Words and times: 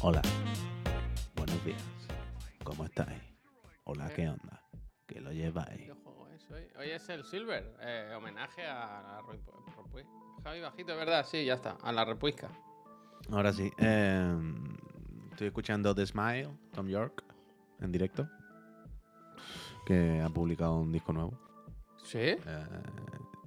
Hola, 0.00 0.22
buenos 1.36 1.64
días. 1.64 1.82
¿Cómo 2.64 2.84
estáis? 2.84 3.22
Hola, 3.84 4.08
¿qué 4.14 4.28
onda? 4.28 4.62
¿Qué 5.06 5.20
lo 5.20 5.32
lleváis? 5.32 5.82
¿Qué 5.86 5.92
juego 5.92 6.28
es 6.28 6.50
hoy? 6.50 6.90
Es 6.90 7.08
el 7.08 7.24
Silver, 7.24 7.76
eh, 7.80 8.12
homenaje 8.16 8.66
a 8.66 9.20
la 9.22 9.22
Javi 10.42 10.60
Bajito, 10.60 10.96
¿verdad? 10.96 11.24
Sí, 11.24 11.44
ya 11.44 11.54
está, 11.54 11.76
a 11.82 11.92
la 11.92 12.04
Repuisca. 12.04 12.48
Ahora 13.30 13.52
sí. 13.52 13.70
eh, 13.78 14.36
estoy 15.30 15.48
escuchando 15.48 15.94
The 15.94 16.06
Smile, 16.06 16.50
Tom 16.72 16.88
York, 16.88 17.24
en 17.80 17.92
directo. 17.92 18.28
Que 19.86 20.20
ha 20.20 20.28
publicado 20.28 20.78
un 20.80 20.90
disco 20.90 21.12
nuevo. 21.12 21.38
¿Sí? 22.02 22.18
Eh, 22.18 22.38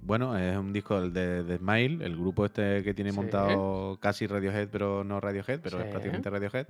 bueno, 0.02 0.36
es 0.36 0.56
un 0.56 0.72
disco 0.72 0.98
el 0.98 1.12
de 1.12 1.44
The 1.44 1.58
Smile, 1.58 2.04
el 2.04 2.16
grupo 2.16 2.46
este 2.46 2.82
que 2.82 2.94
tiene 2.94 3.10
Sí. 3.12 3.16
montado 3.16 3.98
casi 4.00 4.26
Radiohead, 4.26 4.68
pero 4.70 5.04
no 5.04 5.20
Radiohead, 5.20 5.60
pero 5.60 5.78
es 5.78 5.84
Sí. 5.84 5.90
prácticamente 5.90 6.30
Radiohead. 6.30 6.66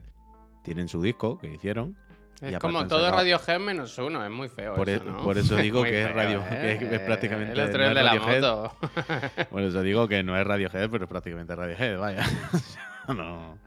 Tienen 0.62 0.88
su 0.88 1.00
disco 1.00 1.38
que 1.38 1.52
hicieron. 1.54 1.96
Es 2.40 2.58
como 2.58 2.86
todo 2.86 3.10
Radiohead 3.10 3.60
menos 3.60 3.96
uno, 3.98 4.24
es 4.24 4.30
muy 4.30 4.48
feo 4.48 4.74
Por, 4.74 4.88
eso, 4.88 5.04
e- 5.04 5.10
¿no? 5.10 5.22
por 5.22 5.36
eso 5.36 5.56
digo 5.56 5.82
que 5.82 6.02
es 6.04 6.10
radio, 6.14 6.42
¿eh? 6.50 6.76
que 6.78 6.86
es, 6.86 6.92
es 6.92 7.00
prácticamente 7.00 7.52
El 7.52 7.60
otro 7.60 7.78
no 7.78 7.84
es 7.84 7.88
es 7.90 7.94
de 7.96 8.02
la 8.02 8.12
Radiohead. 8.14 8.40
moto. 8.40 8.76
Por 9.50 9.62
eso 9.62 9.82
digo 9.82 10.08
que 10.08 10.22
no 10.22 10.38
es 10.38 10.46
Radiohead, 10.46 10.88
pero 10.90 11.04
es 11.04 11.10
prácticamente 11.10 11.54
Radiohead, 11.54 11.98
vaya. 11.98 12.24
no. 13.08 13.58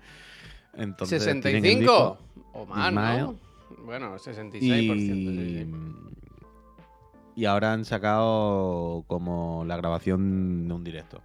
Entonces, 0.75 1.21
tienen 1.23 1.37
el 1.37 1.43
65 1.43 1.79
disco 1.79 2.17
o 2.53 2.65
más. 2.65 2.91
¿no? 2.93 3.35
Bueno, 3.85 4.15
66%. 4.17 4.51
sí, 4.59 4.71
y, 4.71 5.65
sí. 5.65 5.71
Y 7.35 7.45
ahora 7.45 7.73
han 7.73 7.85
sacado 7.85 9.03
como 9.07 9.63
la 9.65 9.77
grabación 9.77 10.67
de 10.67 10.73
un 10.73 10.83
directo. 10.83 11.21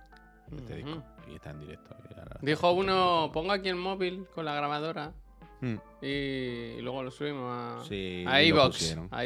Este 0.57 0.77
disco. 0.77 1.03
Y 1.31 1.35
está 1.35 1.51
en 1.51 1.61
directo. 1.61 1.95
Dijo 2.41 2.73
uno, 2.73 3.31
pongo 3.33 3.53
aquí 3.53 3.69
el 3.69 3.77
móvil 3.77 4.27
con 4.35 4.45
la 4.45 4.55
grabadora 4.55 5.13
Hmm. 5.61 5.75
y 6.01 6.81
luego 6.83 7.03
lo 7.03 7.11
subimos 7.11 7.51
a, 7.53 7.85
Sí, 7.85 8.25
a. 8.29 8.37
A. 8.37 9.23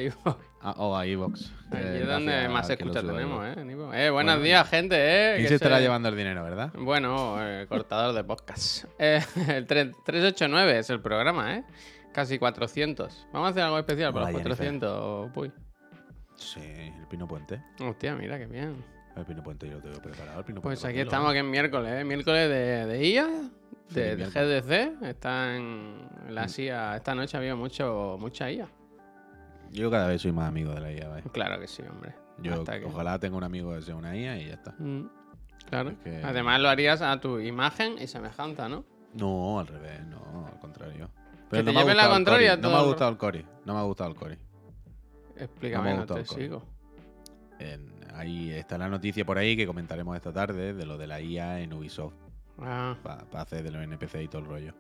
Ah, 0.63 0.75
o 0.79 0.97
a 0.97 1.05
Evox. 1.05 1.53
Ahí 1.71 1.99
es 2.01 2.07
donde 2.07 2.49
más 2.49 2.71
escucha 2.71 3.03
tenemos, 3.03 3.45
¿eh? 3.47 3.55
Eh, 3.59 3.65
buenos 3.65 4.13
Bueno, 4.13 4.39
días, 4.41 4.67
gente, 4.69 4.97
¿eh? 4.97 5.35
¿Quién 5.37 5.49
se 5.49 5.55
estará 5.57 5.77
se- 5.77 5.83
llevando 5.83 6.09
el 6.09 6.17
dinero, 6.17 6.43
verdad? 6.43 6.73
Bueno, 6.79 7.37
eh, 7.41 7.67
cortador 7.69 8.15
de 8.15 8.25
podcast. 8.25 8.85
Eh, 8.99 9.21
el 9.49 9.67
tre- 9.67 9.93
389 10.07 10.79
es 10.79 10.89
el 10.89 11.01
programa, 11.03 11.57
¿eh? 11.57 11.65
Casi 12.15 12.39
400. 12.39 13.27
Vamos 13.33 13.49
a 13.49 13.51
hacer 13.51 13.63
algo 13.65 13.79
especial 13.79 14.13
para 14.15 14.27
los 14.31 14.41
Jennifer. 14.43 14.57
400. 14.57 15.31
Uy. 15.37 15.53
Sí, 16.37 16.61
el 16.61 17.07
Pino 17.09 17.27
Puente. 17.27 17.63
Hostia, 17.81 18.15
mira 18.15 18.39
qué 18.39 18.47
bien. 18.47 18.85
El 19.17 19.25
Pino 19.25 19.43
Puente 19.43 19.67
yo 19.69 19.75
lo 19.75 19.81
tengo 19.83 20.01
preparado. 20.01 20.39
El 20.41 20.45
Pino 20.45 20.61
Pues 20.63 20.81
Puente 20.81 20.99
aquí 21.01 21.05
estamos, 21.07 21.33
que 21.33 21.39
es 21.41 21.45
miércoles, 21.45 21.93
¿eh? 22.01 22.05
Miércoles 22.05 22.49
de, 22.49 22.87
de 22.87 23.07
IA, 23.09 23.29
de, 23.91 24.17
de 24.17 24.25
GDC. 24.27 25.03
Está 25.05 25.57
en 25.57 26.09
la 26.31 26.47
Mm. 26.47 26.49
CIA. 26.49 26.97
Esta 26.97 27.15
noche 27.15 27.37
había 27.37 27.55
mucho, 27.55 28.17
mucha 28.19 28.51
IA. 28.51 28.69
Yo 29.71 29.91
cada 29.91 30.07
vez 30.09 30.21
soy 30.23 30.33
más 30.33 30.49
amigo 30.49 30.75
de 30.75 30.81
la 30.81 30.93
IA, 30.93 31.09
¿vale? 31.09 31.23
Claro 31.33 31.61
que 31.61 31.67
sí, 31.67 31.83
hombre. 31.89 32.15
Yo 32.39 32.65
que- 32.65 32.85
ojalá 32.85 33.19
tenga 33.19 33.37
un 33.37 33.45
amigo 33.45 33.75
que 33.75 33.83
sea 33.83 33.95
una 33.95 34.17
IA 34.17 34.39
y 34.39 34.47
ya 34.49 34.55
está. 34.55 34.75
Mm, 34.79 35.09
Claro. 35.69 35.91
Es 35.91 35.99
que- 35.99 36.23
Además 36.25 36.61
lo 36.61 36.69
harías 36.69 37.01
a 37.03 37.21
tu 37.21 37.39
imagen 37.39 37.97
y 38.01 38.07
semejanza, 38.09 38.69
¿no? 38.69 38.85
No, 39.15 39.61
al 39.61 39.67
revés, 39.67 40.05
no, 40.07 40.47
al 40.47 40.59
contrario. 40.59 41.09
Que 41.51 41.59
te 41.59 41.63
me 41.65 41.73
lleve 41.75 41.95
la 41.95 42.09
contraria 42.09 42.57
No 42.57 42.71
me 42.71 42.77
ha 42.77 42.81
gustado 42.83 43.11
el 43.11 43.17
Cory. 43.19 43.47
No 43.67 43.75
me 43.75 43.81
ha 43.81 43.83
gustado 43.83 44.11
el 44.11 44.17
Cory. 44.17 44.37
Explícame, 45.37 45.95
no, 45.95 46.07
te 46.07 46.25
sigo. 46.25 46.65
En- 47.59 47.93
ahí 48.15 48.51
está 48.51 48.77
la 48.79 48.89
noticia 48.89 49.25
por 49.25 49.39
ahí 49.39 49.57
que 49.57 49.67
comentaremos 49.67 50.15
esta 50.17 50.33
tarde 50.33 50.75
de 50.75 50.85
lo 50.87 50.99
de 50.99 51.07
la 51.07 51.21
IA 51.21 51.61
en 51.61 51.73
Ubisoft 51.73 52.15
Ah, 52.59 52.97
para 53.03 53.25
hacer 53.43 53.63
de 53.63 53.71
los 53.71 53.83
NPC 53.83 54.23
y 54.23 54.29
todo 54.29 54.43
el 54.43 54.47
rollo. 54.49 54.75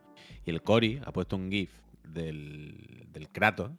Y 0.45 0.51
el 0.51 0.63
Cory 0.63 1.01
ha 1.05 1.11
puesto 1.13 1.37
un 1.37 1.51
GIF 1.51 1.71
del, 2.05 3.07
del 3.11 3.29
Kratos. 3.31 3.71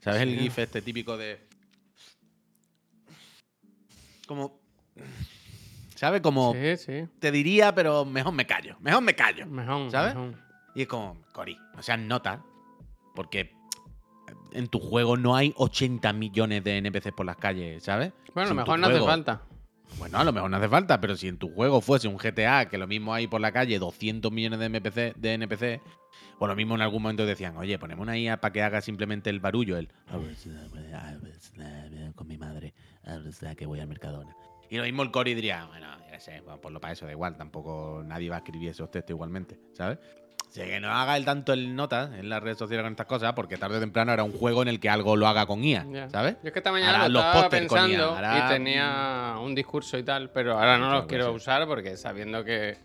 ¿Sabes 0.00 0.22
el. 0.22 0.38
GIF 0.38 0.58
este 0.58 0.80
típico 0.82 1.16
de. 1.16 1.46
Como. 4.26 4.60
¿Sabes? 5.94 6.20
Como. 6.20 6.52
sí, 6.54 6.76
sí. 6.78 7.08
Te 7.18 7.30
diría, 7.30 7.74
pero 7.74 8.04
mejor 8.04 8.32
me 8.32 8.46
callo. 8.46 8.76
Mejor 8.80 9.02
me 9.02 9.14
callo. 9.14 9.46
Mejor, 9.46 9.90
¿Sabes? 9.90 10.14
mejor. 10.14 10.34
Y 10.74 10.82
es 10.82 10.88
como, 10.88 11.20
Cory, 11.32 11.58
no 11.74 11.82
seas 11.82 11.98
nota. 11.98 12.42
Porque 13.14 13.52
en 14.52 14.68
tu 14.68 14.80
juego 14.80 15.16
no 15.16 15.36
hay 15.36 15.52
80 15.56 16.12
millones 16.12 16.64
de 16.64 16.78
NPCs 16.78 17.12
por 17.12 17.26
las 17.26 17.36
calles, 17.36 17.82
¿sabes? 17.82 18.12
Bueno, 18.34 18.50
a 18.50 18.54
lo 18.54 18.60
mejor 18.60 18.78
no 18.78 18.86
hace 18.86 19.00
falta. 19.00 19.42
Bueno, 19.98 20.18
a 20.18 20.24
lo 20.24 20.32
mejor 20.32 20.50
no 20.50 20.56
hace 20.56 20.68
falta, 20.68 21.00
pero 21.00 21.16
si 21.16 21.28
en 21.28 21.38
tu 21.38 21.48
juego 21.48 21.80
fuese 21.80 22.08
un 22.08 22.18
GTA, 22.18 22.68
que 22.68 22.78
lo 22.78 22.86
mismo 22.86 23.14
hay 23.14 23.26
por 23.26 23.40
la 23.40 23.52
calle 23.52 23.78
200 23.78 24.30
millones 24.30 24.58
de, 24.58 24.68
MPC, 24.68 25.16
de 25.16 25.34
NPC, 25.34 25.80
o 26.38 26.46
lo 26.46 26.54
mismo 26.54 26.74
en 26.74 26.82
algún 26.82 27.02
momento 27.02 27.26
decían, 27.26 27.56
oye, 27.56 27.78
ponemos 27.78 28.02
una 28.02 28.16
IA 28.16 28.40
para 28.40 28.52
que 28.52 28.62
haga 28.62 28.80
simplemente 28.80 29.30
el 29.30 29.40
barullo, 29.40 29.76
el 29.76 29.88
con 32.14 32.28
mi 32.28 32.36
madre, 32.36 32.74
que 33.56 33.66
voy 33.66 33.80
al 33.80 33.88
Mercadona. 33.88 34.36
Y 34.70 34.76
lo 34.76 34.84
mismo 34.84 35.02
el 35.02 35.10
Cory 35.10 35.34
diría, 35.34 35.64
bueno, 35.66 35.86
ya 36.10 36.20
sé, 36.20 36.42
pues 36.44 36.58
ponlo 36.58 36.80
para 36.80 36.92
eso, 36.92 37.06
da 37.06 37.12
igual, 37.12 37.36
tampoco 37.36 38.02
nadie 38.04 38.28
va 38.28 38.36
a 38.36 38.38
escribir 38.38 38.68
esos 38.68 38.90
textos 38.90 39.14
igualmente, 39.14 39.58
¿sabes? 39.72 39.98
Sea, 40.48 40.64
que 40.64 40.80
no 40.80 40.90
haga 40.90 41.16
el 41.16 41.24
tanto 41.24 41.52
el 41.52 41.76
nota 41.76 42.10
en 42.18 42.28
las 42.28 42.42
redes 42.42 42.58
sociales 42.58 42.82
con 42.82 42.92
estas 42.92 43.06
cosas, 43.06 43.34
porque 43.34 43.58
tarde 43.58 43.76
o 43.76 43.80
temprano 43.80 44.12
era 44.12 44.24
un 44.24 44.32
juego 44.32 44.62
en 44.62 44.68
el 44.68 44.80
que 44.80 44.88
algo 44.88 45.14
lo 45.14 45.28
haga 45.28 45.46
con 45.46 45.62
IA. 45.62 46.08
¿sabes? 46.10 46.36
Yo 46.42 46.48
es 46.48 46.52
que 46.52 46.58
esta 46.60 46.72
mañana 46.72 47.00
Hará 47.00 47.08
lo 47.08 47.18
estaba 47.20 47.48
pensando 47.50 48.16
y 48.18 48.48
tenía 48.48 49.34
un 49.40 49.54
discurso 49.54 49.98
y 49.98 50.02
tal, 50.02 50.30
pero 50.30 50.54
ahora 50.54 50.78
no 50.78 50.90
los 50.92 51.06
quiero 51.06 51.32
usar 51.32 51.66
porque 51.66 51.96
sabiendo 51.96 52.44
que, 52.44 52.78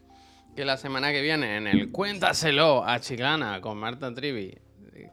que 0.56 0.66
la 0.66 0.78
semana 0.78 1.12
que 1.12 1.22
viene 1.22 1.58
en 1.58 1.68
el 1.68 1.92
Cuéntaselo 1.92 2.86
a 2.86 3.00
Chiclana 3.00 3.62
con 3.62 3.78
Marta 3.78 4.14
Trivi, 4.14 4.58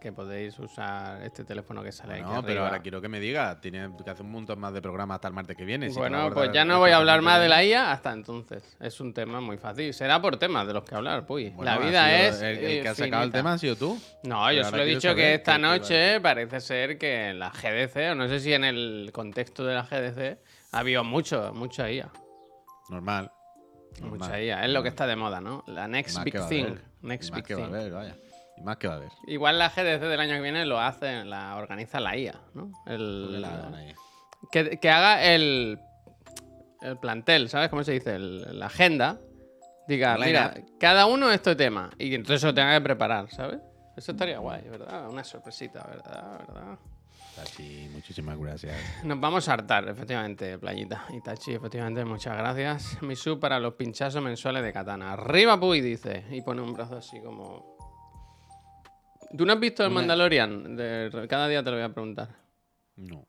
que 0.01 0.13
podéis 0.13 0.59
usar 0.59 1.23
este 1.23 1.45
teléfono 1.45 1.83
que 1.83 1.93
sale 1.93 2.15
aquí 2.15 2.23
No, 2.23 2.43
pero 2.43 2.65
ahora 2.65 2.81
quiero 2.81 3.01
que 3.01 3.09
me 3.09 3.21
diga, 3.21 3.61
tiene 3.61 3.91
que 4.05 4.11
hacer 4.11 4.25
un 4.25 4.33
montón 4.33 4.59
más 4.59 4.73
de 4.73 4.83
programas 4.83 5.17
hasta 5.17 5.29
el 5.29 5.35
martes 5.35 5.57
que 5.57 5.65
viene. 5.65 5.89
Bueno, 5.91 6.31
pues 6.33 6.51
ya 6.53 6.65
no 6.65 6.79
voy 6.79 6.91
a 6.91 6.97
hablar 6.99 7.23
más 7.23 7.41
de 7.41 7.49
la 7.49 7.65
IA 7.65 7.93
hasta 7.93 8.13
entonces. 8.13 8.77
Es 8.81 9.01
un 9.01 9.13
tema 9.15 9.41
muy 9.41 9.57
fácil. 9.59 9.93
Será 9.95 10.21
por 10.21 10.37
temas 10.37 10.67
de 10.67 10.75
los 10.75 10.85
que 10.85 10.95
hablar, 10.95 11.27
pues. 11.27 11.55
Bueno, 11.55 11.71
la 11.71 11.79
vida 11.79 12.21
es. 12.21 12.41
El, 12.43 12.59
el 12.59 12.83
que 12.83 12.89
ha 12.89 12.95
sacado 12.95 13.25
el 13.25 13.33
tema 13.33 13.55
ha 13.55 13.59
sido 13.59 13.77
tú. 13.77 13.99
No, 14.25 14.45
Pero 14.47 14.53
yo 14.63 14.65
solo 14.65 14.83
he 14.83 14.87
dicho 14.87 15.15
que 15.15 15.35
esta 15.35 15.59
noche 15.59 16.21
parece 16.21 16.61
ser 16.61 16.99
que 16.99 17.31
en 17.31 17.39
la 17.39 17.51
GDC, 17.51 18.13
o 18.13 18.15
no 18.15 18.29
sé 18.29 18.41
si 18.41 18.53
en 18.53 18.65
el 18.65 19.11
contexto 19.13 19.65
de 19.65 19.75
la 19.75 19.83
GDC, 19.83 20.39
ha 20.73 20.79
habido 20.79 21.05
mucho, 21.05 21.53
mucha 21.55 21.91
IA. 21.91 22.11
Normal. 22.89 23.31
normal. 24.01 24.19
Mucha 24.19 24.41
IA. 24.43 24.65
Es 24.65 24.71
lo 24.71 24.83
que 24.83 24.89
está 24.89 25.07
de 25.07 25.17
moda, 25.17 25.41
¿no? 25.41 25.65
La 25.67 25.89
next 25.89 26.17
Más 26.17 26.25
big 26.25 26.35
thing. 26.49 26.75
Next 27.03 27.31
más 27.31 27.37
big 27.39 27.45
que 27.47 27.55
va 27.55 27.67
a 27.67 27.83
thing. 27.83 27.93
vaya. 27.93 28.17
Y 28.61 28.65
más 28.65 28.77
que 28.77 28.89
va 28.89 28.95
a 28.95 28.97
haber. 28.99 29.11
Igual 29.27 29.59
la 29.59 29.69
GDC 29.71 30.01
del 30.01 30.21
año 30.21 30.35
que 30.35 30.41
viene 30.43 30.65
lo 30.67 30.79
hace, 30.81 31.25
la 31.25 31.57
organiza 31.57 31.99
la 32.01 32.17
IA, 32.17 32.35
¿no? 32.55 32.71
El- 32.87 33.41
la 33.41 33.71
que, 34.53 34.79
que 34.79 34.91
haga 34.91 35.25
el, 35.25 35.79
el 36.83 36.97
plantel, 36.99 37.49
¿sabes 37.49 37.69
cómo 37.71 37.85
se 37.85 37.93
dice? 37.93 38.15
El- 38.17 38.59
la 38.59 38.67
agenda. 38.67 39.19
Diga, 39.89 40.17
mira, 40.19 40.55
cada 40.79 41.07
uno 41.07 41.31
este 41.33 41.57
tema. 41.57 41.91
Y 41.99 42.15
entonces 42.15 42.45
lo 42.45 42.55
tenga 42.55 42.75
que 42.75 42.81
preparar, 42.81 43.29
¿sabes? 43.31 43.59
Eso 43.97 44.13
estaría 44.13 44.39
guay, 44.39 44.63
¿verdad? 44.69 45.09
Una 45.11 45.25
sorpresita, 45.25 45.83
¿verdad? 45.85 46.39
¿verdad? 46.47 46.79
Tachi, 47.35 47.89
muchísimas 47.93 48.39
gracias. 48.39 48.77
Nos 49.05 49.19
vamos 49.21 49.49
a 49.49 49.55
hartar, 49.55 49.89
efectivamente, 49.89 50.59
Playita. 50.59 51.05
Itachi, 51.13 51.55
efectivamente, 51.55 52.05
muchas 52.05 52.37
gracias. 52.37 53.03
Misu 53.03 53.41
para 53.41 53.59
los 53.59 53.75
pinchazos 53.75 54.23
mensuales 54.23 54.63
de 54.63 54.73
Katana. 54.73 55.13
Arriba, 55.15 55.59
Puy, 55.59 55.81
dice. 55.81 56.25
Y 56.31 56.41
pone 56.43 56.63
un 56.63 56.73
brazo 56.73 56.97
así 56.99 57.21
como. 57.21 57.77
¿Tú 59.37 59.47
no 59.47 59.53
has 59.53 59.61
visto 59.61 59.85
el 59.85 59.91
Mandalorian? 59.91 60.77
De- 60.77 61.27
Cada 61.29 61.49
día 61.49 61.63
te 61.63 61.71
lo 61.71 61.77
voy 61.77 61.85
a 61.85 61.93
preguntar. 61.93 62.37
No. 62.97 63.27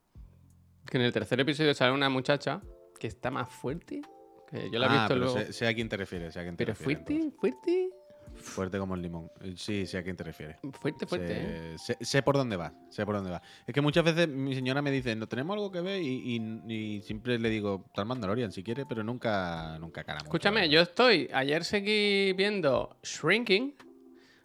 Que 0.89 0.97
en 0.97 1.03
el 1.03 1.13
tercer 1.13 1.39
episodio 1.39 1.73
sale 1.73 1.91
una 1.93 2.09
muchacha 2.09 2.61
que 2.99 3.07
está 3.07 3.29
más 3.31 3.49
fuerte. 3.49 4.01
Que 4.49 4.69
yo 4.69 4.79
la 4.79 4.87
he 4.87 4.89
ah, 4.89 4.93
visto 4.93 5.07
pero 5.09 5.19
luego. 5.21 5.37
sé, 5.39 5.53
sé 5.53 5.67
a 5.67 5.73
quién 5.73 5.87
te 5.87 5.97
refieres. 5.97 6.33
Sé 6.33 6.39
a 6.39 6.43
quién 6.43 6.57
te 6.57 6.65
Pero 6.65 6.73
refieres, 6.77 7.05
fuerte, 7.05 7.31
fuerte. 7.37 7.71
entonces. 7.83 8.01
Fuerte 8.33 8.79
como 8.79 8.95
el 8.95 9.01
limón. 9.01 9.29
Eh, 9.41 9.53
Sí, 9.55 9.85
sé 9.85 9.97
a 9.97 10.03
quién 10.03 10.15
te 10.15 10.23
refieres. 10.23 10.57
Fuerte, 10.79 11.05
fuerte. 11.05 11.33
¿eh? 11.37 11.75
Sé, 11.77 11.95
sé- 11.99 12.05
sé 12.05 12.21
por 12.23 12.35
dónde 12.37 12.55
va, 12.55 12.73
sé 12.89 13.05
por 13.05 13.15
dónde 13.15 13.29
va. 13.29 13.41
Es 13.67 13.73
que 13.73 13.81
muchas 13.81 14.03
veces 14.03 14.27
mi 14.27 14.55
señora 14.55 14.81
me 14.81 14.89
dice, 14.89 15.15
no 15.15 15.27
tenemos 15.27 15.53
algo 15.55 15.71
que 15.71 15.81
ver 15.81 16.01
y, 16.01 16.35
y- 16.37 16.73
y 16.73 17.01
siempre 17.01 17.37
le 17.39 17.49
digo, 17.49 17.85
tal 17.93 18.05
Mandalorian 18.05 18.51
si 18.51 18.63
quiere, 18.63 18.85
pero 18.85 19.03
nunca, 19.03 19.77
nunca 19.79 20.03
cara 20.03 20.19
mucho, 20.19 20.25
Escúchame, 20.27 20.69
yo 20.69 20.81
estoy. 20.81 21.29
Ayer 21.33 21.63
seguí 21.63 22.33
viendo 22.33 22.97
Shrinking, 23.03 23.75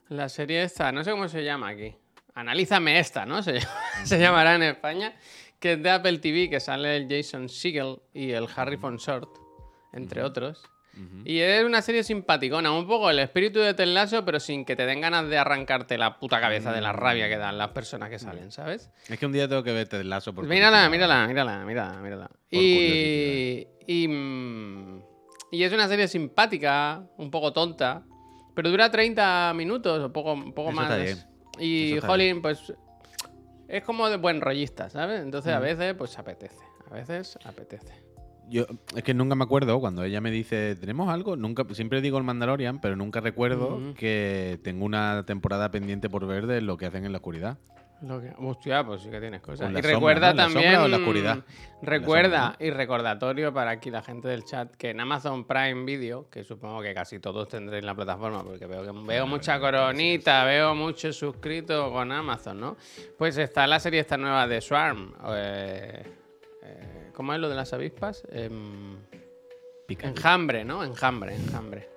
la 0.09 0.29
serie 0.29 0.63
esta, 0.63 0.93
no 0.93 1.05
sé 1.05 1.11
cómo 1.11 1.29
se 1.29 1.45
llama 1.45 1.69
aquí. 1.69 1.95
Analízame 2.35 2.99
esta, 2.99 3.25
¿no? 3.27 3.43
Se, 3.43 3.61
se 4.05 4.19
llamará 4.19 4.55
en 4.55 4.63
España. 4.63 5.15
Que 5.59 5.73
es 5.73 5.83
de 5.83 5.91
Apple 5.91 6.19
TV, 6.19 6.51
que 6.51 6.61
sale 6.61 6.97
el 6.97 7.09
Jason 7.09 7.49
Segel 7.49 7.97
y 8.13 8.33
el 8.33 8.47
Harrison 8.55 8.99
Short, 8.99 9.31
entre 9.93 10.23
otros. 10.23 10.63
Y 11.27 11.41
es 11.41 11.63
una 11.63 11.83
serie 11.83 12.03
simpaticona, 12.03 12.73
un 12.73 12.87
poco 12.87 13.11
el 13.11 13.19
espíritu 13.19 13.59
de 13.59 13.75
Ted 13.75 13.89
Lasso, 13.89 14.25
pero 14.25 14.41
sin 14.41 14.65
que 14.65 14.77
te 14.77 14.87
den 14.87 15.03
ganas 15.03 15.29
de 15.29 15.37
arrancarte 15.37 15.99
la 15.99 16.19
puta 16.19 16.41
cabeza 16.41 16.73
de 16.73 16.81
la 16.81 16.93
rabia 16.93 17.29
que 17.29 17.37
dan 17.37 17.59
las 17.59 17.69
personas 17.73 18.09
que 18.09 18.19
salen, 18.19 18.51
¿sabes? 18.51 18.91
Es 19.07 19.19
que 19.19 19.27
un 19.27 19.33
día 19.33 19.47
tengo 19.47 19.63
que 19.63 19.73
verte 19.73 20.01
el 20.01 20.09
lazo 20.09 20.35
por 20.35 20.47
Mírala, 20.47 20.89
mírala, 20.89 21.27
mírala, 21.27 21.65
mírala, 21.67 22.01
mírala. 22.01 22.31
Y, 22.51 23.67
y, 23.87 24.09
mm, 24.09 25.03
Y 25.51 25.65
es 25.65 25.73
una 25.73 25.87
serie 25.87 26.09
simpática, 26.09 27.03
un 27.19 27.31
poco 27.31 27.53
tonta, 27.53 28.05
pero 28.57 28.71
dura 28.71 28.91
30 28.91 29.53
minutos 29.55 30.03
o 30.03 30.13
poco, 30.13 30.35
poco 30.55 30.71
Eso 30.71 30.81
más. 30.81 30.91
está. 30.99 31.63
Y 31.63 32.01
Jolín, 32.01 32.41
pues 32.43 32.73
es 33.69 33.85
como 33.85 34.09
de 34.09 34.17
buen 34.17 34.41
rollista, 34.41 34.89
¿sabes? 34.89 35.21
Entonces 35.23 35.53
a 35.53 35.59
Mm. 35.61 35.63
veces 35.63 35.95
pues 35.95 36.19
apetece, 36.19 36.65
a 36.91 36.95
veces 36.95 37.39
apetece. 37.45 37.93
Yo 38.49 38.65
es 38.95 39.03
que 39.03 39.13
nunca 39.13 39.35
me 39.35 39.45
acuerdo 39.45 39.79
cuando 39.79 40.05
ella 40.05 40.21
me 40.21 40.31
dice, 40.31 40.75
¿tenemos 40.77 41.09
algo? 41.11 41.37
Nunca, 41.37 41.65
siempre 41.73 42.01
digo 42.01 42.17
el 42.17 42.25
Mandalorian, 42.25 42.81
pero 42.81 42.97
nunca 42.97 43.21
recuerdo 43.21 43.81
que 43.95 44.59
tengo 44.63 44.85
una 44.87 45.25
temporada 45.27 45.71
pendiente 45.71 46.09
por 46.09 46.27
ver 46.27 46.47
de 46.47 46.61
lo 46.63 46.77
que 46.77 46.87
hacen 46.87 47.05
en 47.05 47.13
la 47.13 47.19
oscuridad. 47.19 47.59
Lo 48.03 48.21
que, 48.21 48.31
hostia, 48.39 48.85
pues 48.85 49.01
sí 49.03 49.11
que 49.11 49.19
tienes 49.21 49.41
cosas. 49.41 49.71
Y 49.71 49.73
la 49.73 49.81
sombra, 49.81 49.95
recuerda 49.95 50.27
¿no? 50.27 50.31
¿En 50.31 50.37
la 50.37 50.43
también. 50.45 50.65
sombra 50.65 50.85
o 50.85 50.89
la 50.89 50.97
oscuridad? 50.99 51.39
Recuerda 51.81 52.57
y 52.61 52.71
recordatorio 52.71 53.55
para 53.55 53.71
aquí 53.71 53.91
la 53.91 54.03
gente 54.03 54.29
del 54.29 54.45
chat 54.45 54.75
que 54.77 54.91
en 54.91 55.01
Amazon 55.01 55.47
Prime 55.47 55.85
Video, 55.85 56.29
que 56.29 56.45
supongo 56.45 56.83
que 56.83 56.93
casi 56.93 57.21
todos 57.21 57.49
tendréis 57.49 57.85
la 57.85 57.95
plataforma, 57.95 58.45
porque 58.45 58.67
veo 58.67 58.85
que 58.85 58.93
veo 59.07 59.27
mucha 59.27 59.59
coronita, 59.59 60.45
veo 60.45 60.75
muchos 60.75 61.17
suscritos 61.17 61.91
con 61.91 62.13
Amazon, 62.13 62.61
¿no? 62.61 62.77
Pues 63.17 63.39
está 63.39 63.67
la 63.67 63.81
serie 63.81 64.01
esta 64.01 64.19
nueva 64.19 64.47
de 64.47 64.61
Swarm. 64.61 65.15
eh, 65.31 66.03
eh, 66.63 67.11
¿Cómo 67.15 67.33
es 67.33 67.41
lo 67.41 67.49
de 67.49 67.55
las 67.55 67.73
avispas? 67.73 68.27
Em. 68.31 68.99
Enjambre, 69.89 70.65
¿no? 70.65 70.85
Enjambre, 70.85 71.35
enjambre. 71.35 71.96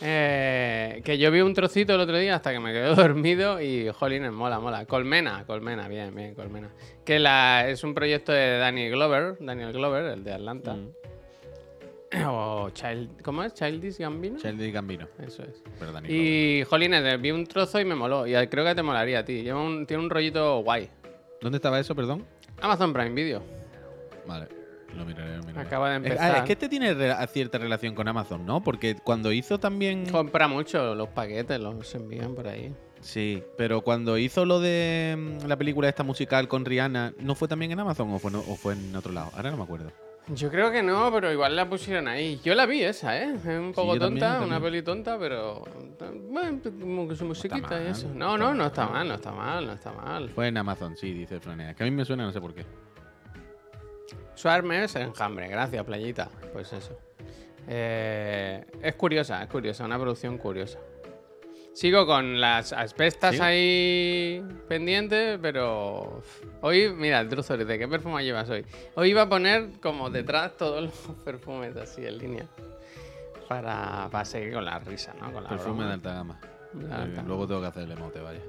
Eh, 0.00 1.00
que 1.04 1.16
yo 1.18 1.30
vi 1.30 1.40
un 1.40 1.54
trocito 1.54 1.94
el 1.94 2.00
otro 2.00 2.18
día 2.18 2.34
hasta 2.36 2.52
que 2.52 2.60
me 2.60 2.72
quedé 2.72 2.94
dormido 2.94 3.60
y 3.60 3.88
jolines, 3.90 4.32
mola, 4.32 4.60
mola. 4.60 4.84
Colmena, 4.86 5.44
Colmena, 5.46 5.88
bien, 5.88 6.14
bien, 6.14 6.34
Colmena. 6.34 6.70
Que 7.04 7.18
la, 7.18 7.68
es 7.68 7.82
un 7.84 7.94
proyecto 7.94 8.32
de 8.32 8.58
Daniel 8.58 8.92
Glover, 8.92 9.36
Daniel 9.40 9.72
Glover, 9.72 10.04
el 10.04 10.24
de 10.24 10.32
Atlanta. 10.32 10.74
Mm. 10.74 10.88
O 12.28 12.70
Child, 12.70 13.20
¿cómo 13.22 13.42
es? 13.42 13.52
Childish 13.52 13.98
Gambino. 13.98 14.38
Sheldon 14.38 14.72
Gambino. 14.72 15.08
Eso 15.18 15.42
es. 15.42 15.62
Pero 15.78 15.92
Y 16.08 16.62
jolines, 16.64 17.02
eh, 17.04 17.16
vi 17.16 17.30
un 17.32 17.44
trozo 17.46 17.80
y 17.80 17.84
me 17.84 17.94
moló. 17.94 18.26
Y 18.26 18.32
creo 18.46 18.64
que 18.64 18.74
te 18.74 18.82
molaría 18.82 19.18
a 19.18 19.24
ti. 19.24 19.42
Lleva 19.42 19.60
un- 19.60 19.86
tiene 19.86 20.02
un 20.04 20.08
rollito 20.10 20.60
guay. 20.62 20.88
Glover. 21.02 21.38
¿Dónde 21.42 21.56
estaba 21.56 21.78
eso, 21.80 21.94
perdón? 21.94 22.24
Amazon 22.60 22.92
Prime 22.92 23.10
Video. 23.10 23.42
Vale, 24.26 24.46
lo 24.94 25.04
miraré, 25.04 25.36
lo 25.38 25.42
miraré. 25.44 25.66
Acaba 25.66 25.90
de 25.90 25.94
Eh, 25.96 25.96
ah, 25.96 26.12
empezar. 26.12 26.36
es 26.36 26.42
que 26.42 26.52
este 26.52 26.68
tiene 26.68 26.94
re- 26.94 27.14
cierta 27.28 27.58
relación 27.58 27.94
con 27.94 28.06
Amazon, 28.08 28.44
¿no? 28.46 28.62
Porque 28.62 28.94
cuando 29.02 29.32
hizo 29.32 29.58
también... 29.58 30.08
Compra 30.10 30.48
mucho 30.48 30.94
los 30.94 31.08
paquetes, 31.08 31.58
los 31.60 31.94
envían 31.94 32.34
por 32.34 32.48
ahí. 32.48 32.72
Sí, 33.00 33.42
pero 33.58 33.82
cuando 33.82 34.16
hizo 34.18 34.44
lo 34.46 34.58
de 34.58 35.14
mm, 35.42 35.46
la 35.46 35.56
película 35.56 35.88
esta 35.88 36.02
musical 36.02 36.48
con 36.48 36.64
Rihanna, 36.64 37.12
¿no 37.20 37.34
fue 37.34 37.46
también 37.46 37.72
en 37.72 37.80
Amazon 37.80 38.10
o 38.12 38.18
fue, 38.18 38.30
no- 38.30 38.40
o 38.40 38.56
fue 38.56 38.72
en 38.74 38.94
otro 38.96 39.12
lado? 39.12 39.30
Ahora 39.36 39.50
no 39.50 39.56
me 39.58 39.62
acuerdo. 39.64 39.92
Yo 40.28 40.50
creo 40.50 40.72
que 40.72 40.82
no, 40.82 41.12
pero 41.12 41.30
igual 41.32 41.54
la 41.54 41.68
pusieron 41.70 42.08
ahí. 42.08 42.40
Yo 42.42 42.52
la 42.56 42.66
vi 42.66 42.82
esa, 42.82 43.16
¿eh? 43.16 43.32
Es 43.36 43.44
un 43.46 43.72
poco 43.72 43.96
también, 43.96 44.26
tonta, 44.26 44.44
una 44.44 44.60
peli 44.60 44.82
tonta, 44.82 45.16
pero. 45.20 45.62
Bueno, 46.30 46.58
como 46.80 47.06
que 47.06 47.14
su 47.14 47.24
musiquita 47.26 47.58
y 47.80 47.84
mal, 47.84 47.86
eso. 47.86 48.08
no 48.12 48.36
No, 48.36 48.52
no, 48.52 48.66
está 48.66 48.86
no 48.86 48.90
mal, 48.90 49.06
no 49.08 49.14
está 49.14 49.30
mal, 49.30 49.66
no 49.66 49.72
está 49.74 49.92
mal. 49.92 50.28
Fue 50.30 50.48
en 50.48 50.56
Amazon, 50.56 50.96
sí, 50.96 51.12
dice 51.12 51.38
Franea. 51.38 51.74
Que 51.74 51.84
a 51.84 51.86
mí 51.86 51.92
me 51.92 52.04
suena, 52.04 52.24
no 52.24 52.32
sé 52.32 52.40
por 52.40 52.54
qué. 52.54 52.66
Swarm 54.36 54.70
es 54.72 54.94
enjambre, 54.96 55.48
gracias, 55.48 55.84
playita. 55.84 56.30
Pues 56.52 56.72
eso. 56.72 56.96
Eh, 57.66 58.64
es 58.82 58.94
curiosa, 58.94 59.42
es 59.42 59.48
curiosa, 59.48 59.84
una 59.84 59.98
producción 59.98 60.38
curiosa. 60.38 60.78
Sigo 61.72 62.06
con 62.06 62.40
las 62.40 62.72
asbestas 62.72 63.34
¿Sí? 63.34 63.40
ahí 63.42 64.44
pendientes, 64.68 65.38
pero 65.42 66.22
hoy, 66.62 66.90
mira, 66.94 67.20
el 67.20 67.28
truzo 67.28 67.56
de 67.56 67.78
qué 67.78 67.88
perfume 67.88 68.24
llevas 68.24 68.48
hoy. 68.48 68.64
Hoy 68.94 69.10
iba 69.10 69.22
a 69.22 69.28
poner 69.28 69.72
como 69.82 70.08
detrás 70.08 70.56
todos 70.56 70.82
los 70.84 71.16
perfumes 71.24 71.76
así 71.76 72.06
en 72.06 72.18
línea 72.18 72.46
para, 73.48 74.08
para 74.10 74.24
seguir 74.24 74.54
con 74.54 74.64
la 74.64 74.78
risa, 74.78 75.14
¿no? 75.20 75.32
Con 75.32 75.44
la 75.44 75.50
Perfume 75.50 75.84
broma. 75.84 75.86
de 75.88 75.92
alta 75.94 76.14
gama. 76.14 76.40
Luego 77.26 77.46
tengo 77.46 77.60
que 77.62 77.66
hacer 77.66 77.82
el 77.84 77.92
emote, 77.92 78.20
vaya. 78.20 78.40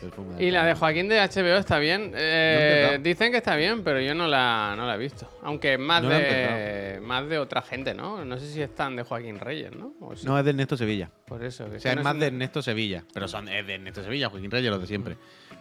Perfume 0.00 0.34
de 0.36 0.44
Y 0.44 0.50
la 0.50 0.64
de. 0.64 0.74
Joaquín 0.74 1.08
de 1.08 1.18
HBO 1.20 1.56
está 1.58 1.78
bien. 1.78 2.12
Eh, 2.14 2.90
No 2.96 3.02
dicen 3.02 3.30
que 3.32 3.38
está 3.38 3.56
bien, 3.56 3.82
pero 3.84 4.00
yo 4.00 4.14
no 4.14 4.26
la, 4.26 4.74
no 4.76 4.86
la 4.86 4.94
he 4.94 4.98
visto. 4.98 5.28
Aunque 5.42 5.74
es 5.74 5.78
más, 5.78 6.02
No 6.02 6.08
de, 6.10 7.00
más 7.02 7.28
de 7.28 7.38
otra 7.38 7.62
gente, 7.62 7.94
¿no? 7.94 8.24
No 8.24 8.38
sé 8.38 8.46
si 8.46 8.62
están 8.62 8.96
de 8.96 9.02
Joaquín 9.02 9.38
Reyes, 9.38 9.72
¿no? 9.74 9.94
O 10.00 10.14
No, 10.24 10.38
es 10.38 10.44
de 10.44 10.50
Ernesto 10.50 10.76
Sevilla. 10.76 11.10
por 11.26 11.42
eso. 11.44 11.68
que 11.70 11.76
O 11.76 11.80
sea, 11.80 11.92
es 11.92 12.02
más 12.02 12.18
de 12.18 12.26
Ernesto 12.26 12.62
Sevilla. 12.62 13.04
Pero 13.12 13.28
son, 13.28 13.48
es 13.48 13.66
de 13.66 13.74
Ernesto 13.74 14.02
Sevilla, 14.02 14.28
Joaquín 14.28 14.50
Reyes, 14.50 14.70
los 14.70 14.80
de 14.80 14.86
siempre. 14.86 15.16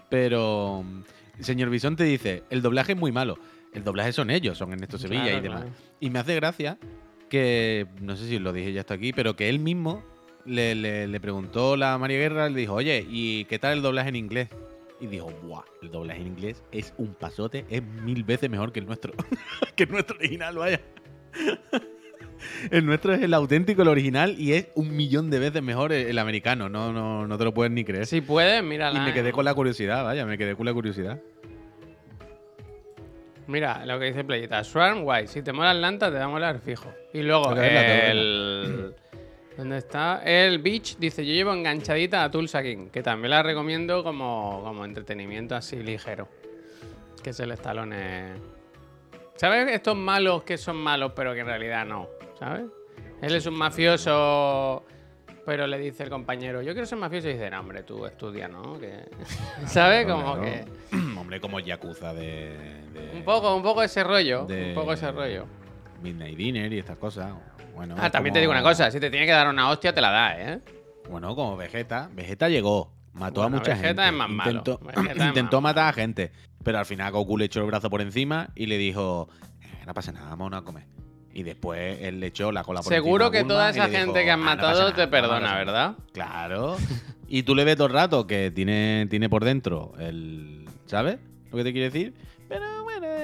Pero, 0.10 0.84
mm, 0.86 1.42
señor 1.44 1.70
Bisonte 1.70 2.04
dice, 2.04 2.44
el 2.50 2.62
doblaje 2.62 2.94
es 2.94 2.98
muy 2.98 3.12
malo. 3.12 3.38
El 3.74 3.84
doblaje 3.84 4.14
son 4.14 4.30
ellos, 4.32 4.58
son 4.58 4.72
Ernesto 4.74 4.98
Sevilla 4.98 5.24
Claro, 5.24 5.38
y 5.38 5.42
demás. 5.42 5.62
claro. 5.62 5.76
Y 6.00 6.10
me 6.10 6.20
hace 6.20 6.36
gracia 6.36 6.78
que, 7.30 7.86
no 8.02 8.16
sé 8.16 8.28
si 8.28 8.40
lo 8.40 8.54
dije 8.54 8.72
ya 8.72 8.82
hasta 8.82 8.94
aquí, 8.94 9.12
pero 9.14 9.36
que 9.36 9.50
él 9.50 9.60
mismo 9.60 10.04
le, 10.48 10.74
le- 10.76 11.08
le 11.08 11.20
preguntó 11.20 11.76
la 11.78 11.98
María 11.98 12.18
Guerra, 12.18 12.50
le 12.50 12.60
dijo, 12.60 12.74
oye, 12.74 13.06
¿y 13.10 13.46
qué 13.46 13.60
tal 13.60 13.74
el 13.78 13.82
doblaje 13.82 14.10
en 14.10 14.16
inglés? 14.16 14.50
Y 15.00 15.06
dijo, 15.08 15.30
¡buah! 15.44 15.62
El 15.84 15.92
doblaje 15.92 16.22
en 16.22 16.28
inglés 16.28 16.64
es 16.72 16.94
un 16.98 17.14
pasote, 17.14 17.66
es 17.70 17.84
mil 17.84 18.24
veces 18.24 18.50
mejor 18.50 18.72
que 18.72 18.80
el 18.80 18.88
nuestro. 18.88 19.14
que 19.76 19.84
el 19.84 19.92
nuestro 19.92 20.18
original, 20.18 20.58
vaya. 20.58 20.82
el 22.72 22.86
nuestro 22.86 23.14
es 23.14 23.22
el 23.22 23.34
auténtico, 23.34 23.84
el 23.84 23.90
original, 23.90 24.36
y 24.40 24.54
es 24.54 24.70
un 24.76 24.96
millón 24.96 25.30
de 25.30 25.38
veces 25.40 25.62
mejor 25.62 25.92
el, 25.94 26.08
el 26.08 26.18
americano. 26.18 26.68
No, 26.70 26.92
no, 26.92 27.28
no 27.28 27.38
te 27.38 27.44
lo 27.44 27.54
puedes 27.54 27.72
ni 27.72 27.84
creer. 27.84 28.08
Si 28.08 28.22
puedes, 28.22 28.62
y 28.62 28.66
mírala. 28.66 29.04
me 29.04 29.14
quedé 29.14 29.32
con 29.32 29.46
la 29.46 29.54
curiosidad, 29.54 30.04
vaya, 30.04 30.26
me 30.26 30.38
quedé 30.38 30.56
con 30.56 30.66
la 30.66 30.74
curiosidad. 30.74 31.20
Mira 33.48 33.86
lo 33.86 33.98
que 34.00 34.06
dice 34.08 34.24
Playita. 34.26 34.64
Swarm, 34.64 35.04
guay. 35.04 35.28
Si 35.28 35.42
te 35.42 35.54
mola 35.54 35.72
Atlanta, 35.72 36.12
te 36.12 36.18
va 36.18 36.26
a 36.26 36.28
molar 36.28 36.60
fijo. 36.60 36.92
Y 37.14 37.22
luego, 37.22 37.56
el. 37.56 38.94
¿Dónde 39.58 39.78
está? 39.80 40.22
El 40.24 40.60
Beach 40.60 40.98
dice: 40.98 41.26
Yo 41.26 41.34
llevo 41.34 41.52
enganchadita 41.54 42.24
a 42.24 42.30
Tulsa 42.32 42.62
King, 42.62 42.90
que 42.90 43.02
también 43.02 43.32
la 43.32 43.42
recomiendo 43.44 44.04
como, 44.04 44.62
como 44.64 44.86
entretenimiento 44.86 45.56
así 45.56 45.78
ligero. 45.78 46.28
Que 47.24 47.32
es 47.32 47.40
el 47.40 47.52
estalone. 47.52 48.34
¿Sabes 49.36 49.72
estos 49.72 49.96
malos 49.96 50.44
que 50.44 50.58
son 50.58 50.78
malos, 50.78 51.12
pero 51.16 51.34
que 51.34 51.40
en 51.42 51.48
realidad 51.48 51.86
no? 51.86 52.08
¿Sabes? 52.40 52.66
Él 53.22 53.34
es 53.36 53.46
un 53.48 53.56
mafioso, 53.56 54.84
pero 55.46 55.66
le 55.66 55.80
dice 55.80 56.04
el 56.04 56.10
compañero: 56.12 56.62
Yo 56.62 56.74
quiero 56.74 56.86
ser 56.86 57.00
mafioso. 57.00 57.28
Y 57.30 57.34
dice: 57.34 57.50
No, 57.50 57.60
hombre, 57.62 57.82
tú 57.82 58.06
estudia, 58.06 58.48
¿no? 58.48 58.80
Que... 58.80 59.06
¿Sabes? 59.66 60.06
Como 60.06 60.40
que. 60.40 60.66
Hombre, 61.18 61.42
como 61.42 61.60
Yakuza 61.60 62.14
de, 62.14 62.56
de- 62.94 63.12
Un 63.16 63.24
poco, 63.24 63.56
un 63.56 63.64
poco 63.64 63.82
ese 63.82 64.04
rollo. 64.04 64.46
de 64.46 64.70
Un 64.70 64.76
poco 64.76 64.94
ese 64.94 65.12
rollo. 65.12 65.46
Midnight 66.04 66.38
Dinner 66.38 66.72
y 66.72 66.78
estas 66.78 66.98
cosas. 66.98 67.34
Bueno, 67.78 67.94
Ah, 68.00 68.10
también 68.10 68.34
te 68.34 68.40
digo 68.40 68.52
una 68.52 68.64
cosa, 68.64 68.90
si 68.90 69.00
te 69.00 69.12
tiene 69.12 69.28
que 69.28 69.32
dar 69.32 69.48
una 69.48 69.70
hostia, 69.70 69.94
te 69.94 70.02
la 70.02 70.10
da, 70.10 70.36
¿eh? 70.42 70.60
Bueno, 71.12 71.36
como 71.36 71.56
Vegeta. 71.56 72.10
Vegeta 72.12 72.50
llegó, 72.50 72.92
mató 73.14 73.42
Bueno, 73.42 73.58
a 73.58 73.60
mucha 73.60 73.74
Vegeta 73.76 73.88
gente. 73.88 74.08
es 74.08 74.14
más 74.14 74.30
malo, 74.30 74.50
Intentó, 74.50 74.80
Vegeta 74.80 75.12
es 75.12 75.18
intentó 75.28 75.62
más 75.62 75.70
matar 75.76 75.90
a 75.90 75.94
gente. 75.94 76.32
Pero 76.64 76.80
al 76.80 76.88
final 76.88 77.12
Goku 77.12 77.38
le 77.38 77.46
echó 77.46 77.60
el 77.60 77.68
brazo 77.68 77.92
por 77.92 78.02
encima 78.02 78.50
y 78.56 78.66
le 78.66 78.80
dijo: 78.80 79.30
"Eh, 79.62 79.84
No 79.86 79.94
pasa 79.94 80.12
nada, 80.12 80.28
vamos 80.32 80.54
a 80.54 80.62
comer. 80.64 80.86
Y 81.36 81.44
después 81.44 82.00
él 82.02 82.20
le 82.20 82.28
echó 82.28 82.52
la 82.52 82.64
cola 82.64 82.82
por 82.82 82.92
Seguro 82.92 83.28
encima 83.28 83.40
a 83.40 83.44
que 83.44 83.48
toda 83.48 83.70
esa 83.70 83.86
dijo, 83.88 84.00
gente 84.06 84.24
que 84.26 84.32
han 84.32 84.40
"Ah, 84.40 84.44
no 84.44 84.50
matado 84.56 84.80
nada, 84.80 84.96
te 84.96 85.08
perdona, 85.08 85.34
pasa 85.40 85.46
nada". 85.46 85.58
¿verdad? 85.60 85.96
Claro. 86.14 86.78
Y 87.28 87.44
tú 87.44 87.54
le 87.54 87.64
ves 87.64 87.76
todo 87.78 87.88
el 87.88 87.94
rato 87.94 88.26
que 88.26 88.50
tiene, 88.50 89.06
tiene 89.08 89.30
por 89.30 89.46
dentro 89.46 89.94
el. 90.00 90.66
¿Sabes? 90.88 91.20
Lo 91.52 91.58
que 91.58 91.64
te 91.64 91.72
quiere 91.74 91.92
decir. 91.92 92.16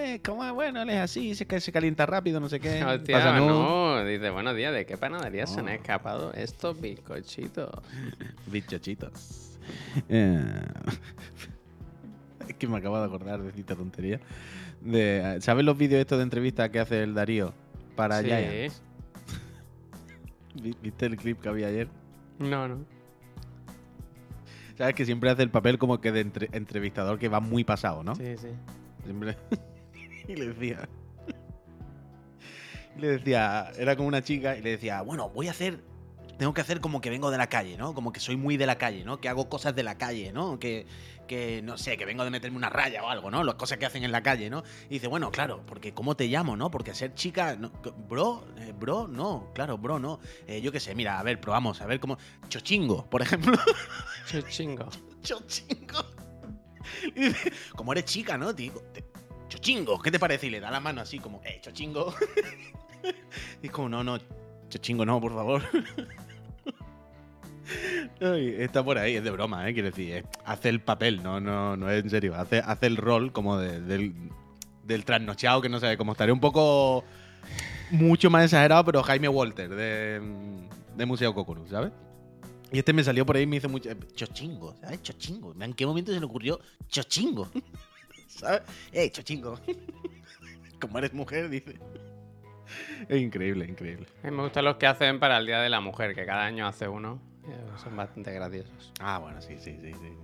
Pero 0.04 0.12
bueno, 0.12 0.16
es 0.16 0.22
como 0.22 0.54
bueno, 0.54 0.82
él 0.82 0.90
es 0.90 0.98
así, 1.00 1.34
se, 1.36 1.46
ca- 1.46 1.60
se 1.60 1.72
calienta 1.72 2.06
rápido, 2.06 2.40
no 2.40 2.50
sé 2.50 2.60
qué. 2.60 2.84
Hostia, 2.84 3.18
pasa 3.18 3.38
no. 3.40 4.04
Dice, 4.06 4.30
buenos 4.32 4.56
días, 4.56 4.74
¿de 4.74 4.86
qué 4.86 4.98
panadería 4.98 5.48
se 5.48 5.60
han 5.62 5.70
escapado 5.70 6.34
estos 6.34 6.80
bizcochitos? 6.80 7.70
Bichochitos. 8.48 9.58
Eh, 10.10 10.44
es 12.50 12.56
que 12.56 12.68
me 12.68 12.78
acabo 12.78 13.00
de 13.00 13.06
acordar 13.06 13.42
de 13.42 13.58
esta 13.60 13.76
tontería. 13.76 14.20
De, 14.82 15.38
¿Sabes 15.40 15.64
los 15.64 15.78
vídeos 15.78 16.02
estos 16.02 16.18
de 16.18 16.24
entrevista 16.24 16.70
que 16.70 16.80
hace 16.82 17.02
el 17.04 17.14
Darío 17.14 17.54
para 17.96 18.20
Sí. 18.20 18.26
Giants? 18.26 18.82
¿Viste 20.82 21.06
el 21.06 21.16
clip 21.18 21.40
que 21.42 21.50
había 21.50 21.68
ayer? 21.68 21.88
No, 22.40 22.68
no. 22.68 22.80
¿Sabes 24.78 24.96
que 24.96 25.06
siempre 25.06 25.30
hace 25.30 25.44
el 25.44 25.50
papel 25.50 25.78
como 25.78 26.02
que 26.02 26.12
de 26.12 26.20
entre- 26.22 26.50
entrevistador 26.52 27.18
que 27.20 27.30
va 27.30 27.40
muy 27.40 27.64
pasado, 27.64 28.04
¿no? 28.04 28.16
Sí, 28.16 28.36
sí. 28.38 28.50
Siempre. 29.06 29.38
y 30.28 30.36
le 30.36 30.48
decía. 30.54 30.88
y 32.98 33.02
le 33.02 33.08
decía. 33.18 33.72
Era 33.78 33.96
como 33.96 34.08
una 34.08 34.22
chica 34.24 34.56
y 34.58 34.62
le 34.62 34.72
decía, 34.72 35.02
bueno, 35.02 35.30
voy 35.30 35.48
a 35.48 35.52
hacer. 35.52 35.80
Tengo 36.38 36.54
que 36.54 36.62
hacer 36.62 36.82
como 36.82 37.00
que 37.00 37.12
vengo 37.12 37.30
de 37.30 37.38
la 37.38 37.48
calle, 37.48 37.78
¿no? 37.78 37.94
Como 37.94 38.12
que 38.12 38.20
soy 38.20 38.36
muy 38.38 38.58
de 38.58 38.66
la 38.66 38.78
calle, 38.78 39.06
¿no? 39.06 39.22
Que 39.22 39.30
hago 39.30 39.50
cosas 39.50 39.76
de 39.76 39.84
la 39.84 40.00
calle, 40.00 40.34
¿no? 40.34 40.58
Que, 40.60 40.88
que 41.28 41.62
no 41.62 41.78
sé, 41.78 41.96
que 41.96 42.06
vengo 42.06 42.24
de 42.24 42.32
meterme 42.32 42.58
una 42.58 42.70
raya 42.70 43.04
o 43.04 43.10
algo, 43.10 43.30
¿no? 43.30 43.44
Las 43.44 43.54
cosas 43.54 43.78
que 43.78 43.86
hacen 43.86 44.04
en 44.04 44.12
la 44.12 44.24
calle, 44.24 44.50
¿no? 44.50 44.64
Y 44.90 44.96
dice, 44.96 45.08
bueno, 45.08 45.32
claro, 45.32 45.64
porque 45.68 45.94
¿cómo 45.94 46.16
te 46.16 46.26
llamo, 46.28 46.58
no? 46.58 46.72
Porque 46.72 46.96
ser 46.96 47.14
chica, 47.14 47.56
no, 47.56 47.72
bro, 48.10 48.48
eh, 48.58 48.74
bro, 48.78 49.08
no, 49.08 49.52
claro, 49.54 49.78
bro, 49.78 50.00
no. 50.00 50.20
Eh, 50.48 50.60
yo 50.60 50.72
qué 50.72 50.80
sé, 50.80 50.96
mira, 50.96 51.20
a 51.20 51.24
ver, 51.24 51.40
probamos, 51.40 51.82
a 51.82 51.86
ver 51.86 52.00
cómo. 52.00 52.18
Chochingo, 52.50 53.08
por 53.10 53.22
ejemplo. 53.22 53.54
Chuchingo. 54.26 54.90
Chochingo. 55.22 56.04
Y 57.16 57.28
dice, 57.30 57.52
como 57.76 57.94
eres 57.94 58.06
chica, 58.06 58.38
¿no? 58.38 58.54
Te- 58.54 58.72
Chochingo, 59.54 60.00
¿qué 60.02 60.10
te 60.10 60.18
parece? 60.18 60.48
Y 60.48 60.50
le 60.50 60.60
da 60.60 60.72
la 60.72 60.80
mano 60.80 61.02
así 61.02 61.20
como, 61.20 61.40
eh, 61.46 61.60
chochingo. 61.62 62.12
y 63.62 63.68
es 63.68 63.72
como, 63.72 63.88
no, 63.88 64.04
no, 64.04 64.18
Chochingo, 64.68 65.06
no, 65.06 65.22
por 65.22 65.32
favor. 65.34 65.62
Está 68.20 68.84
por 68.84 68.98
ahí, 68.98 69.16
es 69.16 69.24
de 69.24 69.30
broma, 69.30 69.70
¿eh? 69.70 69.74
Quiero 69.74 69.90
decir, 69.90 70.26
hace 70.44 70.70
el 70.70 70.82
papel, 70.82 71.22
no, 71.22 71.40
no, 71.40 71.78
no 71.78 71.90
es 71.92 72.04
en 72.04 72.10
serio. 72.10 72.34
Hace, 72.36 72.60
hace 72.66 72.88
el 72.88 72.98
rol 72.98 73.32
como 73.32 73.58
de- 73.60 73.80
del, 73.80 74.14
del 74.86 75.06
trasnochado 75.06 75.62
que 75.62 75.70
no 75.70 75.80
sabe 75.80 75.98
cómo 75.98 76.14
estaré. 76.14 76.32
Un 76.32 76.40
poco 76.40 77.04
mucho 77.92 78.32
más 78.32 78.46
exagerado, 78.46 78.84
pero 78.86 79.04
Jaime 79.04 79.28
Walter 79.30 79.70
de, 79.70 80.20
de 80.98 81.06
Museo 81.06 81.34
Kokoro, 81.36 81.68
¿sabes? 81.68 81.92
Y 82.72 82.80
este 82.80 82.92
me 82.92 83.04
salió 83.04 83.24
por 83.24 83.36
ahí 83.36 83.44
y 83.44 83.48
me 83.48 83.58
hizo 83.58 83.70
mucho. 83.70 83.92
Chochingo, 84.16 84.76
¿sabes? 84.82 85.04
Chochingo. 85.04 85.54
¿En 85.60 85.74
qué 85.74 85.86
momento 85.86 86.12
se 86.12 86.20
le 86.20 86.26
ocurrió 86.26 86.60
Chochingo? 86.90 87.50
¿Sabes? 88.38 88.62
¡Eh, 88.92 89.10
Chochingo! 89.12 89.60
Como 90.82 90.98
eres 90.98 91.14
mujer, 91.14 91.50
dice. 91.50 91.76
Es 93.08 93.22
increíble, 93.22 93.66
increíble. 93.66 94.08
A 94.24 94.30
mí 94.30 94.36
me 94.36 94.44
gustan 94.44 94.66
los 94.66 94.78
que 94.78 94.88
hacen 94.88 95.20
para 95.20 95.38
el 95.38 95.46
Día 95.46 95.60
de 95.62 95.70
la 95.70 95.80
Mujer, 95.80 96.16
que 96.16 96.26
cada 96.26 96.46
año 96.46 96.68
hace 96.68 96.88
uno. 96.88 97.20
Eh, 97.48 97.56
Son 97.82 97.96
bastante 97.96 98.32
graciosos. 98.34 98.92
Ah, 99.00 99.20
bueno, 99.20 99.42
sí, 99.42 99.58
sí, 99.60 99.78
sí. 99.82 99.94
sí. 99.94 100.18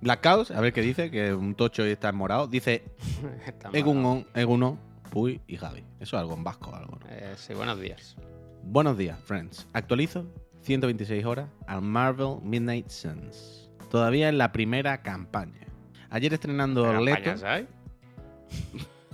Black 0.00 0.24
a 0.26 0.60
ver 0.60 0.72
qué 0.72 0.80
dice, 0.80 1.10
que 1.10 1.34
un 1.34 1.54
tocho 1.54 1.86
y 1.86 1.90
está 1.90 2.08
en 2.08 2.16
morado. 2.16 2.46
Dice. 2.46 2.84
Egunon, 3.72 4.26
Eguno, 4.34 4.78
Puy 5.10 5.40
y 5.46 5.56
Javi. 5.56 5.84
Eso 6.00 6.16
es 6.16 6.20
algo 6.20 6.34
en 6.34 6.44
vasco, 6.44 6.74
algo, 6.74 6.98
¿no? 7.00 7.06
Eh, 7.10 7.34
sí, 7.36 7.52
buenos 7.52 7.78
días. 7.80 8.16
Buenos 8.62 8.96
días, 8.96 9.18
friends. 9.24 9.66
Actualizo 9.72 10.26
126 10.62 11.24
horas 11.24 11.48
al 11.66 11.82
Marvel 11.82 12.36
Midnight 12.42 12.88
Suns. 12.88 13.70
Todavía 13.90 14.28
en 14.28 14.38
la 14.38 14.52
primera 14.52 15.02
campaña. 15.02 15.66
Ayer 16.10 16.34
estrenando 16.34 16.82
¿Qué 16.82 17.00
Leto. 17.04 17.46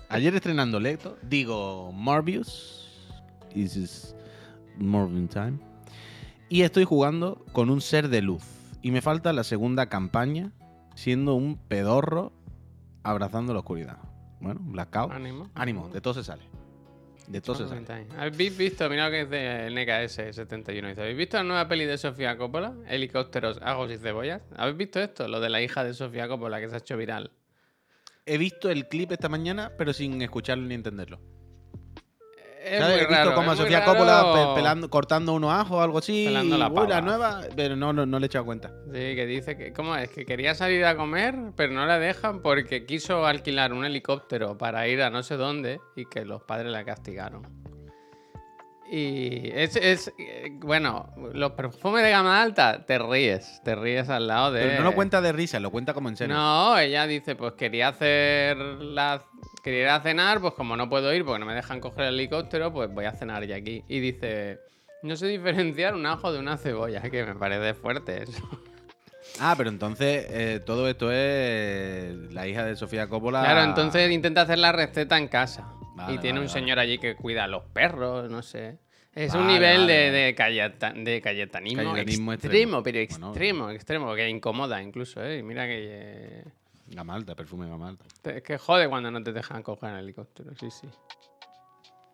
Ayer 0.08 0.34
estrenando 0.34 0.80
Leto. 0.80 1.18
Digo 1.22 1.92
Morbius. 1.92 2.88
This 3.52 3.76
is 3.76 4.16
time. 5.30 5.58
Y 6.48 6.62
estoy 6.62 6.84
jugando 6.84 7.44
con 7.52 7.68
un 7.68 7.82
ser 7.82 8.08
de 8.08 8.22
luz. 8.22 8.42
Y 8.80 8.92
me 8.92 9.02
falta 9.02 9.34
la 9.34 9.44
segunda 9.44 9.86
campaña. 9.86 10.52
Siendo 10.94 11.34
un 11.34 11.58
pedorro 11.58 12.32
abrazando 13.02 13.52
la 13.52 13.58
oscuridad. 13.60 13.98
Bueno, 14.40 14.60
blackout. 14.62 15.12
Ánimo. 15.12 15.50
Ánimo, 15.54 15.90
de 15.90 16.00
todo 16.00 16.14
se 16.14 16.24
sale. 16.24 16.44
De 17.26 17.40
todo 17.40 17.56
se 17.56 17.68
sale. 17.68 18.06
¿Habéis 18.16 18.56
visto? 18.56 18.88
Mira 18.88 19.06
lo 19.06 19.10
que 19.10 19.20
es 19.22 19.30
de 19.30 19.68
NKS71. 19.70 20.88
Dice, 20.88 21.00
¿Habéis 21.00 21.16
visto 21.16 21.36
la 21.36 21.44
nueva 21.44 21.68
peli 21.68 21.84
de 21.84 21.98
Sofía 21.98 22.36
Coppola? 22.36 22.74
Helicópteros, 22.86 23.58
agos 23.62 23.90
y 23.90 23.98
cebollas. 23.98 24.42
¿Habéis 24.56 24.76
visto 24.76 25.00
esto? 25.00 25.26
Lo 25.26 25.40
de 25.40 25.50
la 25.50 25.60
hija 25.60 25.82
de 25.82 25.94
Sofía 25.94 26.28
Coppola 26.28 26.60
que 26.60 26.68
se 26.68 26.74
ha 26.74 26.78
hecho 26.78 26.96
viral. 26.96 27.32
He 28.24 28.38
visto 28.38 28.70
el 28.70 28.88
clip 28.88 29.12
esta 29.12 29.28
mañana, 29.28 29.72
pero 29.76 29.92
sin 29.92 30.20
escucharlo 30.22 30.66
ni 30.66 30.74
entenderlo. 30.74 31.20
Es 32.66 32.80
¿Sabes? 32.80 32.96
muy 32.96 33.04
He 33.04 33.06
visto 33.06 33.14
raro, 33.14 33.34
como 33.34 33.50
a 33.50 33.52
es 33.54 33.58
muy 33.60 33.64
Sofía 33.66 33.80
raro. 33.80 33.92
Coppola 33.92 34.32
pe- 34.54 34.60
pelando- 34.60 34.90
cortando 34.90 35.32
unos 35.34 35.52
ajos 35.52 35.78
o 35.78 35.82
algo 35.82 35.98
así. 35.98 36.24
Pelando 36.26 36.58
la 36.58 36.66
y, 36.66 36.70
"Uy, 36.70 36.74
la 36.74 36.86
pava". 36.88 37.00
nueva, 37.00 37.40
pero 37.54 37.76
no, 37.76 37.92
no, 37.92 38.04
no 38.06 38.18
le 38.18 38.24
he 38.24 38.28
echado 38.28 38.44
cuenta. 38.44 38.72
Sí, 38.86 38.92
que 39.14 39.24
dice 39.26 39.56
que, 39.56 39.72
¿cómo 39.72 39.94
es? 39.96 40.10
Que 40.10 40.24
quería 40.26 40.54
salir 40.54 40.84
a 40.84 40.96
comer, 40.96 41.36
pero 41.56 41.72
no 41.72 41.86
la 41.86 41.98
dejan 41.98 42.42
porque 42.42 42.84
quiso 42.84 43.24
alquilar 43.26 43.72
un 43.72 43.84
helicóptero 43.84 44.58
para 44.58 44.88
ir 44.88 45.00
a 45.02 45.10
no 45.10 45.22
sé 45.22 45.36
dónde 45.36 45.80
y 45.94 46.06
que 46.06 46.24
los 46.24 46.42
padres 46.42 46.72
la 46.72 46.84
castigaron. 46.84 47.46
Y 48.88 49.50
es, 49.52 49.76
es 49.76 50.12
eh, 50.18 50.50
bueno, 50.60 51.12
los 51.32 51.52
perfumes 51.52 52.04
de 52.04 52.10
gama 52.10 52.40
alta, 52.40 52.86
te 52.86 52.98
ríes, 52.98 53.60
te 53.64 53.74
ríes 53.74 54.08
al 54.08 54.28
lado 54.28 54.52
de... 54.52 54.62
Pero 54.62 54.78
no 54.78 54.90
lo 54.90 54.94
cuenta 54.94 55.20
de 55.20 55.32
risa, 55.32 55.58
lo 55.58 55.70
cuenta 55.70 55.92
como 55.92 56.08
en 56.08 56.16
serio. 56.16 56.34
No, 56.34 56.78
ella 56.78 57.06
dice, 57.06 57.34
pues 57.34 57.54
quería 57.54 57.88
hacer 57.88 58.56
la... 58.56 59.22
Quería 59.62 59.82
ir 59.82 59.88
a 59.88 60.00
cenar, 60.00 60.40
pues 60.40 60.54
como 60.54 60.76
no 60.76 60.88
puedo 60.88 61.12
ir 61.12 61.24
porque 61.24 61.40
no 61.40 61.46
me 61.46 61.54
dejan 61.54 61.80
coger 61.80 62.04
el 62.04 62.14
helicóptero, 62.14 62.72
pues 62.72 62.88
voy 62.92 63.06
a 63.06 63.12
cenar 63.12 63.44
ya 63.44 63.56
aquí. 63.56 63.82
Y 63.88 63.98
dice, 63.98 64.60
no 65.02 65.16
sé 65.16 65.26
diferenciar 65.26 65.94
un 65.94 66.06
ajo 66.06 66.32
de 66.32 66.38
una 66.38 66.56
cebolla, 66.56 67.02
que 67.02 67.24
me 67.24 67.34
parece 67.34 67.74
fuerte 67.74 68.22
eso. 68.22 68.48
Ah, 69.40 69.54
pero 69.56 69.68
entonces 69.68 70.26
eh, 70.30 70.60
todo 70.64 70.88
esto 70.88 71.10
es 71.10 72.32
la 72.32 72.46
hija 72.46 72.64
de 72.64 72.76
Sofía 72.76 73.08
Coppola. 73.08 73.42
Claro, 73.42 73.62
entonces 73.64 74.10
intenta 74.10 74.42
hacer 74.42 74.58
la 74.58 74.70
receta 74.72 75.18
en 75.18 75.28
casa. 75.28 75.72
Vale, 75.96 76.14
y 76.14 76.18
tiene 76.18 76.38
vale, 76.38 76.46
un 76.46 76.46
vale. 76.48 76.60
señor 76.60 76.78
allí 76.78 76.98
que 76.98 77.16
cuida 77.16 77.44
a 77.44 77.46
los 77.48 77.64
perros, 77.64 78.30
no 78.30 78.42
sé. 78.42 78.78
Es 79.14 79.32
un 79.34 79.46
nivel 79.46 79.86
de, 79.86 80.10
de, 80.10 80.10
de 80.26 80.34
cayetanismo, 80.34 81.02
Cayetanismo 81.82 82.32
extremo, 82.34 82.78
extremo. 82.78 82.82
pero 82.82 82.98
Bueno. 83.08 83.28
extremo, 83.28 83.70
extremo, 83.70 84.14
que 84.14 84.28
incomoda 84.28 84.82
incluso, 84.82 85.24
¿eh? 85.24 85.42
Mira 85.42 85.66
que... 85.66 85.86
eh, 85.88 86.44
Gama 86.88 87.14
alta, 87.14 87.34
perfume 87.34 87.66
gama 87.68 87.88
alta. 87.88 88.04
te- 88.22 88.36
es 88.36 88.42
que 88.42 88.58
jode 88.58 88.88
cuando 88.88 89.10
no 89.10 89.22
te 89.22 89.32
dejan 89.32 89.62
coger 89.62 89.94
el 89.94 90.00
helicóptero, 90.00 90.54
sí, 90.60 90.70
sí. 90.70 90.86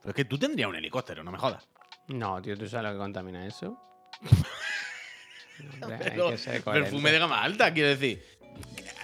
Pero 0.00 0.10
es 0.10 0.14
que 0.14 0.24
tú 0.24 0.38
tendrías 0.38 0.68
un 0.68 0.76
helicóptero, 0.76 1.24
no 1.24 1.32
me 1.32 1.38
jodas. 1.38 1.68
No, 2.08 2.40
tío, 2.40 2.56
¿tú 2.56 2.66
sabes 2.68 2.86
lo 2.86 2.92
que 2.92 2.98
contamina 2.98 3.44
eso? 3.46 3.78
Hombre, 5.82 5.96
hay 5.96 6.10
Pero 6.10 6.30
que 6.30 6.38
ser 6.38 6.62
coherente. 6.62 6.90
perfume 6.90 7.10
de 7.12 7.18
gama 7.18 7.42
alta, 7.42 7.72
quiero 7.72 7.88
decir. 7.90 8.24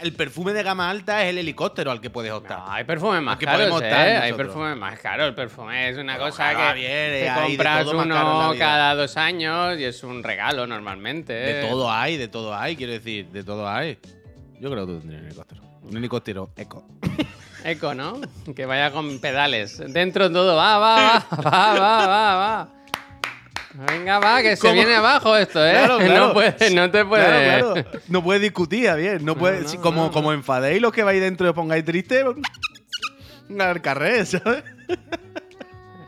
El 0.01 0.13
perfume 0.13 0.53
de 0.53 0.63
gama 0.63 0.89
alta 0.89 1.25
es 1.25 1.31
el 1.31 1.39
helicóptero 1.39 1.91
al 1.91 2.01
que 2.01 2.11
puedes 2.11 2.33
optar. 2.33 2.59
No, 2.59 2.71
hay 2.71 2.85
perfumes 2.85 3.23
más 3.23 3.39
caros, 3.39 3.83
¿eh? 3.83 4.19
Hay 4.23 4.33
perfumes 4.33 4.77
más 4.77 4.99
caros. 4.99 5.29
El 5.29 5.35
perfume 5.35 5.91
es 5.91 5.99
una 5.99 6.15
Pero 6.15 6.27
cosa 6.27 6.51
que 6.51 6.57
Javier, 6.57 7.35
te 7.35 7.43
compras 7.43 7.87
uno 7.87 8.55
cada 8.59 8.95
dos 8.95 9.17
años 9.17 9.79
y 9.79 9.85
es 9.85 10.03
un 10.03 10.23
regalo 10.23 10.67
normalmente. 10.67 11.33
De 11.33 11.69
todo 11.69 11.91
hay, 11.91 12.17
de 12.17 12.29
todo 12.29 12.55
hay, 12.55 12.77
quiero 12.77 12.93
decir, 12.93 13.27
de 13.29 13.45
todo 13.45 13.69
hay. 13.69 13.99
Yo 14.61 14.71
creo 14.71 14.87
que 14.87 14.93
tú 14.93 14.99
tendrías 15.01 15.23
un 15.23 15.27
helicóptero. 15.27 15.63
Un 15.83 15.97
helicóptero 15.97 16.51
eco. 16.57 16.85
Eco, 17.65 17.95
¿no? 17.95 18.21
Que 18.55 18.67
vaya 18.67 18.93
con 18.93 19.19
pedales. 19.21 19.79
Dentro 19.93 20.31
todo. 20.31 20.57
Va, 20.57 20.79
va, 20.79 21.27
va, 21.31 21.43
va, 21.43 21.79
va, 21.79 22.07
va, 22.07 22.37
va. 22.37 22.78
Venga, 23.75 24.19
va, 24.19 24.43
que 24.43 24.57
se 24.57 24.73
viene 24.73 24.95
abajo 24.95 25.37
esto, 25.37 25.65
¿eh? 25.67 25.73
Claro, 25.73 25.99
claro. 25.99 26.27
No, 26.29 26.33
puede, 26.33 26.71
no 26.75 26.91
te 26.91 27.05
puede. 27.05 27.25
Claro, 27.25 27.75
claro. 27.75 28.01
No 28.09 28.25
puedes 28.25 28.43
discutir, 28.43 28.87
Javier. 28.87 29.23
No 29.23 29.37
puedes, 29.37 29.75
no, 29.75 29.81
como, 29.81 30.11
como 30.11 30.33
enfadéis 30.33 30.81
los 30.81 30.93
que 30.93 31.03
vais 31.03 31.21
dentro 31.21 31.47
y 31.47 31.51
os 31.51 31.55
pongáis 31.55 31.85
tristes, 31.85 32.25
al 33.59 33.83
carré, 33.83 34.25
¿sabes? 34.27 34.65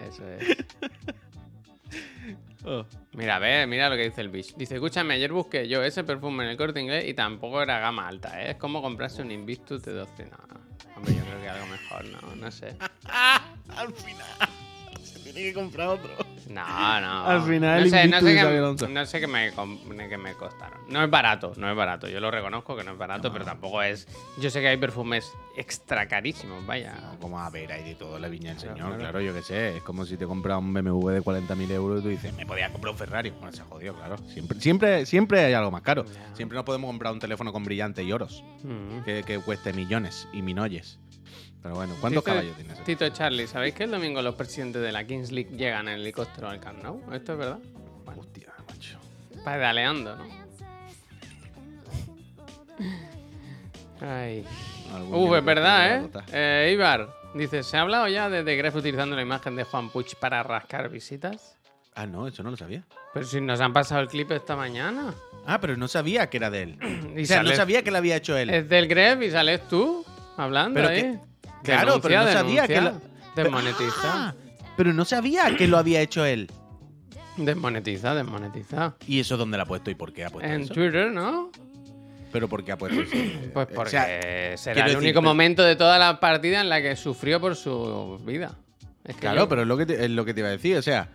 Eso 0.09 0.23
es. 0.39 0.57
Oh. 2.65 2.85
Mira, 3.13 3.39
ve, 3.39 3.67
mira 3.67 3.89
lo 3.89 3.97
que 3.97 4.05
dice 4.05 4.21
el 4.21 4.29
bicho. 4.29 4.55
Dice, 4.57 4.75
escúchame, 4.75 5.15
ayer 5.15 5.33
busqué 5.33 5.67
yo 5.67 5.83
ese 5.83 6.05
perfume 6.05 6.45
en 6.45 6.51
el 6.51 6.57
corte 6.57 6.81
inglés 6.81 7.09
y 7.09 7.15
tampoco 7.15 7.63
era 7.63 7.81
gama 7.81 8.07
alta, 8.07 8.43
¿eh? 8.43 8.51
Es 8.51 8.57
como 8.57 8.83
comprarse 8.83 9.23
un 9.23 9.31
Invictus 9.31 9.83
de 9.83 9.93
12. 9.93 10.25
No, 10.27 10.37
no. 10.49 10.61
Hombre, 10.97 11.15
yo 11.15 11.25
creo 11.25 11.41
que 11.41 11.49
algo 11.49 11.67
mejor, 11.67 12.05
no, 12.05 12.37
no 12.37 12.51
sé. 12.51 12.77
Al 13.77 13.93
final. 13.93 14.49
Tiene 15.33 15.49
que 15.51 15.55
comprar 15.55 15.89
otro. 15.89 16.11
No, 16.49 16.65
no. 17.01 17.25
Al 17.27 17.43
final 17.43 17.85
no 17.85 17.91
sé, 17.91 18.09
no 18.09 18.19
qué, 18.21 18.89
no 18.89 19.07
sé 19.07 19.27
me, 19.27 19.53
com- 19.53 19.79
qué 20.09 20.19
me 20.19 20.35
costaron. 20.35 20.81
No 20.89 21.03
es 21.05 21.11
barato, 21.11 21.53
no 21.57 21.71
es 21.71 21.77
barato. 21.77 22.09
Yo 22.09 22.19
lo 22.21 22.31
reconozco 22.31 22.77
que 22.77 22.83
no 22.85 22.93
es 22.93 22.99
barato, 22.99 23.33
pero 23.33 23.45
tampoco 23.45 23.83
es... 23.83 24.09
Yo 24.41 24.51
sé 24.51 24.61
que 24.61 24.69
hay 24.69 24.77
perfumes 24.77 25.33
extra 25.57 26.09
carísimos, 26.09 26.65
vaya. 26.67 26.95
Como 27.21 27.39
a 27.41 27.49
ver, 27.51 27.71
hay 27.73 27.85
de 27.85 27.95
todo 27.95 28.19
la 28.19 28.29
viña 28.29 28.51
del 28.55 28.59
Claro, 28.59 28.75
señor, 28.75 28.89
claro. 28.89 29.01
claro, 29.01 29.21
yo 29.21 29.35
qué 29.35 29.43
sé. 29.43 29.77
Es 29.77 29.83
como 29.83 30.05
si 30.07 30.17
te 30.17 30.27
compras 30.27 30.59
un 30.59 30.73
BMW 30.75 31.09
de 31.11 31.23
40.000 31.23 31.71
euros 31.71 32.01
y 32.01 32.03
tú 32.03 32.09
dices, 32.09 32.35
me 32.35 32.47
podía 32.47 32.71
comprar 32.73 32.93
un 32.93 32.99
Ferrari. 32.99 33.31
Bueno, 33.31 33.53
se 33.53 33.63
jodió, 33.63 33.95
claro. 33.95 34.17
Siempre, 34.29 34.61
siempre, 34.61 35.07
siempre 35.07 35.45
hay 35.45 35.53
algo 35.53 35.71
más 35.71 35.83
caro. 35.83 36.05
Siempre 36.35 36.57
no 36.57 36.65
podemos 36.65 36.89
comprar 36.89 37.13
un 37.13 37.21
teléfono 37.21 37.53
con 37.53 37.65
brillante 37.65 38.03
y 38.03 38.13
oros 38.13 38.43
Mm. 38.63 39.05
que, 39.05 39.23
que 39.23 39.39
cueste 39.39 39.73
millones 39.73 40.29
y 40.33 40.43
minoyes. 40.43 40.99
Pero 41.63 41.75
bueno, 41.75 41.95
¿cuántos 42.01 42.25
Dice 42.25 42.31
caballos 42.37 42.57
tiene 42.57 42.73
ese? 42.73 42.83
Tito 42.83 43.09
Charlie, 43.11 43.47
¿sabéis 43.47 43.75
que 43.75 43.85
el 43.85 43.91
domingo 43.91 44.23
los 44.23 44.35
presidentes 44.35 44.81
de 44.81 44.93
la 44.93 45.05
Kings 45.05 45.31
League 45.31 45.51
llegan 45.57 45.89
en 45.89 45.95
helicóptero 46.01 46.49
al 46.49 46.59
Camp 46.61 46.83
Nou? 46.83 47.03
¿Esto 47.13 47.33
es 47.33 47.39
verdad? 47.39 47.59
Bueno, 48.05 48.21
Hostia, 48.23 48.49
macho. 48.69 48.99
pedaleando, 49.45 50.17
¿no? 50.17 50.25
Ay. 54.01 54.45
Uf, 55.11 55.37
es 55.37 55.45
verdad, 55.45 55.97
¿eh? 56.05 56.11
eh 56.33 56.71
Ibar, 56.73 57.09
dice, 57.35 57.63
¿se 57.63 57.77
ha 57.77 57.83
hablado 57.83 58.09
ya 58.09 58.29
de 58.31 58.43
The 58.43 58.57
Gref 58.57 58.75
utilizando 58.77 59.15
la 59.15 59.23
imagen 59.23 59.55
de 59.57 59.65
Juan 59.65 59.91
Puig 59.91 60.17
para 60.19 60.43
rascar 60.43 60.89
visitas? 60.89 61.57
Ah, 61.95 62.07
no, 62.07 62.27
eso 62.27 62.43
no 62.43 62.51
lo 62.51 62.57
sabía. 62.57 62.85
Pero 63.13 63.27
si 63.27 63.41
nos 63.41 63.61
han 63.61 63.73
pasado 63.73 64.01
el 64.01 64.09
clip 64.09 64.31
esta 64.31 64.57
mañana. 64.57 65.13
Ah, 65.47 65.61
pero 65.61 65.77
no 65.77 65.87
sabía 65.89 66.31
que 66.31 66.39
era 66.39 66.49
de 66.51 66.63
él. 66.63 66.79
Y 67.17 67.25
o 67.25 67.27
sea, 67.27 67.43
no 67.43 67.51
sabía 67.53 67.83
que 67.83 67.91
lo 67.91 67.99
había 67.99 68.17
hecho 68.17 68.37
él. 68.37 68.49
Es 68.49 68.69
del 68.69 68.89
Gref 68.89 69.21
y 69.23 69.31
sales 69.31 69.69
tú 69.69 70.05
hablando 70.37 70.75
Pero 70.81 70.89
ahí. 70.89 71.03
que- 71.03 71.30
claro, 71.63 72.01
pero 72.01 72.23
no 72.25 72.33
sabía 72.33 72.67
que 72.67 72.81
lo- 72.81 73.01
Desmonetiza. 73.37 73.93
Ah, 74.05 74.35
pero 74.77 74.93
no 74.93 75.05
sabía 75.05 75.57
que 75.57 75.69
lo 75.69 75.79
había 75.79 76.01
hecho 76.01 76.25
él. 76.25 76.51
Desmonetiza, 77.37 78.15
desmonetiza. 78.15 78.95
¿Y 79.07 79.21
eso 79.21 79.37
dónde 79.37 79.57
lo 79.57 79.63
ha 79.63 79.67
puesto 79.67 79.91
y 79.91 79.95
por 79.95 80.13
qué 80.13 80.25
ha 80.25 80.31
puesto 80.31 80.51
En 80.53 80.63
eso? 80.63 80.75
Twitter, 80.75 81.11
¿no? 81.13 81.51
Pero 82.33 82.49
¿por 82.49 82.65
qué 82.65 82.73
ha 82.73 82.79
puesto 82.79 83.01
eso? 83.01 83.15
Pues 83.55 83.67
porque 83.69 83.97
o 83.97 84.01
sea, 84.01 84.57
será 84.57 84.81
el 84.81 84.85
decir, 84.87 84.99
único 84.99 85.21
pero- 85.21 85.31
momento 85.31 85.63
de 85.63 85.77
toda 85.77 85.99
la 85.99 86.21
partida 86.21 86.61
en 86.61 86.69
la 86.69 86.83
que 86.83 86.97
sufrió 86.97 87.41
por 87.41 87.57
su 87.57 88.21
vida. 88.27 88.57
Es 89.05 89.15
que 89.15 89.21
Claro, 89.23 89.43
yo- 89.43 89.49
pero 89.49 89.63
es 89.63 89.69
lo, 89.69 89.77
que 89.77 89.87
te, 89.87 90.05
es 90.05 90.11
lo 90.11 90.25
que 90.25 90.35
te 90.35 90.41
iba 90.41 90.49
a 90.49 90.53
decir. 90.53 90.77
O 90.77 90.83
sea, 90.83 91.09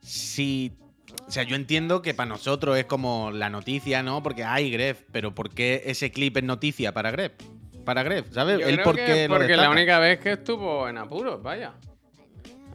si. 0.00 0.72
O 1.26 1.30
sea, 1.30 1.42
yo 1.42 1.56
entiendo 1.56 2.00
que 2.00 2.14
para 2.14 2.28
nosotros 2.28 2.78
es 2.78 2.84
como 2.86 3.30
la 3.32 3.50
noticia, 3.50 4.02
¿no? 4.02 4.22
Porque 4.22 4.44
hay 4.44 4.70
Gref, 4.70 5.00
pero 5.12 5.34
¿por 5.34 5.50
qué 5.50 5.82
ese 5.86 6.10
clip 6.10 6.36
es 6.38 6.44
noticia 6.44 6.92
para 6.92 7.10
Gref? 7.10 7.32
Para 7.88 8.02
Gref, 8.02 8.26
¿sabes? 8.34 8.60
Yo 8.60 8.66
Él 8.68 8.74
creo 8.74 8.84
por 8.84 8.96
que 8.96 9.04
qué 9.06 9.22
es 9.24 9.28
lo 9.30 9.34
porque 9.36 9.46
la 9.48 9.62
destaca. 9.62 9.70
única 9.70 9.98
vez 9.98 10.18
que 10.20 10.32
estuvo 10.32 10.86
en 10.90 10.98
apuros, 10.98 11.42
vaya. 11.42 11.72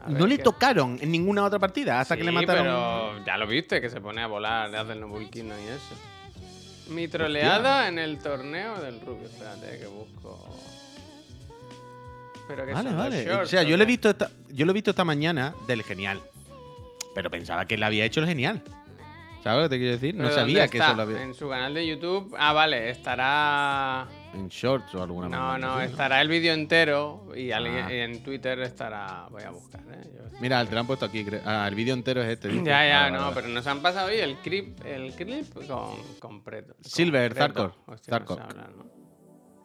A 0.04 0.08
no 0.10 0.26
le 0.26 0.38
qué- 0.38 0.42
tocaron 0.42 0.98
en 1.00 1.12
ninguna 1.12 1.44
otra 1.44 1.60
partida 1.60 2.00
hasta 2.00 2.16
que 2.16 2.24
le 2.24 2.32
mataron. 2.32 2.64
pero 2.64 3.24
ya 3.24 3.36
lo 3.36 3.46
viste, 3.46 3.80
que 3.80 3.88
se 3.88 4.00
pone 4.00 4.20
a 4.22 4.26
volar, 4.26 4.68
le 4.70 4.76
hacen 4.78 4.98
el 4.98 5.04
vulquino 5.04 5.54
y 5.56 5.62
eso. 5.68 5.94
Mi 6.92 7.06
troleada 7.06 7.86
en 7.86 8.00
el 8.00 8.18
torneo 8.18 8.74
del 8.80 9.00
Rubio. 9.02 9.26
Espérate, 9.26 9.78
que 9.78 9.86
busco. 9.86 10.58
Pero 12.48 12.66
que 12.66 12.72
Vale, 12.72 12.88
son 12.88 12.96
los 12.98 13.04
vale. 13.08 13.24
shorts, 13.24 13.42
o 13.44 13.46
sea, 13.46 13.62
yo 13.62 13.74
¿o 13.74 13.76
lo 13.76 13.84
he 13.84 13.86
visto 13.86 14.10
esta, 14.10 14.30
yo 14.50 14.66
lo 14.66 14.72
he 14.72 14.74
visto 14.74 14.90
esta 14.90 15.04
mañana 15.04 15.54
del 15.68 15.84
genial. 15.84 16.20
Pero 17.14 17.30
pensaba 17.30 17.66
que 17.66 17.76
él 17.76 17.82
había 17.84 18.04
hecho 18.04 18.18
el 18.18 18.26
genial. 18.26 18.62
¿Sabes 19.44 19.58
lo 19.62 19.68
que 19.68 19.76
te 19.76 19.78
quiero 19.78 19.92
decir? 19.92 20.14
No 20.16 20.24
¿Pero 20.24 20.34
sabía 20.34 20.66
que 20.66 20.78
está? 20.78 20.88
eso 20.88 20.96
lo 20.96 21.02
había. 21.02 21.22
En 21.22 21.34
su 21.34 21.48
canal 21.48 21.72
de 21.72 21.86
YouTube. 21.86 22.34
Ah, 22.36 22.52
vale, 22.52 22.90
estará. 22.90 24.08
En 24.34 24.48
shorts 24.48 24.94
o 24.94 25.02
alguna 25.02 25.28
No, 25.28 25.58
no, 25.58 25.74
así, 25.74 25.90
estará 25.92 26.20
el 26.20 26.28
vídeo 26.28 26.52
entero 26.52 27.32
y, 27.36 27.52
alguien- 27.52 27.84
Ah. 27.86 27.92
en 27.92 28.22
Twitter 28.22 28.58
estará. 28.60 29.26
Voy 29.30 29.42
a 29.42 29.50
buscar, 29.50 29.80
¿eh? 29.90 30.10
Yo- 30.12 30.38
Mira, 30.40 30.64
te 30.66 30.72
lo 30.74 30.80
han 30.80 30.86
puesto 30.86 31.04
aquí. 31.06 31.24
Ah, 31.44 31.66
el 31.68 31.74
vídeo 31.74 31.94
entero 31.94 32.20
es 32.22 32.28
este. 32.28 32.52
Ya, 32.62 32.86
ya, 32.86 33.00
Vale, 33.02 33.10
no, 33.12 33.22
vale, 33.22 33.34
pero 33.34 33.48
nos 33.48 33.66
han 33.66 33.80
pasado 33.80 34.08
hoy 34.08 34.16
el 34.16 34.36
clip, 34.38 34.84
el 34.84 35.12
clip 35.14 35.54
con, 35.66 35.96
con 36.18 36.42
Preto. 36.42 36.74
Silver. 36.80 37.32
Zarkor, 37.34 37.74
Zarkor. 38.02 38.42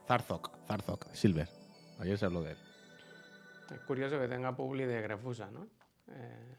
Zarzok, 0.08 0.52
Zarzok, 0.68 1.08
Silver. 1.14 1.48
Ayer 2.00 2.18
se 2.18 2.26
habló 2.26 2.42
de 2.44 2.52
él. 2.52 2.58
Es 3.74 3.80
curioso 3.82 4.20
que 4.20 4.28
tenga 4.28 4.56
publi 4.56 4.86
de 4.86 5.02
Grefusa, 5.02 5.50
¿no? 5.52 5.68
Eh, 6.12 6.56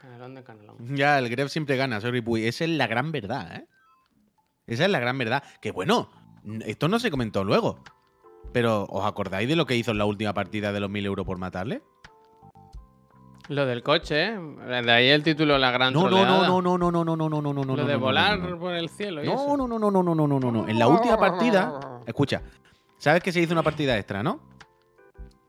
Canelón 0.00 0.34
de 0.36 0.44
Canelón. 0.44 0.96
Ya, 0.96 1.18
el 1.18 1.28
Gref 1.28 1.50
siempre 1.50 1.76
gana, 1.76 2.00
sorry, 2.00 2.20
Puy. 2.20 2.46
Esa 2.46 2.64
es 2.64 2.70
la 2.70 2.86
gran 2.86 3.10
verdad, 3.10 3.56
¿eh? 3.56 3.66
Esa 4.68 4.84
es 4.84 4.90
la 4.90 5.00
gran 5.00 5.18
verdad. 5.18 5.42
Que 5.60 5.72
bueno, 5.72 6.10
esto 6.64 6.88
no 6.88 7.00
se 7.00 7.10
comentó 7.10 7.42
luego. 7.42 7.80
Pero, 8.52 8.84
¿os 8.84 9.04
acordáis 9.04 9.48
de 9.48 9.56
lo 9.56 9.66
que 9.66 9.76
hizo 9.76 9.90
en 9.90 9.98
la 9.98 10.04
última 10.04 10.32
partida 10.32 10.72
de 10.72 10.80
los 10.80 10.88
1000 10.88 11.06
euros 11.06 11.26
por 11.26 11.38
matarle? 11.38 11.82
Lo 13.48 13.64
del 13.64 13.82
coche, 13.82 14.26
¿eh? 14.26 14.38
De 14.38 14.92
ahí 14.92 15.08
el 15.08 15.22
título 15.22 15.56
La 15.56 15.70
Gran 15.70 15.94
No, 15.94 16.08
no, 16.08 16.24
no, 16.24 16.60
no, 16.60 16.60
no, 16.60 16.78
no, 16.78 16.90
no, 16.90 17.16
no, 17.16 17.16
no, 17.16 17.40
no, 17.40 17.52
no, 17.52 17.64
no. 17.64 17.76
Lo 17.76 17.86
de 17.86 17.96
volar 17.96 18.58
por 18.58 18.74
el 18.74 18.90
cielo 18.90 19.22
No, 19.24 19.56
no, 19.56 19.66
no, 19.66 19.78
no, 19.78 19.90
no, 19.90 20.02
no, 20.02 20.14
no, 20.14 20.26
no, 20.26 20.38
no, 20.38 20.52
no. 20.52 20.68
En 20.68 20.78
la 20.78 20.86
última 20.86 21.18
partida, 21.18 22.00
escucha, 22.06 22.42
¿sabes 22.98 23.22
que 23.22 23.32
se 23.32 23.40
hizo 23.40 23.54
una 23.54 23.62
partida 23.62 23.96
extra, 23.96 24.22
no? 24.22 24.40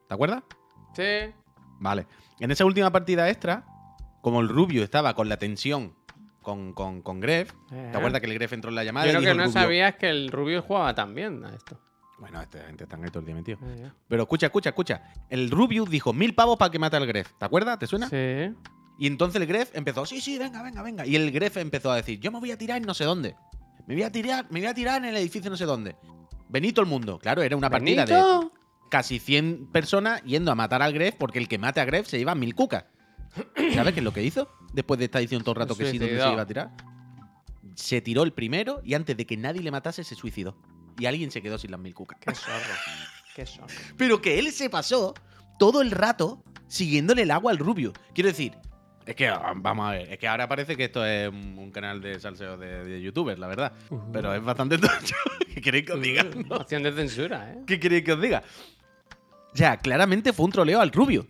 ¿Te 0.08 0.14
acuerdas? 0.14 0.44
Sí. 0.94 1.34
Vale. 1.80 2.08
En 2.40 2.52
esa 2.52 2.64
última 2.64 2.90
partida 2.90 3.30
extra, 3.30 3.66
como 4.22 4.40
el 4.40 4.48
Rubio 4.48 4.84
estaba 4.84 5.14
con 5.14 5.28
la 5.28 5.38
tensión 5.38 5.94
con, 6.50 6.74
con, 6.74 7.02
con 7.02 7.20
Gref, 7.20 7.52
Eh. 7.72 7.90
¿te 7.92 7.98
acuerdas 7.98 8.20
que 8.22 8.28
el 8.28 8.34
Gref 8.34 8.54
entró 8.54 8.70
en 8.70 8.76
la 8.76 8.84
llamada? 8.84 9.06
Yo 9.12 9.20
y 9.20 9.24
que 9.24 9.30
el 9.32 9.38
no 9.38 9.44
Rubio- 9.46 9.54
sabía 9.54 9.90
es 9.90 9.96
que 9.96 10.10
el 10.10 10.32
Rubio 10.32 10.62
jugaba 10.62 10.94
tan 10.96 11.14
bien 11.14 11.44
a 11.46 11.54
esto. 11.56 11.80
Bueno, 12.18 12.42
esta 12.42 12.60
gente 12.66 12.84
está 12.84 12.98
ahí 12.98 13.04
todo 13.10 13.20
el 13.20 13.26
día 13.28 13.36
metido. 13.36 13.58
Eh. 13.64 13.90
Pero 14.08 14.24
escucha, 14.24 14.48
escucha, 14.48 14.70
escucha. 14.70 15.02
El 15.30 15.50
Rubius 15.52 15.90
dijo 15.90 16.12
mil 16.12 16.34
pavos 16.36 16.58
para 16.58 16.70
que 16.72 16.80
mate 16.80 16.98
al 16.98 17.06
Gref. 17.08 17.32
¿Te 17.38 17.46
acuerdas? 17.46 17.80
¿Te 17.80 17.88
suena? 17.88 18.10
Sí. 18.10 18.54
Y 18.98 19.08
entonces 19.08 19.42
el 19.42 19.48
Gref 19.48 19.74
empezó, 19.76 20.06
sí, 20.06 20.20
sí, 20.20 20.38
venga, 20.38 20.62
venga, 20.62 20.82
venga. 20.82 21.06
Y 21.06 21.16
el 21.16 21.32
Gref 21.32 21.56
empezó 21.58 21.92
a 21.92 21.96
decir, 21.96 22.20
yo 22.20 22.32
me 22.32 22.40
voy 22.40 22.52
a 22.52 22.58
tirar 22.58 22.78
en 22.78 22.84
no 22.84 22.94
sé 22.94 23.06
dónde. 23.06 23.36
Me 23.88 23.94
voy 23.94 24.04
a 24.04 24.12
tirar, 24.12 24.46
me 24.50 24.60
voy 24.60 24.68
a 24.68 24.74
tirar 24.74 24.98
en 24.98 25.06
el 25.10 25.16
edificio 25.18 25.50
no 25.50 25.56
sé 25.56 25.64
dónde. 25.66 25.96
Vení 26.50 26.74
todo 26.74 26.84
el 26.84 26.90
mundo. 26.90 27.20
Claro, 27.20 27.42
era 27.42 27.56
una 27.56 27.70
partida 27.70 28.06
de 28.06 28.14
¿Benito? 28.14 28.52
casi 28.90 29.20
100 29.20 29.68
personas 29.72 30.22
yendo 30.24 30.52
a 30.52 30.56
matar 30.56 30.82
al 30.82 30.92
Gref 30.92 31.16
porque 31.16 31.40
el 31.40 31.48
que 31.48 31.58
mate 31.58 31.80
a 31.80 31.86
Gref 31.86 32.08
se 32.08 32.18
lleva 32.18 32.36
mil 32.36 32.54
cucas. 32.56 32.84
¿Sabes 33.74 33.94
qué 33.94 34.00
es 34.00 34.04
lo 34.04 34.14
que 34.14 34.24
hizo? 34.24 34.50
Después 34.74 34.98
de 34.98 35.06
estar 35.06 35.22
diciendo 35.22 35.44
todo 35.44 35.54
el 35.54 35.60
rato 35.60 35.76
que 35.76 35.90
sí, 35.90 35.98
donde 35.98 36.22
se 36.22 36.32
iba 36.32 36.42
a 36.42 36.46
tirar. 36.46 36.72
Se 37.76 38.02
tiró 38.02 38.24
el 38.24 38.34
primero 38.34 38.82
y 38.84 38.94
antes 38.94 39.16
de 39.16 39.26
que 39.26 39.38
nadie 39.38 39.62
le 39.62 39.72
matase 39.72 40.04
se 40.04 40.16
suicidó. 40.16 40.58
Y 40.98 41.06
alguien 41.06 41.32
se 41.32 41.42
quedó 41.42 41.58
sin 41.58 41.72
las 41.72 41.80
mil 41.80 41.94
cucas. 41.94 42.20
Qué 42.20 42.36
zorro. 42.36 42.74
Qué 43.36 43.46
zorro. 43.46 43.68
Pero 43.98 44.22
que 44.22 44.38
él 44.38 44.52
se 44.52 44.70
pasó 44.70 45.14
todo 45.58 45.82
el 45.82 45.92
rato 45.92 46.44
siguiéndole 46.68 47.22
el 47.22 47.32
agua 47.32 47.52
al 47.52 47.58
rubio. 47.58 47.94
Quiero 48.14 48.30
decir, 48.30 48.58
es 49.06 49.16
que, 49.16 49.30
vamos 49.30 49.88
a 49.88 49.92
ver, 49.92 50.12
es 50.12 50.20
que 50.20 50.28
ahora 50.28 50.48
parece 50.48 50.76
que 50.76 50.86
esto 50.86 51.04
es 51.04 51.30
un, 51.30 51.72
canal 51.72 52.00
de 52.00 52.20
salseo 52.20 52.58
de, 52.58 52.84
de 52.84 53.02
youtubers, 53.02 53.40
la 53.40 53.48
verdad. 53.48 53.74
Pero 54.14 54.36
es 54.36 54.44
bastante 54.44 54.78
tocho. 54.78 55.16
¿Qué 55.54 55.62
queréis 55.62 55.86
que 55.86 55.94
os 55.94 56.02
diga? 56.02 56.24
no? 56.24 56.58
Opción 56.58 56.84
de 56.84 56.92
censura, 56.94 57.52
¿eh? 57.52 57.64
¿Qué 57.66 57.80
queréis 57.80 58.04
que 58.04 58.14
os 58.14 58.22
diga? 58.22 58.44
O 59.52 59.58
sea, 59.58 59.78
claramente 59.78 60.32
fue 60.32 60.46
un 60.46 60.52
troleo 60.52 60.80
al 60.80 60.92
rubio. 60.92 61.26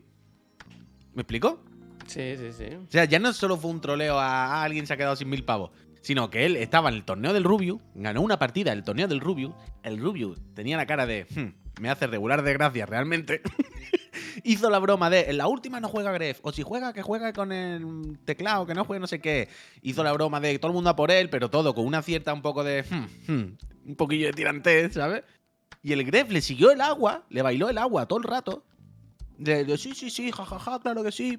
¿Me 1.14 1.22
explico? 1.22 1.64
Sí, 2.10 2.36
sí, 2.38 2.52
sí. 2.52 2.66
O 2.76 2.90
sea, 2.92 3.06
ya 3.06 3.20
no 3.20 3.32
solo 3.34 3.56
fue 3.58 3.72
un 3.72 3.82
troleo 3.82 4.18
a, 4.20 4.46
"Ah, 4.56 4.64
alguien 4.64 4.86
se 4.88 4.94
ha 4.94 4.98
quedado 4.98 5.16
sin 5.16 5.30
mil 5.30 5.44
pavos, 5.46 5.72
sino 6.02 6.30
que 6.30 6.46
él 6.46 6.56
estaba 6.58 6.90
en 6.90 6.96
el 6.96 7.04
torneo 7.04 7.34
del 7.34 7.44
Rubio, 7.44 7.80
ganó 7.96 8.22
una 8.22 8.40
partida 8.40 8.74
el 8.74 8.84
torneo 8.84 9.08
del 9.08 9.20
Rubio, 9.20 9.56
el 9.84 10.00
Rubio 10.00 10.36
tenía 10.56 10.76
la 10.78 10.86
cara 10.86 11.06
de, 11.06 11.26
"Hmm, 11.30 11.82
me 11.82 11.90
hace 11.90 12.08
regular 12.08 12.42
de 12.44 12.54
gracia 12.54 12.86
realmente. 12.86 13.42
Hizo 14.44 14.70
la 14.70 14.80
broma 14.80 15.10
de, 15.10 15.30
en 15.30 15.38
la 15.38 15.48
última 15.48 15.80
no 15.80 15.88
juega 15.90 16.12
Gref, 16.12 16.40
o 16.44 16.52
si 16.52 16.64
juega, 16.64 16.94
que 16.94 17.02
juega 17.02 17.32
con 17.34 17.52
el 17.52 18.18
teclado, 18.26 18.66
que 18.66 18.74
no 18.74 18.86
juegue 18.86 19.00
no 19.00 19.08
sé 19.08 19.20
qué. 19.22 19.50
Hizo 19.82 20.04
la 20.04 20.12
broma 20.14 20.40
de 20.40 20.58
todo 20.60 20.72
el 20.72 20.76
mundo 20.76 20.90
a 20.90 20.96
por 20.96 21.12
él, 21.12 21.30
pero 21.30 21.50
todo 21.50 21.76
con 21.76 21.86
una 21.86 22.02
cierta 22.02 22.34
un 22.34 22.42
poco 22.42 22.64
de, 22.64 22.84
"Hmm, 22.90 23.32
hmm", 23.32 23.58
un 23.90 23.96
poquillo 23.96 24.28
de 24.28 24.34
tirantez, 24.34 24.94
¿sabes? 24.94 25.24
Y 25.84 25.94
el 25.94 26.04
Gref 26.04 26.30
le 26.32 26.42
siguió 26.42 26.72
el 26.72 26.82
agua, 26.82 27.26
le 27.30 27.42
bailó 27.42 27.70
el 27.70 27.78
agua 27.78 28.08
todo 28.08 28.20
el 28.20 28.26
rato. 28.26 28.64
De, 29.38 29.78
sí, 29.78 29.96
sí, 29.96 30.10
sí, 30.10 30.32
jajaja, 30.32 30.80
claro 30.80 31.02
que 31.04 31.12
sí. 31.14 31.38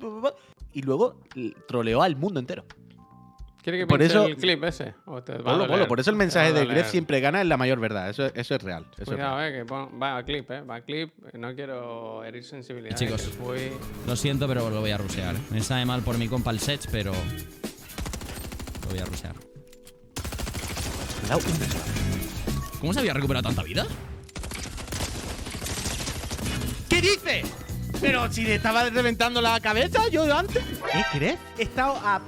Pa, 0.70 0.70
pa, 0.70 0.70
pa", 0.70 0.78
Y 0.78 0.82
luego 0.82 1.20
troleó 1.68 2.02
al 2.02 2.16
mundo 2.16 2.40
entero. 2.40 2.64
¿Quieres 3.62 3.82
que 3.82 3.86
Por 3.86 4.00
eso- 4.00 4.24
el 4.24 4.36
clip 4.36 4.64
ese? 4.64 4.94
¿O 5.04 5.22
te 5.22 5.34
Polo, 5.34 5.66
polo, 5.66 5.86
por 5.86 6.00
eso 6.00 6.08
el 6.10 6.16
mensaje 6.16 6.50
de. 6.54 6.64
Gref 6.64 6.88
siempre 6.90 7.20
gana 7.20 7.42
es 7.42 7.46
la 7.46 7.58
mayor 7.58 7.78
verdad. 7.78 8.08
Eso, 8.08 8.24
eso 8.34 8.54
es 8.54 8.62
real. 8.62 8.86
Eso 8.92 9.02
es 9.02 9.08
Cuidado, 9.10 9.36
real. 9.36 9.52
eh, 9.52 9.58
que 9.58 9.64
pon- 9.66 9.90
va 10.02 10.16
a 10.16 10.22
clip, 10.24 10.50
eh. 10.50 10.62
Va 10.62 10.76
a 10.76 10.80
clip. 10.80 11.12
No 11.34 11.54
quiero 11.54 12.24
herir 12.24 12.42
sensibilidad. 12.42 12.96
Chicos. 12.96 13.20
fui- 13.38 13.70
Lo 14.06 14.16
siento, 14.16 14.48
pero 14.48 14.70
lo 14.70 14.80
voy 14.80 14.92
a 14.92 14.96
rusear. 14.96 15.36
Me 15.50 15.60
sabe 15.60 15.84
mal 15.84 16.00
por 16.00 16.16
mi 16.16 16.26
compa 16.26 16.50
el 16.52 16.58
Sech, 16.58 16.88
pero. 16.90 17.12
Lo 17.12 18.88
voy 18.88 18.98
a 18.98 19.04
rusear. 19.04 19.34
Cuidado. 21.20 21.40
¿Cómo 22.80 22.94
se 22.94 23.00
había 23.00 23.12
recuperado 23.12 23.42
tanta 23.46 23.62
vida? 23.62 23.86
¿Qué 26.88 27.02
dice? 27.02 27.42
Pero 28.00 28.32
si 28.32 28.42
le 28.44 28.54
estaba 28.56 28.88
reventando 28.88 29.40
la 29.40 29.60
cabeza 29.60 30.08
yo 30.08 30.22
antes. 30.34 30.62
¿Qué 30.92 31.18
crees? 31.18 31.38
He 31.58 31.62
estado 31.62 31.94
a 32.02 32.20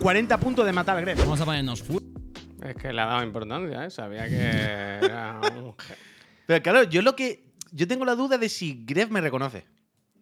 40 0.00 0.38
puntos 0.38 0.66
de 0.66 0.72
matar 0.72 0.96
a 0.98 1.00
Gref. 1.00 1.18
Vamos 1.18 1.40
a 1.40 1.44
ponernos 1.44 1.82
full. 1.82 2.02
Es 2.62 2.74
que 2.74 2.92
le 2.92 3.00
ha 3.00 3.06
dado 3.06 3.22
importancia, 3.22 3.84
¿eh? 3.86 3.90
Sabía 3.90 4.28
que 4.28 4.36
era 5.06 5.40
un... 5.56 5.74
Pero 6.46 6.62
claro, 6.62 6.82
yo 6.84 7.02
lo 7.02 7.16
que. 7.16 7.44
Yo 7.72 7.88
tengo 7.88 8.04
la 8.04 8.14
duda 8.14 8.38
de 8.38 8.48
si 8.48 8.84
Gref 8.86 9.10
me 9.10 9.20
reconoce. 9.20 9.66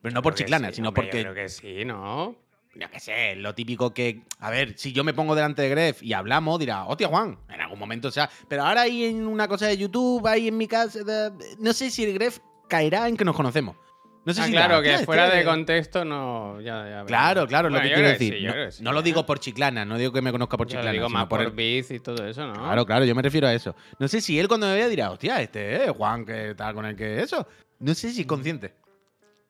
Pero 0.01 0.15
no 0.15 0.23
por 0.23 0.35
chiclana, 0.35 0.69
sí, 0.69 0.77
sino 0.77 0.89
hombre, 0.89 1.05
porque. 1.05 1.19
Yo 1.25 1.33
creo 1.33 1.45
que 1.45 1.49
sí, 1.49 1.85
¿no? 1.85 2.37
Yo 2.75 2.91
qué 2.91 2.99
sé, 3.01 3.37
lo 3.37 3.55
típico 3.55 3.93
que. 3.95 4.23
A 4.41 4.51
ver, 4.51 4.75
si 4.79 4.93
yo 4.93 5.05
me 5.05 5.13
pongo 5.15 5.35
delante 5.35 5.63
de 5.63 5.69
Gref 5.69 6.03
y 6.03 6.13
hablamos, 6.13 6.59
dirá, 6.59 6.85
hostia, 6.87 7.09
Juan, 7.09 7.39
en 7.49 7.61
algún 7.61 7.79
momento, 7.79 8.09
o 8.09 8.11
sea. 8.11 8.31
Pero 8.49 8.65
ahora 8.65 8.83
ahí 8.83 9.05
en 9.05 9.27
una 9.27 9.49
cosa 9.49 9.67
de 9.67 9.77
YouTube, 9.77 10.27
ahí 10.27 10.49
en 10.49 10.57
mi 10.57 10.67
casa. 10.69 11.03
de- 11.05 11.31
no 11.59 11.73
sé 11.73 11.91
si 11.91 12.05
el 12.05 12.15
Gref 12.15 12.39
caerá 12.69 13.09
en 13.09 13.17
que 13.17 13.25
nos 13.25 13.37
conocemos. 13.37 13.77
No 14.25 14.33
sé 14.33 14.41
Ah, 14.41 14.45
si 14.47 14.53
claro, 14.53 14.81
que 14.81 14.91
"Hostia, 14.91 15.05
fuera 15.05 15.29
de 15.29 15.45
contexto 15.45 16.05
no. 16.05 16.59
Ya, 16.63 16.89
ya. 16.89 17.05
Claro, 17.05 17.47
claro, 17.47 17.69
Bueno, 17.69 17.85
lo 17.85 17.89
que 17.89 17.95
quiero 17.95 18.09
decir. 18.09 18.35
sí, 18.39 18.45
no, 18.47 18.71
sí, 18.71 18.83
lo 18.83 19.03
digo 19.03 19.27
por 19.27 19.39
chiclana, 19.39 19.85
no 19.85 19.99
digo 19.99 20.13
que 20.13 20.23
me 20.23 20.33
conozca 20.33 20.57
por 20.57 20.67
Yo 20.67 20.77
lo 20.77 20.81
chiclana. 20.81 20.93
digo 20.93 21.09
sino 21.09 21.19
más 21.19 21.29
por, 21.29 21.43
el- 21.43 21.51
biz 21.51 21.91
y 21.91 22.01
todo 22.01 22.27
eso, 22.27 22.47
¿no? 22.47 22.55
Claro, 22.55 22.87
claro, 22.87 23.05
yo 23.05 23.15
me 23.15 23.21
refiero 23.21 23.47
a 23.47 23.53
eso. 23.53 23.77
No 23.99 24.09
sé 24.09 24.23
si 24.23 24.39
él 24.41 24.49
cuando 24.49 24.67
me 24.67 24.75
vea 24.77 24.89
dirá, 24.89 25.11
hostia, 25.11 25.43
este, 25.43 25.85
eh, 25.85 25.91
Juan, 25.91 26.25
que 26.25 26.55
tal 26.55 26.75
con 26.75 26.87
el 26.87 26.97
que 26.97 27.21
eso. 27.23 27.47
No 27.81 27.93
sé 27.95 28.11
si 28.13 28.23
es 28.23 28.27
consciente. 28.27 28.75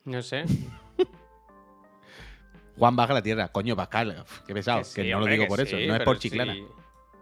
No 0.04 0.20
sé. 0.22 0.44
Juan 2.76 2.96
baja 2.96 3.14
la 3.14 3.22
tierra. 3.22 3.48
Coño, 3.48 3.76
Pascal, 3.76 4.24
qué 4.46 4.52
pesado. 4.54 4.78
Que, 4.80 4.84
sí, 4.84 5.10
no 5.10 5.20
lo 5.20 5.26
digo 5.26 5.46
por 5.46 5.60
eso, 5.60 5.76
no 5.76 5.94
es 5.94 6.02
por 6.02 6.18
chiclana. 6.18 6.56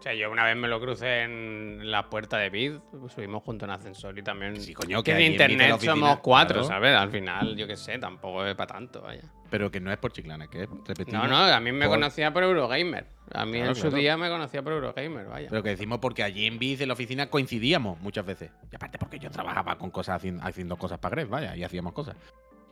O 0.03 0.05
sea, 0.05 0.13
yo 0.15 0.29
una 0.29 0.43
vez 0.43 0.57
me 0.57 0.67
lo 0.67 0.81
crucé 0.81 1.21
en 1.21 1.89
la 1.89 2.09
puerta 2.09 2.37
de 2.37 2.49
Bid, 2.49 2.73
subimos 3.07 3.41
junto 3.41 3.63
a 3.63 3.69
un 3.69 3.73
ascensor 3.75 4.19
y 4.19 4.21
también. 4.21 4.59
Sí, 4.59 4.73
coño, 4.73 5.01
que 5.01 5.11
que 5.13 5.17
de 5.17 5.25
en 5.27 5.31
la 5.31 5.31
internet 5.45 5.71
oficina, 5.71 5.93
somos 5.93 6.19
cuatro, 6.19 6.55
claro. 6.59 6.67
¿sabes? 6.67 6.93
Al 6.93 7.09
final, 7.09 7.55
yo 7.55 7.65
qué 7.67 7.77
sé, 7.77 7.97
tampoco 7.99 8.45
es 8.45 8.53
para 8.53 8.67
tanto, 8.73 9.01
vaya. 9.01 9.21
Pero 9.49 9.71
que 9.71 9.79
no 9.79 9.93
es 9.93 9.97
por 9.97 10.11
chiclana, 10.11 10.49
que 10.49 10.63
es. 10.63 10.69
No, 11.07 11.25
no, 11.25 11.37
a 11.37 11.57
mí 11.61 11.71
me 11.71 11.85
por- 11.85 11.95
conocía 11.95 12.33
por 12.33 12.43
Eurogamer. 12.43 13.05
A 13.33 13.45
mí 13.45 13.53
Claro, 13.53 13.69
en 13.69 13.75
su 13.75 13.81
claro. 13.83 13.95
día 13.95 14.17
me 14.17 14.27
conocía 14.27 14.61
por 14.61 14.73
Eurogamer, 14.73 15.25
vaya. 15.27 15.47
Pero 15.49 15.63
que 15.63 15.69
decimos 15.69 15.99
porque 15.99 16.21
allí 16.21 16.47
en 16.47 16.59
Biz, 16.59 16.81
en 16.81 16.89
la 16.89 16.95
oficina, 16.95 17.29
coincidíamos 17.29 17.97
muchas 18.01 18.25
veces. 18.25 18.51
Y 18.73 18.75
aparte 18.75 18.97
porque 18.97 19.19
yo 19.19 19.31
trabajaba 19.31 19.77
con 19.77 19.89
cosas, 19.89 20.17
haciendo, 20.17 20.43
haciendo 20.43 20.75
cosas 20.75 20.99
para 20.99 21.15
Gref, 21.15 21.29
vaya, 21.29 21.55
y 21.55 21.63
hacíamos 21.63 21.93
cosas. 21.93 22.17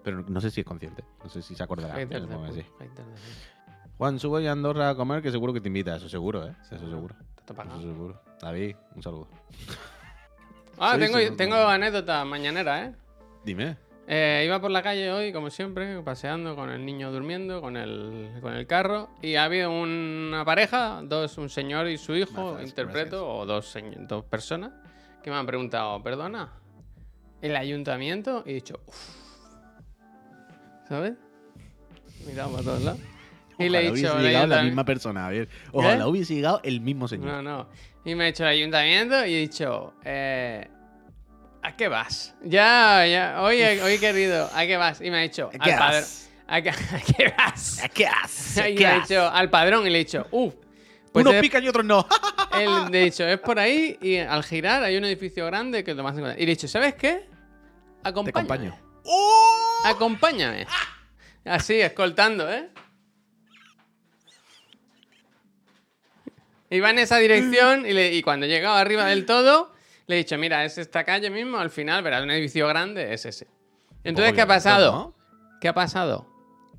Pero 0.03 0.21
no 0.27 0.41
sé 0.41 0.51
si 0.51 0.59
es 0.59 0.65
consciente, 0.65 1.05
no 1.23 1.29
sé 1.29 1.41
si 1.41 1.55
se 1.55 1.63
acordará. 1.63 1.93
Haters 1.93 2.27
de 2.27 2.35
de 2.35 2.35
pu- 2.35 2.65
Juan, 4.01 4.17
subo 4.17 4.37
a 4.37 4.51
Andorra 4.51 4.89
a 4.89 4.95
comer, 4.95 5.21
que 5.21 5.29
seguro 5.29 5.53
que 5.53 5.61
te 5.61 5.67
invita, 5.67 5.95
eso 5.95 6.09
seguro, 6.09 6.47
¿eh? 6.47 6.55
Eso 6.63 6.89
seguro. 6.89 7.13
Eso 7.45 7.81
seguro. 7.81 8.19
David, 8.41 8.75
un 8.95 9.03
saludo. 9.03 9.27
Ah, 10.79 10.97
tengo, 10.97 11.19
tengo 11.37 11.55
anécdota 11.55 12.25
mañanera, 12.25 12.83
¿eh? 12.83 12.95
Dime. 13.45 13.77
Eh, 14.07 14.41
iba 14.43 14.59
por 14.59 14.71
la 14.71 14.81
calle 14.81 15.11
hoy, 15.11 15.31
como 15.31 15.51
siempre, 15.51 16.01
paseando 16.01 16.55
con 16.55 16.71
el 16.71 16.83
niño 16.83 17.11
durmiendo, 17.11 17.61
con 17.61 17.77
el, 17.77 18.39
con 18.41 18.55
el 18.55 18.65
carro, 18.65 19.11
y 19.21 19.35
ha 19.35 19.43
habido 19.43 19.69
una 19.69 20.43
pareja, 20.45 21.01
dos, 21.03 21.37
un 21.37 21.49
señor 21.49 21.87
y 21.87 21.99
su 21.99 22.15
hijo, 22.15 22.53
Gracias, 22.53 22.69
interpreto, 22.71 23.31
o 23.31 23.45
dos, 23.45 23.77
dos 24.07 24.25
personas, 24.25 24.71
que 25.21 25.29
me 25.29 25.35
han 25.35 25.45
preguntado, 25.45 26.01
perdona, 26.01 26.53
¿el 27.39 27.55
ayuntamiento? 27.55 28.41
Y 28.47 28.49
he 28.49 28.53
dicho, 28.55 28.79
uff. 28.87 29.09
¿sabes? 30.89 31.13
Mirado 32.25 32.49
para 32.53 32.63
todos 32.63 32.81
lados. 32.81 33.10
Y 33.65 33.69
Ojalá 33.69 33.79
le 33.81 33.87
he 33.87 33.91
hubiese 33.91 34.07
dicho 34.07 34.17
al 34.17 34.23
llegado 34.23 34.47
la 34.47 34.63
misma 34.63 34.85
persona, 34.85 35.27
a 35.27 35.29
ver. 35.29 35.49
Ojalá 35.71 36.03
¿Qué? 36.03 36.09
hubiese 36.09 36.35
llegado 36.35 36.61
el 36.63 36.81
mismo 36.81 37.07
señor. 37.07 37.27
No, 37.27 37.41
no. 37.41 37.69
Y 38.03 38.15
me 38.15 38.25
ha 38.25 38.27
hecho 38.29 38.43
el 38.43 38.49
ayuntamiento 38.49 39.25
y 39.25 39.35
he 39.35 39.39
dicho, 39.39 39.93
eh, 40.03 40.67
¿a 41.61 41.75
qué 41.75 41.87
vas? 41.87 42.35
Ya, 42.43 43.05
ya, 43.05 43.41
oye, 43.41 43.81
oye 43.83 43.99
querido, 43.99 44.49
¿a 44.53 44.65
qué 44.65 44.77
vas? 44.77 45.01
Y 45.01 45.11
me 45.11 45.17
ha 45.17 45.21
dicho, 45.21 45.49
¿A 45.53 45.63
qué 45.63 45.73
al 45.73 45.79
padrón. 45.79 46.01
vas? 46.01 46.29
¿A 46.47 46.61
qué, 46.61 46.69
a 46.69 47.01
qué 47.17 47.33
vas? 47.37 47.81
¿Qué? 47.93 48.69
Y 48.71 48.75
¿Qué 48.75 48.83
me 48.83 48.89
ha 48.89 48.99
dicho 48.99 49.29
al 49.29 49.49
padrón 49.49 49.85
y 49.85 49.89
le 49.89 49.95
he 50.01 50.03
dicho, 50.05 50.27
uff. 50.31 50.55
Pues 51.11 51.25
Unos 51.25 51.41
pican 51.41 51.61
y 51.63 51.67
otros 51.67 51.85
no. 51.85 52.07
él, 52.57 52.89
de 52.89 53.03
hecho, 53.03 53.27
es 53.27 53.37
por 53.39 53.59
ahí 53.59 53.97
y 54.01 54.17
al 54.17 54.43
girar 54.43 54.81
hay 54.83 54.95
un 54.95 55.03
edificio 55.03 55.45
grande 55.45 55.83
que 55.83 55.93
lo 55.93 56.03
más. 56.03 56.17
Y 56.17 56.21
le 56.21 56.33
he 56.41 56.45
dicho, 56.45 56.67
¿sabes 56.69 56.95
qué? 56.95 57.25
Te 58.01 58.09
Acompáñame. 58.09 58.69
acompaño. 58.69 58.79
¡Oh! 59.03 59.81
Acompáñame. 59.85 60.65
Así, 61.43 61.81
escoltando, 61.81 62.49
¿eh? 62.51 62.69
Iba 66.71 66.89
en 66.89 66.99
esa 66.99 67.17
dirección 67.17 67.85
y, 67.85 67.93
le- 67.93 68.13
y 68.13 68.21
cuando 68.23 68.45
he 68.47 68.49
llegado 68.49 68.75
arriba 68.77 69.05
del 69.05 69.25
todo, 69.25 69.71
le 70.07 70.15
he 70.15 70.17
dicho, 70.19 70.37
mira, 70.37 70.65
es 70.65 70.77
esta 70.79 71.03
calle 71.03 71.29
mismo, 71.29 71.57
al 71.59 71.69
final 71.69 72.01
verás 72.01 72.23
un 72.23 72.31
edificio 72.31 72.67
grande, 72.67 73.13
es 73.13 73.25
ese. 73.25 73.47
Entonces, 74.03 74.33
¿qué 74.33 74.41
ha 74.41 74.47
pasado? 74.47 74.91
¿no? 74.91 75.15
¿Qué 75.59 75.67
ha 75.67 75.73
pasado? 75.73 76.27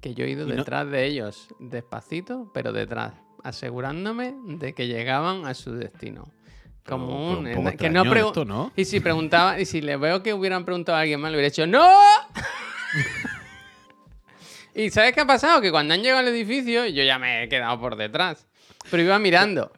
Que 0.00 0.14
yo 0.14 0.24
he 0.24 0.30
ido 0.30 0.46
no- 0.46 0.54
detrás 0.56 0.90
de 0.90 1.04
ellos, 1.06 1.46
despacito, 1.60 2.50
pero 2.52 2.72
detrás, 2.72 3.12
asegurándome 3.44 4.34
de 4.46 4.74
que 4.74 4.88
llegaban 4.88 5.46
a 5.46 5.54
su 5.54 5.72
destino. 5.74 6.32
Como 6.84 7.30
un... 7.38 7.46
un 7.46 7.76
que 7.76 7.90
no 7.90 8.02
esto, 8.12 8.44
¿no? 8.44 8.72
Y 8.74 8.86
si 8.86 8.98
preguntaba, 8.98 9.60
y 9.60 9.66
si 9.66 9.80
le 9.82 9.96
veo 9.96 10.20
que 10.22 10.34
hubieran 10.34 10.64
preguntado 10.64 10.98
a 10.98 11.02
alguien 11.02 11.20
más, 11.20 11.30
le 11.30 11.36
hubiera 11.36 11.50
dicho, 11.50 11.66
¡No! 11.66 11.86
y 14.74 14.90
¿sabes 14.90 15.12
qué 15.12 15.20
ha 15.20 15.26
pasado? 15.26 15.60
Que 15.60 15.70
cuando 15.70 15.94
han 15.94 16.00
llegado 16.02 16.20
al 16.20 16.28
edificio, 16.28 16.86
yo 16.86 17.02
ya 17.04 17.18
me 17.18 17.42
he 17.44 17.48
quedado 17.48 17.78
por 17.78 17.96
detrás. 17.96 18.46
Pero 18.90 19.02
iba 19.02 19.18
mirando. 19.18 19.70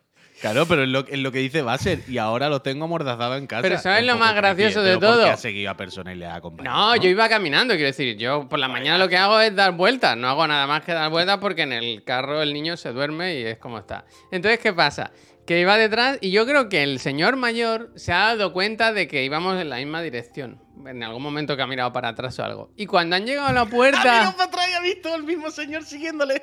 Claro, 0.45 0.67
pero 0.67 0.83
es 0.83 0.89
lo, 0.91 1.07
es 1.07 1.19
lo 1.19 1.33
que 1.33 1.39
dice 1.39 1.63
Basser. 1.63 2.01
Y 2.07 2.19
ahora 2.19 2.51
los 2.51 2.63
tengo 2.63 2.85
amordazados 2.85 3.39
en 3.39 3.47
casa. 3.47 3.63
Pero 3.63 3.79
¿sabes 3.79 4.05
lo 4.05 4.19
más 4.19 4.35
gracioso 4.35 4.83
de 4.83 4.99
todo? 4.99 5.25
ha 5.25 5.39
seguido 5.39 5.71
a 5.71 5.77
persona 5.77 6.13
y 6.13 6.17
le 6.17 6.27
ha 6.27 6.35
acompañado. 6.35 6.77
No, 6.77 6.97
yo 6.97 7.09
iba 7.09 7.27
caminando, 7.31 7.73
quiero 7.73 7.87
decir, 7.87 8.19
yo 8.19 8.47
por 8.47 8.59
la 8.59 8.69
mañana 8.69 8.99
lo 8.99 9.09
que 9.09 9.17
hago 9.17 9.41
es 9.41 9.57
dar 9.57 9.73
vueltas, 9.73 10.19
no 10.19 10.29
hago 10.29 10.47
nada 10.47 10.67
más 10.67 10.83
que 10.85 10.93
dar 10.93 11.11
vueltas 11.11 11.39
porque 11.39 11.63
en 11.63 11.73
el 11.73 12.05
carro 12.05 12.43
el 12.43 12.53
niño 12.53 12.77
se 12.77 12.93
duerme 12.93 13.37
y 13.41 13.43
es 13.45 13.57
como 13.57 13.79
está. 13.79 14.05
Entonces, 14.31 14.61
¿qué 14.61 14.75
pasa? 14.75 15.13
Que 15.47 15.61
iba 15.61 15.79
detrás 15.79 16.19
y 16.21 16.31
yo 16.31 16.45
creo 16.45 16.69
que 16.69 16.83
el 16.83 16.99
señor 17.01 17.37
mayor 17.37 17.91
se 17.97 18.13
ha 18.13 18.37
dado 18.37 18.53
cuenta 18.53 18.93
de 18.93 19.09
que 19.09 19.25
íbamos 19.25 19.59
en 19.59 19.71
la 19.71 19.77
misma 19.77 20.03
dirección. 20.03 20.61
En 20.87 21.03
algún 21.03 21.23
momento 21.23 21.57
que 21.57 21.63
ha 21.63 21.67
mirado 21.67 21.91
para 21.95 22.09
atrás 22.09 22.39
o 22.39 22.45
algo. 22.45 22.71
Y 22.77 22.85
cuando 22.85 23.17
han 23.17 23.25
llegado 23.25 23.49
a 23.49 23.53
la 23.55 23.61
Ah, 23.63 23.67
puerta... 23.67 24.35
para 24.37 24.45
atrás 24.45 24.69
y 24.71 24.75
ha 24.75 24.81
visto 24.81 25.15
al 25.15 25.23
mismo 25.23 25.51
señor 25.51 25.85
siguiéndole. 25.85 26.43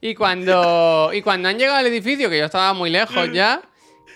Y 0.00 0.14
cuando, 0.14 1.10
y 1.12 1.20
cuando 1.22 1.48
han 1.48 1.58
llegado 1.58 1.78
al 1.78 1.86
edificio, 1.86 2.30
que 2.30 2.38
yo 2.38 2.46
estaba 2.46 2.72
muy 2.72 2.88
lejos 2.90 3.30
ya, 3.32 3.60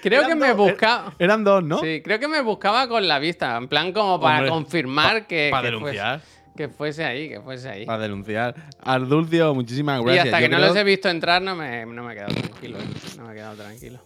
creo 0.02 0.20
Eran 0.22 0.30
que 0.30 0.34
me 0.36 0.48
dos, 0.48 0.56
buscaba... 0.56 1.12
Eran 1.18 1.44
dos, 1.44 1.62
¿no? 1.62 1.78
Sí, 1.80 2.00
creo 2.02 2.18
que 2.18 2.28
me 2.28 2.40
buscaba 2.40 2.88
con 2.88 3.06
la 3.06 3.18
vista, 3.18 3.56
en 3.56 3.68
plan 3.68 3.92
como 3.92 4.18
para 4.18 4.36
Hombre, 4.38 4.50
confirmar 4.50 5.26
que, 5.26 5.48
Para 5.50 5.68
que 5.68 5.74
denunciar. 5.74 6.20
fuese, 6.20 6.54
que 6.56 6.68
fuese 6.68 7.04
ahí, 7.04 7.28
que 7.28 7.40
fuese 7.40 7.68
ahí. 7.68 7.84
Para 7.86 8.02
denunciar. 8.04 8.54
Ardulcio, 8.82 9.54
muchísimas 9.54 10.00
Y 10.00 10.04
gracias. 10.04 10.24
hasta 10.26 10.40
Yo 10.40 10.44
que 10.44 10.48
no 10.50 10.56
creo- 10.56 10.68
los 10.68 10.76
he 10.76 10.84
visto 10.84 11.08
entrar, 11.10 11.42
no 11.42 11.54
me, 11.54 11.84
no 11.84 12.02
me 12.02 12.12
he 12.12 12.16
quedado 12.16 12.34
tranquilo. 12.34 12.78
¿eh? 12.78 12.84
No 13.18 13.24
me 13.26 13.32
he 13.32 13.34
quedado 13.36 13.56
tranquilo. 13.56 14.00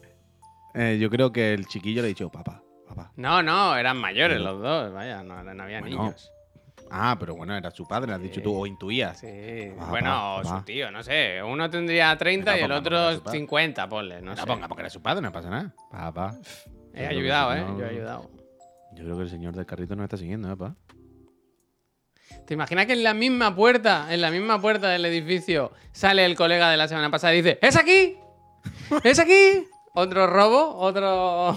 eh, 0.74 0.98
yo 1.00 1.10
creo 1.10 1.32
que 1.32 1.54
el 1.54 1.66
chiquillo 1.66 2.02
le 2.02 2.06
ha 2.06 2.08
dicho, 2.08 2.28
papá, 2.28 2.60
papá. 2.88 3.12
No, 3.16 3.40
no, 3.42 3.76
eran 3.76 3.96
mayores 3.98 4.38
Pero- 4.38 4.50
los 4.52 4.62
dos, 4.62 4.92
vaya, 4.92 5.22
no, 5.22 5.42
no 5.44 5.62
había 5.62 5.80
Bueno, 5.80 5.96
niños. 6.02 6.32
Ah, 6.90 7.16
pero 7.18 7.34
bueno, 7.34 7.54
era 7.56 7.70
su 7.70 7.86
padre, 7.86 8.12
has 8.14 8.20
dicho 8.20 8.40
tú, 8.42 8.54
o 8.56 8.66
intuías. 8.66 9.18
Sí, 9.18 9.70
Va, 9.78 9.86
bueno, 9.90 10.10
va, 10.10 10.34
o 10.36 10.44
su 10.44 10.62
tío, 10.64 10.90
no 10.90 11.02
sé. 11.02 11.42
Uno 11.42 11.68
tendría 11.68 12.16
30 12.16 12.58
y 12.58 12.62
el 12.62 12.72
otro 12.72 12.96
padre. 13.22 13.38
50, 13.38 13.88
ponle, 13.88 14.22
no 14.22 14.30
No, 14.34 14.36
sé. 14.36 14.46
ponga 14.46 14.68
porque 14.68 14.82
era 14.82 14.90
su 14.90 15.02
padre, 15.02 15.22
no 15.22 15.32
pasa 15.32 15.50
nada. 15.50 15.74
Papá. 15.90 16.36
He 16.94 17.06
ayudado, 17.06 17.54
¿eh? 17.54 17.64
Yo 17.78 17.84
he 17.84 17.88
ayudado. 17.90 18.30
Yo 18.94 19.04
creo 19.04 19.16
que 19.16 19.22
el 19.24 19.30
señor 19.30 19.54
del 19.54 19.66
carrito 19.66 19.94
nos 19.96 20.04
está 20.04 20.16
siguiendo, 20.16 20.48
¿eh, 20.50 20.56
papá? 20.56 20.74
¿Te 22.46 22.54
imaginas 22.54 22.86
que 22.86 22.94
en 22.94 23.02
la 23.04 23.14
misma 23.14 23.54
puerta, 23.54 24.06
en 24.12 24.20
la 24.20 24.30
misma 24.30 24.60
puerta 24.60 24.88
del 24.88 25.04
edificio, 25.04 25.72
sale 25.92 26.24
el 26.24 26.34
colega 26.34 26.70
de 26.70 26.76
la 26.76 26.88
semana 26.88 27.10
pasada 27.10 27.34
y 27.34 27.42
dice, 27.42 27.58
¡Es 27.62 27.76
aquí! 27.76 28.16
¡Es 29.04 29.18
aquí! 29.18 29.66
Otro 29.94 30.26
robo, 30.26 30.76
otro... 30.76 31.56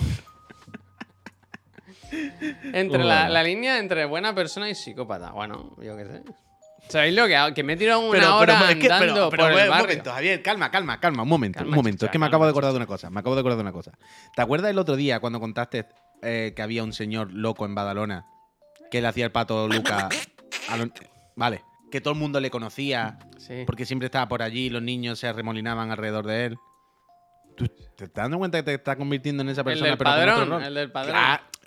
entre 2.74 3.04
la, 3.04 3.44
línea 3.44 3.80
entre 3.80 4.06
buena 4.06 4.34
persona 4.36 4.70
y 4.70 4.76
psicópata. 4.76 5.32
Bueno, 5.32 5.76
yo 5.82 5.96
qué 5.98 6.06
sé. 6.06 6.24
¿Sabéis 6.90 7.16
lo 7.16 7.26
que 7.28 7.36
hago? 7.36 7.54
Que 7.54 7.64
me 7.64 7.74
he 7.74 7.78
tirado 7.78 8.02
una 8.02 8.12
Pero, 8.12 8.36
hora 8.38 8.58
pero, 8.60 8.70
es 8.72 8.76
que, 8.78 8.92
andando 8.92 9.30
pero, 9.30 9.30
pero, 9.30 9.44
por 9.44 9.52
el 9.52 9.64
un 9.66 9.70
barrio. 9.70 9.88
momento, 9.88 10.12
Javier, 10.12 10.42
calma, 10.44 10.72
calma, 10.72 11.00
calma, 11.00 11.24
un 11.24 11.30
momento, 11.30 11.60
Calma, 11.60 11.70
un 11.72 11.76
momento. 11.76 11.98
chicha, 12.00 12.06
es 12.08 12.12
que 12.12 12.20
me 12.20 12.26
acabo 12.26 12.44
de 12.44 12.50
acordar 12.50 12.72
de 12.72 12.78
una 12.78 12.86
cosa, 12.88 13.10
me 13.10 13.20
acabo 13.20 13.36
de 13.36 13.40
acordar 13.42 13.58
de 13.58 13.62
una 13.62 13.72
cosa. 13.72 13.92
¿Te 14.36 14.42
acuerdas 14.42 14.72
el 14.72 14.78
otro 14.78 14.96
día 14.98 15.20
cuando 15.20 15.40
contaste 15.40 15.86
eh, 16.22 16.52
que 16.56 16.62
había 16.62 16.84
un 16.84 16.92
señor 16.92 17.32
loco 17.32 17.66
en 17.66 17.76
Badalona 17.76 18.26
que 18.90 19.00
le 19.00 19.08
hacía 19.08 19.26
el 19.26 19.32
pato 19.32 19.68
Luca? 19.70 20.10
a 20.70 20.78
Vale, 21.36 21.64
que 21.92 22.02
todo 22.02 22.14
el 22.14 22.20
mundo 22.20 22.40
le 22.42 22.50
conocía 22.52 23.20
Sí. 23.38 23.64
porque 23.66 23.86
siempre 23.86 24.08
estaba 24.08 24.28
por 24.28 24.42
allí 24.42 24.66
y 24.66 24.70
los 24.70 24.82
niños 24.82 25.18
se 25.20 25.28
arremolinaban 25.28 25.92
alrededor 25.92 26.26
de 26.26 26.46
él. 26.48 26.58
¿Tú 27.56 27.68
te 27.68 28.06
estás 28.06 28.24
dando 28.24 28.38
cuenta 28.38 28.58
que 28.60 28.64
te 28.64 28.74
estás 28.74 28.96
convirtiendo 28.96 29.44
en 29.44 29.50
esa 29.50 29.62
El 29.62 29.66
persona? 29.66 29.90
del 29.90 29.98
pero 29.98 30.10
con 30.10 30.20
otro 30.20 30.36
padrón, 30.48 30.64
el 30.64 30.74
del 30.74 30.92
padrón. 30.92 31.16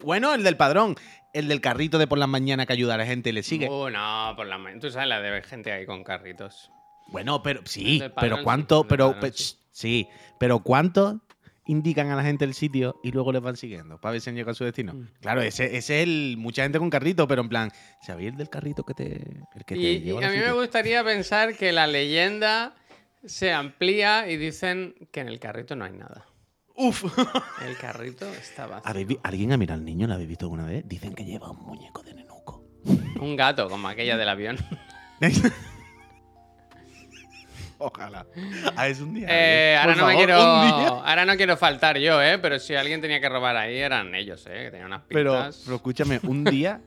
Bueno, 0.02 0.34
el 0.34 0.42
del 0.42 0.56
padrón. 0.56 0.96
El 1.32 1.48
del 1.48 1.60
carrito 1.60 1.98
de 1.98 2.06
por 2.06 2.18
las 2.18 2.28
mañanas 2.28 2.66
que 2.66 2.72
ayuda 2.74 2.94
a 2.94 2.98
la 2.98 3.06
gente 3.06 3.30
y 3.30 3.32
le 3.32 3.42
sigue. 3.42 3.68
Uh, 3.68 3.90
no, 3.90 4.34
por 4.36 4.46
la 4.46 4.56
mañana. 4.56 4.80
Tú 4.80 4.90
sabes 4.90 5.08
la 5.08 5.20
de 5.20 5.42
gente 5.42 5.72
ahí 5.72 5.84
con 5.84 6.04
carritos. 6.04 6.70
Bueno, 7.08 7.42
pero 7.42 7.60
El 7.60 7.66
sí, 7.66 7.98
del 7.98 8.12
pero 8.12 8.36
sí, 8.36 8.42
cuánto, 8.44 8.76
el 8.76 8.82
del 8.82 8.88
pero 8.88 9.12
padrón 9.14 9.32
sí. 9.34 9.56
sí, 9.72 10.08
pero 10.38 10.60
cuánto 10.60 11.20
indican 11.66 12.10
a 12.10 12.16
la 12.16 12.22
gente 12.22 12.44
el 12.44 12.54
sitio 12.54 13.00
y 13.02 13.10
luego 13.10 13.32
les 13.32 13.40
van 13.42 13.56
siguiendo 13.56 13.98
para 14.00 14.12
ver 14.12 14.20
si 14.20 14.30
han 14.30 14.36
llegado 14.36 14.52
a 14.52 14.54
su 14.54 14.64
destino. 14.64 14.94
Mm. 14.94 15.08
Claro, 15.20 15.42
ese, 15.42 15.76
ese 15.76 16.02
es 16.02 16.08
el 16.08 16.36
mucha 16.38 16.62
gente 16.62 16.78
con 16.78 16.90
carrito, 16.90 17.26
pero 17.26 17.42
en 17.42 17.48
plan, 17.48 17.72
¿sabéis 18.02 18.30
el 18.30 18.36
del 18.36 18.50
carrito 18.50 18.84
que 18.84 18.94
te 18.94 19.04
el 19.54 19.64
que 19.66 19.74
te 19.74 19.80
Y, 19.80 20.10
y 20.10 20.10
a 20.22 20.30
mí 20.30 20.38
me 20.38 20.52
gustaría 20.52 21.02
pensar 21.04 21.56
que 21.56 21.72
la 21.72 21.86
leyenda 21.86 22.74
se 23.26 23.52
amplía 23.52 24.28
y 24.30 24.36
dicen 24.36 24.94
que 25.10 25.20
en 25.20 25.28
el 25.28 25.38
carrito 25.40 25.76
no 25.76 25.84
hay 25.84 25.92
nada. 25.92 26.26
Uf. 26.76 27.04
El 27.64 27.76
carrito 27.76 28.26
está 28.32 28.66
vacío. 28.66 28.90
¿Habéis 28.90 29.06
vi- 29.06 29.18
¿Alguien 29.22 29.52
ha 29.52 29.56
mirado 29.56 29.78
al 29.78 29.84
niño? 29.84 30.06
¿Lo 30.08 30.14
habéis 30.14 30.28
visto 30.28 30.46
alguna 30.46 30.64
vez? 30.66 30.82
Dicen 30.88 31.14
que 31.14 31.24
lleva 31.24 31.50
un 31.50 31.60
muñeco 31.64 32.02
de 32.02 32.14
nenuco. 32.14 32.64
Un 33.20 33.36
gato, 33.36 33.68
como 33.68 33.86
aquella 33.88 34.16
del 34.16 34.28
avión. 34.28 34.56
Ojalá. 37.78 38.24
Ah, 38.76 38.88
es 38.88 39.00
un 39.00 39.14
día. 39.14 39.26
Eh, 39.28 39.76
ahora, 39.76 39.94
no 39.96 40.06
me 40.06 40.14
quiero, 40.16 40.36
un 40.38 40.78
día. 40.78 40.88
ahora 40.88 41.24
no 41.24 41.36
quiero 41.36 41.56
faltar 41.56 41.98
yo, 41.98 42.22
¿eh? 42.22 42.38
Pero 42.38 42.58
si 42.58 42.74
alguien 42.74 43.00
tenía 43.00 43.20
que 43.20 43.28
robar 43.28 43.56
ahí, 43.56 43.76
eran 43.78 44.14
ellos, 44.14 44.46
¿eh? 44.46 44.64
Que 44.64 44.70
tenían 44.70 44.86
unas 44.86 45.02
Pero, 45.08 45.32
pintas. 45.32 45.62
pero 45.64 45.76
escúchame, 45.76 46.20
un 46.22 46.44
día, 46.44 46.80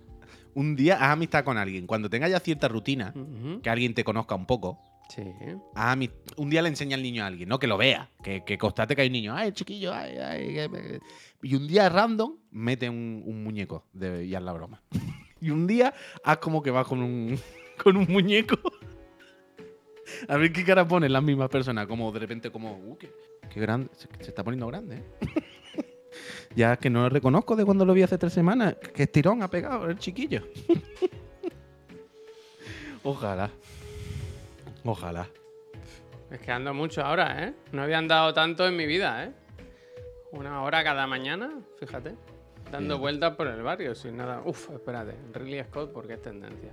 un 0.54 0.76
día 0.76 0.96
haz 0.96 1.12
amistad 1.12 1.44
con 1.44 1.58
alguien. 1.58 1.86
Cuando 1.88 2.10
tenga 2.10 2.28
ya 2.30 2.40
cierta 2.40 2.68
rutina, 2.68 3.14
que 3.62 3.70
alguien 3.70 3.94
te 3.94 4.04
conozca 4.04 4.34
un 4.36 4.46
poco, 4.46 4.80
Sí. 5.10 5.24
ami- 5.76 6.12
un 6.36 6.50
día 6.50 6.62
le 6.62 6.70
enseña 6.70 6.96
al 6.96 7.04
niño 7.04 7.24
a 7.24 7.28
alguien, 7.28 7.48
¿no? 7.50 7.60
Que 7.60 7.68
lo 7.68 7.78
vea, 7.78 8.10
que, 8.24 8.44
que 8.44 8.58
constate 8.58 8.96
que 8.96 9.02
hay 9.02 9.08
un 9.08 9.14
niño, 9.14 9.36
ay, 9.36 9.52
chiquillo, 9.52 9.94
ay, 9.94 10.18
ay. 10.18 10.54
que 10.54 10.70
me-". 10.70 11.00
Y 11.42 11.56
un 11.56 11.68
día 11.68 11.90
random 11.90 12.36
mete 12.52 12.90
un, 12.90 13.44
muñeco 13.44 13.86
de, 13.94 14.26
y 14.26 14.32
la 14.32 14.52
broma. 14.52 14.82
y 15.42 15.50
un 15.50 15.66
día 15.68 15.94
haz 16.24 16.38
como 16.38 16.62
que 16.62 16.72
vas 16.72 16.86
con 16.86 17.02
un, 17.02 17.40
con 17.84 17.96
un 17.98 18.06
muñeco. 18.10 18.58
A 20.30 20.38
ver 20.38 20.54
qué 20.54 20.64
cara 20.64 20.88
ponen 20.88 21.12
las 21.12 21.24
mismas 21.24 21.50
personas, 21.50 21.86
como 21.86 22.12
de 22.12 22.20
repente 22.20 22.50
como, 22.50 22.78
uh, 22.78 22.98
qué, 22.98 23.12
qué 23.50 23.60
grande, 23.60 23.90
se, 23.94 24.08
está 24.30 24.44
poniendo 24.44 24.68
grande, 24.68 24.98
¿eh? 24.98 25.04
ya 26.56 26.78
que 26.78 26.90
no 26.90 27.02
lo 27.04 27.10
reconozco 27.10 27.56
de 27.56 27.66
cuando 27.66 27.86
lo 27.86 27.94
vi 27.94 28.04
hace 28.04 28.18
tres 28.18 28.32
semanas, 28.32 28.76
que 28.94 29.04
estirón 29.04 29.44
ha 29.44 29.50
pegado 29.50 29.90
el 29.90 30.00
chiquillo. 30.00 30.44
Ojalá. 33.04 33.52
Ojalá. 34.88 35.28
Es 36.32 36.40
que 36.40 36.52
ando 36.52 36.74
mucho 36.74 37.04
ahora, 37.04 37.44
¿eh? 37.44 37.54
No 37.72 37.84
había 37.84 37.98
andado 37.98 38.34
tanto 38.34 38.66
en 38.68 38.76
mi 38.76 38.86
vida, 38.86 39.26
¿eh? 39.26 39.32
Una 40.32 40.62
hora 40.62 40.84
cada 40.84 41.08
mañana, 41.08 41.60
fíjate. 41.80 42.16
Dando 42.72 42.96
Bien. 42.96 43.02
vueltas 43.02 43.36
por 43.36 43.48
el 43.48 43.62
barrio 43.62 43.96
sin 43.96 44.18
nada. 44.18 44.42
Uf, 44.46 44.70
espérate. 44.72 45.16
Ridley 45.34 45.64
Scott, 45.66 45.92
porque 45.94 46.14
es 46.14 46.22
tendencia. 46.22 46.72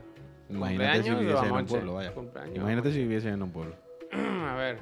Imagínate 0.48 1.02
si 1.04 1.10
¿Cumpleaños 1.10 1.16
o 1.16 1.20
viviese 1.20 1.46
en 1.46 1.52
un 1.54 1.66
pueblo, 1.66 1.94
vaya. 1.94 2.12
Imagínate 2.54 2.92
si 2.92 2.98
viviese 2.98 3.28
en 3.28 3.42
un 3.42 3.52
pueblo. 3.52 3.76
A 4.12 4.54
ver. 4.56 4.78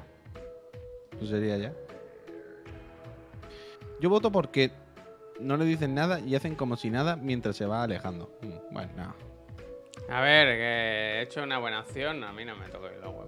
Eso 1.17 1.27
sería 1.27 1.57
ya. 1.57 1.73
Yo 3.99 4.09
voto 4.09 4.31
porque 4.31 4.71
no 5.39 5.55
le 5.57 5.65
dicen 5.65 5.93
nada 5.95 6.19
y 6.19 6.35
hacen 6.35 6.55
como 6.55 6.75
si 6.75 6.89
nada 6.89 7.15
mientras 7.15 7.55
se 7.55 7.65
va 7.65 7.83
alejando. 7.83 8.31
Mm, 8.41 8.73
Bueno, 8.73 8.91
no. 8.97 9.15
A 10.09 10.19
ver, 10.21 10.47
que 10.57 10.63
he 10.63 11.21
hecho 11.21 11.43
una 11.43 11.59
buena 11.59 11.79
acción. 11.79 12.23
A 12.23 12.33
mí 12.33 12.43
no 12.43 12.55
me 12.57 12.67
toquen 12.67 12.99
los 12.99 13.13
huevos. 13.13 13.22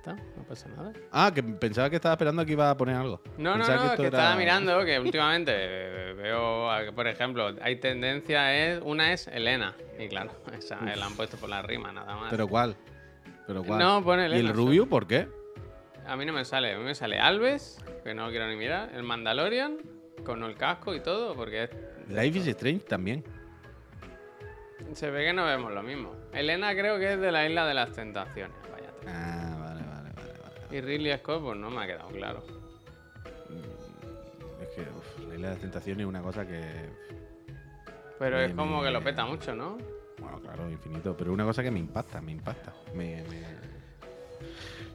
Está, 0.00 0.14
no 0.36 0.42
pasa 0.48 0.68
nada. 0.68 0.92
Ah, 1.12 1.30
que 1.34 1.42
pensaba 1.42 1.88
que 1.90 1.96
estaba 1.96 2.14
esperando 2.14 2.44
que 2.44 2.52
iba 2.52 2.70
a 2.70 2.76
poner 2.76 2.96
algo. 2.96 3.20
No, 3.38 3.50
no, 3.52 3.56
Pensaba 3.58 3.84
no, 3.86 3.96
que 3.96 4.06
era- 4.06 4.18
estaba 4.18 4.36
mirando 4.36 4.84
que 4.84 4.98
últimamente 4.98 5.52
eh, 5.54 6.12
veo, 6.14 6.70
a 6.70 6.84
que, 6.84 6.92
por 6.92 7.06
ejemplo, 7.06 7.54
hay 7.62 7.76
tendencia, 7.76 8.54
es, 8.54 8.80
una 8.82 9.12
es 9.12 9.26
Elena. 9.28 9.74
Y 9.98 10.08
claro, 10.08 10.32
esa 10.58 10.78
eh, 10.92 10.96
la 10.96 11.06
han 11.06 11.14
puesto 11.14 11.36
por 11.36 11.48
la 11.48 11.62
rima, 11.62 11.92
nada 11.92 12.16
más. 12.16 12.30
¿Pero 12.30 12.48
cuál? 12.48 12.76
¿Pero 13.46 13.62
cuál? 13.62 13.78
No, 13.78 14.02
pone 14.02 14.22
¿Y 14.22 14.26
Elena. 14.26 14.50
el 14.50 14.56
Rubio 14.56 14.88
por 14.88 15.06
qué? 15.06 15.28
A 16.06 16.16
mí 16.16 16.24
no 16.24 16.32
me 16.32 16.44
sale, 16.44 16.74
a 16.74 16.78
mí 16.78 16.84
me 16.84 16.94
sale 16.94 17.18
Alves, 17.20 17.78
que 18.02 18.14
no 18.14 18.24
lo 18.26 18.30
quiero 18.30 18.48
ni 18.48 18.56
mirar, 18.56 18.90
el 18.94 19.02
Mandalorian, 19.02 19.76
con 20.24 20.42
el 20.44 20.56
casco 20.56 20.94
y 20.94 21.00
todo, 21.00 21.34
porque 21.34 21.64
es- 21.64 21.70
Life 22.08 22.38
is 22.38 22.46
Strange 22.48 22.84
también. 22.86 23.22
se 24.94 25.10
ve 25.10 25.24
que 25.26 25.32
no 25.32 25.44
vemos 25.44 25.72
lo 25.72 25.82
mismo. 25.82 26.14
Elena 26.32 26.72
creo 26.72 26.98
que 26.98 27.12
es 27.12 27.20
de 27.20 27.30
la 27.30 27.46
isla 27.46 27.66
de 27.66 27.74
las 27.74 27.92
tentaciones, 27.92 28.56
vaya. 28.72 28.90
Ah, 29.06 29.49
Y 30.70 30.80
Ridley 30.80 31.16
Scott, 31.18 31.42
pues 31.42 31.58
no 31.58 31.70
me 31.70 31.82
ha 31.82 31.86
quedado 31.86 32.08
claro. 32.10 32.42
Es 34.62 34.68
que 34.68 34.82
uf, 34.82 35.18
la 35.28 35.34
isla 35.34 35.48
de 35.48 35.54
las 35.54 35.58
tentaciones 35.60 36.02
es 36.02 36.06
una 36.08 36.22
cosa 36.22 36.46
que. 36.46 36.60
Pero 38.18 38.36
Me- 38.36 38.44
es 38.46 38.52
como 38.52 38.82
que 38.82 38.90
lo 38.90 39.02
peta 39.02 39.24
mucho, 39.26 39.54
¿no? 39.54 39.78
Bueno, 40.18 40.38
claro, 40.40 40.70
infinito. 40.70 41.16
Pero 41.16 41.30
es 41.30 41.34
una 41.34 41.44
cosa 41.44 41.62
que 41.62 41.70
me 41.70 41.78
impacta, 41.80 42.20
me 42.20 42.32
impacta. 42.32 42.72
Me. 42.94 43.24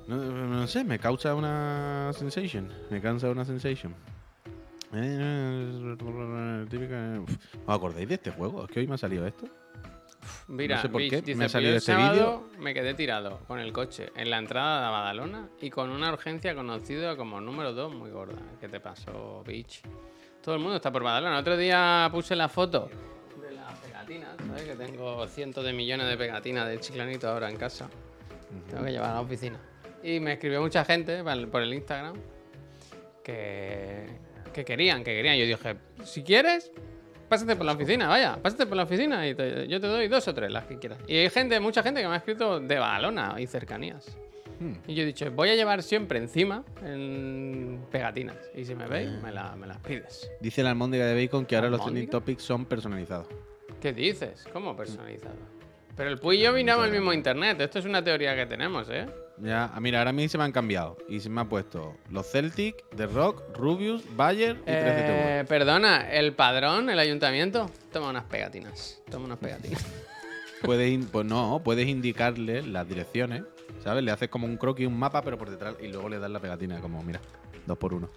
No, 0.07 0.17
no 0.17 0.67
sé, 0.67 0.83
me 0.83 0.99
causa 0.99 1.33
una 1.33 2.11
sensation. 2.13 2.71
Me 2.91 3.01
causa 3.01 3.29
una 3.29 3.43
sensation. 3.43 3.93
Eh, 4.93 5.95
típica- 6.69 7.19
uf. 7.21 7.35
¿Os 7.65 7.75
acordáis 7.75 8.07
de 8.07 8.15
este 8.15 8.31
juego? 8.31 8.63
Es 8.65 8.69
que 8.71 8.79
hoy 8.79 8.87
me 8.87 8.93
ha 8.95 8.97
salido 8.99 9.25
esto. 9.25 9.45
Mira, 10.47 10.77
No 10.77 10.81
sé 10.81 10.89
por 10.89 11.01
Bitch 11.01 11.09
qué 11.11 11.21
dice, 11.21 11.35
me 11.35 11.45
ha 11.45 11.49
salido 11.49 11.69
"Yo 11.71 11.73
el 11.73 11.77
este 11.77 11.91
sábado 11.93 12.43
me 12.59 12.73
quedé 12.73 12.93
tirado 12.93 13.39
con 13.47 13.59
el 13.59 13.71
coche 13.73 14.11
en 14.15 14.29
la 14.29 14.37
entrada 14.37 14.85
de 14.85 14.91
Badalona 14.91 15.49
y 15.61 15.69
con 15.69 15.89
una 15.89 16.11
urgencia 16.11 16.55
conocida 16.55 17.15
como 17.15 17.41
número 17.41 17.73
2 17.73 17.93
muy 17.93 18.11
gorda. 18.11 18.41
¿Qué 18.59 18.67
te 18.67 18.79
pasó, 18.79 19.43
Bitch? 19.45 19.81
Todo 20.43 20.55
el 20.55 20.61
mundo 20.61 20.75
está 20.75 20.91
por 20.91 21.03
Badalona. 21.03 21.37
Otro 21.39 21.57
día 21.57 22.07
puse 22.11 22.35
la 22.35 22.49
foto 22.49 22.89
de 23.41 23.51
las 23.55 23.77
pegatinas, 23.79 24.29
¿sabes? 24.47 24.63
Que 24.63 24.75
tengo 24.75 25.27
cientos 25.27 25.65
de 25.65 25.73
millones 25.73 26.07
de 26.07 26.17
pegatinas 26.17 26.67
de 26.67 26.79
chiclanito 26.79 27.27
ahora 27.27 27.49
en 27.49 27.57
casa. 27.57 27.89
Tengo 28.69 28.83
que 28.85 28.91
llevar 28.91 29.09
a 29.11 29.13
la 29.15 29.21
oficina. 29.21 29.59
Y 30.03 30.19
me 30.19 30.33
escribió 30.33 30.61
mucha 30.61 30.85
gente 30.85 31.23
por 31.23 31.49
por 31.49 31.61
el 31.63 31.73
Instagram 31.73 32.15
que, 33.23 34.05
que 34.53 34.63
querían, 34.63 35.03
que 35.03 35.15
querían. 35.15 35.37
Yo 35.37 35.45
dije, 35.45 35.77
si 36.03 36.23
quieres, 36.23 36.71
pásate 37.29 37.55
por 37.55 37.65
la 37.65 37.73
oficina, 37.73 38.07
vaya, 38.07 38.37
pásate 38.41 38.65
por 38.65 38.77
la 38.77 38.83
oficina 38.83 39.27
y 39.27 39.35
te- 39.35 39.67
yo 39.67 39.79
te 39.79 39.87
doy 39.87 40.07
dos 40.07 40.27
o 40.27 40.33
tres, 40.33 40.51
las 40.51 40.65
que 40.65 40.77
quieras. 40.77 40.99
Y 41.07 41.17
hay 41.17 41.29
gente, 41.29 41.59
mucha 41.59 41.81
gente 41.83 42.01
que 42.01 42.07
me 42.07 42.13
ha 42.13 42.17
escrito 42.17 42.59
de 42.59 42.77
Badalona 42.79 43.35
y 43.39 43.47
cercanías. 43.47 44.17
Hmm. 44.59 44.73
Y 44.87 44.95
yo 44.95 45.03
he 45.03 45.05
dicho, 45.05 45.29
voy 45.31 45.49
a 45.49 45.55
llevar 45.55 45.83
siempre 45.83 46.17
encima 46.19 46.63
en 46.83 47.79
pegatinas. 47.91 48.37
Y 48.55 48.63
si 48.65 48.73
me 48.75 48.87
veis, 48.87 49.09
me, 49.21 49.31
la- 49.31 49.55
me 49.55 49.67
las 49.67 49.77
pides. 49.79 50.29
Dice 50.39 50.63
la 50.63 50.69
almóndiga 50.69 51.05
de 51.05 51.15
bacon 51.25 51.45
que 51.45 51.55
ahora 51.55 51.69
los 51.69 51.81
trending 51.83 52.09
topics 52.09 52.43
son 52.43 52.65
personalizados. 52.65 53.27
¿Qué 53.81 53.91
dices? 53.93 54.45
¿Cómo 54.53 54.75
personalizado? 54.75 55.35
Pero 55.97 56.09
el 56.09 56.19
Puy 56.19 56.37
y 56.37 56.41
yo 56.43 56.53
vinamos 56.53 56.85
al 56.85 56.91
mismo 56.91 57.11
internet. 57.13 57.59
Esto 57.61 57.79
es 57.79 57.85
una 57.85 58.03
teoría 58.03 58.35
que 58.35 58.45
tenemos, 58.45 58.87
¿eh? 58.89 59.05
Ya, 59.37 59.71
ah, 59.73 59.79
mira, 59.81 59.99
ahora 59.99 60.11
a 60.11 60.13
mí 60.13 60.29
se 60.29 60.37
me 60.37 60.45
han 60.45 60.51
cambiado. 60.51 60.97
Y 61.09 61.19
se 61.19 61.29
me 61.29 61.41
ha 61.41 61.45
puesto 61.45 61.95
los 62.09 62.29
Celtic, 62.31 62.85
The 62.95 63.07
Rock, 63.07 63.43
Rubius, 63.57 64.03
Bayer 64.15 64.55
y 64.55 64.63
13 64.63 64.79
Eh, 64.79 65.45
perdona, 65.47 66.09
el 66.09 66.33
padrón, 66.33 66.89
el 66.89 66.99
ayuntamiento, 66.99 67.69
toma 67.91 68.09
unas 68.09 68.23
pegatinas. 68.23 69.01
Toma 69.09 69.25
unas 69.25 69.39
pegatinas. 69.39 69.85
Puedes, 70.61 71.05
pues 71.11 71.25
no, 71.25 71.61
puedes 71.63 71.87
indicarle 71.87 72.63
las 72.63 72.87
direcciones, 72.87 73.43
¿sabes? 73.83 74.03
Le 74.03 74.11
haces 74.11 74.29
como 74.29 74.47
un 74.47 74.57
croquis, 74.57 74.87
un 74.87 74.97
mapa, 74.97 75.21
pero 75.21 75.37
por 75.37 75.49
detrás, 75.49 75.75
y 75.79 75.89
luego 75.89 76.09
le 76.09 76.17
das 76.17 76.31
la 76.31 76.39
pegatina, 76.39 76.79
como, 76.79 77.03
mira, 77.03 77.19
dos 77.67 77.77
por 77.77 77.93
uno. 77.93 78.09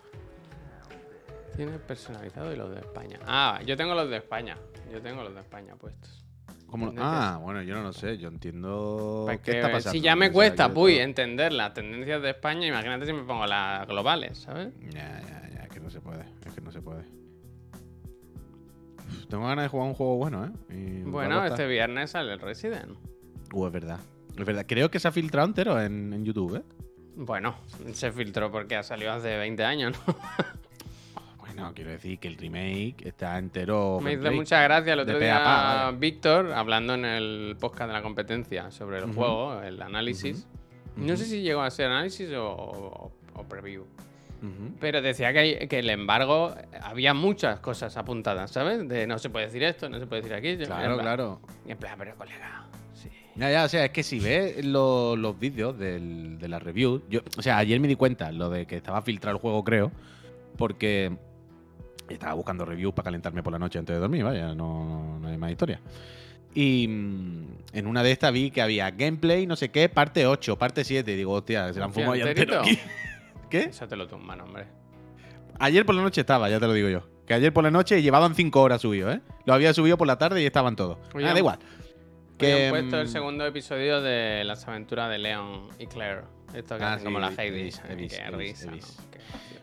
Tienes 1.56 1.78
personalizado 1.80 2.52
y 2.52 2.56
los 2.56 2.70
de 2.70 2.78
España. 2.78 3.18
Ah, 3.26 3.60
yo 3.66 3.76
tengo 3.76 3.94
los 3.94 4.08
de 4.08 4.18
España. 4.18 4.56
Yo 4.90 5.02
tengo 5.02 5.24
los 5.24 5.34
de 5.34 5.40
España 5.40 5.74
puestos. 5.74 6.24
Como- 6.68 6.86
¿Dónde 6.86 7.00
ah, 7.02 7.38
bueno, 7.42 7.62
yo 7.62 7.74
no 7.76 7.82
lo 7.82 7.92
sé, 7.92 8.18
yo 8.18 8.28
entiendo. 8.28 9.22
Pues 9.26 9.38
¿Qué 9.40 9.52
que 9.52 9.58
está 9.58 9.72
pasando? 9.72 9.92
si 9.92 10.00
ya 10.00 10.14
me 10.16 10.26
O 10.26 10.28
sea, 10.28 10.32
cuesta, 10.34 10.68
yo- 10.68 10.74
Puy, 10.74 10.98
entender 10.98 11.52
las 11.52 11.72
tendencias 11.74 12.20
de 12.22 12.30
España, 12.30 12.66
imagínate 12.66 13.06
si 13.06 13.12
me 13.12 13.22
pongo 13.22 13.46
las 13.46 13.86
globales, 13.86 14.38
¿sabes? 14.38 14.68
Ya, 14.90 15.20
ya, 15.22 15.48
ya, 15.54 15.68
que 15.68 15.80
no 15.80 15.88
se 15.90 16.00
puede, 16.00 16.24
es 16.46 16.52
que 16.54 16.60
no 16.60 16.70
se 16.70 16.82
puede. 16.82 17.04
Uf, 19.08 19.26
tengo 19.28 19.44
ganas 19.46 19.64
de 19.64 19.68
jugar 19.68 19.88
un 19.88 19.94
juego 19.94 20.16
bueno, 20.16 20.44
¿eh? 20.44 20.50
Y 20.74 21.02
Bueno, 21.04 21.44
este 21.44 21.66
viernes 21.66 22.10
sale 22.10 22.32
el 22.34 22.40
Resident. 22.40 22.96
Uh, 23.52 23.66
es 23.66 23.72
verdad. 23.72 24.00
Es 24.36 24.44
verdad. 24.44 24.66
Creo 24.68 24.90
que 24.90 25.00
se 25.00 25.08
ha 25.08 25.12
filtrado 25.12 25.48
entero 25.48 25.80
en, 25.80 26.12
en 26.12 26.24
YouTube, 26.24 26.56
¿eh? 26.56 26.62
Bueno, 27.16 27.56
se 27.92 28.12
filtró 28.12 28.50
porque 28.52 28.76
ha 28.76 28.82
salido 28.82 29.10
hace 29.12 29.36
20 29.38 29.64
años, 29.64 29.96
¿no? 30.06 30.14
Bueno, 31.58 31.74
quiero 31.74 31.90
decir 31.90 32.18
que 32.18 32.28
el 32.28 32.36
remake 32.36 32.96
está 33.06 33.36
entero. 33.38 33.98
Me 34.02 34.12
hizo 34.12 34.30
mucha 34.32 34.62
gracia 34.62 34.92
el 34.92 35.00
otro 35.00 35.18
día 35.18 35.42
pa. 35.42 35.90
Víctor 35.98 36.52
hablando 36.52 36.94
en 36.94 37.04
el 37.04 37.56
podcast 37.58 37.88
de 37.88 37.92
la 37.94 38.02
competencia 38.02 38.70
sobre 38.70 38.98
el 38.98 39.12
juego, 39.12 39.60
el 39.62 39.80
análisis. 39.82 40.46
No 40.96 41.16
sé 41.16 41.24
si 41.24 41.42
llegó 41.42 41.62
a 41.62 41.70
ser 41.70 41.86
análisis 41.86 42.30
o, 42.32 42.44
o- 42.48 43.12
o 43.34 43.42
preview. 43.44 43.84
Pero 44.80 45.02
decía 45.02 45.32
que, 45.32 45.66
que 45.68 45.80
el 45.80 45.90
embargo 45.90 46.54
había 46.80 47.12
muchas 47.12 47.58
cosas 47.58 47.96
apuntadas, 47.96 48.52
¿sabes? 48.52 48.88
De 48.88 49.04
no 49.08 49.18
se 49.18 49.30
puede 49.30 49.46
decir 49.46 49.64
esto, 49.64 49.88
no 49.88 49.98
se 49.98 50.06
puede 50.06 50.22
decir 50.22 50.36
aquello. 50.36 50.64
Claro, 50.66 50.94
plan- 50.94 50.98
claro. 51.00 51.40
Y 51.66 51.72
en 51.72 51.78
plan, 51.78 51.94
pero 51.98 52.14
colega, 52.14 52.66
sí. 52.94 53.08
Ya, 53.34 53.50
ya, 53.50 53.64
o 53.64 53.68
sea, 53.68 53.84
es 53.84 53.90
que 53.90 54.04
si 54.04 54.20
ves 54.20 54.64
lo- 54.64 55.16
los 55.16 55.36
vídeos 55.40 55.76
del- 55.76 56.38
de 56.38 56.46
la 56.48 56.60
review, 56.60 57.02
yo, 57.10 57.20
o 57.36 57.42
sea, 57.42 57.58
ayer 57.58 57.80
me 57.80 57.88
di 57.88 57.96
cuenta 57.96 58.30
lo 58.30 58.48
de 58.48 58.64
que 58.66 58.76
estaba 58.76 59.02
filtrado 59.02 59.36
el 59.36 59.40
juego, 59.40 59.64
creo, 59.64 59.90
porque 60.56 61.16
estaba 62.14 62.34
buscando 62.34 62.64
reviews 62.64 62.94
para 62.94 63.04
calentarme 63.04 63.42
por 63.42 63.52
la 63.52 63.58
noche 63.58 63.78
antes 63.78 63.94
de 63.94 64.00
dormir, 64.00 64.24
vaya, 64.24 64.54
no, 64.54 65.18
no 65.20 65.28
hay 65.28 65.36
más 65.38 65.50
historia. 65.50 65.80
Y 66.54 66.86
mm, 66.88 67.46
en 67.74 67.86
una 67.86 68.02
de 68.02 68.10
estas 68.12 68.32
vi 68.32 68.50
que 68.50 68.62
había 68.62 68.90
gameplay, 68.90 69.46
no 69.46 69.54
sé 69.56 69.70
qué, 69.70 69.88
parte 69.88 70.26
8, 70.26 70.56
parte 70.58 70.82
7. 70.84 71.12
Y 71.12 71.16
digo, 71.16 71.32
hostia, 71.32 71.72
se 71.72 71.78
la 71.78 71.86
han 71.86 71.92
fumado 71.92 72.14
ya 72.16 72.24
entero 72.30 72.60
aquí. 72.60 72.78
¿Qué? 73.50 73.60
Eso 73.64 73.86
te 73.86 73.96
lo 73.96 74.06
tumban, 74.08 74.40
hombre. 74.40 74.66
Ayer 75.58 75.84
por 75.86 75.94
la 75.94 76.02
noche 76.02 76.20
estaba, 76.22 76.48
ya 76.48 76.58
te 76.60 76.66
lo 76.66 76.72
digo 76.72 76.88
yo. 76.88 77.02
Que 77.26 77.34
ayer 77.34 77.52
por 77.52 77.64
la 77.64 77.70
noche 77.70 78.00
llevaban 78.00 78.34
5 78.34 78.60
horas 78.62 78.80
subido, 78.80 79.12
¿eh? 79.12 79.20
Lo 79.44 79.52
había 79.54 79.74
subido 79.74 79.98
por 79.98 80.06
la 80.06 80.16
tarde 80.16 80.42
y 80.42 80.46
estaban 80.46 80.76
todos. 80.76 80.98
Oye, 81.14 81.26
Ah, 81.26 81.28
han- 81.28 81.34
da 81.34 81.38
igual. 81.40 81.58
Que 82.38 82.66
han 82.66 82.70
puesto 82.70 83.00
el 83.00 83.06
mm, 83.06 83.10
segundo 83.10 83.44
episodio 83.46 84.00
de 84.00 84.44
las 84.44 84.66
aventuras 84.68 85.10
de 85.10 85.18
Leon 85.18 85.68
y 85.78 85.86
Claire. 85.86 86.22
Esto 86.54 86.78
que 86.78 86.84
Ah, 86.84 86.92
hacen 86.94 87.00
sí, 87.00 87.04
como 87.04 87.18
la 87.18 87.30
gracioso. 87.30 89.02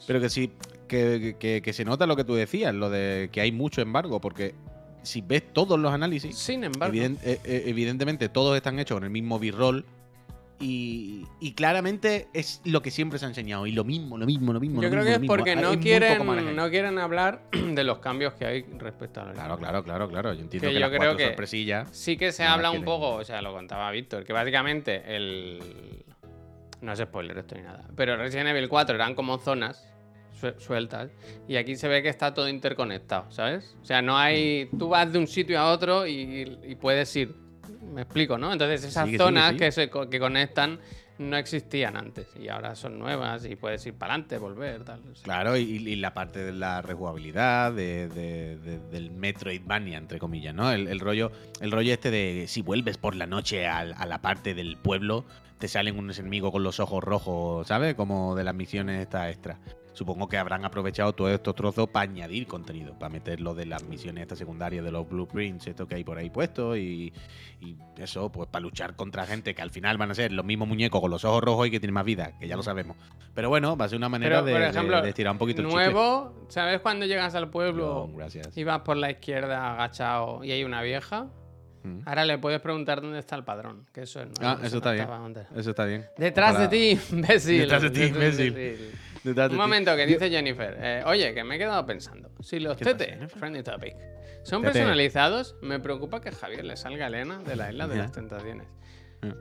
Pero 0.05 0.19
que 0.19 0.29
sí, 0.29 0.51
que, 0.87 1.35
que- 1.39 1.61
que 1.61 1.73
se 1.73 1.85
nota 1.85 2.05
lo 2.07 2.15
que 2.15 2.23
tú 2.23 2.35
decías, 2.35 2.73
lo 2.73 2.89
de 2.89 3.29
que 3.31 3.41
hay 3.41 3.51
mucho 3.51 3.81
embargo, 3.81 4.19
porque 4.21 4.53
si 5.03 5.21
ves 5.21 5.43
todos 5.53 5.79
los 5.79 5.93
análisis, 5.93 6.37
Sin 6.37 6.63
embargo, 6.63 6.95
eh, 6.97 7.17
eh, 7.23 7.63
evidentemente 7.67 8.27
todos 8.29 8.55
están 8.55 8.79
hechos 8.79 8.95
con 8.97 9.03
el 9.03 9.09
mismo 9.11 9.37
b-roll 9.39 9.85
y, 10.59 11.25
y 11.41 11.51
claramente 11.53 12.29
es 12.33 12.61
lo 12.63 12.81
que 12.81 12.89
siempre 12.89 13.19
se 13.19 13.25
ha 13.25 13.27
enseñado, 13.27 13.67
y 13.67 13.73
lo 13.73 13.83
mismo, 13.83 14.17
lo 14.17 14.25
mismo, 14.25 14.53
lo 14.53 14.59
mismo. 14.61 14.81
yo 14.81 14.87
lo 14.87 14.91
creo 14.91 15.03
mismo, 15.03 15.19
que 15.19 15.23
es 15.23 15.27
porque 15.27 15.55
no 15.57 15.79
quieren, 15.79 16.55
no 16.55 16.69
quieren 16.69 16.97
hablar 16.97 17.41
de 17.51 17.83
los 17.83 17.99
cambios 17.99 18.33
que 18.35 18.45
hay 18.45 18.61
respecto 18.77 19.19
a 19.21 19.25
la 19.25 19.33
Claro, 19.33 19.57
claro, 19.57 19.83
claro, 19.83 20.07
claro. 20.07 20.33
Yo 20.33 20.39
entiendo 20.41 20.67
Que 20.69 20.73
que, 20.73 20.79
yo 20.79 20.87
las 20.87 20.89
creo 20.97 21.17
que- 21.17 21.25
sorpresillas. 21.27 21.89
Sí 21.91 22.15
que 22.17 22.31
se 22.31 22.43
habla 22.45 22.71
un 22.71 22.83
poco, 22.85 23.15
o 23.15 23.23
sea, 23.25 23.41
lo 23.41 23.51
contaba 23.51 23.91
Víctor, 23.91 24.23
que 24.23 24.31
básicamente 24.33 25.03
el... 25.15 25.59
No 26.81 26.93
es 26.93 26.99
spoiler 26.99 27.37
esto 27.37 27.55
ni 27.55 27.61
nada. 27.61 27.83
Pero 27.95 28.15
Resident 28.15 28.49
Evil 28.49 28.69
4 28.69 28.95
eran 28.95 29.13
como 29.15 29.37
zonas 29.39 29.91
sueltas 30.57 31.11
y 31.47 31.55
aquí 31.55 31.75
se 31.75 31.87
ve 31.87 32.01
que 32.03 32.09
está 32.09 32.33
todo 32.33 32.47
interconectado, 32.49 33.25
¿sabes? 33.31 33.75
O 33.81 33.85
sea, 33.85 34.01
no 34.01 34.17
hay... 34.17 34.69
Tú 34.77 34.89
vas 34.89 35.11
de 35.11 35.19
un 35.19 35.27
sitio 35.27 35.59
a 35.59 35.71
otro 35.71 36.05
y, 36.07 36.57
y 36.63 36.75
puedes 36.75 37.15
ir. 37.15 37.35
Me 37.93 38.01
explico, 38.01 38.37
¿no? 38.37 38.51
Entonces 38.51 38.83
esas 38.83 39.09
zonas. 39.17 39.53
Que, 39.53 39.71
se, 39.71 39.89
que 39.89 40.19
conectan 40.19 40.79
no 41.17 41.37
existían 41.37 41.95
antes 41.95 42.27
y 42.37 42.49
ahora 42.49 42.75
son 42.75 42.99
nuevas 42.99 43.45
y 43.45 43.55
puedes 43.55 43.85
ir 43.85 43.93
para 43.93 44.13
adelante, 44.15 44.37
volver, 44.37 44.83
tal. 44.83 45.01
Claro, 45.23 45.55
y, 45.55 45.61
y 45.61 45.95
la 45.95 46.13
parte 46.13 46.43
de 46.43 46.51
la 46.51 46.81
rejugabilidad, 46.81 47.71
de, 47.71 48.09
de- 48.09 48.57
de- 48.57 48.79
del 48.89 49.11
Metroidvania, 49.11 49.97
entre 49.97 50.19
comillas, 50.19 50.53
¿no? 50.53 50.71
El, 50.73 50.89
el 50.89 50.99
rollo, 50.99 51.31
el 51.61 51.71
rollo 51.71 51.93
este 51.93 52.11
de 52.11 52.45
si 52.47 52.61
vuelves 52.61 52.97
por 52.97 53.15
la 53.15 53.27
noche 53.27 53.65
al- 53.65 53.93
a, 53.97 54.05
la 54.05 54.21
parte 54.21 54.53
del 54.55 54.75
pueblo, 54.75 55.23
te 55.57 55.69
salen 55.69 55.97
unos 55.97 56.19
enemigos 56.19 56.51
con 56.51 56.63
los 56.63 56.81
ojos 56.81 57.01
rojos, 57.01 57.65
¿sabes? 57.67 57.95
Como 57.95 58.35
de 58.35 58.43
las 58.43 58.53
misiones 58.55 58.99
estas 58.99 59.29
extras. 59.31 59.57
Supongo 59.95 60.27
que 60.27 60.37
habrán 60.37 60.65
aprovechado 60.65 61.13
todos 61.13 61.31
estos 61.31 61.55
trozos 61.55 61.87
para 61.89 62.03
añadir 62.11 62.45
contenido, 62.47 62.93
para 62.99 63.09
meterlo 63.11 63.55
de 63.55 63.65
las 63.65 63.83
misiones 63.85 64.21
estas 64.23 64.37
secundarias 64.37 64.83
de 64.85 64.91
los 64.91 65.07
blueprints, 65.09 65.65
esto 65.67 65.87
que 65.87 65.95
hay 65.95 66.03
por 66.03 66.17
ahí 66.17 66.29
puesto, 66.29 66.75
y, 66.77 67.13
y 67.61 67.77
eso, 67.97 68.29
pues 68.31 68.47
para 68.49 68.61
luchar 68.61 68.95
contra 68.95 69.25
gente 69.25 69.55
que 69.55 69.61
al 69.61 69.71
final 69.71 69.97
van 69.97 70.11
a 70.11 70.13
ser 70.15 70.31
los 70.33 70.45
mismos 70.45 70.67
muñecos 70.67 71.01
con 71.01 71.09
los 71.09 71.23
ojos 71.25 71.41
rojos 71.43 71.67
y 71.67 71.71
que 71.71 71.79
tienen 71.79 71.93
más 71.93 72.05
vida, 72.05 72.37
que 72.39 72.47
ya 72.47 72.55
lo 72.57 72.61
sabemos. 72.63 72.97
Pero 73.33 73.49
bueno, 73.49 73.75
va 73.77 73.85
a 73.85 73.89
ser 73.89 73.97
una 73.97 74.09
manera 74.09 74.43
Pero, 74.43 74.45
de, 74.45 74.51
por 74.51 74.61
de- 74.61 74.67
ejemplo, 74.69 75.01
de 75.01 75.09
estirar 75.09 75.31
un 75.31 75.37
poquito 75.39 75.61
el. 75.61 75.67
Nuevo, 75.69 76.45
¿sabes 76.49 76.81
cuando 76.81 77.05
llegas 77.05 77.33
al 77.33 77.49
pueblo 77.49 78.09
y 78.55 78.63
vas 78.65 78.81
por 78.81 78.97
la 78.97 79.11
izquierda 79.11 79.73
agachado 79.73 80.43
y 80.43 80.51
hay 80.51 80.63
una 80.65 80.81
vieja? 80.81 81.27
Mm. 81.85 81.99
Ahora 82.05 82.25
le 82.25 82.37
puedes 82.39 82.59
preguntar 82.61 83.01
dónde 83.01 83.19
está 83.19 83.35
el 83.35 83.43
padrón, 83.43 83.85
que 83.93 84.01
eso 84.01 84.19
es 84.21 84.27
nuevo, 84.27 84.59
Ah, 84.61 84.65
eso 84.65 84.77
está 84.77 84.91
bien. 84.93 85.07
antes. 85.09 85.47
Eso 85.55 85.69
está 85.69 85.85
bien. 85.85 86.05
Detrás 86.17 86.51
Ojalá- 86.55 86.67
de 86.67 86.77
ti, 86.95 86.99
imbécil. 87.11 87.59
Detrás 87.61 87.81
de 87.83 87.89
ti, 87.91 88.03
imbécil. 88.03 88.53
Detrás 89.23 89.49
de 89.49 89.55
Un 89.55 89.61
momento, 89.61 89.95
que 89.95 90.05
dice 90.05 90.29
Jennifer. 90.29 90.77
eh, 90.79 91.03
oye, 91.05 91.33
que 91.33 91.43
me 91.43 91.55
he 91.55 91.57
quedado 91.57 91.85
pensando. 91.85 92.29
si 92.41 92.59
los 92.59 92.77
¿Qué 92.77 92.85
pasa, 92.85 92.97
TT? 92.97 93.27
Friendly 93.29 93.63
Topic, 93.63 93.95
son 94.43 94.61
personalizados, 94.61 95.55
me 95.61 95.79
preocupa 95.79 96.21
que 96.21 96.29
a 96.29 96.31
Javier 96.31 96.63
le 96.65 96.75
salga 96.77 97.07
Elena 97.07 97.39
de 97.39 97.55
la 97.55 97.71
Isla 97.71 97.87
de 97.87 97.97
las 97.97 98.11
Tentaciones. 98.11 98.67
Ya. 99.21 99.33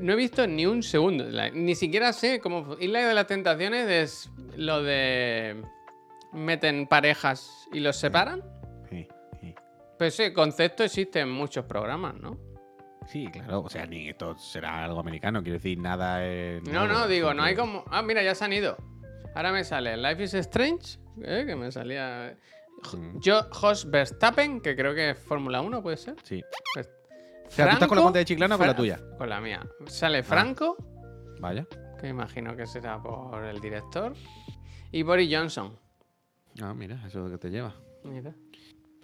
No 0.00 0.12
he 0.12 0.16
visto 0.16 0.46
ni 0.48 0.66
un 0.66 0.82
segundo. 0.82 1.24
ni 1.52 1.74
siquiera 1.76 2.12
sé 2.12 2.40
cómo. 2.40 2.76
Isla 2.80 3.06
de 3.08 3.14
las 3.14 3.26
Tentaciones 3.28 3.88
es 3.88 4.30
lo 4.56 4.82
de. 4.82 5.62
Meten 6.32 6.86
parejas 6.88 7.68
y 7.72 7.78
los 7.80 7.96
separan. 7.96 8.42
Pero 9.98 10.08
ese 10.08 10.32
concepto 10.32 10.82
existe 10.84 11.20
en 11.20 11.30
muchos 11.30 11.64
programas, 11.66 12.14
¿no? 12.16 12.38
Sí, 13.06 13.26
claro. 13.30 13.60
O 13.60 13.68
sea, 13.68 13.84
ni 13.86 14.08
esto 14.08 14.36
será 14.38 14.84
algo 14.84 14.98
americano. 15.00 15.42
Quiero 15.42 15.58
decir, 15.58 15.78
nada. 15.78 16.20
No, 16.70 16.86
no, 16.86 17.06
digo, 17.06 17.34
no 17.34 17.42
hay 17.42 17.54
como. 17.54 17.84
Ah, 17.90 18.02
mira, 18.02 18.22
ya 18.22 18.34
se 18.34 18.44
han 18.44 18.52
ido. 18.52 18.76
Ahora 19.34 19.52
me 19.52 19.62
sale 19.64 19.96
Life 19.96 20.22
is 20.24 20.34
Strange, 20.34 20.98
eh, 21.22 21.44
que 21.46 21.54
me 21.56 21.70
salía. 21.70 22.36
Mm. 22.92 23.18
Yo, 23.20 23.42
Jos 23.50 23.90
Verstappen, 23.90 24.60
que 24.60 24.74
creo 24.76 24.94
que 24.94 25.10
es 25.10 25.18
Fórmula 25.18 25.60
1, 25.60 25.82
puede 25.82 25.96
ser. 25.96 26.16
Sí. 26.22 26.42
Ver- 26.76 26.88
O 27.46 27.50
sea, 27.50 27.66
¿tú 27.66 27.72
estás 27.72 27.88
con 27.88 27.96
la 27.96 28.02
Franco, 28.02 28.02
cuenta 28.02 28.18
de 28.20 28.24
Chiclana 28.24 28.54
o 28.54 28.58
con 28.58 28.66
la 28.66 28.76
tuya? 28.76 29.00
Con 29.18 29.28
la 29.28 29.40
mía. 29.40 29.66
Sale 29.86 30.22
Franco, 30.22 30.76
Vaya. 31.40 31.66
que 32.00 32.08
imagino 32.08 32.56
que 32.56 32.66
será 32.66 33.02
por 33.02 33.44
el 33.44 33.60
director. 33.60 34.14
Y 34.92 35.02
Boris 35.02 35.28
Johnson. 35.34 35.78
Ah, 36.62 36.72
mira, 36.74 36.96
eso 37.06 37.18
es 37.24 37.24
lo 37.24 37.30
que 37.30 37.38
te 37.38 37.50
lleva. 37.50 37.74
Mira. 38.04 38.34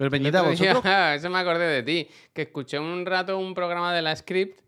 Pero 0.00 0.10
Peñita, 0.10 0.40
día, 0.40 0.72
vosotros. 0.72 0.82
eso 1.14 1.28
me 1.28 1.38
acordé 1.40 1.66
de 1.66 1.82
ti. 1.82 2.08
Que 2.32 2.42
escuché 2.42 2.78
un 2.78 3.04
rato 3.04 3.36
un 3.36 3.52
programa 3.52 3.92
de 3.92 4.00
la 4.00 4.16
script 4.16 4.58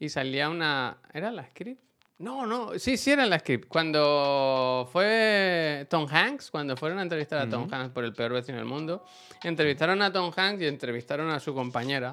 y 0.00 0.08
salía 0.08 0.48
una. 0.48 0.98
¿Era 1.14 1.30
la 1.30 1.46
script? 1.46 1.80
No, 2.18 2.44
no, 2.44 2.76
sí, 2.76 2.96
sí 2.96 3.12
era 3.12 3.24
la 3.24 3.38
script. 3.38 3.68
Cuando 3.68 4.88
fue 4.92 5.86
Tom 5.88 6.08
Hanks, 6.10 6.50
cuando 6.50 6.76
fueron 6.76 6.98
a 6.98 7.02
entrevistar 7.02 7.38
a 7.38 7.48
Tom 7.48 7.68
Hanks 7.72 7.92
por 7.94 8.02
el 8.02 8.12
peor 8.12 8.32
vecino 8.32 8.58
del 8.58 8.66
mundo, 8.66 9.04
entrevistaron 9.44 10.02
a 10.02 10.12
Tom 10.12 10.32
Hanks 10.36 10.60
y 10.60 10.66
entrevistaron 10.66 11.30
a 11.30 11.38
su 11.38 11.54
compañera 11.54 12.10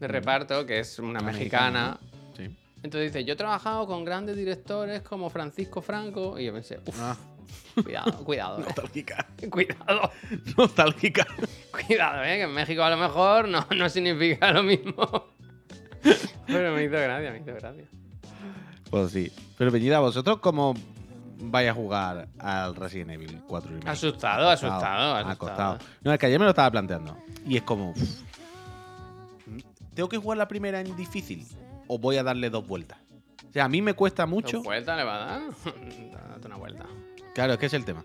de 0.00 0.08
reparto, 0.08 0.64
que 0.64 0.78
es 0.78 0.98
una 0.98 1.20
Una 1.20 1.30
mexicana. 1.30 2.00
Sí. 2.34 2.44
Entonces 2.82 3.12
dice, 3.12 3.26
yo 3.26 3.34
he 3.34 3.36
trabajado 3.36 3.86
con 3.86 4.02
grandes 4.02 4.34
directores 4.34 5.02
como 5.02 5.28
Francisco 5.28 5.82
Franco 5.82 6.38
y 6.38 6.46
yo 6.46 6.54
pensé, 6.54 6.80
uff, 6.86 6.98
Ah, 7.02 7.16
cuidado, 7.74 8.24
cuidado, 8.24 8.58
eh. 8.58 8.62
nostálgica. 8.64 9.26
cuidado. 9.50 10.10
Nostálgica. 10.56 11.26
Cuidado, 11.70 12.24
¿eh? 12.24 12.36
que 12.36 12.42
en 12.42 12.54
México 12.54 12.82
a 12.82 12.90
lo 12.90 12.96
mejor 12.96 13.48
no, 13.48 13.66
no 13.76 13.88
significa 13.88 14.52
lo 14.52 14.62
mismo. 14.62 15.26
Pero 16.46 16.72
me 16.74 16.84
hizo 16.84 16.92
gracia, 16.92 17.30
me 17.30 17.38
hizo 17.38 17.54
gracia. 17.54 17.84
Pues 18.90 19.10
sí. 19.10 19.32
Pero 19.56 19.72
Peñita, 19.72 20.00
vosotros 20.00 20.38
cómo 20.38 20.74
vais 21.38 21.68
a 21.68 21.74
jugar 21.74 22.28
al 22.38 22.76
Resident 22.76 23.10
Evil 23.10 23.40
4 23.46 23.70
remake? 23.70 23.88
Asustado, 23.88 24.48
asustado, 24.48 25.14
asustado. 25.14 25.30
Acostado. 25.30 25.78
No, 26.02 26.12
es 26.12 26.18
que 26.18 26.26
ayer 26.26 26.38
me 26.38 26.44
lo 26.44 26.50
estaba 26.50 26.70
planteando. 26.70 27.16
Y 27.46 27.56
es 27.56 27.62
como. 27.62 27.94
¿Tengo 29.94 30.08
que 30.08 30.18
jugar 30.18 30.38
la 30.38 30.48
primera 30.48 30.80
en 30.80 30.94
difícil? 30.96 31.46
¿O 31.86 31.98
voy 31.98 32.16
a 32.16 32.22
darle 32.22 32.50
dos 32.50 32.66
vueltas? 32.66 32.98
O 33.48 33.52
sea, 33.52 33.66
a 33.66 33.68
mí 33.68 33.80
me 33.80 33.94
cuesta 33.94 34.26
mucho. 34.26 34.58
¿Dos 34.58 34.64
vueltas 34.64 34.96
le 34.96 35.04
va 35.04 35.14
a 35.14 35.18
dar? 35.18 35.42
Date 36.30 36.46
una 36.46 36.56
vuelta. 36.56 36.86
Claro, 37.34 37.52
es 37.54 37.58
que 37.58 37.66
es 37.66 37.74
el 37.74 37.84
tema. 37.84 38.04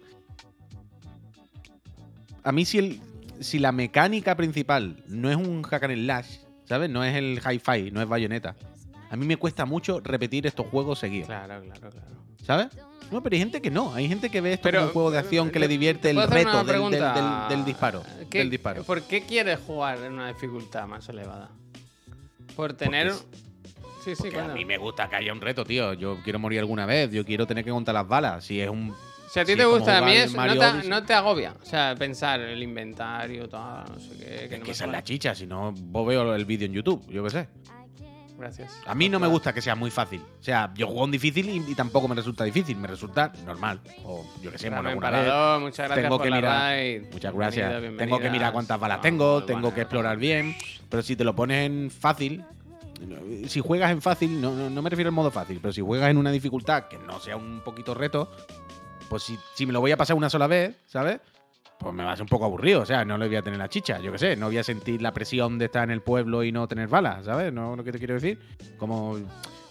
A 2.43 2.51
mí, 2.51 2.65
si, 2.65 2.77
el, 2.79 3.01
si 3.39 3.59
la 3.59 3.71
mecánica 3.71 4.35
principal 4.35 5.03
no 5.07 5.29
es 5.29 5.35
un 5.35 5.61
hack 5.63 5.83
and 5.83 5.95
slash, 5.95 6.37
¿sabes? 6.65 6.89
No 6.89 7.03
es 7.03 7.15
el 7.15 7.39
hi-fi, 7.39 7.91
no 7.91 8.01
es 8.01 8.07
bayoneta. 8.07 8.55
A 9.11 9.15
mí 9.15 9.25
me 9.25 9.37
cuesta 9.37 9.65
mucho 9.65 9.99
repetir 10.01 10.45
estos 10.47 10.67
juegos 10.67 10.99
seguidos, 10.99 11.27
Claro, 11.27 11.61
claro, 11.63 11.79
claro. 11.89 12.07
¿sabes? 12.43 12.67
No, 13.11 13.23
pero 13.23 13.33
hay 13.35 13.39
gente 13.39 13.59
que 13.61 13.71
no. 13.71 13.93
Hay 13.95 14.07
gente 14.07 14.29
que 14.29 14.39
ve 14.39 14.53
esto 14.53 14.63
Pero, 14.63 14.79
como 14.79 14.87
un 14.87 14.93
juego 14.93 15.11
de 15.11 15.17
acción 15.17 15.49
que 15.49 15.59
le 15.59 15.67
divierte 15.67 16.11
el 16.11 16.15
¿Puedo 16.17 16.27
hacer 16.27 16.37
reto 16.45 16.57
del, 16.57 16.65
del- 16.67 16.75
pregunta? 16.75 17.47
del- 17.47 17.57
del 17.57 17.65
disparo. 17.65 18.03
¿Qué- 18.29 18.37
del 18.37 18.49
disparo. 18.51 18.83
¿Por 18.83 19.01
qué 19.01 19.23
quieres 19.23 19.59
jugar 19.65 19.97
en 20.03 20.13
una 20.13 20.27
dificultad 20.27 20.87
más 20.87 21.09
elevada? 21.09 21.49
Por 22.55 22.73
tener... 22.73 23.11
Sí, 24.05 24.15
sí, 24.15 24.29
Que 24.29 24.39
a 24.39 24.47
mí 24.49 24.63
me 24.63 24.77
gusta 24.77 25.09
que 25.09 25.15
haya 25.17 25.33
un 25.33 25.41
reto, 25.41 25.65
tío. 25.65 25.93
Yo 25.93 26.19
quiero 26.23 26.37
morir 26.39 26.59
alguna 26.59 26.85
vez. 26.85 27.11
Yo 27.11 27.25
quiero 27.25 27.45
tener 27.47 27.65
que 27.65 27.71
contar 27.71 27.95
las 27.95 28.07
balas. 28.07 28.43
Si 28.45 28.61
es 28.61 28.69
un. 28.69 28.95
Si 29.29 29.39
a 29.39 29.45
ti 29.45 29.51
Sí, 29.51 29.57
te 29.57 29.65
gusta, 29.65 29.99
a 29.99 30.01
mí 30.01 30.13
es, 30.13 30.33
no, 30.33 30.43
te, 30.57 30.87
no 30.89 31.03
te 31.03 31.13
agobia. 31.13 31.55
O 31.61 31.65
sea, 31.65 31.95
pensar 31.97 32.39
el 32.39 32.61
inventario, 32.63 33.47
tal, 33.47 33.85
no 33.93 33.99
sé 33.99 34.17
qué. 34.17 34.25
Que 34.25 34.55
Es 34.55 34.59
no 34.59 34.65
que 34.65 34.71
esa 34.71 34.85
es 34.85 34.91
la 34.91 35.03
chicha. 35.03 35.35
Si 35.35 35.45
no, 35.45 35.71
vos 35.71 36.07
veo 36.07 36.33
el 36.33 36.45
vídeo 36.45 36.65
en 36.65 36.73
YouTube. 36.73 37.05
Yo 37.09 37.23
qué 37.23 37.29
sé. 37.29 37.47
Gracias. 38.37 38.71
A 38.85 38.95
mí 38.95 39.09
no 39.09 39.19
me 39.19 39.27
gusta 39.27 39.51
que 39.53 39.61
sea 39.61 39.75
muy 39.75 39.91
fácil. 39.91 40.21
O 40.39 40.43
sea, 40.43 40.71
yo 40.73 40.87
juego 40.87 41.03
en 41.05 41.11
difícil 41.11 41.49
y, 41.49 41.71
y 41.71 41.75
tampoco 41.75 42.07
me 42.07 42.15
resulta 42.15 42.45
difícil. 42.45 42.77
Me 42.77 42.87
resulta 42.87 43.33
normal. 43.45 43.81
O 44.05 44.25
yo 44.41 44.49
qué 44.49 44.57
sé, 44.57 44.69
Ramen 44.69 44.87
alguna 44.91 45.09
vez. 45.11 45.61
Muchas 45.61 45.87
gracias 45.87 45.95
Tengo 46.05 46.17
por 46.17 46.23
que 46.23 46.29
la 46.29 46.35
mirar. 46.37 46.73
Muchas 47.11 47.33
Bienvenido, 47.33 47.37
gracias. 47.37 47.97
Tengo 47.97 48.19
que 48.19 48.29
mirar 48.29 48.53
cuántas 48.53 48.79
balas 48.79 48.99
Ah, 48.99 49.01
tengo. 49.01 49.43
Tengo 49.43 49.59
buena. 49.61 49.75
que 49.75 49.81
explorar 49.81 50.17
bien. 50.17 50.55
Pero 50.89 51.03
si 51.03 51.15
te 51.17 51.23
lo 51.25 51.35
pones 51.35 51.65
en 51.65 51.91
fácil. 51.91 52.43
Si 53.47 53.59
juegas 53.61 53.91
en 53.91 54.01
fácil, 54.01 54.41
no, 54.41 54.51
no, 54.53 54.69
no 54.69 54.81
me 54.81 54.89
refiero 54.89 55.07
al 55.09 55.13
modo 55.15 55.31
fácil, 55.31 55.59
pero 55.61 55.71
si 55.71 55.79
juegas 55.79 56.09
en 56.09 56.17
una 56.17 56.31
dificultad 56.31 56.89
que 56.89 56.97
no 56.97 57.19
sea 57.21 57.37
un 57.37 57.61
poquito 57.61 57.93
reto, 57.93 58.29
pues 59.09 59.23
si, 59.23 59.37
si 59.55 59.65
me 59.65 59.73
lo 59.73 59.81
voy 59.81 59.91
a 59.91 59.97
pasar 59.97 60.15
una 60.15 60.29
sola 60.29 60.47
vez, 60.47 60.75
¿sabes? 60.85 61.19
Pues 61.79 61.93
me 61.93 62.03
va 62.03 62.11
a 62.11 62.15
ser 62.15 62.23
un 62.23 62.29
poco 62.29 62.45
aburrido, 62.45 62.81
o 62.81 62.85
sea, 62.85 63.05
no 63.05 63.17
le 63.17 63.27
voy 63.27 63.37
a 63.37 63.41
tener 63.41 63.57
la 63.57 63.69
chicha, 63.69 63.99
yo 63.99 64.11
qué 64.11 64.17
sé, 64.17 64.35
no 64.35 64.47
voy 64.47 64.57
a 64.57 64.63
sentir 64.63 65.01
la 65.01 65.13
presión 65.13 65.57
de 65.57 65.65
estar 65.65 65.83
en 65.85 65.91
el 65.91 66.01
pueblo 66.01 66.43
y 66.43 66.51
no 66.51 66.67
tener 66.67 66.87
balas, 66.89 67.25
¿sabes? 67.25 67.53
¿No 67.53 67.75
lo 67.75 67.83
que 67.83 67.91
te 67.91 67.97
quiero 67.99 68.15
decir? 68.15 68.39
Como... 68.77 69.17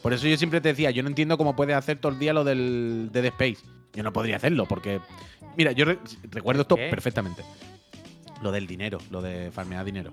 Por 0.02 0.12
eso 0.12 0.26
yo 0.28 0.36
siempre 0.36 0.60
te 0.60 0.68
decía, 0.68 0.90
yo 0.90 1.02
no 1.02 1.08
entiendo 1.08 1.36
cómo 1.36 1.54
puedes 1.56 1.76
hacer 1.76 1.98
todo 1.98 2.12
el 2.12 2.18
día 2.18 2.32
lo 2.32 2.44
del 2.44 3.10
Dead 3.12 3.26
Space. 3.26 3.58
Yo 3.92 4.02
no 4.02 4.12
podría 4.12 4.36
hacerlo, 4.36 4.64
porque... 4.66 5.00
Mira, 5.56 5.72
yo 5.72 5.84
re- 5.84 5.98
recuerdo 6.30 6.62
esto 6.62 6.76
¿Qué? 6.76 6.88
perfectamente. 6.88 7.42
Lo 8.40 8.52
del 8.52 8.66
dinero, 8.68 8.98
lo 9.10 9.20
de 9.20 9.50
farmear 9.50 9.84
dinero. 9.84 10.12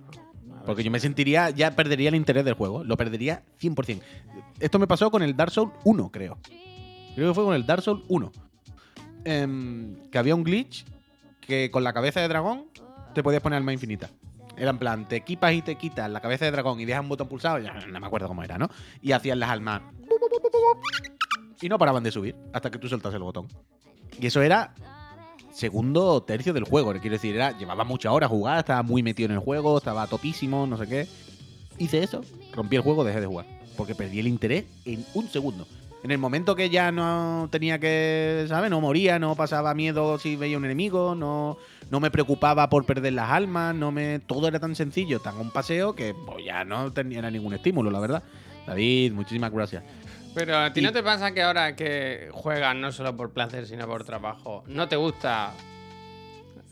Porque 0.66 0.84
yo 0.84 0.90
me 0.90 1.00
sentiría, 1.00 1.52
ya 1.52 1.76
perdería 1.76 2.10
el 2.10 2.16
interés 2.16 2.44
del 2.44 2.56
juego. 2.56 2.84
Lo 2.84 2.98
perdería 2.98 3.44
100%. 3.62 4.02
Esto 4.60 4.80
me 4.80 4.88
pasó 4.88 5.12
con 5.12 5.22
el 5.22 5.36
Dark 5.38 5.52
Souls 5.52 5.72
1, 5.84 6.10
creo. 6.12 6.40
Creo 7.14 7.30
que 7.30 7.34
fue 7.36 7.44
con 7.46 7.54
el 7.54 7.66
Dark 7.68 7.84
Souls 7.84 8.04
1. 8.08 8.32
Em, 9.26 9.96
que 10.12 10.20
había 10.20 10.36
un 10.36 10.44
glitch 10.44 10.86
que 11.42 11.72
con 11.72 11.84
la 11.84 11.94
cabeza 11.94 12.22
de 12.22 12.28
dragón 12.28 12.66
te 13.14 13.24
podías 13.24 13.42
poner 13.42 13.58
alma 13.58 13.74
infinita. 13.74 14.10
Era 14.56 14.70
en 14.70 14.78
plan, 14.78 15.08
te 15.08 15.16
equipas 15.16 15.54
y 15.54 15.62
te 15.64 15.76
quitas 15.76 16.10
la 16.10 16.22
cabeza 16.22 16.46
de 16.46 16.52
dragón 16.52 16.80
y 16.80 16.86
dejas 16.86 17.02
un 17.02 17.10
botón 17.10 17.28
pulsado, 17.28 17.58
ya 17.60 17.74
no 17.74 18.00
me 18.00 18.06
acuerdo 18.06 18.28
cómo 18.28 18.44
era, 18.44 18.58
¿no? 18.58 18.70
Y 19.02 19.12
hacías 19.12 19.38
las 19.38 19.50
almas. 19.50 19.82
Y 21.60 21.68
no 21.68 21.80
paraban 21.80 22.04
de 22.04 22.12
subir 22.12 22.36
hasta 22.54 22.70
que 22.70 22.78
tú 22.78 22.88
soltas 22.88 23.14
el 23.16 23.24
botón. 23.24 23.48
Y 24.20 24.28
eso 24.28 24.42
era 24.44 24.76
segundo 25.52 26.22
tercio 26.22 26.54
del 26.54 26.64
juego. 26.64 26.92
Quiero 26.94 27.16
decir, 27.16 27.36
era, 27.36 27.58
llevaba 27.58 27.84
muchas 27.84 28.12
horas 28.12 28.30
jugar, 28.30 28.60
estaba 28.60 28.84
muy 28.84 29.02
metido 29.02 29.26
en 29.28 29.32
el 29.34 29.40
juego, 29.40 29.80
estaba 29.80 30.06
topísimo, 30.06 30.68
no 30.68 30.78
sé 30.78 30.88
qué. 30.88 31.08
Hice 31.80 32.04
eso, 32.04 32.22
rompí 32.54 32.76
el 32.76 32.84
juego, 32.84 33.04
dejé 33.04 33.22
de 33.22 33.28
jugar. 33.28 33.46
Porque 33.76 33.96
perdí 33.96 34.20
el 34.20 34.28
interés 34.28 34.66
en 34.86 35.04
un 35.16 35.28
segundo. 35.28 35.66
En 36.04 36.12
el 36.12 36.18
momento 36.20 36.56
que 36.56 36.70
ya 36.70 36.92
no 36.92 37.48
tenía 37.52 37.80
que, 37.80 38.46
¿sabes? 38.48 38.70
No 38.70 38.80
moría, 38.80 39.18
no 39.18 39.36
pasaba 39.36 39.74
miedo 39.74 40.20
si 40.20 40.36
veía 40.36 40.56
un 40.58 40.66
enemigo, 40.66 41.16
no, 41.16 41.58
no 41.90 42.00
me 42.00 42.12
preocupaba 42.12 42.70
por 42.70 42.86
perder 42.86 43.14
las 43.14 43.32
almas, 43.32 43.74
no 43.74 43.92
me. 43.92 44.20
Todo 44.20 44.48
era 44.48 44.60
tan 44.60 44.76
sencillo, 44.76 45.20
tan 45.20 45.36
un 45.38 45.50
paseo 45.50 45.96
que 45.96 46.14
pues, 46.14 46.46
ya 46.46 46.64
no 46.64 46.94
tenía 46.94 47.28
ningún 47.32 47.54
estímulo, 47.56 47.90
la 47.90 48.00
verdad. 48.00 48.24
David, 48.68 49.14
muchísimas 49.14 49.52
gracias. 49.52 49.84
Pero 50.36 50.58
a 50.58 50.72
ti 50.74 50.82
Y- 50.82 50.84
no 50.84 50.92
te 50.92 51.02
pasa 51.02 51.32
que 51.34 51.42
ahora 51.42 51.76
que 51.76 52.30
juegas 52.34 52.76
no 52.76 52.92
solo 52.92 53.16
por 53.16 53.32
placer, 53.32 53.66
sino 53.66 53.88
por 53.88 54.04
trabajo, 54.04 54.64
no 54.68 54.88
te 54.88 54.98
gusta 54.98 55.54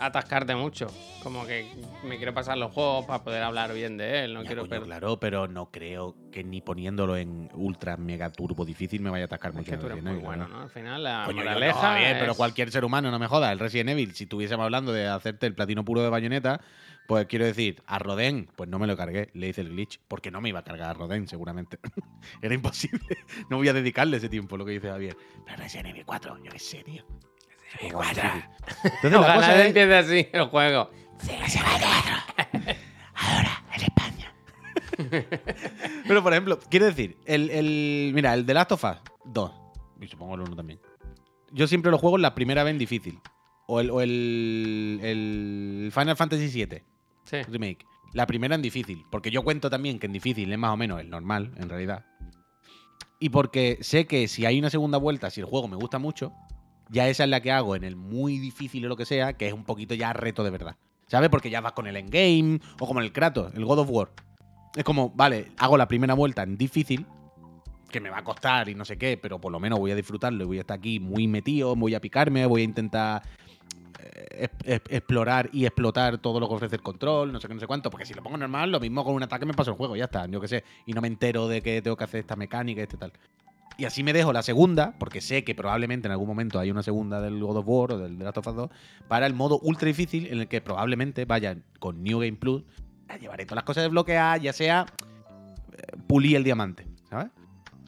atascarte 0.08 0.56
mucho. 0.56 0.88
Como 1.22 1.46
que 1.46 1.66
me 2.04 2.18
quiero 2.18 2.34
pasar 2.34 2.58
los 2.58 2.72
juegos 2.72 3.06
para 3.06 3.24
poder 3.24 3.44
hablar 3.44 3.74
bien 3.74 3.98
de 3.98 4.26
él, 4.26 4.34
no 4.34 4.42
Ya, 4.42 4.48
quiero 4.48 4.62
coño, 4.64 4.70
perder. 4.70 4.88
claro, 4.88 5.20
pero 5.20 5.48
no 5.48 5.72
creo 5.72 6.16
que 6.32 6.44
ni 6.44 6.62
poniéndolo 6.62 7.16
en 7.18 7.50
ultra 7.54 7.98
mega 7.98 8.30
turbo 8.32 8.66
difícil 8.66 9.02
me 9.02 9.10
vaya 9.10 9.24
a 9.24 9.28
atascar 9.28 9.52
Es 9.52 9.58
mucho. 9.58 9.72
que 9.72 9.78
tú 9.78 9.86
eres 9.88 10.02
muy 10.04 10.14
Evil, 10.14 10.26
bueno, 10.26 10.48
¿no? 10.48 10.56
¿no? 10.58 10.62
Al 10.64 10.70
final 10.70 11.04
la 11.04 11.24
Coño, 11.26 11.38
no, 11.38 11.44
moraleja 11.46 11.92
a 11.96 12.00
ver, 12.00 12.20
pero 12.20 12.36
cualquier 12.36 12.72
ser 12.72 12.86
humano, 12.86 13.12
no 13.12 13.20
me 13.20 13.28
jodas. 13.28 13.52
El 13.52 13.60
Resident 13.60 13.90
Evil, 13.92 14.14
si 14.14 14.24
estuviésemos 14.24 14.64
hablando 14.64 14.92
de 14.94 15.08
hacerte 15.08 15.46
el 15.48 15.56
platino 15.56 15.84
puro 15.86 16.02
de 16.02 16.10
bayoneta, 16.10 16.62
pues 17.08 17.26
quiero 17.26 17.44
decir, 17.46 17.84
a 17.86 18.00
Rodén, 18.00 18.50
pues 18.56 18.70
no 18.70 18.80
me 18.80 18.88
lo 18.88 18.96
cargué, 18.96 19.30
le 19.34 19.50
hice 19.50 19.60
el 19.62 19.70
glitch, 19.70 20.00
porque 20.08 20.32
no 20.32 20.40
me 20.40 20.50
iba 20.50 20.60
a 20.60 20.64
cargar 20.64 20.90
a 20.90 20.94
Rodén, 20.94 21.28
seguramente. 21.28 21.78
Era 22.42 22.54
imposible. 22.54 23.00
No 23.50 23.58
voy 23.58 23.68
a 23.68 23.74
dedicarle 23.74 24.18
ese 24.18 24.30
tiempo, 24.30 24.56
lo 24.58 24.66
que 24.66 24.72
dice 24.72 24.88
Javier. 24.90 25.18
Pero 25.46 25.58
Resident 25.58 25.88
Evil 25.90 26.06
4, 26.06 26.38
yo 26.44 26.52
qué 26.52 26.60
sé, 26.60 26.84
tío. 26.84 27.04
Resident 27.80 27.82
Evil 27.82 27.94
4. 27.94 28.24
Entonces 28.84 29.12
la 29.12 29.36
cosa 29.36 29.60
es... 29.62 29.66
empiece 29.68 29.96
así 29.96 30.28
el 30.32 30.46
juego. 30.46 30.90
Ahora, 33.16 33.64
en 33.76 33.82
España. 33.84 34.34
Pero, 36.08 36.24
por 36.24 36.34
ejemplo, 36.34 36.60
quiero 36.70 36.86
decir, 36.86 37.18
el, 37.26 37.50
el- 37.50 38.12
mira, 38.14 38.34
el 38.34 38.46
de 38.46 38.54
Last 38.54 38.72
of 38.74 38.84
Us 38.84 38.98
2, 39.26 39.52
y 40.02 40.08
supongo 40.08 40.36
el 40.36 40.42
1 40.42 40.56
también. 40.56 40.80
Yo 41.52 41.68
siempre 41.68 41.92
lo 41.92 41.98
juego 41.98 42.18
la 42.18 42.34
primera 42.36 42.64
vez 42.64 42.72
en 42.72 42.80
difícil. 42.80 43.20
O 43.68 43.80
el, 43.80 43.90
o 43.92 44.02
el, 44.02 45.00
el 45.02 45.92
Final 45.94 46.18
Fantasy 46.18 46.48
VII 46.48 46.84
Sí. 47.26 47.42
Remake. 47.44 47.86
La 48.12 48.28
primera 48.28 48.56
en 48.56 48.62
difícil. 48.62 49.06
Porque 49.10 49.32
yo 49.32 49.44
cuento 49.44 49.70
también 49.70 49.98
que 50.00 50.08
en 50.08 50.14
difícil 50.14 50.52
es 50.52 50.60
más 50.60 50.72
o 50.74 50.78
menos 50.78 51.00
el 51.00 51.10
normal, 51.10 51.54
en 51.58 51.70
realidad. 51.70 52.06
Y 53.20 53.30
porque 53.30 53.78
sé 53.82 54.06
que 54.06 54.28
si 54.28 54.46
hay 54.46 54.60
una 54.60 54.70
segunda 54.70 54.98
vuelta, 54.98 55.30
si 55.30 55.40
el 55.40 55.46
juego 55.46 55.68
me 55.70 55.78
gusta 55.78 55.98
mucho, 56.00 56.34
ya 56.90 57.08
esa 57.08 57.24
es 57.24 57.30
la 57.30 57.42
que 57.42 57.52
hago 57.52 57.76
en 57.76 57.84
el 57.84 57.96
muy 57.96 58.38
difícil 58.38 58.86
o 58.86 58.90
lo 58.90 58.96
que 58.96 59.06
sea, 59.06 59.34
que 59.34 59.48
es 59.48 59.54
un 59.54 59.64
poquito 59.64 59.96
ya 59.96 60.14
reto 60.14 60.44
de 60.44 60.50
verdad. 60.50 60.76
¿Sabes? 61.08 61.30
Porque 61.30 61.50
ya 61.50 61.62
vas 61.62 61.74
con 61.74 61.86
el 61.88 61.98
endgame, 61.98 62.60
o 62.80 62.88
como 62.88 63.02
el 63.02 63.12
Kratos, 63.12 63.54
el 63.54 63.66
God 63.66 63.80
of 63.80 63.90
War. 63.90 64.10
Es 64.76 64.84
como, 64.84 65.10
vale, 65.10 65.52
hago 65.58 65.78
la 65.78 65.88
primera 65.88 66.14
vuelta 66.14 66.44
en 66.44 66.58
difícil, 66.58 67.06
que 67.92 68.00
me 68.00 68.10
va 68.10 68.20
a 68.20 68.24
costar 68.24 68.70
y 68.70 68.76
no 68.76 68.86
sé 68.86 68.98
qué, 68.98 69.18
pero 69.18 69.40
por 69.40 69.52
lo 69.52 69.60
menos 69.60 69.80
voy 69.80 69.92
a 69.92 69.96
disfrutarlo 69.96 70.44
y 70.44 70.48
voy 70.48 70.58
a 70.58 70.62
estar 70.62 70.78
aquí 70.78 71.00
muy 71.00 71.28
metido, 71.28 71.76
voy 71.76 71.94
a 71.94 72.02
picarme, 72.02 72.46
voy 72.48 72.62
a 72.62 72.64
intentar 72.64 73.22
eh, 74.00 74.50
explorar 74.90 75.50
y 75.54 75.66
explotar 75.66 76.18
todo 76.18 76.40
lo 76.40 76.50
que 76.50 76.56
ofrece 76.56 76.76
el 76.76 76.82
control, 76.82 77.32
no 77.32 77.40
sé 77.40 77.48
qué, 77.48 77.54
no 77.54 77.60
sé 77.60 77.68
cuánto, 77.68 77.90
porque 77.90 78.06
si 78.06 78.14
lo 78.14 78.24
pongo 78.24 78.38
normal, 78.38 78.72
lo 78.72 78.80
mismo 78.80 79.06
con 79.06 79.14
un 79.14 79.24
ataque 79.24 79.46
me 79.46 79.54
paso 79.54 79.72
el 79.72 79.78
juego, 79.78 79.96
ya 79.96 80.06
está, 80.06 80.26
yo 80.26 80.42
qué 80.42 80.48
sé, 80.48 80.64
y 80.86 80.94
no 80.94 81.02
me 81.02 81.08
entero 81.08 81.48
de 81.48 81.62
que 81.62 81.82
tengo 81.82 81.96
que 81.96 82.04
hacer 82.04 82.22
esta 82.22 82.36
mecánica, 82.36 82.82
este 82.82 82.98
tal. 82.98 83.14
Y 83.78 83.86
así 83.86 84.04
me 84.04 84.14
dejo 84.14 84.32
la 84.34 84.44
segunda, 84.44 84.94
porque 85.00 85.22
sé 85.22 85.44
que 85.44 85.56
probablemente 85.56 86.08
en 86.08 86.12
algún 86.12 86.28
momento 86.28 86.60
hay 86.60 86.70
una 86.70 86.84
segunda 86.84 87.22
del 87.22 87.40
God 87.40 87.58
of 87.58 87.66
War 87.68 87.92
o 87.94 87.98
del 87.98 88.18
The 88.18 88.24
Last 88.24 88.38
of 88.38 88.48
Us 88.48 88.56
2, 88.56 88.70
para 89.08 89.26
el 89.26 89.34
modo 89.34 89.60
ultra 89.60 89.88
difícil 89.88 90.28
en 90.28 90.40
el 90.40 90.48
que 90.48 90.62
probablemente 90.62 91.26
vayan 91.26 91.64
con 91.80 92.04
New 92.04 92.20
Game 92.20 92.38
Plus 92.38 92.64
llevaré 93.18 93.46
todas 93.46 93.58
las 93.58 93.64
cosas 93.64 93.84
desbloqueadas, 93.84 94.42
ya 94.42 94.54
sea 94.54 94.86
eh, 95.72 95.98
pulir 96.08 96.38
el 96.38 96.44
diamante, 96.44 96.88
¿sabes? 97.10 97.28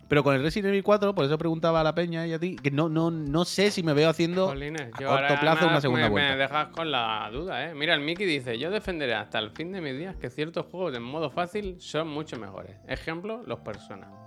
Pero 0.07 0.23
con 0.23 0.35
el 0.35 0.43
Resident 0.43 0.69
Evil 0.69 0.83
4, 0.83 1.15
por 1.15 1.25
eso 1.25 1.35
preguntaba 1.39 1.81
a 1.81 1.83
la 1.83 1.95
peña 1.95 2.27
y 2.27 2.33
a 2.33 2.39
ti, 2.39 2.55
que 2.55 2.69
no, 2.69 2.89
no, 2.89 3.09
no 3.09 3.43
sé 3.43 3.71
si 3.71 3.81
me 3.81 3.93
veo 3.93 4.07
haciendo 4.07 4.47
Jolines, 4.49 4.93
a 4.93 4.99
yo 4.99 5.07
corto 5.07 5.39
plazo 5.39 5.67
una 5.67 5.81
segunda 5.81 6.03
me, 6.03 6.09
vuelta. 6.11 6.29
me 6.31 6.37
dejas 6.37 6.67
con 6.67 6.91
la 6.91 7.27
duda, 7.31 7.65
¿eh? 7.65 7.73
Mira, 7.73 7.95
el 7.95 8.01
Mickey 8.01 8.27
dice, 8.27 8.59
yo 8.59 8.69
defenderé 8.69 9.15
hasta 9.15 9.39
el 9.39 9.49
fin 9.49 9.71
de 9.71 9.81
mis 9.81 9.97
días 9.97 10.15
que 10.15 10.29
ciertos 10.29 10.67
juegos 10.67 10.95
en 10.95 11.01
modo 11.01 11.31
fácil 11.31 11.77
son 11.79 12.07
mucho 12.07 12.37
mejores. 12.37 12.77
Ejemplo, 12.87 13.41
los 13.47 13.61
Persona. 13.61 14.24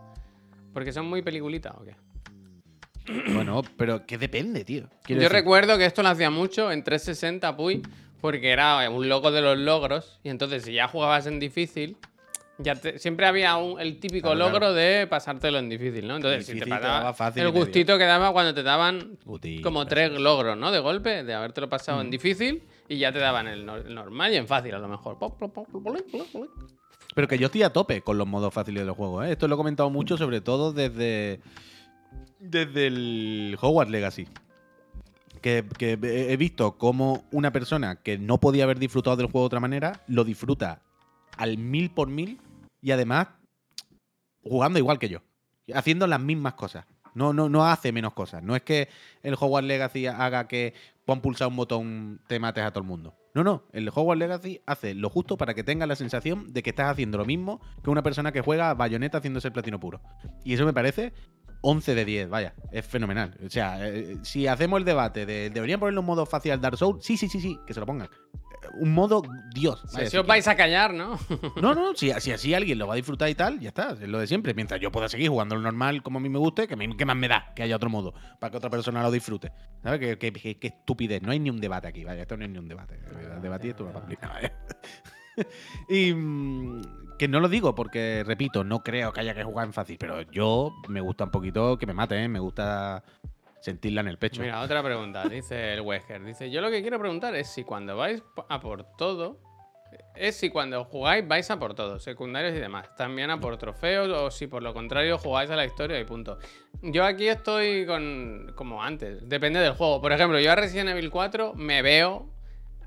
Porque 0.73 0.93
son 0.93 1.07
muy 1.07 1.23
peliculitas, 1.23 1.75
¿o 1.77 1.85
qué? 1.85 1.95
Bueno, 3.35 3.63
pero 3.77 4.05
que 4.07 4.19
depende, 4.19 4.65
tío. 4.65 4.83
Quiero 5.05 5.23
Yo 5.23 5.29
decir, 5.29 5.33
recuerdo 5.33 5.79
que 5.79 5.87
esto 5.87 6.03
lo 6.03 6.09
hacía 6.11 6.31
mucho 6.31 6.71
en 6.71 6.85
360, 6.85 7.57
Puy, 7.57 7.83
porque 8.21 8.51
era 8.51 8.89
un 8.91 9.09
loco 9.09 9.31
de 9.31 9.41
los 9.41 9.57
logros. 9.59 10.21
Y 10.23 10.29
entonces, 10.29 10.65
si 10.65 10.73
ya 10.75 10.89
jugabas 10.89 11.27
en 11.27 11.39
difícil, 11.41 11.97
ya 12.59 12.75
te- 12.75 12.99
siempre 12.99 13.27
había 13.27 13.57
un- 13.57 13.81
el 13.81 13.99
típico 14.01 14.33
Claro, 14.33 14.51
logro 14.51 14.75
de 14.75 15.07
pasártelo 15.07 15.59
en 15.59 15.69
difícil, 15.69 16.07
¿no? 16.07 16.17
Entonces, 16.17 16.45
si 16.45 16.53
te 16.53 16.55
Difícil 16.57 16.75
te 16.75 16.81
pasaba 16.81 16.99
daba 16.99 17.15
fácil 17.15 17.43
y 17.43 17.47
el 17.47 17.53
gustito 17.53 17.97
que 17.97 18.05
daba 18.05 18.33
cuando 18.33 18.53
te 18.53 18.63
daban 18.63 19.17
Guti, 19.25 19.63
como 19.63 19.87
tres 19.87 20.11
es. 20.13 20.19
logros, 20.21 20.57
¿no? 20.59 20.71
De 20.73 20.81
golpe, 20.81 21.23
de 21.25 21.35
habértelo 21.35 21.69
pasado 21.69 21.99
Mm. 21.99 22.01
en 22.03 22.11
difícil 22.11 22.63
y 22.89 22.99
ya 22.99 23.13
te 23.13 23.21
daban 23.21 23.47
el, 23.47 23.65
nor- 23.65 23.87
el 23.87 23.95
normal 23.95 24.33
y 24.33 24.37
en 24.37 24.47
fácil 24.49 24.75
a 24.75 24.79
lo 24.81 24.89
mejor. 24.89 25.19
Pop, 25.19 25.39
pop, 25.39 25.55
pop, 25.55 25.69
pop, 25.71 25.83
pop, 25.85 25.97
pop, 26.11 26.27
pop. 26.33 26.49
Pero 27.15 27.29
que 27.29 27.39
yo 27.39 27.47
estoy 27.47 27.63
a 27.63 27.73
tope 27.73 28.03
con 28.03 28.19
los 28.19 28.27
modos 28.27 28.53
fáciles 28.53 28.85
del 28.85 28.95
juego, 28.95 29.23
¿eh? 29.23 29.33
Esto 29.33 29.49
lo 29.49 29.55
he 29.55 29.59
comentado 29.59 29.91
mucho, 29.91 30.17
sobre 30.17 30.41
todo 30.41 30.73
desde. 30.73 31.41
Desde 32.39 32.87
el 32.87 33.59
Hogwarts 33.61 33.91
Legacy. 33.91 34.29
Que, 35.41 35.65
he 35.81 36.37
visto 36.37 36.77
cómo 36.79 37.25
una 37.31 37.53
persona 37.53 37.97
que 37.97 38.19
no 38.19 38.39
podía 38.39 38.65
haber 38.65 38.79
disfrutado 38.79 39.17
del 39.17 39.27
juego 39.27 39.45
de 39.45 39.47
otra 39.47 39.61
manera, 39.61 40.03
lo 40.09 40.25
disfruta 40.25 40.83
al 41.37 41.59
mil 41.59 41.91
por 41.91 42.09
mil 42.09 42.41
y 42.83 42.91
además 42.91 43.29
jugando 44.43 44.79
igual 44.79 44.99
que 44.99 45.09
yo. 45.09 45.21
Haciendo 45.75 46.07
las 46.07 46.21
mismas 46.21 46.55
cosas. 46.55 46.87
No, 47.15 47.33
no, 47.33 47.49
no 47.49 47.67
hace 47.67 47.93
menos 47.93 48.15
cosas. 48.15 48.43
No 48.43 48.55
es 48.57 48.63
que 48.63 48.89
el 49.23 49.35
Hogwarts 49.35 49.67
Legacy 49.67 50.07
haga 50.07 50.49
que 50.49 50.75
pon 51.05 51.21
pulsar 51.21 51.49
un 51.49 51.57
botón 51.57 52.21
te 52.27 52.39
mates 52.39 52.65
a 52.65 52.71
todo 52.71 52.83
el 52.83 52.89
mundo. 52.89 53.15
No, 53.39 53.45
no. 53.45 53.63
El 53.73 53.89
Hogwarts 53.89 54.19
Legacy 54.19 54.63
hace 54.67 54.95
lo 54.95 55.09
justo 55.11 55.37
para 55.37 55.55
que 55.55 55.63
tengas 55.63 55.87
la 55.87 55.95
sensación 55.95 56.53
de 56.53 56.61
que 56.61 56.71
estás 56.71 56.91
haciendo 56.91 57.19
lo 57.19 57.25
mismo 57.25 57.61
que 57.85 57.89
una 57.89 58.03
persona 58.03 58.33
que 58.33 58.41
juega 58.41 58.75
bayoneta 58.75 59.19
haciéndose 59.19 59.47
el 59.47 59.53
platino 59.53 59.79
puro. 59.79 60.01
Y 60.43 60.55
eso 60.55 60.67
me 60.67 60.73
parece 60.73 61.13
11 61.61 61.95
de 61.95 62.05
10, 62.05 62.29
vaya. 62.31 62.55
Es 62.73 62.85
fenomenal. 62.85 63.39
O 63.47 63.49
sea, 63.49 63.89
eh, 63.89 64.17
si 64.23 64.49
hacemos 64.49 64.81
el 64.81 64.85
debate 64.85 65.25
de 65.25 65.51
deberían 65.51 65.79
ponerle 65.79 66.01
un 66.01 66.07
modo 66.07 66.27
fácil 66.27 66.51
al 66.51 66.61
Dark 66.61 66.79
Souls, 66.79 67.05
sí, 67.05 67.17
sí, 67.17 67.29
sí, 67.29 67.41
sí, 67.41 67.57
que 67.65 67.75
se 67.75 67.79
lo 67.79 67.87
pongan. 67.87 68.09
Eh, 68.69 68.77
Un 68.81 68.93
modo 68.95 69.23
Dios. 69.55 69.83
Si 70.09 70.17
os 70.17 70.27
vais 70.27 70.47
a 70.49 70.57
callar, 70.57 70.93
¿no? 70.95 71.19
no, 71.61 71.75
no, 71.75 71.95
si, 71.95 72.11
si 72.21 72.33
así 72.33 72.55
alguien 72.55 72.79
lo 72.79 72.87
va 72.87 72.95
a 72.95 72.97
disfrutar 72.97 73.29
y 73.29 73.35
tal, 73.35 73.59
ya 73.61 73.69
está, 73.69 73.91
es 73.93 74.01
lo 74.09 74.19
de 74.19 74.27
siempre. 74.27 74.55
Mientras 74.55 74.81
yo 74.81 74.91
pueda 74.93 75.09
seguir 75.09 75.29
jugando 75.31 75.55
lo 75.57 75.63
normal 75.63 76.03
como 76.03 76.19
a 76.19 76.21
mí 76.23 76.29
me 76.29 76.39
guste, 76.39 76.67
que 76.69 76.77
me- 76.77 76.97
¿qué 76.97 77.05
más 77.05 77.17
me 77.17 77.29
da 77.29 77.53
que 77.55 77.63
haya 77.63 77.77
otro 77.77 77.91
modo 77.91 78.15
para 78.39 78.51
que 78.51 78.57
otra 78.57 78.71
persona 78.71 79.03
lo 79.03 79.11
disfrute? 79.11 79.53
¿Sabes? 79.83 80.01
Qué, 80.01 80.19
qué- 80.19 80.33
qué- 80.33 80.59
qué 80.59 80.67
estupidez. 80.69 81.23
No 81.23 81.33
hay 81.33 81.41
ni 81.41 81.51
un 81.51 81.61
debate 81.61 81.89
aquí, 81.89 82.05
vaya. 82.05 82.23
Esto 82.23 82.37
no 82.37 82.45
es 82.45 82.51
ni 82.51 82.59
un 82.59 82.69
debate. 82.69 82.95
Eh, 82.97 83.39
Debatir 83.43 83.71
esto 83.71 83.85
es 83.85 83.91
una 83.91 83.99
pamplina, 84.01 84.29
vaya. 84.29 84.53
y 85.89 86.13
mm, 86.13 86.83
que 87.19 87.29
no 87.29 87.41
lo 87.41 87.49
digo 87.49 87.75
porque, 87.75 88.23
repito, 88.27 88.65
no 88.65 88.83
creo 88.83 89.13
que 89.13 89.21
haya 89.21 89.35
que 89.35 89.45
jugar 89.45 89.67
en 89.67 89.73
fácil, 89.73 89.97
pero 89.99 90.23
yo 90.23 90.73
me 90.89 91.01
gusta 91.01 91.25
un 91.25 91.31
poquito 91.31 91.79
que 91.79 91.87
me 91.87 91.95
mate, 91.95 92.23
¿eh? 92.23 92.29
me 92.29 92.39
gusta 92.41 93.03
sentirla 93.61 94.01
en 94.01 94.09
el 94.09 94.19
pecho. 94.19 94.41
Mira, 94.41 94.61
otra 94.61 94.83
pregunta, 94.83 95.29
dice 95.29 95.75
el 95.75 95.81
Wesker. 95.81 96.25
Dice, 96.25 96.51
yo 96.51 96.61
lo 96.61 96.71
que 96.71 96.83
quiero 96.83 96.99
preguntar 96.99 97.35
es 97.35 97.49
si 97.49 97.65
cuando 97.65 97.97
vais 97.97 98.23
a 98.49 98.61
por 98.61 98.85
todo, 98.97 99.41
es 100.15 100.37
si 100.37 100.51
cuando 100.51 100.85
jugáis 100.85 101.27
vais 101.27 101.51
a 101.51 101.59
por 101.59 101.75
todo, 101.75 101.99
secundarios 101.99 102.55
y 102.55 102.59
demás. 102.59 102.95
También 102.97 103.31
a 103.31 103.41
por 103.41 103.57
trofeos 103.57 104.09
o 104.09 104.31
si 104.31 104.47
por 104.47 104.63
lo 104.63 104.75
contrario 104.75 105.19
jugáis 105.19 105.51
a 105.51 105.57
la 105.57 105.65
historia 105.65 105.99
y 105.99 106.05
punto. 106.05 106.39
Yo 106.83 107.05
aquí 107.05 107.29
estoy 107.29 107.87
con 107.87 108.53
como 108.55 108.83
antes, 108.83 109.29
depende 109.29 109.61
del 109.61 109.73
juego. 109.73 110.01
Por 110.01 110.13
ejemplo, 110.13 110.39
yo 110.41 110.53
a 110.53 110.57
Resident 110.57 110.91
Evil 110.91 111.11
4 111.11 111.55
me 111.55 111.83
veo 111.83 112.31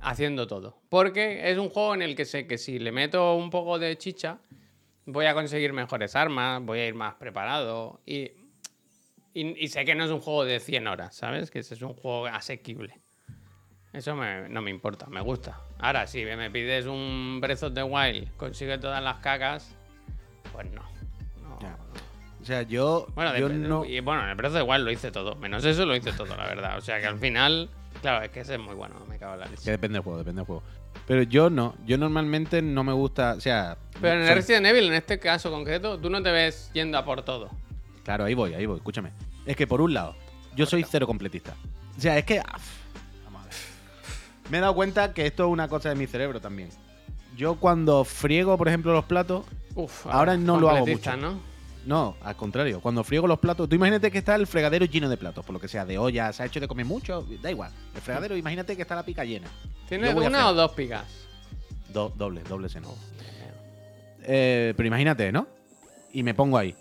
haciendo 0.01 0.47
todo. 0.47 0.81
Porque 0.89 1.49
es 1.51 1.57
un 1.57 1.69
juego 1.69 1.93
en 1.93 2.01
el 2.01 2.15
que 2.15 2.25
sé 2.25 2.47
que 2.47 2.57
si 2.57 2.79
le 2.79 2.91
meto 2.91 3.35
un 3.35 3.49
poco 3.49 3.79
de 3.79 3.97
chicha, 3.97 4.39
voy 5.05 5.25
a 5.25 5.33
conseguir 5.33 5.73
mejores 5.73 6.15
armas, 6.15 6.61
voy 6.61 6.79
a 6.79 6.87
ir 6.87 6.95
más 6.95 7.15
preparado 7.15 8.01
y 8.05 8.31
y, 9.33 9.63
y 9.63 9.67
sé 9.69 9.85
que 9.85 9.95
no 9.95 10.03
es 10.03 10.11
un 10.11 10.19
juego 10.21 10.45
de 10.45 10.59
100 10.59 10.87
horas, 10.87 11.15
¿sabes? 11.15 11.51
Que 11.51 11.59
ese 11.59 11.73
es 11.75 11.81
un 11.81 11.93
juego 11.93 12.27
asequible. 12.27 12.99
Eso 13.93 14.15
me- 14.15 14.47
no 14.49 14.61
me 14.61 14.69
importa, 14.71 15.07
me 15.07 15.19
gusta. 15.21 15.59
Ahora, 15.79 16.07
si 16.07 16.23
me 16.23 16.49
pides 16.49 16.85
un 16.85 17.39
Breath 17.41 17.63
of 17.63 17.73
the 17.73 17.83
Wild, 17.83 18.35
consigue 18.37 18.77
todas 18.77 19.03
las 19.03 19.17
cacas, 19.17 19.75
pues 20.53 20.71
no. 20.71 20.81
No. 21.43 21.59
Ya. 21.61 21.77
O 22.41 22.45
sea, 22.45 22.61
yo, 22.63 23.07
Bueno, 23.15 23.37
yo 23.37 23.49
dep- 23.49 23.53
no... 23.67 23.83
y 23.85 23.99
bueno, 23.99 24.23
en 24.23 24.29
el 24.29 24.35
Breath 24.35 24.53
of 24.53 24.57
the 24.59 24.63
Wild 24.63 24.85
lo 24.85 24.91
hice 24.91 25.11
todo. 25.11 25.35
Menos 25.35 25.65
eso 25.65 25.85
lo 25.85 25.95
hice 25.95 26.13
todo, 26.13 26.35
la 26.37 26.45
verdad. 26.47 26.77
O 26.77 26.81
sea 26.81 26.99
que 27.01 27.07
al 27.07 27.19
final, 27.19 27.69
claro, 28.01 28.23
es 28.23 28.31
que 28.31 28.39
ese 28.41 28.53
es 28.55 28.59
muy 28.59 28.75
bueno, 28.75 28.95
me 29.09 29.17
cago 29.17 29.33
en 29.33 29.39
la 29.41 29.45
Que 29.47 29.51
leche. 29.51 29.71
depende 29.71 29.95
del 29.97 30.03
juego, 30.03 30.19
depende 30.19 30.39
del 30.39 30.45
juego. 30.47 30.63
Pero 31.05 31.23
yo 31.23 31.49
no, 31.49 31.75
yo 31.85 31.97
normalmente 31.97 32.61
no 32.61 32.83
me 32.85 32.93
gusta, 32.93 33.33
o 33.33 33.41
sea... 33.41 33.77
Pero 33.99 34.21
en 34.21 34.27
el 34.27 34.33
Resident 34.35 34.65
Evil, 34.67 34.85
en 34.85 34.93
este 34.93 35.19
caso 35.19 35.51
concreto, 35.51 35.99
tú 35.99 36.09
no 36.09 36.21
te 36.23 36.31
ves 36.31 36.69
yendo 36.73 36.97
a 36.97 37.03
por 37.05 37.23
todo. 37.23 37.49
Claro, 38.03 38.23
ahí 38.25 38.33
voy, 38.33 38.53
ahí 38.53 38.65
voy, 38.65 38.77
escúchame. 38.77 39.11
Es 39.45 39.55
que 39.55 39.67
por 39.67 39.81
un 39.81 39.93
lado, 39.93 40.15
yo 40.55 40.65
soy 40.65 40.83
cero 40.89 41.05
completista. 41.07 41.53
O 41.97 42.01
sea, 42.01 42.17
es 42.17 42.25
que. 42.25 42.39
ah, 42.39 42.57
vamos 43.25 43.41
a 43.41 43.45
ver. 43.45 43.53
Me 44.49 44.57
he 44.57 44.61
dado 44.61 44.73
cuenta 44.75 45.13
que 45.13 45.25
esto 45.25 45.45
es 45.45 45.49
una 45.51 45.67
cosa 45.67 45.89
de 45.89 45.95
mi 45.95 46.07
cerebro 46.07 46.39
también. 46.41 46.69
Yo 47.37 47.55
cuando 47.55 48.03
friego, 48.03 48.57
por 48.57 48.67
ejemplo, 48.67 48.93
los 48.93 49.05
platos. 49.05 49.45
Uf, 49.75 50.05
Ahora 50.07 50.35
no 50.37 50.59
lo 50.59 50.69
hago 50.69 50.85
mucho. 50.85 51.15
¿no? 51.17 51.39
No, 51.85 52.15
al 52.21 52.35
contrario. 52.35 52.79
Cuando 52.81 53.03
friego 53.03 53.25
los 53.27 53.39
platos. 53.39 53.67
Tú 53.69 53.75
imagínate 53.75 54.11
que 54.11 54.17
está 54.19 54.35
el 54.35 54.45
fregadero 54.45 54.85
lleno 54.85 55.09
de 55.09 55.17
platos, 55.17 55.43
por 55.45 55.53
lo 55.53 55.59
que 55.59 55.67
sea, 55.67 55.85
de 55.85 55.97
olla, 55.97 56.31
se 56.33 56.43
ha 56.43 56.45
hecho 56.45 56.59
de 56.59 56.67
comer 56.67 56.85
mucho, 56.85 57.25
da 57.41 57.49
igual. 57.49 57.71
El 57.95 58.01
fregadero, 58.01 58.35
imagínate 58.35 58.75
que 58.75 58.81
está 58.83 58.95
la 58.95 59.03
pica 59.03 59.23
llena. 59.23 59.47
¿Tienes 59.87 60.13
una 60.13 60.49
o 60.49 60.53
dos 60.53 60.71
picas? 60.73 61.03
Do- 61.91 62.13
doble, 62.15 62.41
doble 62.43 62.69
seno. 62.69 62.93
Eh, 64.23 64.73
pero 64.77 64.87
imagínate, 64.87 65.31
¿no? 65.31 65.47
Y 66.13 66.23
me 66.23 66.33
pongo 66.33 66.57
ahí. 66.57 66.75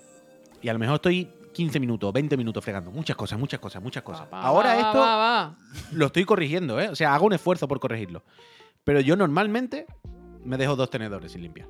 Y 0.63 0.69
a 0.69 0.73
lo 0.73 0.79
mejor 0.79 0.97
estoy 0.97 1.29
15 1.53 1.81
minutos, 1.81 2.13
20 2.13 2.37
minutos 2.37 2.63
fregando. 2.63 2.91
Muchas 2.91 3.17
cosas, 3.17 3.39
muchas 3.39 3.61
cosas, 3.61 3.83
muchas 3.83 4.03
cosas. 4.03 4.27
Va, 4.33 4.39
va, 4.39 4.43
Ahora 4.43 4.75
va, 4.75 5.57
esto 5.57 5.97
lo 5.97 6.07
estoy 6.07 6.25
corrigiendo, 6.25 6.81
¿eh? 6.81 6.89
O 6.89 6.97
sea, 6.97 7.15
hago 7.15 7.27
un 7.27 7.33
esfuerzo 7.33 7.67
por 7.69 7.81
corregirlo. 7.81 8.23
Pero 8.85 9.01
yo 9.01 9.17
normalmente 9.17 9.87
me 10.45 10.57
dejo 10.57 10.77
dos 10.77 10.91
tenedores 10.91 11.33
sin 11.33 11.43
limpiar. 11.43 11.69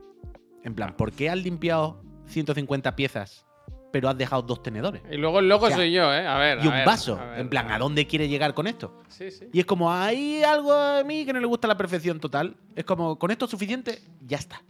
En 0.62 0.74
plan, 0.74 0.94
¿por 0.96 1.12
qué 1.12 1.30
has 1.30 1.38
limpiado 1.38 2.02
150 2.26 2.94
piezas, 2.94 3.46
pero 3.92 4.08
has 4.08 4.16
dejado 4.18 4.42
dos 4.42 4.62
tenedores? 4.62 5.02
Y 5.10 5.16
luego 5.16 5.40
el 5.40 5.48
loco 5.48 5.64
O 5.64 5.68
sea, 5.68 5.78
soy 5.78 5.92
yo, 5.92 6.12
¿eh? 6.12 6.26
A 6.26 6.38
ver. 6.38 6.58
Y 6.58 6.62
a 6.66 6.70
un 6.70 6.74
ver, 6.76 6.86
vaso. 6.86 7.18
a 7.18 7.24
ver, 7.24 7.40
En 7.40 7.48
plan, 7.48 7.70
a 7.70 7.76
¿a 7.76 7.78
dónde 7.78 8.06
quiere 8.06 8.28
llegar 8.28 8.54
con 8.54 8.66
esto? 8.66 8.98
Sí, 9.08 9.30
sí. 9.30 9.48
Y 9.52 9.60
es 9.60 9.66
como, 9.66 9.90
hay 9.90 10.42
algo 10.42 10.72
a 10.72 11.02
mí 11.04 11.24
que 11.24 11.32
no 11.32 11.40
le 11.40 11.46
gusta 11.46 11.66
la 11.66 11.76
perfección 11.76 12.20
total. 12.20 12.56
Es 12.76 12.84
como, 12.84 13.18
con 13.18 13.30
esto 13.30 13.46
es 13.46 13.50
suficiente, 13.50 14.02
ya 14.26 14.36
está. 14.36 14.62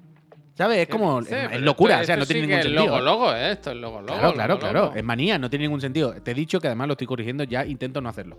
¿Sabes? 0.61 0.79
Es 0.81 0.89
como, 0.89 1.23
Sí, 1.23 1.35
es, 1.35 1.61
locura, 1.63 1.95
esto- 1.95 2.03
o 2.03 2.07
sea, 2.07 2.17
no 2.17 2.27
tiene 2.27 2.41
sí 2.43 2.47
ningún 2.47 2.63
sentido. 2.63 2.85
Logo, 2.87 3.01
logo, 3.01 3.35
¿eh? 3.35 3.53
Esto 3.53 3.71
es 3.71 3.77
logo, 3.79 4.01
logo. 4.03 4.07
Claro, 4.19 4.33
claro, 4.35 4.49
logo, 4.55 4.61
claro. 4.61 4.81
logo. 4.87 4.95
Es 4.97 5.05
manía, 5.05 5.39
no 5.39 5.49
tiene 5.49 5.65
ningún 5.65 5.81
sentido. 5.81 6.13
Te 6.23 6.33
he 6.33 6.35
dicho 6.35 6.61
que 6.61 6.67
además 6.67 6.87
lo 6.89 6.93
estoy 6.93 7.07
corrigiendo, 7.07 7.45
ya 7.45 7.65
intento 7.65 8.01
no 8.03 8.09
hacerlo. 8.11 8.39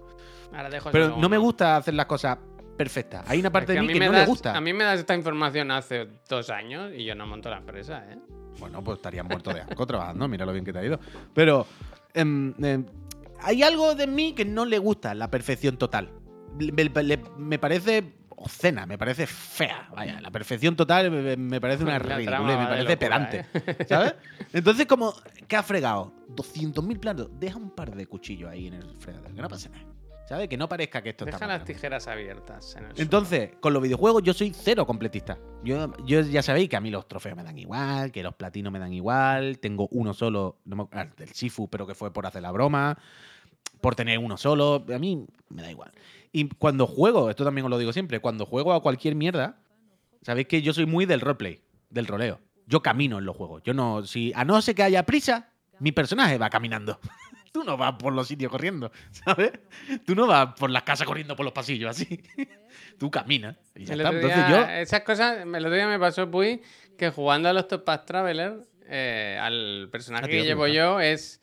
Ahora 0.53 0.69
dejo 0.69 0.91
Pero 0.91 1.17
no 1.17 1.30
me 1.30 1.38
gusta 1.39 1.78
hacer 1.78 1.95
las 1.95 2.05
cosas 2.05 2.38
perfectas. 2.78 3.24
Hay 3.28 3.39
una 3.39 3.47
Es 3.49 3.53
parte 3.53 3.67
que 3.67 3.74
de 3.74 3.82
mí 3.82 3.88
mí 3.88 3.93
que 3.93 3.99
me 3.99 4.05
no 4.05 4.11
das- 4.11 4.22
le 4.22 4.28
gusta. 4.28 4.55
A 4.55 4.61
mí 4.61 4.72
me 4.74 4.84
das 4.84 4.99
esta 4.99 5.15
información 5.15 5.72
hace 5.72 6.07
dos 6.30 6.49
años 6.51 6.91
y 6.95 7.05
yo 7.05 7.15
no 7.15 7.26
monto 7.26 7.49
la 7.49 7.57
empresa, 7.57 8.03
¿eh? 8.09 8.17
Bueno, 8.59 8.84
pues 8.84 8.97
estarías 8.97 9.26
muerto 9.26 9.51
de 9.53 9.61
asco 9.61 9.86
trabajando, 9.88 10.28
mira 10.28 10.45
lo 10.45 10.53
bien 10.53 10.63
que 10.63 10.74
te 10.74 10.78
ha 10.80 10.86
ido. 10.86 10.99
Pero 11.34 11.65
em, 12.13 12.53
em, 12.63 12.86
hay 13.41 13.63
algo 13.63 13.95
de 13.95 14.05
mí 14.05 14.34
que 14.34 14.45
no 14.45 14.65
le 14.65 14.78
gusta 14.78 15.15
la 15.15 15.32
perfección 15.32 15.78
total. 15.78 16.09
Me 17.38 17.57
parece 17.57 18.13
obscena, 18.43 18.85
me 18.85 18.97
parece 18.97 19.25
fea. 19.27 19.87
Vaya, 19.95 20.19
la 20.21 20.31
perfección 20.31 20.75
total 20.75 21.09
me, 21.11 21.35
me 21.37 21.61
parece 21.61 21.83
una 21.83 21.93
La 21.99 21.99
ridiculez, 22.17 22.25
trama 22.27 22.47
me 22.57 22.65
parece 22.67 22.83
locura, 22.83 22.99
pedante. 22.99 23.45
¿eh? 23.53 23.85
¿Sabes? 23.89 24.15
Entonces, 24.53 24.85
como, 24.85 25.13
¿qué 25.47 25.55
ha 25.55 25.63
fregado? 25.63 26.13
200.000 26.29 26.99
platos. 26.99 27.29
Deja 27.39 27.57
un 27.57 27.71
par 27.71 27.95
de 27.95 28.05
cuchillos 28.07 28.49
ahí 28.49 28.67
en 28.67 28.75
el 28.75 28.95
fregadero, 28.97 29.33
que 29.35 29.41
no 29.41 29.47
pasa 29.49 29.69
nada. 29.69 29.85
¿sabes? 30.27 30.47
Que 30.47 30.55
no 30.55 30.69
parezca 30.69 31.01
que 31.01 31.09
esto 31.09 31.25
Deja 31.25 31.35
está 31.35 31.45
las 31.47 31.59
pasando. 31.59 31.73
tijeras 31.73 32.07
abiertas 32.07 32.75
en 32.77 32.85
el 32.85 32.89
suelo. 32.91 33.01
Entonces, 33.01 33.49
con 33.59 33.73
los 33.73 33.81
videojuegos 33.83 34.23
yo 34.23 34.33
soy 34.33 34.53
cero 34.55 34.85
completista. 34.87 35.37
Yo, 35.61 35.91
yo 36.05 36.21
ya 36.21 36.41
sabéis 36.41 36.69
que 36.69 36.77
a 36.77 36.79
mí 36.79 36.89
los 36.89 37.05
trofeos 37.05 37.35
me 37.35 37.43
dan 37.43 37.57
igual, 37.57 38.13
que 38.13 38.23
los 38.23 38.33
platinos 38.35 38.71
me 38.71 38.79
dan 38.79 38.93
igual. 38.93 39.59
Tengo 39.59 39.89
uno 39.91 40.13
solo, 40.13 40.59
no 40.63 40.75
me- 40.77 40.87
ah, 40.93 41.05
del 41.17 41.33
Sifu, 41.33 41.67
pero 41.69 41.85
que 41.85 41.95
fue 41.95 42.13
por 42.13 42.25
hacer 42.25 42.41
la 42.43 42.51
broma. 42.51 42.97
Por 43.81 43.95
tener 43.95 44.19
uno 44.19 44.37
solo. 44.37 44.85
A 44.93 44.99
mí 44.99 45.25
me 45.49 45.63
da 45.63 45.69
igual. 45.71 45.91
Y 46.32 46.47
cuando 46.49 46.88
juego, 46.88 47.29
esto 47.29 47.43
también 47.43 47.65
os 47.65 47.69
lo 47.71 47.77
digo 47.77 47.91
siempre, 47.93 48.19
cuando 48.19 48.45
juego 48.45 48.73
a 48.73 48.82
cualquier 48.82 49.15
mierda, 49.15 49.57
sabéis 50.21 50.47
que 50.47 50.61
yo 50.61 50.73
soy 50.73 50.86
muy 50.86 51.05
del 51.05 51.19
roleplay, 51.21 51.61
del 51.89 52.07
roleo. 52.07 52.39
Yo 52.67 52.82
camino 52.82 53.19
en 53.19 53.25
los 53.25 53.36
juegos. 53.36 53.61
Yo 53.63 53.73
no, 53.73 54.05
si 54.05 54.32
a 54.36 54.45
no 54.45 54.61
ser 54.61 54.75
que 54.75 54.84
haya 54.84 55.03
prisa, 55.05 55.49
mi 55.79 55.91
personaje 55.91 56.38
va 56.38 56.49
caminando. 56.49 56.99
Tú 57.51 57.65
no 57.65 57.75
vas 57.75 57.95
por 57.99 58.13
los 58.13 58.29
sitios 58.29 58.49
corriendo, 58.49 58.93
¿sabes? 59.11 59.51
Tú 60.05 60.15
no 60.15 60.25
vas 60.25 60.53
por 60.57 60.69
las 60.69 60.84
casas 60.84 61.05
corriendo 61.05 61.36
por 61.36 61.43
los 61.43 61.53
pasillos 61.53 61.89
así. 61.89 62.23
Tú 62.97 63.11
caminas. 63.11 63.57
Y 63.75 63.84
ya 63.84 63.93
El 63.95 63.99
está. 64.01 64.09
otro 64.11 64.21
Entonces 64.21 64.47
día- 64.47 64.57
yo. 64.75 64.82
Esas 64.82 65.01
cosas, 65.01 65.39
el 65.45 65.55
otro 65.65 65.73
día 65.75 65.88
me 65.88 65.99
pasó, 65.99 66.32
Puy, 66.32 66.61
que 66.97 67.09
jugando 67.09 67.49
a 67.49 67.53
los 67.53 67.67
Topaz 67.67 68.05
Traveler, 68.05 68.61
eh, 68.86 69.38
al 69.41 69.89
personaje 69.91 70.29
que 70.29 70.43
llevo 70.43 70.67
yo 70.67 71.01
es 71.01 71.40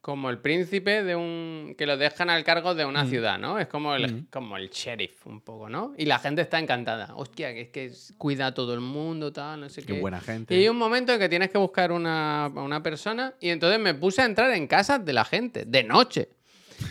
como 0.00 0.30
el 0.30 0.38
príncipe 0.38 1.02
de 1.02 1.14
un. 1.14 1.74
que 1.76 1.84
lo 1.86 1.96
dejan 1.96 2.30
al 2.30 2.42
cargo 2.42 2.74
de 2.74 2.84
una 2.86 3.04
Mm. 3.04 3.08
ciudad, 3.10 3.38
¿no? 3.38 3.58
Es 3.58 3.66
como 3.68 3.94
el, 3.94 4.12
Mm. 4.12 4.26
como 4.30 4.56
el 4.56 4.70
sheriff, 4.70 5.26
un 5.26 5.40
poco, 5.42 5.68
¿no? 5.68 5.92
Y 5.98 6.06
la 6.06 6.18
gente 6.18 6.40
está 6.42 6.58
encantada. 6.58 7.12
Hostia, 7.16 7.52
que 7.52 7.60
es 7.62 7.68
que 7.68 7.92
cuida 8.16 8.46
a 8.46 8.54
todo 8.54 8.72
el 8.74 8.80
mundo, 8.80 9.32
tal, 9.32 9.60
no 9.60 9.68
sé 9.68 9.82
qué. 9.82 9.94
Qué 9.94 10.00
buena 10.00 10.20
gente. 10.20 10.54
Y 10.54 10.60
hay 10.60 10.68
un 10.68 10.78
momento 10.78 11.12
en 11.12 11.18
que 11.18 11.28
tienes 11.28 11.50
que 11.50 11.58
buscar 11.58 11.92
una, 11.92 12.46
a 12.46 12.48
una 12.48 12.82
persona 12.82 13.34
y 13.40 13.50
entonces 13.50 13.78
me 13.78 13.94
puse 13.94 14.22
a 14.22 14.24
entrar 14.24 14.50
en 14.52 14.66
casas 14.66 15.04
de 15.04 15.12
la 15.12 15.24
gente, 15.24 15.64
de 15.66 15.84
noche. 15.84 16.28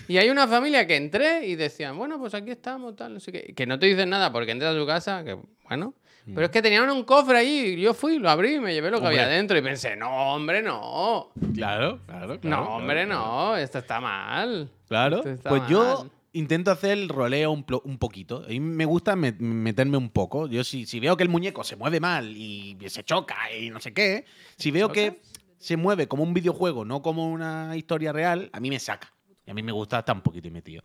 Y 0.07 0.17
hay 0.17 0.29
una 0.29 0.47
familia 0.47 0.85
que 0.85 0.95
entré 0.95 1.47
y 1.47 1.55
decían, 1.55 1.97
bueno, 1.97 2.19
pues 2.19 2.35
aquí 2.35 2.51
estamos, 2.51 2.95
tal, 2.95 3.15
no 3.15 3.19
sé 3.19 3.31
qué. 3.31 3.53
Que 3.55 3.65
no 3.65 3.79
te 3.79 3.87
dicen 3.87 4.09
nada 4.11 4.31
porque 4.31 4.51
entras 4.51 4.75
a 4.75 4.79
su 4.79 4.85
casa, 4.85 5.23
que 5.23 5.35
bueno. 5.67 5.95
Pero 6.25 6.45
es 6.45 6.49
que 6.51 6.61
tenían 6.61 6.89
un 6.89 7.03
cofre 7.03 7.39
allí 7.39 7.59
y 7.75 7.81
yo 7.81 7.93
fui, 7.93 8.19
lo 8.19 8.29
abrí 8.29 8.55
y 8.55 8.59
me 8.59 8.73
llevé 8.73 8.91
lo 8.91 8.99
que 8.99 9.07
Hombre. 9.07 9.21
había 9.23 9.35
dentro 9.35 9.57
y 9.57 9.61
pensé, 9.61 9.95
no, 9.95 10.33
hombre, 10.35 10.61
no. 10.61 11.31
Claro, 11.55 11.99
claro. 12.05 12.05
claro, 12.05 12.33
no, 12.35 12.39
claro, 12.39 12.69
hombre, 12.75 13.05
claro. 13.05 13.19
no, 13.25 13.57
esto 13.57 13.79
está 13.79 13.99
mal. 13.99 14.69
Claro. 14.87 15.23
Está 15.25 15.49
Pues 15.49 15.63
yo 15.67 16.07
intento 16.33 16.69
hacer 16.71 16.91
el 16.91 17.09
roleo 17.09 17.51
un, 17.51 17.65
un 17.83 17.97
poquito. 17.97 18.43
A 18.45 18.49
mí 18.49 18.59
me 18.59 18.85
gusta 18.85 19.15
me- 19.15 19.31
meterme 19.31 19.97
un 19.97 20.09
poco. 20.09 20.47
Yo 20.47 20.63
si, 20.63 20.85
si 20.85 20.99
veo 20.99 21.17
que 21.17 21.23
el 21.23 21.29
muñeco 21.29 21.63
se 21.63 21.75
mueve 21.75 21.99
mal 21.99 22.35
y 22.37 22.77
se 22.87 23.03
choca 23.03 23.35
y 23.51 23.69
no 23.71 23.79
sé 23.79 23.93
qué, 23.93 24.25
si 24.57 24.69
veo 24.69 24.91
que 24.91 25.21
se 25.57 25.77
mueve 25.77 26.07
como 26.07 26.21
un 26.23 26.33
videojuego, 26.33 26.85
no 26.85 27.01
como 27.01 27.27
una 27.31 27.75
historia 27.75 28.13
real, 28.13 28.49
a 28.53 28.59
mí 28.59 28.69
me 28.69 28.79
saca. 28.79 29.11
Y 29.47 29.51
a 29.51 29.53
mí 29.55 29.63
me 29.63 29.71
gusta 29.71 29.99
estar 29.99 30.15
un 30.15 30.21
poquito 30.21 30.49
metido. 30.51 30.83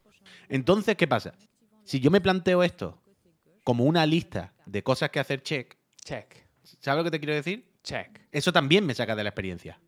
Entonces, 0.49 0.97
¿qué 0.97 1.07
pasa? 1.07 1.35
Si 1.85 2.01
yo 2.01 2.11
me 2.11 2.21
planteo 2.23 2.63
esto 2.63 2.99
como 3.65 3.85
una 3.85 4.07
lista 4.07 4.53
de 4.67 4.83
cosas 4.83 5.11
que 5.11 5.19
hacer 5.21 5.43
check, 5.43 5.77
Check, 6.05 6.47
¿sabes 6.81 6.99
lo 6.99 7.05
que 7.05 7.11
te 7.11 7.19
quiero 7.21 7.35
decir? 7.35 7.67
check. 7.83 8.21
Eso 8.31 8.53
también 8.53 8.85
me 8.87 8.95
saca 8.95 9.17
de 9.17 9.23
la 9.25 9.31
experiencia. 9.31 9.79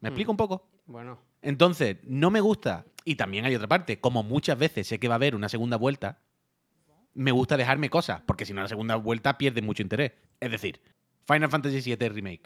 ¿Me 0.00 0.08
Mm. 0.08 0.12
explico 0.12 0.30
un 0.32 0.36
poco? 0.36 0.68
Bueno, 0.86 1.18
Entonces, 1.40 1.98
no 2.02 2.30
me 2.30 2.40
gusta, 2.40 2.84
y 3.04 3.14
también 3.14 3.44
hay 3.44 3.54
otra 3.54 3.68
parte, 3.68 4.00
como 4.00 4.22
muchas 4.24 4.58
veces 4.58 4.86
sé 4.88 4.98
que 4.98 5.06
va 5.08 5.14
a 5.14 5.16
haber 5.16 5.34
una 5.36 5.48
segunda 5.48 5.76
vuelta, 5.76 6.18
me 7.14 7.30
gusta 7.30 7.56
dejarme 7.56 7.90
cosas, 7.90 8.22
porque 8.26 8.44
si 8.44 8.52
no 8.52 8.60
la 8.62 8.68
segunda 8.68 8.96
vuelta 8.96 9.38
pierde 9.38 9.62
mucho 9.62 9.82
interés. 9.82 10.12
Es 10.40 10.50
decir, 10.50 10.80
Final 11.26 11.48
Fantasy 11.50 11.80
VII 11.94 12.08
Remake. 12.08 12.42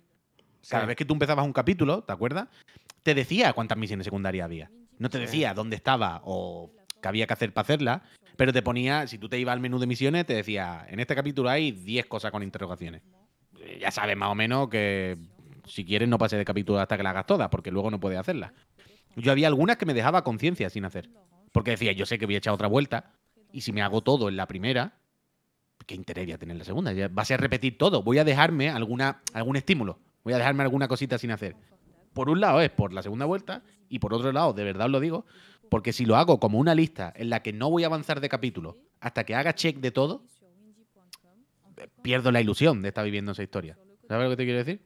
Cada 0.68 0.82
sí. 0.82 0.88
vez 0.88 0.96
que 0.96 1.04
tú 1.04 1.14
empezabas 1.14 1.44
un 1.46 1.52
capítulo, 1.52 2.02
¿te 2.04 2.12
acuerdas? 2.12 2.48
Te 3.02 3.14
decía 3.14 3.52
cuántas 3.54 3.78
misiones 3.78 4.04
secundarias 4.04 4.44
había. 4.44 4.70
No 4.98 5.08
te 5.10 5.18
decía 5.18 5.54
dónde 5.54 5.76
estaba 5.76 6.20
o 6.24 6.70
qué 7.00 7.08
había 7.08 7.26
que 7.26 7.32
hacer 7.32 7.52
para 7.54 7.62
hacerla, 7.64 8.02
pero 8.36 8.52
te 8.52 8.62
ponía, 8.62 9.06
si 9.06 9.18
tú 9.18 9.28
te 9.28 9.38
ibas 9.38 9.52
al 9.52 9.60
menú 9.60 9.78
de 9.78 9.86
misiones, 9.86 10.26
te 10.26 10.34
decía, 10.34 10.86
en 10.88 11.00
este 11.00 11.14
capítulo 11.14 11.48
hay 11.48 11.72
10 11.72 12.06
cosas 12.06 12.30
con 12.30 12.42
interrogaciones. 12.42 13.02
Eh, 13.60 13.78
Ya 13.80 13.90
sabes 13.90 14.16
más 14.16 14.30
o 14.30 14.34
menos 14.34 14.68
que 14.68 15.18
si 15.66 15.84
quieres 15.84 16.08
no 16.08 16.18
pase 16.18 16.36
de 16.36 16.44
capítulo 16.44 16.80
hasta 16.80 16.96
que 16.96 17.02
la 17.02 17.10
hagas 17.10 17.26
todas, 17.26 17.48
porque 17.48 17.70
luego 17.70 17.90
no 17.90 18.00
puedes 18.00 18.18
hacerla. 18.18 18.52
Yo 19.16 19.30
había 19.30 19.46
algunas 19.48 19.76
que 19.76 19.86
me 19.86 19.94
dejaba 19.94 20.24
conciencia 20.24 20.70
sin 20.70 20.84
hacer. 20.84 21.08
Porque 21.52 21.72
decía, 21.72 21.92
yo 21.92 22.06
sé 22.06 22.18
que 22.18 22.26
voy 22.26 22.34
a 22.34 22.38
echar 22.38 22.54
otra 22.54 22.66
vuelta, 22.66 23.12
y 23.52 23.60
si 23.60 23.72
me 23.72 23.82
hago 23.82 24.00
todo 24.00 24.28
en 24.28 24.36
la 24.36 24.46
primera, 24.46 24.94
¿qué 25.86 25.94
interés 25.94 26.24
voy 26.24 26.32
a 26.32 26.38
tener 26.38 26.54
en 26.54 26.58
la 26.58 26.64
segunda? 26.64 26.92
Va 27.08 27.22
a 27.22 27.24
ser 27.24 27.40
repetir 27.40 27.76
todo. 27.76 28.02
Voy 28.02 28.18
a 28.18 28.24
dejarme 28.24 28.70
alguna, 28.70 29.20
algún 29.34 29.56
estímulo. 29.56 29.98
Voy 30.24 30.32
a 30.32 30.38
dejarme 30.38 30.62
alguna 30.62 30.88
cosita 30.88 31.18
sin 31.18 31.30
hacer. 31.30 31.54
Por 32.12 32.28
un 32.28 32.40
lado 32.40 32.60
es 32.60 32.70
por 32.70 32.92
la 32.92 33.02
segunda 33.02 33.26
vuelta, 33.26 33.62
y 33.88 33.98
por 33.98 34.14
otro 34.14 34.32
lado, 34.32 34.52
de 34.52 34.64
verdad 34.64 34.86
os 34.86 34.92
lo 34.92 35.00
digo, 35.00 35.26
porque 35.70 35.92
si 35.92 36.04
lo 36.04 36.16
hago 36.16 36.38
como 36.38 36.58
una 36.58 36.74
lista 36.74 37.12
en 37.16 37.30
la 37.30 37.42
que 37.42 37.52
no 37.52 37.70
voy 37.70 37.84
a 37.84 37.86
avanzar 37.86 38.20
de 38.20 38.28
capítulo 38.28 38.78
hasta 39.00 39.24
que 39.24 39.34
haga 39.34 39.54
check 39.54 39.78
de 39.78 39.90
todo, 39.90 40.24
pierdo 42.02 42.30
la 42.30 42.40
ilusión 42.40 42.82
de 42.82 42.88
estar 42.88 43.04
viviendo 43.04 43.32
esa 43.32 43.42
historia. 43.42 43.78
¿Sabes 44.08 44.24
lo 44.24 44.30
que 44.30 44.36
te 44.36 44.44
quiero 44.44 44.58
decir? 44.58 44.82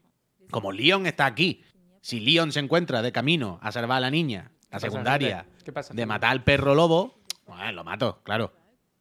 Como 0.49 0.71
Leon 0.71 1.05
está 1.05 1.25
aquí, 1.25 1.63
si 2.01 2.19
Leon 2.19 2.51
se 2.51 2.59
encuentra 2.59 3.01
de 3.01 3.11
camino 3.11 3.59
a 3.61 3.71
salvar 3.71 3.97
a 3.97 4.01
la 4.01 4.11
niña, 4.11 4.51
la 4.71 4.79
secundaria, 4.79 5.43
gente? 5.43 5.63
¿Qué 5.65 5.73
pasa, 5.73 5.93
de 5.93 6.05
matar 6.05 6.31
al 6.31 6.43
perro 6.43 6.73
lobo, 6.73 7.19
bueno, 7.45 7.71
lo 7.71 7.83
mato, 7.83 8.21
claro. 8.23 8.53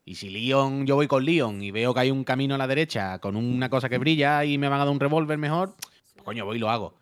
Y 0.05 0.15
si 0.17 0.31
Leon, 0.31 0.87
yo 0.87 0.95
voy 0.95 1.09
con 1.09 1.25
Leon 1.25 1.63
y 1.63 1.73
veo 1.73 1.93
que 1.93 2.01
hay 2.01 2.11
un 2.11 2.25
camino 2.25 2.55
a 2.55 2.59
la 2.59 2.67
derecha 2.67 3.19
con 3.19 3.37
una 3.37 3.69
cosa 3.69 3.89
que 3.89 3.99
brilla 3.99 4.45
y 4.45 4.57
me 4.57 4.69
van 4.69 4.81
a 4.81 4.85
dar 4.85 4.93
un 4.93 5.01
revólver 5.01 5.37
mejor, 5.39 5.75
pues 6.15 6.25
coño, 6.25 6.45
voy 6.45 6.57
y 6.57 6.61
lo 6.61 6.71
hago. 6.71 6.95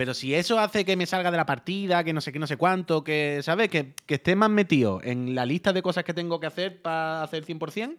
Pero 0.00 0.14
si 0.14 0.34
eso 0.34 0.58
hace 0.58 0.86
que 0.86 0.96
me 0.96 1.04
salga 1.04 1.30
de 1.30 1.36
la 1.36 1.44
partida, 1.44 2.02
que 2.04 2.14
no 2.14 2.22
sé 2.22 2.32
qué, 2.32 2.38
no 2.38 2.46
sé 2.46 2.56
cuánto, 2.56 3.04
que, 3.04 3.40
¿sabes? 3.42 3.68
Que, 3.68 3.92
esté 4.08 4.34
más 4.34 4.48
metido 4.48 4.98
en 5.04 5.34
la 5.34 5.44
lista 5.44 5.74
de 5.74 5.82
cosas 5.82 6.04
que 6.04 6.14
tengo 6.14 6.40
que 6.40 6.46
hacer 6.46 6.80
para 6.80 7.22
hacer 7.22 7.44
100% 7.44 7.98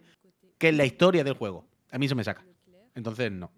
que 0.58 0.70
en 0.70 0.78
la 0.78 0.84
historia 0.84 1.22
del 1.22 1.34
juego. 1.34 1.64
A 1.92 1.98
mí 1.98 2.06
eso 2.06 2.16
me 2.16 2.24
saca. 2.24 2.44
Entonces, 2.96 3.30
no. 3.30 3.52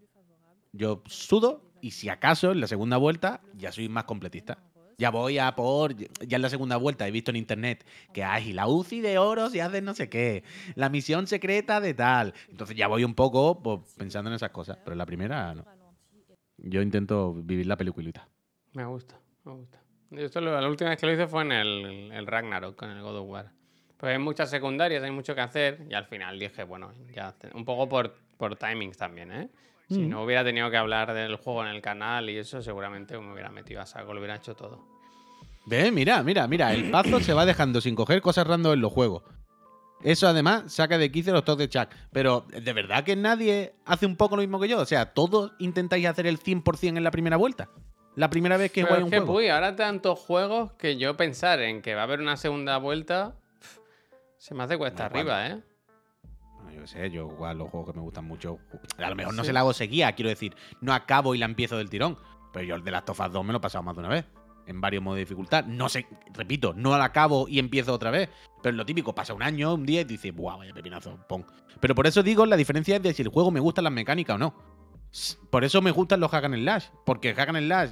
Yo 0.72 1.02
sudo 1.06 1.72
y 1.80 1.92
si 1.92 2.10
acaso 2.10 2.52
en 2.52 2.60
la 2.60 2.66
segunda 2.66 2.98
vuelta 2.98 3.40
ya 3.54 3.72
soy 3.72 3.88
más 3.88 4.04
completista. 4.04 4.58
Ya 4.98 5.08
voy 5.08 5.38
a 5.38 5.56
por. 5.56 5.96
Ya 5.96 6.36
en 6.36 6.42
la 6.42 6.50
segunda 6.50 6.76
vuelta 6.76 7.08
he 7.08 7.10
visto 7.10 7.30
en 7.30 7.36
internet 7.36 7.86
que 8.12 8.24
hay 8.24 8.52
la 8.52 8.68
UCI 8.68 9.00
de 9.00 9.16
oro 9.16 9.48
si 9.48 9.60
haces 9.60 9.82
no 9.82 9.94
sé 9.94 10.10
qué. 10.10 10.44
La 10.74 10.90
misión 10.90 11.26
secreta 11.26 11.80
de 11.80 11.94
tal. 11.94 12.34
Entonces 12.50 12.76
ya 12.76 12.88
voy 12.88 13.04
un 13.04 13.14
poco 13.14 13.62
pues, 13.62 13.80
pensando 13.96 14.28
en 14.28 14.36
esas 14.36 14.50
cosas. 14.50 14.76
Pero 14.84 14.92
en 14.92 14.98
la 14.98 15.06
primera 15.06 15.54
no. 15.54 15.64
Yo 16.58 16.82
intento 16.82 17.32
vivir 17.32 17.66
la 17.66 17.78
peliculita. 17.78 18.28
Me 18.74 18.84
gusta, 18.84 19.18
me 19.44 19.52
gusta. 19.52 19.80
Yo 20.10 20.20
esto 20.20 20.40
lo- 20.40 20.60
la 20.60 20.68
última 20.68 20.90
vez 20.90 20.98
que 20.98 21.06
lo 21.06 21.12
hice 21.12 21.26
fue 21.26 21.42
en 21.42 21.52
el, 21.52 22.12
el 22.12 22.26
Ragnarok, 22.26 22.76
con 22.76 22.90
el 22.90 23.02
God 23.02 23.16
of 23.18 23.28
War. 23.28 23.50
Pues 23.96 24.12
hay 24.12 24.18
muchas 24.18 24.50
secundarias, 24.50 25.02
hay 25.02 25.10
mucho 25.10 25.34
que 25.34 25.40
hacer. 25.40 25.86
Y 25.88 25.94
al 25.94 26.06
final 26.06 26.38
dije, 26.38 26.64
bueno, 26.64 26.92
ya. 27.14 27.34
Un 27.54 27.64
poco 27.64 27.88
por, 27.88 28.14
por 28.36 28.56
timings 28.56 28.96
también, 28.98 29.32
¿eh? 29.32 29.48
Si 29.88 29.98
Mm. 30.00 30.08
no 30.10 30.24
hubiera 30.24 30.42
tenido 30.44 30.70
que 30.70 30.76
hablar 30.76 31.12
del 31.12 31.36
juego 31.36 31.62
en 31.64 31.68
el 31.70 31.82
canal 31.82 32.28
y 32.30 32.38
eso, 32.38 32.62
seguramente 32.62 33.18
me 33.18 33.32
hubiera 33.32 33.50
metido 33.50 33.80
a 33.80 33.86
saco, 33.86 34.12
lo 34.14 34.20
hubiera 34.20 34.36
hecho 34.36 34.54
todo. 34.54 34.82
Ve, 35.66 35.90
mira, 35.92 36.22
mira, 36.22 36.46
mira. 36.48 36.72
El 36.74 36.90
pazo 36.90 37.20
se 37.20 37.32
va 37.34 37.44
dejando 37.46 37.80
sin 37.80 37.94
coger 37.94 38.20
cosas 38.20 38.46
random 38.46 38.72
en 38.74 38.80
los 38.80 38.92
juegos. 38.92 39.22
Eso 40.02 40.26
además 40.28 40.72
saca 40.72 40.98
de 40.98 41.10
quicio 41.10 41.32
los 41.32 41.44
toques 41.44 41.68
de 41.70 41.78
Chuck. 41.80 41.88
Pero 42.12 42.46
de 42.48 42.72
verdad 42.74 43.04
que 43.04 43.16
nadie 43.16 43.74
hace 43.86 44.04
un 44.06 44.16
poco 44.16 44.36
lo 44.36 44.42
mismo 44.42 44.60
que 44.60 44.68
yo. 44.68 44.78
O 44.80 44.84
sea, 44.84 45.14
todos 45.14 45.52
intentáis 45.58 46.06
hacer 46.06 46.26
el 46.26 46.38
100% 46.38 46.98
en 46.98 47.04
la 47.04 47.10
primera 47.10 47.36
vuelta. 47.38 47.70
La 48.16 48.30
primera 48.30 48.56
vez 48.56 48.70
que 48.70 48.84
Pero 48.84 48.96
es 48.96 49.04
un 49.04 49.10
que, 49.10 49.18
juego. 49.18 49.32
puy, 49.32 49.48
ahora 49.48 49.74
tantos 49.74 50.18
juegos 50.18 50.72
que 50.74 50.96
yo 50.96 51.16
pensar 51.16 51.60
en 51.60 51.82
que 51.82 51.94
va 51.94 52.02
a 52.02 52.04
haber 52.04 52.20
una 52.20 52.36
segunda 52.36 52.78
vuelta, 52.78 53.34
se 54.38 54.54
me 54.54 54.62
hace 54.62 54.78
cuesta 54.78 55.08
Bueno, 55.08 55.32
arriba, 55.32 55.46
¿eh? 55.48 55.62
Bueno, 56.56 56.72
yo 56.72 56.80
qué 56.82 56.86
sé, 56.86 57.10
yo 57.10 57.44
a 57.44 57.54
los 57.54 57.68
juegos 57.70 57.90
que 57.90 57.98
me 57.98 58.02
gustan 58.04 58.24
mucho. 58.24 58.58
A 58.98 59.10
lo 59.10 59.16
mejor 59.16 59.34
no 59.34 59.42
se 59.42 59.52
la 59.52 59.60
hago 59.60 59.72
seguía, 59.72 60.12
quiero 60.12 60.28
decir, 60.28 60.54
no 60.80 60.92
acabo 60.94 61.34
y 61.34 61.38
la 61.38 61.46
empiezo 61.46 61.76
del 61.76 61.90
tirón. 61.90 62.16
Pero 62.52 62.64
yo 62.66 62.74
el 62.76 62.84
de 62.84 62.90
las 62.92 63.04
Tofas 63.04 63.32
2 63.32 63.44
me 63.44 63.52
lo 63.52 63.58
he 63.58 63.60
pasado 63.60 63.82
más 63.82 63.96
de 63.96 64.00
una 64.00 64.08
vez. 64.08 64.24
En 64.66 64.80
varios 64.80 65.02
modos 65.02 65.16
de 65.16 65.22
dificultad. 65.22 65.64
No 65.64 65.88
sé, 65.88 66.06
repito, 66.32 66.72
no 66.74 66.96
la 66.96 67.04
acabo 67.04 67.48
y 67.48 67.58
empiezo 67.58 67.92
otra 67.92 68.10
vez. 68.10 68.30
Pero 68.62 68.76
lo 68.76 68.86
típico, 68.86 69.14
pasa 69.14 69.34
un 69.34 69.42
año, 69.42 69.74
un 69.74 69.84
día 69.84 70.02
y 70.02 70.04
dices, 70.04 70.34
¡buah, 70.34 70.56
vaya 70.56 70.72
pepinazo! 70.72 71.18
Pon. 71.28 71.44
Pero 71.80 71.94
por 71.94 72.06
eso 72.06 72.22
digo, 72.22 72.46
la 72.46 72.56
diferencia 72.56 72.96
es 72.96 73.02
de 73.02 73.12
si 73.12 73.22
el 73.22 73.28
juego 73.28 73.50
me 73.50 73.60
gustan 73.60 73.84
las 73.84 73.92
mecánicas 73.92 74.36
o 74.36 74.38
no. 74.38 74.54
Por 75.50 75.64
eso 75.64 75.80
me 75.80 75.92
gustan 75.92 76.20
los 76.20 76.30
Hack 76.30 76.44
and 76.44 76.56
Slash. 76.56 76.86
Porque 77.04 77.34
and 77.36 77.58
Slash, 77.58 77.90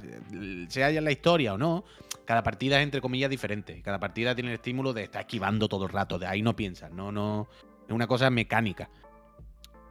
sea 0.69 0.91
ya 0.91 0.99
en 0.99 1.05
la 1.05 1.11
historia 1.11 1.53
o 1.53 1.57
no, 1.57 1.85
cada 2.25 2.43
partida 2.43 2.79
es 2.79 2.83
entre 2.83 3.01
comillas 3.01 3.29
diferente. 3.29 3.81
Cada 3.81 3.99
partida 3.99 4.35
tiene 4.35 4.49
el 4.49 4.55
estímulo 4.55 4.93
de 4.93 5.03
estar 5.03 5.21
esquivando 5.21 5.67
todo 5.67 5.85
el 5.85 5.91
rato. 5.91 6.19
De 6.19 6.27
ahí 6.27 6.41
no 6.41 6.55
piensas, 6.55 6.91
no, 6.91 7.11
no. 7.11 7.47
Es 7.87 7.93
una 7.93 8.07
cosa 8.07 8.29
mecánica. 8.29 8.89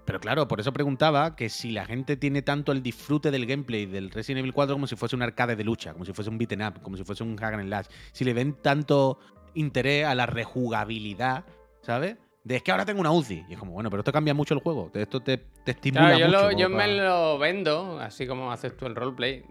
Pero 0.05 0.21
claro, 0.21 0.49
por 0.49 0.61
eso 0.61 0.73
preguntaba 0.73 1.37
que 1.37 1.49
si 1.49 1.71
la 1.71 1.87
gente 1.87 2.17
tiene 2.17 2.43
tanto 2.43 2.73
el 2.73 2.83
disfrute 2.83 3.31
del 3.31 3.47
gameplay 3.47 3.87
del 3.87 4.11
Resident 4.11 4.41
Evil 4.41 4.53
4 4.53 4.75
como 4.75 4.87
si 4.87 4.97
fuese 4.97 5.15
un 5.15 5.23
arcade 5.23 5.55
de 5.55 5.65
lucha, 5.65 5.93
como 5.93 6.05
si 6.05 6.13
fuese 6.13 6.29
un 6.29 6.39
beaten 6.39 6.63
up, 6.63 6.83
como 6.83 6.97
si 6.97 7.05
fuese 7.05 7.23
un 7.23 7.37
hack 7.37 7.55
and 7.55 7.67
slash, 7.67 7.87
si 8.13 8.25
le 8.25 8.35
ven 8.35 8.55
tanto 8.55 9.19
interés 9.55 10.05
a 10.05 10.15
la 10.15 10.27
rejugabilidad, 10.27 11.45
¿sabes? 11.83 12.17
De 12.45 12.57
es 12.57 12.63
que 12.63 12.73
ahora 12.73 12.85
tengo 12.85 13.01
una 13.01 13.13
UCI. 13.13 13.45
Y 13.49 13.53
es 13.53 13.59
como, 13.59 13.73
bueno, 13.73 13.89
pero 13.89 14.01
esto 14.01 14.13
cambia 14.13 14.35
mucho 14.35 14.55
el 14.55 14.61
juego. 14.61 14.91
Esto 14.95 15.21
te, 15.21 15.39
te 15.39 15.71
estimula 15.73 16.09
Claro, 16.09 16.19
yo, 16.19 16.27
mucho. 16.27 16.43
lo- 16.51 16.59
yo 16.59 16.69
me 16.71 16.89
lo 16.89 17.39
vendo, 17.39 18.01
así 18.01 18.27
como 18.27 18.51
haces 18.51 18.77
tú 18.77 18.87
el 18.87 18.97
roleplay. 18.97 19.45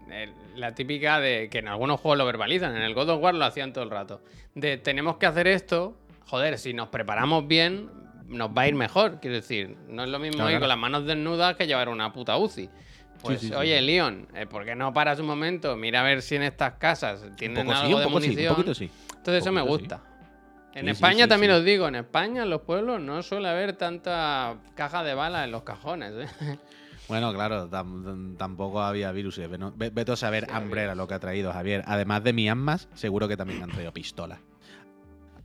La 0.56 0.74
típica 0.74 1.18
de 1.18 1.48
que 1.50 1.58
en 1.60 1.68
algunos 1.68 2.00
juegos 2.00 2.18
lo 2.18 2.26
verbalizan, 2.26 2.76
en 2.76 2.82
el 2.82 2.94
God 2.94 3.08
of 3.10 3.22
War 3.22 3.34
lo 3.34 3.44
hacían 3.46 3.72
todo 3.72 3.84
el 3.84 3.90
rato. 3.90 4.20
De 4.54 4.76
tenemos 4.76 5.16
que 5.16 5.26
hacer 5.26 5.46
esto 5.46 5.96
joder, 6.26 6.58
si 6.58 6.72
nos 6.74 6.88
preparamos 6.88 7.46
bien, 7.46 7.90
nos 8.28 8.50
va 8.50 8.62
a 8.62 8.68
ir 8.68 8.74
mejor. 8.74 9.20
Quiero 9.20 9.36
decir, 9.36 9.76
no 9.88 10.02
es 10.04 10.08
lo 10.10 10.18
mismo 10.18 10.36
Claro, 10.36 10.50
ir 10.50 10.52
claro. 10.56 10.62
con 10.62 10.68
las 10.68 10.78
manos 10.78 11.06
desnudas 11.06 11.56
que 11.56 11.66
llevar 11.66 11.88
una 11.88 12.12
puta 12.12 12.36
UCI. 12.38 12.68
Pues, 13.22 13.40
sí, 13.40 13.48
sí. 13.48 13.54
oye, 13.54 13.80
Leon, 13.82 14.26
eh, 14.34 14.46
¿por 14.46 14.64
qué 14.64 14.74
no 14.74 14.92
paras 14.92 15.20
un 15.20 15.26
momento? 15.26 15.76
Mira 15.76 16.00
a 16.00 16.02
ver 16.02 16.22
si 16.22 16.34
en 16.36 16.42
estas 16.42 16.74
casas 16.74 17.22
Un 17.22 17.36
tienen 17.36 17.64
poco 17.66 17.76
sí, 17.78 17.84
algo 17.84 17.96
un 17.96 18.00
de 18.00 18.06
poco 18.06 18.20
sí, 18.20 18.26
un 18.28 18.32
munición. 18.32 18.54
poquito 18.56 18.74
sí. 18.74 18.90
Entonces 19.16 19.42
eso 19.44 19.52
me 19.52 19.60
gusta. 19.62 20.02
En 20.74 20.86
Sí, 20.86 20.90
España 20.92 21.24
sí, 21.24 21.28
también 21.28 21.52
os 21.52 21.64
digo, 21.64 21.86
en 21.88 21.96
España, 21.96 22.44
en 22.44 22.50
los 22.50 22.62
pueblos, 22.62 23.00
no 23.00 23.22
suele 23.22 23.48
haber 23.48 23.74
tanta 23.74 24.56
caja 24.74 25.04
de 25.04 25.12
balas 25.14 25.44
en 25.44 25.52
los 25.52 25.62
cajones. 25.62 26.12
¿eh? 26.16 26.58
Bueno, 27.08 27.34
claro, 27.34 27.68
tam- 27.68 28.36
tampoco 28.38 28.80
había 28.80 29.10
virus. 29.12 29.36
Ve- 29.36 29.48
ve- 29.76 29.90
Vete 29.90 30.12
a 30.12 30.16
saber 30.16 30.46
virus. 30.46 30.96
lo 30.96 31.06
que 31.08 31.14
ha 31.14 31.18
traído 31.18 31.52
Javier. 31.52 31.82
Además 31.86 32.22
de 32.24 32.32
miasmas, 32.32 32.88
seguro 32.94 33.26
que 33.28 33.36
también 33.36 33.62
han 33.62 33.70
traído 33.70 33.92
pistolas. 33.92 34.38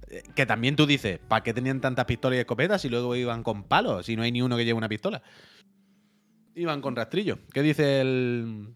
Eh, 0.08 0.22
Que 0.36 0.46
también 0.46 0.76
tú 0.78 0.86
dices, 0.86 1.20
¿para 1.28 1.44
qué 1.44 1.54
tenían 1.54 1.82
tantas 1.82 2.06
pistolas 2.06 2.38
y 2.38 2.40
escopetas 2.42 2.82
si 2.82 2.90
luego 2.90 3.14
iban 3.16 3.44
con 3.44 3.64
palos? 3.64 4.06
Si 4.06 4.16
no 4.16 4.22
hay 4.22 4.32
ni 4.32 4.42
uno 4.42 4.56
que 4.56 4.64
lleve 4.64 4.78
una 4.78 4.88
pistola. 4.88 5.22
Iban 6.56 6.80
con 6.80 6.96
rastrillo. 6.96 7.40
¿Qué 7.52 7.62
dice 7.64 8.02
el, 8.02 8.74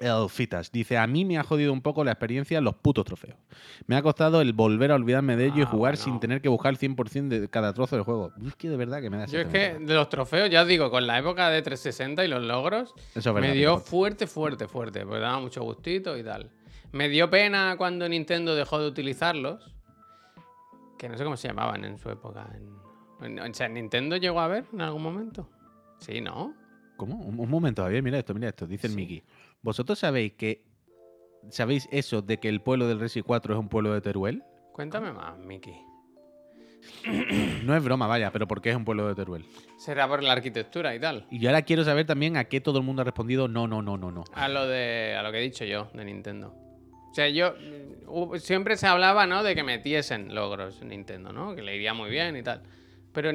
el 0.00 0.28
Fitas? 0.28 0.72
Dice, 0.72 0.96
a 0.98 1.06
mí 1.06 1.24
me 1.24 1.38
ha 1.38 1.42
jodido 1.42 1.72
un 1.72 1.80
poco 1.82 2.02
la 2.04 2.12
experiencia 2.12 2.60
los 2.60 2.74
putos 2.74 3.04
trofeos. 3.04 3.36
Me 3.86 3.96
ha 3.96 4.02
costado 4.02 4.40
el 4.40 4.52
volver 4.52 4.90
a 4.92 4.94
olvidarme 4.94 5.36
de 5.36 5.46
ello 5.46 5.58
y 5.58 5.62
Ah, 5.62 5.66
jugar 5.66 5.94
bueno. 5.94 6.04
sin 6.04 6.20
tener 6.20 6.40
que 6.40 6.48
buscar 6.48 6.72
el 6.72 6.78
100% 6.78 7.28
de 7.28 7.48
cada 7.48 7.72
trozo 7.72 7.96
del 7.96 8.04
juego. 8.04 8.32
Es 8.46 8.54
que 8.56 8.68
de 8.68 8.76
verdad 8.76 9.00
que 9.00 9.10
me 9.10 9.18
da 9.18 9.26
Yo 9.26 9.40
es 9.40 9.48
que 9.48 9.78
de 9.78 9.94
los 9.94 10.08
trofeos, 10.08 10.50
ya 10.50 10.62
os 10.62 10.68
digo, 10.68 10.90
con 10.90 11.06
la 11.06 11.18
época 11.18 11.50
de 11.50 11.62
360 11.62 12.24
y 12.24 12.28
los 12.28 12.42
logros, 12.42 12.94
Eso 13.14 13.30
es 13.30 13.34
verdad, 13.34 13.48
me 13.50 13.54
dio 13.54 13.78
fuerte, 13.78 14.26
fuerte, 14.26 14.66
fuerte, 14.68 15.04
porque 15.04 15.20
daba 15.20 15.40
mucho 15.40 15.62
gustito 15.62 16.16
y 16.18 16.24
tal. 16.24 16.50
Me 16.92 17.08
dio 17.08 17.30
pena 17.30 17.74
cuando 17.78 18.08
Nintendo 18.08 18.54
dejó 18.54 18.80
de 18.80 18.88
utilizarlos, 18.88 19.74
que 20.98 21.08
no 21.08 21.16
sé 21.16 21.24
cómo 21.24 21.36
se 21.36 21.48
llamaban 21.48 21.84
en 21.84 21.98
su 21.98 22.10
época. 22.10 22.48
En, 23.22 23.38
o 23.38 23.54
sea, 23.54 23.68
¿Nintendo 23.68 24.16
llegó 24.16 24.40
a 24.40 24.48
ver 24.48 24.64
en 24.72 24.80
algún 24.80 25.02
momento? 25.02 25.48
Sí, 25.98 26.20
¿no? 26.20 26.54
¿Cómo? 26.96 27.16
Un, 27.16 27.38
un 27.38 27.48
momento, 27.48 27.82
Javier, 27.82 28.02
mira 28.02 28.18
esto, 28.18 28.34
mira 28.34 28.48
esto. 28.48 28.66
Dice 28.66 28.86
el 28.86 28.92
Sí. 28.94 29.22
¿Vosotros 29.62 29.98
sabéis 29.98 30.32
que. 30.34 30.64
¿Sabéis 31.50 31.88
eso 31.90 32.20
de 32.22 32.38
que 32.38 32.48
el 32.48 32.60
pueblo 32.60 32.86
del 32.86 33.00
Resi 33.00 33.22
4 33.22 33.54
es 33.54 33.60
un 33.60 33.68
pueblo 33.68 33.94
de 33.94 34.00
Teruel? 34.02 34.42
Cuéntame 34.72 35.12
más, 35.12 35.38
Miki. 35.38 35.72
No 37.64 37.76
es 37.76 37.84
broma, 37.84 38.06
vaya, 38.06 38.30
pero 38.32 38.46
¿por 38.48 38.60
qué 38.60 38.70
es 38.70 38.76
un 38.76 38.84
pueblo 38.84 39.06
de 39.08 39.14
Teruel? 39.14 39.44
Será 39.78 40.08
por 40.08 40.22
la 40.22 40.32
arquitectura 40.32 40.94
y 40.94 41.00
tal. 41.00 41.26
Y 41.30 41.38
yo 41.38 41.48
ahora 41.50 41.62
quiero 41.62 41.84
saber 41.84 42.06
también 42.06 42.36
a 42.36 42.44
qué 42.44 42.60
todo 42.60 42.78
el 42.78 42.84
mundo 42.84 43.02
ha 43.02 43.04
respondido 43.04 43.48
no, 43.48 43.66
no, 43.66 43.82
no, 43.82 43.96
no, 43.96 44.10
no. 44.10 44.24
A 44.34 44.48
lo 44.48 44.66
de. 44.66 45.14
a 45.18 45.22
lo 45.22 45.30
que 45.32 45.38
he 45.38 45.42
dicho 45.42 45.64
yo, 45.64 45.88
de 45.94 46.04
Nintendo. 46.04 46.54
O 47.10 47.14
sea, 47.14 47.28
yo. 47.28 47.54
hu- 48.06 48.38
Siempre 48.38 48.76
se 48.76 48.86
hablaba, 48.86 49.26
¿no? 49.26 49.42
De 49.42 49.54
que 49.54 49.62
metiesen 49.62 50.34
logros 50.34 50.80
en 50.82 50.88
Nintendo, 50.88 51.32
¿no? 51.32 51.54
Que 51.54 51.62
le 51.62 51.74
iría 51.76 51.94
muy 51.94 52.10
bien 52.10 52.36
y 52.36 52.42
tal. 52.42 52.62
Pero 53.12 53.30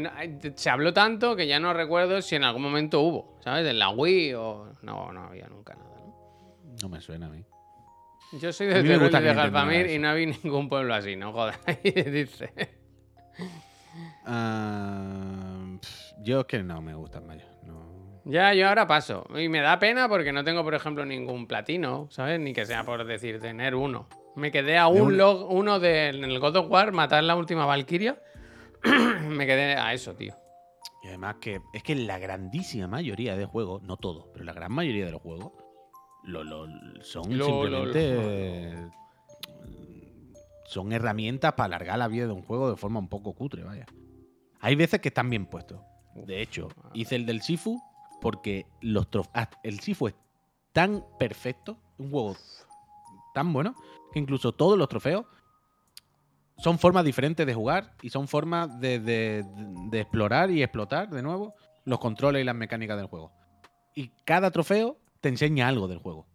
se 0.55 0.69
habló 0.69 0.93
tanto 0.93 1.35
que 1.35 1.47
ya 1.47 1.59
no 1.59 1.73
recuerdo 1.73 2.21
si 2.21 2.35
en 2.35 2.43
algún 2.45 2.61
momento 2.61 3.01
hubo, 3.01 3.37
¿sabes? 3.43 3.67
En 3.67 3.77
la 3.79 3.89
Wii 3.89 4.33
o. 4.35 4.73
No, 4.83 5.11
no 5.11 5.23
había 5.25 5.47
nunca 5.47 5.75
nada, 5.75 5.94
¿no? 6.81 6.89
Me 6.89 7.01
suena 7.01 7.27
a 7.27 7.29
mí. 7.29 7.43
Yo 8.33 8.51
soy 8.51 8.67
de 8.67 8.83
Teruel 8.83 9.13
y 9.13 9.19
de 9.19 9.33
Galpamir 9.33 9.87
y 9.87 9.99
no 9.99 10.13
vi 10.15 10.25
ningún 10.25 10.67
pueblo 10.67 10.93
así, 10.93 11.15
no 11.15 11.31
jodas. 11.31 11.59
Dice. 11.83 12.51
Ah, 14.25 15.77
yo 16.21 16.41
es 16.41 16.45
que 16.47 16.63
no 16.63 16.81
me 16.81 16.93
gustan, 16.95 17.27
vaya. 17.27 17.45
No. 17.63 18.21
Ya, 18.25 18.53
yo 18.53 18.67
ahora 18.67 18.87
paso. 18.87 19.25
Y 19.37 19.47
me 19.47 19.61
da 19.61 19.79
pena 19.79 20.09
porque 20.09 20.33
no 20.33 20.43
tengo, 20.43 20.63
por 20.63 20.73
ejemplo, 20.73 21.05
ningún 21.05 21.47
platino, 21.47 22.07
¿sabes? 22.09 22.39
Ni 22.39 22.53
que 22.53 22.65
sea 22.65 22.83
por 22.83 23.05
decir 23.05 23.39
tener 23.39 23.75
uno. 23.75 24.07
Me 24.35 24.51
quedé 24.51 24.77
a 24.77 24.87
un 24.87 25.15
log, 25.17 25.49
uno 25.49 25.79
de, 25.79 26.07
en 26.09 26.23
el 26.23 26.39
God 26.39 26.57
of 26.57 26.69
War, 26.69 26.91
matar 26.91 27.23
la 27.23 27.35
última 27.35 27.65
Valkyria. 27.65 28.19
me 29.29 29.45
quedé 29.45 29.75
a 29.75 29.93
eso, 29.93 30.13
tío. 30.15 30.33
Y 31.03 31.07
además 31.07 31.35
que 31.39 31.61
es 31.73 31.83
que 31.83 31.95
la 31.95 32.17
grandísima 32.17 32.87
mayoría 32.87 33.37
de 33.37 33.45
juegos, 33.45 33.83
no 33.83 33.95
todo, 33.95 34.31
pero 34.33 34.43
la 34.43 34.53
gran 34.53 34.71
mayoría 34.71 35.05
de 35.05 35.11
los 35.11 35.21
juegos, 35.21 35.53
lo, 36.25 36.43
lo- 36.43 36.67
son 37.03 37.37
Lo- 37.37 37.45
simplemente. 37.45 38.89
Son 40.65 40.91
herramientas 40.91 41.53
para 41.53 41.65
alargar 41.67 41.99
la 41.99 42.07
vida 42.07 42.25
de 42.25 42.31
un 42.33 42.41
juego 42.43 42.69
de 42.71 42.75
forma 42.75 42.99
un 42.99 43.07
poco 43.07 43.33
cutre, 43.33 43.63
vaya. 43.63 43.85
Hay 44.59 44.75
veces 44.75 44.99
que 44.99 45.09
están 45.09 45.29
bien 45.29 45.45
puestos. 45.45 45.79
De 46.15 46.41
hecho, 46.41 46.69
hice 46.93 47.15
el 47.15 47.25
del 47.25 47.41
Sifu 47.41 47.79
porque 48.21 48.65
los 48.81 49.09
trof- 49.11 49.29
ah, 49.33 49.49
el 49.63 49.79
Sifu 49.79 50.07
es 50.07 50.15
tan 50.73 51.03
perfecto, 51.19 51.77
un 51.97 52.09
juego 52.09 52.35
tan 53.33 53.53
bueno, 53.53 53.75
que 54.11 54.19
incluso 54.19 54.53
todos 54.53 54.77
los 54.77 54.87
trofeos 54.89 55.25
son 56.57 56.79
formas 56.79 57.03
diferentes 57.05 57.45
de 57.45 57.53
jugar 57.53 57.93
y 58.01 58.09
son 58.09 58.27
formas 58.27 58.79
de, 58.79 58.99
de- 58.99 59.43
de 59.89 59.99
explorar 59.99 60.49
y 60.49 60.63
explotar 60.63 61.09
de 61.09 61.21
nuevo 61.21 61.53
los 61.83 61.99
controles 61.99 62.41
y 62.41 62.45
las 62.45 62.55
mecánicas 62.55 62.97
del 62.97 63.07
juego. 63.07 63.31
Y 63.93 64.09
cada 64.25 64.49
trofeo 64.51 64.97
te 65.25 65.29
enseña 65.29 65.67
algo 65.67 65.87
del 65.87 65.97
juego. 65.97 66.27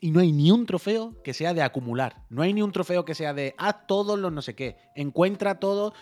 Y 0.00 0.10
no 0.10 0.20
hay 0.20 0.32
ni 0.32 0.50
un 0.50 0.64
trofeo 0.64 1.22
que 1.22 1.34
sea 1.34 1.52
de 1.52 1.60
acumular. 1.60 2.24
No 2.30 2.40
hay 2.40 2.54
ni 2.54 2.62
un 2.62 2.72
trofeo 2.72 3.04
que 3.04 3.14
sea 3.14 3.34
de 3.34 3.54
haz 3.58 3.86
todos 3.86 4.18
los 4.18 4.32
no 4.32 4.40
sé 4.40 4.54
qué. 4.54 4.78
Encuentra 4.94 5.60
todo. 5.60 5.92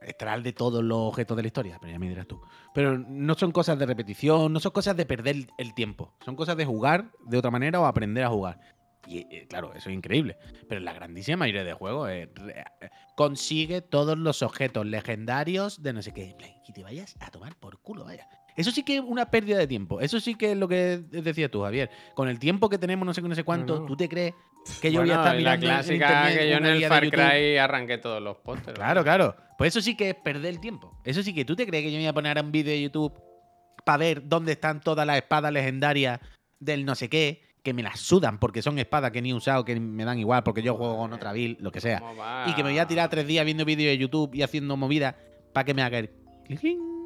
Extraer 0.00 0.42
de 0.42 0.54
todos 0.54 0.82
los 0.82 0.98
objetos 0.98 1.36
de 1.36 1.42
la 1.42 1.48
historia, 1.48 1.76
pero 1.78 1.92
ya 1.92 1.98
me 1.98 2.08
dirás 2.08 2.26
tú. 2.26 2.40
Pero 2.72 2.96
no 2.96 3.34
son 3.34 3.52
cosas 3.52 3.78
de 3.78 3.84
repetición, 3.84 4.50
no 4.50 4.60
son 4.60 4.72
cosas 4.72 4.96
de 4.96 5.04
perder 5.04 5.48
el 5.58 5.74
tiempo. 5.74 6.14
Son 6.24 6.36
cosas 6.36 6.56
de 6.56 6.64
jugar 6.64 7.12
de 7.26 7.36
otra 7.36 7.50
manera 7.50 7.78
o 7.78 7.84
aprender 7.84 8.24
a 8.24 8.30
jugar. 8.30 8.58
Y 9.06 9.26
eh, 9.30 9.46
claro, 9.46 9.74
eso 9.74 9.90
es 9.90 9.94
increíble. 9.94 10.38
Pero 10.70 10.80
la 10.80 10.94
grandísima 10.94 11.36
mayoría 11.36 11.64
de 11.64 11.74
juegos 11.74 12.08
eh, 12.08 12.30
eh, 12.48 12.88
consigue 13.14 13.82
todos 13.82 14.16
los 14.16 14.40
objetos 14.40 14.86
legendarios 14.86 15.82
de 15.82 15.92
no 15.92 16.00
sé 16.00 16.14
qué. 16.14 16.34
Y 16.66 16.72
te 16.72 16.82
vayas 16.82 17.14
a 17.20 17.30
tomar 17.30 17.56
por 17.56 17.78
culo, 17.82 18.04
vaya. 18.06 18.26
Eso 18.58 18.72
sí 18.72 18.82
que 18.82 18.96
es 18.96 19.00
una 19.00 19.30
pérdida 19.30 19.56
de 19.56 19.68
tiempo. 19.68 20.00
Eso 20.00 20.18
sí 20.18 20.34
que 20.34 20.50
es 20.50 20.58
lo 20.58 20.66
que 20.66 20.98
decías 21.10 21.48
tú, 21.48 21.62
Javier. 21.62 21.90
Con 22.14 22.28
el 22.28 22.40
tiempo 22.40 22.68
que 22.68 22.76
tenemos, 22.76 23.06
no 23.06 23.14
sé 23.14 23.22
qué, 23.22 23.28
no 23.28 23.36
sé 23.36 23.44
cuánto, 23.44 23.74
No, 23.76 23.80
no. 23.82 23.86
¿tú 23.86 23.96
te 23.96 24.08
crees 24.08 24.34
que 24.80 24.90
yo 24.90 25.00
voy 25.00 25.10
a 25.10 25.14
estar 25.14 25.36
mirando 25.36 25.66
la 25.66 25.74
en 25.74 25.78
clásica 25.78 26.06
internet 26.08 26.38
que 26.38 26.50
yo 26.50 26.56
en 26.56 26.66
el 26.66 26.84
Far? 26.86 27.08
Cry 27.08 27.56
arranqué 27.56 27.98
todos 27.98 28.20
los 28.20 28.36
pósters. 28.38 28.76
Claro, 28.76 29.04
claro. 29.04 29.36
Pues 29.56 29.72
eso 29.72 29.80
sí 29.80 29.96
que 29.96 30.10
es 30.10 30.16
perder 30.16 30.46
el 30.46 30.60
tiempo. 30.60 31.00
Eso 31.04 31.22
sí 31.22 31.32
que 31.32 31.44
tú 31.44 31.54
te 31.54 31.68
crees 31.68 31.84
que 31.84 31.92
yo 31.92 31.98
me 31.98 32.02
voy 32.02 32.08
a 32.08 32.12
poner 32.12 32.42
un 32.42 32.50
vídeo 32.50 32.72
de 32.72 32.82
YouTube 32.82 33.12
para 33.84 33.98
ver 33.98 34.28
dónde 34.28 34.52
están 34.52 34.80
todas 34.80 35.06
las 35.06 35.18
espadas 35.18 35.52
legendarias 35.52 36.18
del 36.58 36.84
no 36.84 36.96
sé 36.96 37.08
qué, 37.08 37.42
que 37.62 37.72
me 37.72 37.84
las 37.84 38.00
sudan 38.00 38.40
porque 38.40 38.60
son 38.60 38.76
espadas 38.80 39.12
que 39.12 39.22
ni 39.22 39.30
he 39.30 39.34
usado, 39.34 39.64
que 39.64 39.78
me 39.78 40.04
dan 40.04 40.18
igual, 40.18 40.42
porque 40.42 40.62
yo 40.62 40.74
juego 40.74 40.96
con 40.96 41.12
otra 41.12 41.32
build, 41.32 41.60
lo 41.60 41.70
que 41.70 41.80
sea. 41.80 42.02
Y 42.46 42.54
que 42.54 42.64
me 42.64 42.70
voy 42.70 42.80
a 42.80 42.88
tirar 42.88 43.08
tres 43.08 43.24
días 43.24 43.44
viendo 43.44 43.64
vídeos 43.64 43.90
de 43.92 43.98
YouTube 43.98 44.34
y 44.34 44.42
haciendo 44.42 44.76
movidas 44.76 45.14
para 45.52 45.64
que 45.64 45.74
me 45.74 45.82
haga 45.82 46.00
el. 46.00 46.10
clink. 46.44 46.97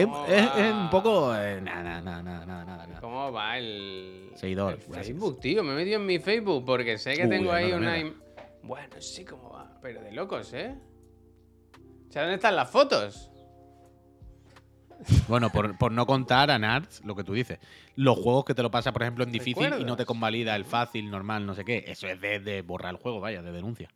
Es, 0.00 0.72
un 0.74 0.90
poco. 0.90 1.34
eh, 1.36 1.60
Nada, 1.60 2.00
nada, 2.00 2.22
nada, 2.22 2.64
nada. 2.64 3.00
¿Cómo 3.00 3.32
va 3.32 3.56
el, 3.58 4.30
Seguidor, 4.34 4.74
el. 4.74 4.80
Facebook, 4.80 5.40
tío? 5.40 5.62
Me 5.62 5.72
he 5.72 5.76
metido 5.76 5.96
en 6.00 6.06
mi 6.06 6.18
Facebook 6.18 6.64
porque 6.64 6.98
sé 6.98 7.14
que 7.14 7.24
Uy, 7.24 7.30
tengo 7.30 7.52
ahí 7.52 7.70
no 7.70 7.78
una... 7.78 7.98
im- 7.98 8.14
Bueno, 8.62 9.00
sí, 9.00 9.24
cómo 9.24 9.50
va. 9.50 9.78
Pero 9.80 10.02
de 10.02 10.12
locos, 10.12 10.52
¿eh? 10.52 10.74
O 12.08 12.12
sea, 12.12 12.22
¿dónde 12.22 12.36
están 12.36 12.56
las 12.56 12.70
fotos? 12.70 13.30
Bueno, 15.28 15.50
por, 15.50 15.76
por 15.76 15.92
no 15.92 16.06
contar 16.06 16.50
a 16.50 16.58
Nards, 16.58 17.04
lo 17.04 17.14
que 17.14 17.22
tú 17.22 17.34
dices. 17.34 17.58
Los 17.96 18.18
juegos 18.18 18.44
que 18.46 18.54
te 18.54 18.62
lo 18.62 18.70
pasa, 18.70 18.92
por 18.92 19.02
ejemplo, 19.02 19.24
en 19.24 19.30
difícil 19.32 19.74
y 19.78 19.84
no 19.84 19.94
te 19.96 20.06
convalida 20.06 20.56
el 20.56 20.64
fácil, 20.64 21.10
normal, 21.10 21.44
no 21.44 21.54
sé 21.54 21.64
qué. 21.64 21.84
Eso 21.86 22.06
es 22.08 22.18
de, 22.20 22.40
de 22.40 22.62
borrar 22.62 22.94
el 22.94 23.00
juego, 23.00 23.20
vaya, 23.20 23.42
de 23.42 23.52
denuncia. 23.52 23.88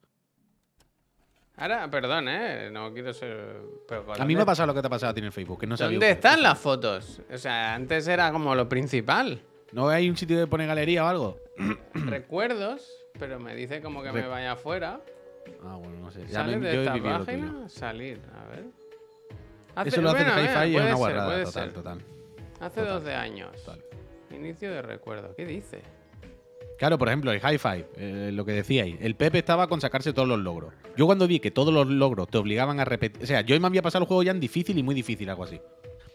Ahora, 1.61 1.91
perdón, 1.91 2.27
¿eh? 2.29 2.71
No 2.73 2.93
quiero 2.93 3.13
ser... 3.13 3.57
Pero 3.87 4.05
A 4.19 4.25
mí 4.25 4.35
me 4.35 4.43
ha 4.43 4.47
pasado 4.47 4.67
lo 4.69 4.75
que 4.75 4.81
te 4.81 4.87
ha 4.87 4.91
pasado 4.91 5.11
a 5.11 5.15
ti 5.15 5.21
en 5.21 5.27
el 5.27 5.33
Facebook, 5.33 5.61
que 5.61 5.67
no 5.67 5.77
sabía 5.77 5.97
¿Dónde 5.99 6.11
están 6.11 6.43
las 6.43 6.59
fotos? 6.59 7.21
O 7.33 7.37
sea, 7.39 7.75
antes 7.75 8.09
era 8.09 8.33
como 8.33 8.55
lo 8.55 8.67
principal. 8.69 9.43
¿No 9.73 9.89
hay 9.91 10.09
un 10.09 10.17
sitio 10.17 10.39
de 10.39 10.47
pone 10.47 10.67
galería 10.67 11.05
o 11.05 11.09
algo? 11.09 11.39
Recuerdos, 11.95 12.91
pero 13.19 13.39
me 13.39 13.55
dice 13.55 13.81
como 13.83 14.03
que 14.03 14.11
me 14.11 14.27
vaya 14.27 14.53
afuera. 14.53 15.01
Ah, 15.63 15.77
bueno, 15.77 15.99
no 16.01 16.11
sé. 16.11 16.27
Ya 16.27 16.33
¿Sale 16.41 16.57
me- 16.57 16.67
de 16.69 16.75
yo 16.77 16.81
esta 16.83 16.93
página? 17.19 17.69
Salir, 17.69 18.21
a 18.35 18.49
ver. 18.49 18.65
Hace- 19.75 19.89
Eso 19.91 20.03
lo 20.03 20.11
hace 20.11 20.25
bueno, 20.25 20.41
Hi-Fi 20.41 20.71
y 20.73 20.77
es 20.77 20.95
puede 20.97 21.15
una 21.15 21.25
puede 21.27 21.45
total, 21.45 21.73
total. 21.73 21.99
Hace 22.61 22.81
Total, 22.81 22.95
12 23.01 23.15
años. 23.15 23.51
total. 23.65 23.85
Inicio 24.31 24.71
de 24.73 24.83
recuerdo. 24.83 25.35
¿Qué 25.37 25.45
dice? 25.47 25.83
Claro, 26.81 26.97
por 26.97 27.09
ejemplo, 27.09 27.31
el 27.31 27.43
Hi-Fi, 27.43 27.85
eh, 27.97 28.31
lo 28.33 28.47
que 28.47 28.53
decíais. 28.53 28.97
El 29.03 29.15
Pepe 29.15 29.41
estaba 29.41 29.69
con 29.69 29.83
sacarse 29.83 30.15
todos 30.15 30.27
los 30.27 30.39
logros. 30.39 30.73
Yo 30.97 31.05
cuando 31.05 31.27
vi 31.27 31.39
que 31.39 31.51
todos 31.51 31.75
los 31.75 31.87
logros 31.87 32.29
te 32.29 32.39
obligaban 32.39 32.81
a 32.81 32.87
repetir. 32.87 33.23
O 33.23 33.27
sea, 33.27 33.43
yo 33.43 33.61
me 33.61 33.67
había 33.67 33.83
pasado 33.83 34.05
el 34.05 34.09
juego 34.09 34.23
ya 34.23 34.31
en 34.31 34.41
difícil 34.41 34.79
y 34.79 34.83
muy 34.83 34.95
difícil, 34.95 35.29
algo 35.29 35.45
así. 35.45 35.61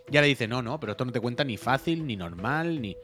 Y 0.09 0.17
ahora 0.17 0.25
dice, 0.25 0.47
no, 0.47 0.63
no, 0.63 0.79
pero 0.79 0.93
esto 0.93 1.05
no 1.05 1.11
te 1.11 1.19
cuenta 1.19 1.43
ni 1.43 1.57
fácil, 1.57 2.07
ni 2.07 2.15
normal, 2.15 2.81
ni. 2.81 2.97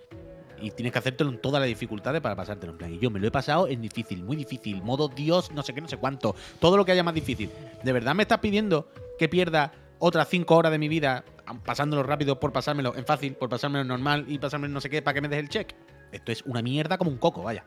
Y 0.59 0.72
tienes 0.72 0.91
que 0.91 0.97
hacértelo 0.97 1.30
en 1.30 1.39
todas 1.39 1.59
las 1.59 1.68
dificultades 1.68 2.20
para 2.20 2.36
pasártelo 2.36 2.72
en 2.72 2.80
plan. 2.80 2.93
Y 2.95 2.97
yo 2.97 3.12
me 3.12 3.20
lo 3.20 3.28
he 3.28 3.32
pasado 3.32 3.68
en 3.68 3.80
difícil, 3.80 4.24
muy 4.24 4.38
difícil, 4.38 4.82
modo 4.82 5.07
Dios, 5.07 5.51
no 5.51 5.62
sé 5.62 5.76
qué, 5.76 5.82
no 5.82 5.88
sé 5.88 5.97
cuánto. 5.97 6.36
Todo 6.59 6.78
lo 6.78 6.84
que 6.84 6.93
haya 6.93 7.03
más 7.03 7.14
difícil. 7.14 7.51
¿De 7.84 7.93
verdad 7.93 8.16
me 8.16 8.24
estás 8.24 8.39
pidiendo 8.39 8.88
que 9.20 9.30
pierda 9.30 9.72
otras 9.99 10.28
5 10.30 10.55
horas 10.55 10.72
de 10.72 10.80
mi 10.80 10.88
vida 10.88 11.24
pasándolo 11.64 12.01
rápido 12.01 12.39
por 12.39 12.51
pasármelo 12.51 12.95
en 12.95 13.05
fácil, 13.05 13.36
por 13.36 13.49
pasármelo 13.49 13.84
en 13.84 13.88
normal 13.88 14.26
y 14.28 14.39
pasármelo 14.39 14.70
en 14.70 14.74
no 14.74 14.82
sé 14.82 14.89
qué 14.89 15.03
para 15.03 15.14
que 15.14 15.22
me 15.22 15.28
des 15.28 15.38
el 15.38 15.49
check? 15.49 15.76
Esto 16.12 16.32
es 16.32 16.41
una 16.43 16.62
mierda 16.62 16.97
como 16.97 17.12
un 17.12 17.18
coco, 17.18 17.43
vaya. 17.43 17.66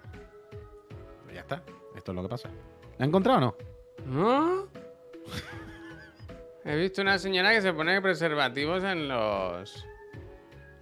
Ya 1.32 1.40
está. 1.40 1.62
Esto 1.96 2.12
es 2.12 2.16
lo 2.16 2.22
que 2.22 2.28
pasa. 2.28 2.48
¿La 2.98 3.04
has 3.04 3.08
encontrado 3.08 3.38
o 3.38 3.40
no? 3.40 3.56
¿No? 4.06 4.68
He 6.64 6.76
visto 6.76 7.02
una 7.02 7.18
señora 7.18 7.52
que 7.52 7.60
se 7.60 7.72
pone 7.72 8.00
preservativos 8.00 8.84
en 8.84 9.08
los. 9.08 9.86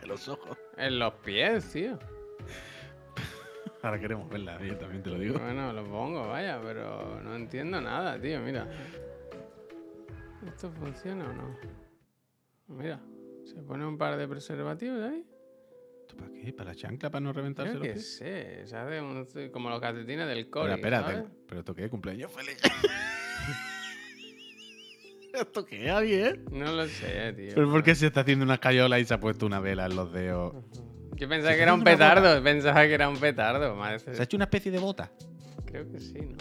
En 0.03 0.09
los 0.09 0.29
ojos. 0.29 0.59
en 0.77 0.99
los 0.99 1.15
pies, 1.15 1.71
tío. 1.73 1.99
Ahora 3.83 3.99
queremos 3.99 4.29
verla, 4.29 4.61
yo 4.63 4.77
también 4.77 5.03
te 5.03 5.11
lo 5.11 5.19
digo. 5.19 5.39
Bueno, 5.39 5.73
lo 5.73 5.85
pongo, 5.85 6.29
vaya, 6.29 6.61
pero 6.63 7.21
no 7.21 7.35
entiendo 7.35 7.81
nada, 7.81 8.21
tío, 8.21 8.41
mira. 8.41 8.67
¿Esto 10.47 10.71
funciona 10.73 11.25
o 11.29 11.33
no? 11.33 11.57
Mira, 12.69 13.01
se 13.45 13.63
pone 13.63 13.87
un 13.87 13.99
par 13.99 14.17
de 14.17 14.27
preservativos 14.29 15.03
ahí. 15.03 15.25
¿Esto 16.13 16.17
para 16.25 16.31
qué? 16.33 16.53
¿Para 16.53 16.71
la 16.71 16.77
chancla? 16.77 17.11
¿Para 17.11 17.21
no 17.21 17.33
reventarse 17.33 17.71
Creo 17.71 17.79
los 17.81 17.89
que 17.89 17.95
pies? 17.95 18.17
sé, 18.17 18.67
se 18.67 18.77
hace 18.77 19.01
un- 19.01 19.27
como 19.51 19.71
los 19.71 19.81
calcetines 19.81 20.27
del 20.29 20.47
Pero 20.47 20.51
core. 20.51 20.75
espérate, 20.75 21.25
¿pero 21.49 21.61
esto 21.61 21.75
qué? 21.75 21.89
¿Cumpleaños 21.89 22.31
feliz? 22.33 22.57
¿Esto 25.33 25.65
qué, 25.65 25.89
Javier? 25.89 26.41
No 26.51 26.73
lo 26.73 26.87
sé, 26.87 27.33
tío. 27.33 27.53
¿Pero 27.55 27.71
por 27.71 27.83
qué 27.83 27.95
se 27.95 28.09
está 28.09 28.21
haciendo 28.21 28.45
una 28.45 28.55
escayola 28.55 29.01
y 29.01 29.05
se 29.07 29.15
ha 29.15 29.21
puesto 29.21 29.47
una 29.47 29.61
vela 29.61 29.87
en 29.87 29.97
los 29.97 30.13
dedos? 30.13 30.53
Yo 31.17 31.29
pensaba 31.29 31.53
¿Se 31.53 31.57
que 31.57 31.63
era 31.63 31.73
un 31.73 31.81
una 31.81 31.91
petardo, 31.91 32.43
pensaba 32.43 32.83
que 32.87 32.93
era 32.95 33.09
un 33.09 33.17
petardo. 33.19 33.75
madre. 33.75 33.99
¿Se 34.01 34.21
ha 34.21 34.25
hecho 34.25 34.37
una 34.37 34.45
especie 34.45 34.71
de 34.71 34.79
bota? 34.79 35.11
Creo 35.65 35.91
que 35.91 35.99
sí, 36.01 36.19
¿no? 36.21 36.37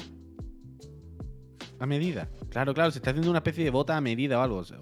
A 1.80 1.86
medida. 1.86 2.30
Claro, 2.49 2.74
claro, 2.74 2.91
se 2.91 2.99
está 2.99 3.11
haciendo 3.11 3.30
una 3.30 3.39
especie 3.39 3.63
de 3.63 3.69
bota 3.69 3.95
a 3.95 4.01
medida 4.01 4.39
o 4.39 4.41
algo. 4.41 4.61
Medida. 4.61 4.82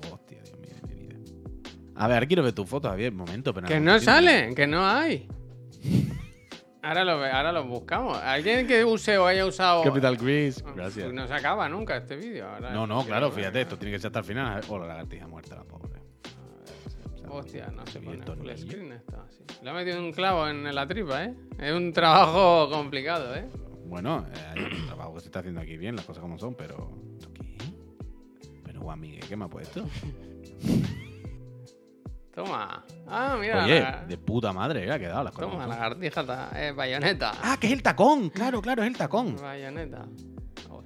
A 1.99 2.07
ver, 2.07 2.27
quiero 2.27 2.43
ver 2.43 2.53
tu 2.53 2.65
foto, 2.65 2.87
Javier, 2.89 3.11
un 3.11 3.17
momento. 3.17 3.53
Pero 3.53 3.67
Que 3.67 3.79
no 3.79 3.99
sale, 3.99 4.55
que 4.55 4.65
no 4.65 4.87
hay. 4.87 5.27
Ahora 6.81 7.03
lo, 7.03 7.11
ahora 7.25 7.51
lo 7.51 7.65
buscamos. 7.65 8.17
¿Alguien 8.17 8.65
que 8.65 8.85
use 8.85 9.17
o 9.17 9.25
haya 9.25 9.45
usado... 9.45 9.83
Capital 9.83 10.15
Grease. 10.15 10.63
Pues 10.63 10.75
Gracias. 10.75 11.13
No 11.13 11.27
se 11.27 11.33
acaba 11.33 11.67
nunca 11.67 11.97
este 11.97 12.15
vídeo. 12.15 12.47
No, 12.71 12.87
no, 12.87 13.03
claro, 13.03 13.29
ver. 13.29 13.39
fíjate, 13.39 13.61
esto 13.61 13.77
tiene 13.77 13.91
que 13.91 13.99
ser 13.99 14.07
hasta 14.07 14.19
el 14.19 14.25
final. 14.25 14.61
Oh, 14.69 14.79
la 14.79 14.87
lagartija 14.87 15.27
muerta, 15.27 15.57
la 15.57 15.65
pobre. 15.65 15.99
Hostia, 17.27 17.67
no 17.75 17.85
se 17.85 17.99
pone 17.99 18.17
el 18.17 18.23
full 18.23 18.49
screen 18.55 18.93
esto. 18.93 19.25
Le 19.61 19.69
ha 19.69 19.73
metido 19.73 19.99
un 19.99 20.13
clavo 20.13 20.47
en 20.47 20.73
la 20.73 20.87
tripa, 20.87 21.25
¿eh? 21.25 21.35
Es 21.59 21.73
un 21.73 21.91
trabajo 21.91 22.69
complicado, 22.71 23.35
¿eh? 23.35 23.45
Bueno, 23.85 24.25
eh, 24.33 24.39
hay 24.55 24.63
un 24.79 24.85
trabajo 24.87 25.15
que 25.15 25.19
se 25.19 25.25
está 25.27 25.39
haciendo 25.39 25.59
aquí 25.59 25.75
bien, 25.75 25.97
las 25.97 26.05
cosas 26.05 26.21
como 26.21 26.39
son, 26.39 26.55
pero. 26.55 26.89
¿Esto 27.13 27.29
qué? 27.33 27.43
Pero 28.63 28.79
Juan 28.81 28.99
Miguel, 29.01 29.25
¿qué 29.27 29.35
me 29.35 29.45
ha 29.45 29.49
puesto? 29.49 29.85
Toma. 32.43 32.85
Ah, 33.05 33.35
mira. 33.37 33.65
Oye, 33.65 33.81
la- 33.81 34.05
de 34.07 34.17
puta 34.17 34.53
madre, 34.53 34.85
eh, 34.85 34.91
ha 34.91 34.97
quedado 34.97 35.23
las 35.25 35.33
cosas. 35.33 35.51
Toma, 35.51 35.63
son. 35.63 35.69
lagartija, 35.71 36.25
ta- 36.25 36.49
eh, 36.55 36.71
bayoneta. 36.71 37.33
Ah, 37.43 37.57
que 37.59 37.67
es 37.67 37.73
el 37.73 37.83
tacón, 37.83 38.29
claro, 38.29 38.61
claro, 38.61 38.81
es 38.83 38.87
el 38.87 38.95
tacón. 38.97 39.35
Bayoneta. 39.41 40.05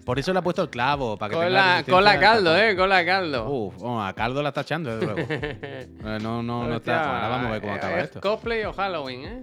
Por 0.04 0.18
eso 0.18 0.34
le 0.34 0.40
ha 0.40 0.42
puesto 0.42 0.64
el 0.64 0.70
clavo, 0.72 1.16
para 1.16 1.30
que 1.30 1.36
Cola, 1.36 1.84
cola 1.88 2.20
caldo, 2.20 2.58
eh, 2.58 2.76
cola 2.76 3.06
caldo. 3.06 3.50
Uf, 3.50 3.76
bueno, 3.78 4.04
a 4.04 4.14
caldo 4.14 4.42
la 4.42 4.50
está 4.50 4.62
echando, 4.62 4.98
desde 4.98 5.06
luego. 5.14 5.28
Eh, 5.30 6.20
no, 6.22 6.42
no, 6.42 6.68
no 6.68 6.76
está. 6.78 7.14
Ahora 7.16 7.28
vamos 7.28 7.48
a 7.48 7.52
ver 7.52 7.62
cómo 7.62 7.74
eh, 7.74 7.78
acaba 7.78 7.98
¿es 8.00 8.04
esto. 8.06 8.20
cosplay 8.22 8.64
o 8.66 8.74
Halloween, 8.74 9.24
¿eh? 9.26 9.42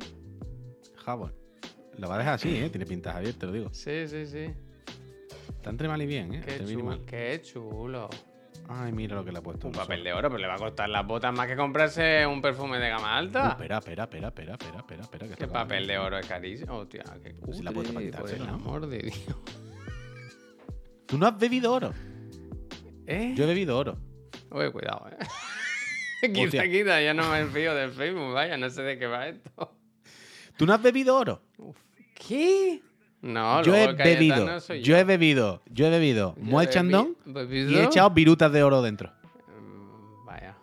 Jabón. 1.05 1.33
Lo 1.97 2.09
va 2.09 2.17
a 2.17 2.19
dejar 2.19 2.35
así, 2.35 2.57
¿eh? 2.57 2.71
Tiene 2.71 2.87
pintas 2.87 3.15
abiertas, 3.15 3.39
te 3.39 3.47
lo 3.47 3.53
digo. 3.53 3.69
Sí, 3.73 4.09
sí, 4.09 4.27
sí. 4.27 4.53
Está 5.57 5.71
entre 5.71 5.87
mal 5.87 6.03
y 6.03 6.07
bien, 6.07 6.35
¿eh? 6.35 6.43
Qué 6.45 6.57
Entre 6.57 6.73
chulo. 6.75 6.85
mal. 6.87 7.01
Qué 7.07 7.41
chulo. 7.43 8.11
Ay, 8.73 8.93
mira 8.93 9.17
lo 9.17 9.25
que 9.25 9.33
le 9.33 9.39
ha 9.39 9.43
puesto. 9.43 9.67
Un 9.67 9.73
papel 9.73 10.05
de 10.05 10.13
oro, 10.13 10.29
pero 10.31 10.41
le 10.41 10.47
va 10.47 10.55
a 10.55 10.59
costar 10.59 10.89
las 10.89 11.05
botas 11.05 11.35
más 11.35 11.49
que 11.49 11.57
comprarse 11.57 12.25
un 12.25 12.41
perfume 12.41 12.79
de 12.79 12.89
gama 12.89 13.15
Uh, 13.15 13.19
alta. 13.19 13.49
espera, 13.49 13.79
espera, 13.79 14.05
espera, 14.05 14.29
espera, 14.29 14.55
espera, 14.55 14.79
espera, 14.81 15.03
espera. 15.03 15.29
que 15.29 15.35
¿Qué 15.35 15.49
papel 15.49 15.87
de 15.89 15.99
oro 15.99 16.17
es 16.19 16.27
carísimo? 16.27 16.77
Hostia, 16.77 17.03
qué 17.23 17.35
Pues 17.35 17.57
si 17.57 17.63
la 17.65 17.73
puesto 17.73 17.93
para 17.93 18.07
cutre, 18.07 18.21
por 18.21 18.31
el 18.31 18.43
amor 18.49 18.87
de 18.87 18.99
Dios. 18.99 19.25
Tú 21.07 21.19
no 21.19 21.27
has 21.27 21.37
bebido 21.37 21.73
oro. 21.73 21.93
¿Eh? 23.07 23.33
Yo 23.37 23.43
he 23.43 23.47
bebido 23.49 23.77
oro. 23.77 23.99
Oye, 24.51 24.71
cuidado, 24.71 25.09
¿eh? 25.11 25.17
quita, 26.33 26.43
Hostia. 26.45 26.71
quita, 26.71 27.03
ya 27.03 27.13
no 27.13 27.29
me 27.29 27.45
fío 27.47 27.75
del 27.75 27.91
Facebook, 27.91 28.33
vaya, 28.35 28.57
no 28.57 28.71
sé 28.71 28.83
de 28.83 28.99
qué 28.99 29.07
va 29.09 29.27
esto. 29.27 29.75
¿Tú 30.57 30.65
no 30.67 30.75
has 30.75 30.83
bebido 30.83 31.17
oro? 31.17 31.43
¿Qué? 32.15 32.81
No, 33.23 33.63
yo 33.63 33.75
he 33.75 33.93
bebido. 33.93 34.59
yo 34.83 34.97
he 34.97 35.05
bebido. 35.05 35.63
Yo 35.67 35.87
he 35.87 35.91
bebido. 35.91 36.35
Yo 36.37 36.61
he 36.61 36.65
y 37.71 37.75
he 37.77 37.85
echado 37.85 38.11
virutas 38.11 38.51
de 38.51 38.63
oro 38.63 38.81
dentro. 38.83 39.13
Mm, 39.61 40.25
Vaya. 40.25 40.57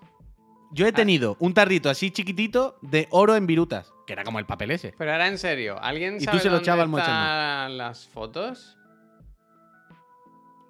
Yo 0.72 0.86
Ah. 0.86 0.90
he 0.90 0.92
tenido 0.92 1.38
un 1.40 1.54
tarrito 1.54 1.90
así 1.90 2.10
chiquitito 2.12 2.78
de 2.82 3.08
oro 3.12 3.36
en 3.36 3.46
virutas, 3.46 3.94
que 4.08 4.14
era 4.14 4.24
como 4.24 4.40
el 4.40 4.46
papel 4.46 4.72
ese. 4.72 4.94
Pero 4.98 5.12
ahora 5.12 5.28
en 5.28 5.38
serio, 5.38 5.78
¿alguien 5.82 6.16
Y 6.16 6.20
tú 6.20 6.26
sabe 6.26 6.40
se 6.40 6.48
lo 6.50 6.56
dónde 6.56 6.72
al 6.72 6.80
están 7.12 7.78
las 7.78 8.08
fotos? 8.08 8.74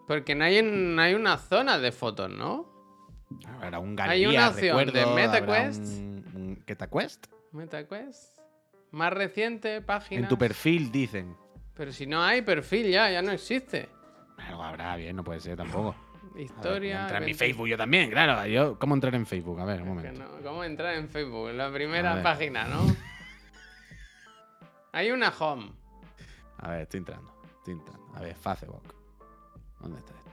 Porque 0.08 0.36
no 0.36 0.46
hay, 0.46 0.62
no 0.62 1.02
hay 1.02 1.14
una 1.14 1.38
zona 1.38 1.78
de 1.80 1.92
fotos, 1.92 2.30
¿no? 2.30 2.66
Era 3.62 3.80
un 3.80 3.90
Hay 3.92 3.96
galería, 3.96 4.30
una 4.30 4.50
opción 4.50 4.78
de 4.78 4.86
recuerdo, 4.86 5.10
habrá 5.12 5.28
MetaQuest. 5.28 5.82
un- 6.36 6.64
¿Quetaquest? 6.66 7.28
MetaQuest. 7.52 8.38
Más 8.92 9.12
reciente, 9.12 9.82
página. 9.82 10.22
En 10.22 10.28
tu 10.30 10.38
perfil 10.38 10.92
dicen. 10.92 11.36
Pero 11.78 11.92
si 11.92 12.08
no 12.08 12.24
hay 12.24 12.42
perfil 12.42 12.90
ya, 12.90 13.10
ya 13.12 13.22
no 13.22 13.32
existe. 13.32 13.88
Algo 14.38 14.64
habrá 14.64 14.96
bien, 14.96 15.16
no 15.16 15.24
puede 15.24 15.40
ser 15.40 15.56
tampoco. 15.56 15.96
Historia. 16.36 16.96
¿cómo 16.96 17.02
entrar 17.04 17.22
en 17.22 17.26
mi 17.26 17.32
20. 17.34 17.46
Facebook 17.46 17.68
yo 17.68 17.78
también, 17.78 18.10
claro. 18.12 18.46
Yo, 18.48 18.78
¿Cómo 18.78 18.94
entrar 18.96 19.16
en 19.16 19.26
Facebook? 19.26 19.60
A 19.60 19.66
ver, 19.66 19.82
un 19.82 19.88
momento. 19.90 20.20
no, 20.24 20.42
¿Cómo 20.44 20.64
entrar 20.64 20.96
en 20.96 21.10
Facebook? 21.10 21.50
En 21.50 21.58
la 21.58 21.72
primera 21.72 22.22
página, 22.22 22.66
¿no? 22.66 22.82
hay 24.92 25.12
una 25.12 25.30
home. 25.30 25.72
A 26.60 26.72
ver, 26.72 26.82
estoy 26.82 27.00
entrando. 27.00 27.32
Estoy 27.58 27.74
entrando. 27.74 28.08
A 28.16 28.22
ver, 28.22 28.36
Facebook. 28.36 28.84
¿Dónde 29.80 30.00
está? 30.00 30.14
esto? 30.14 30.32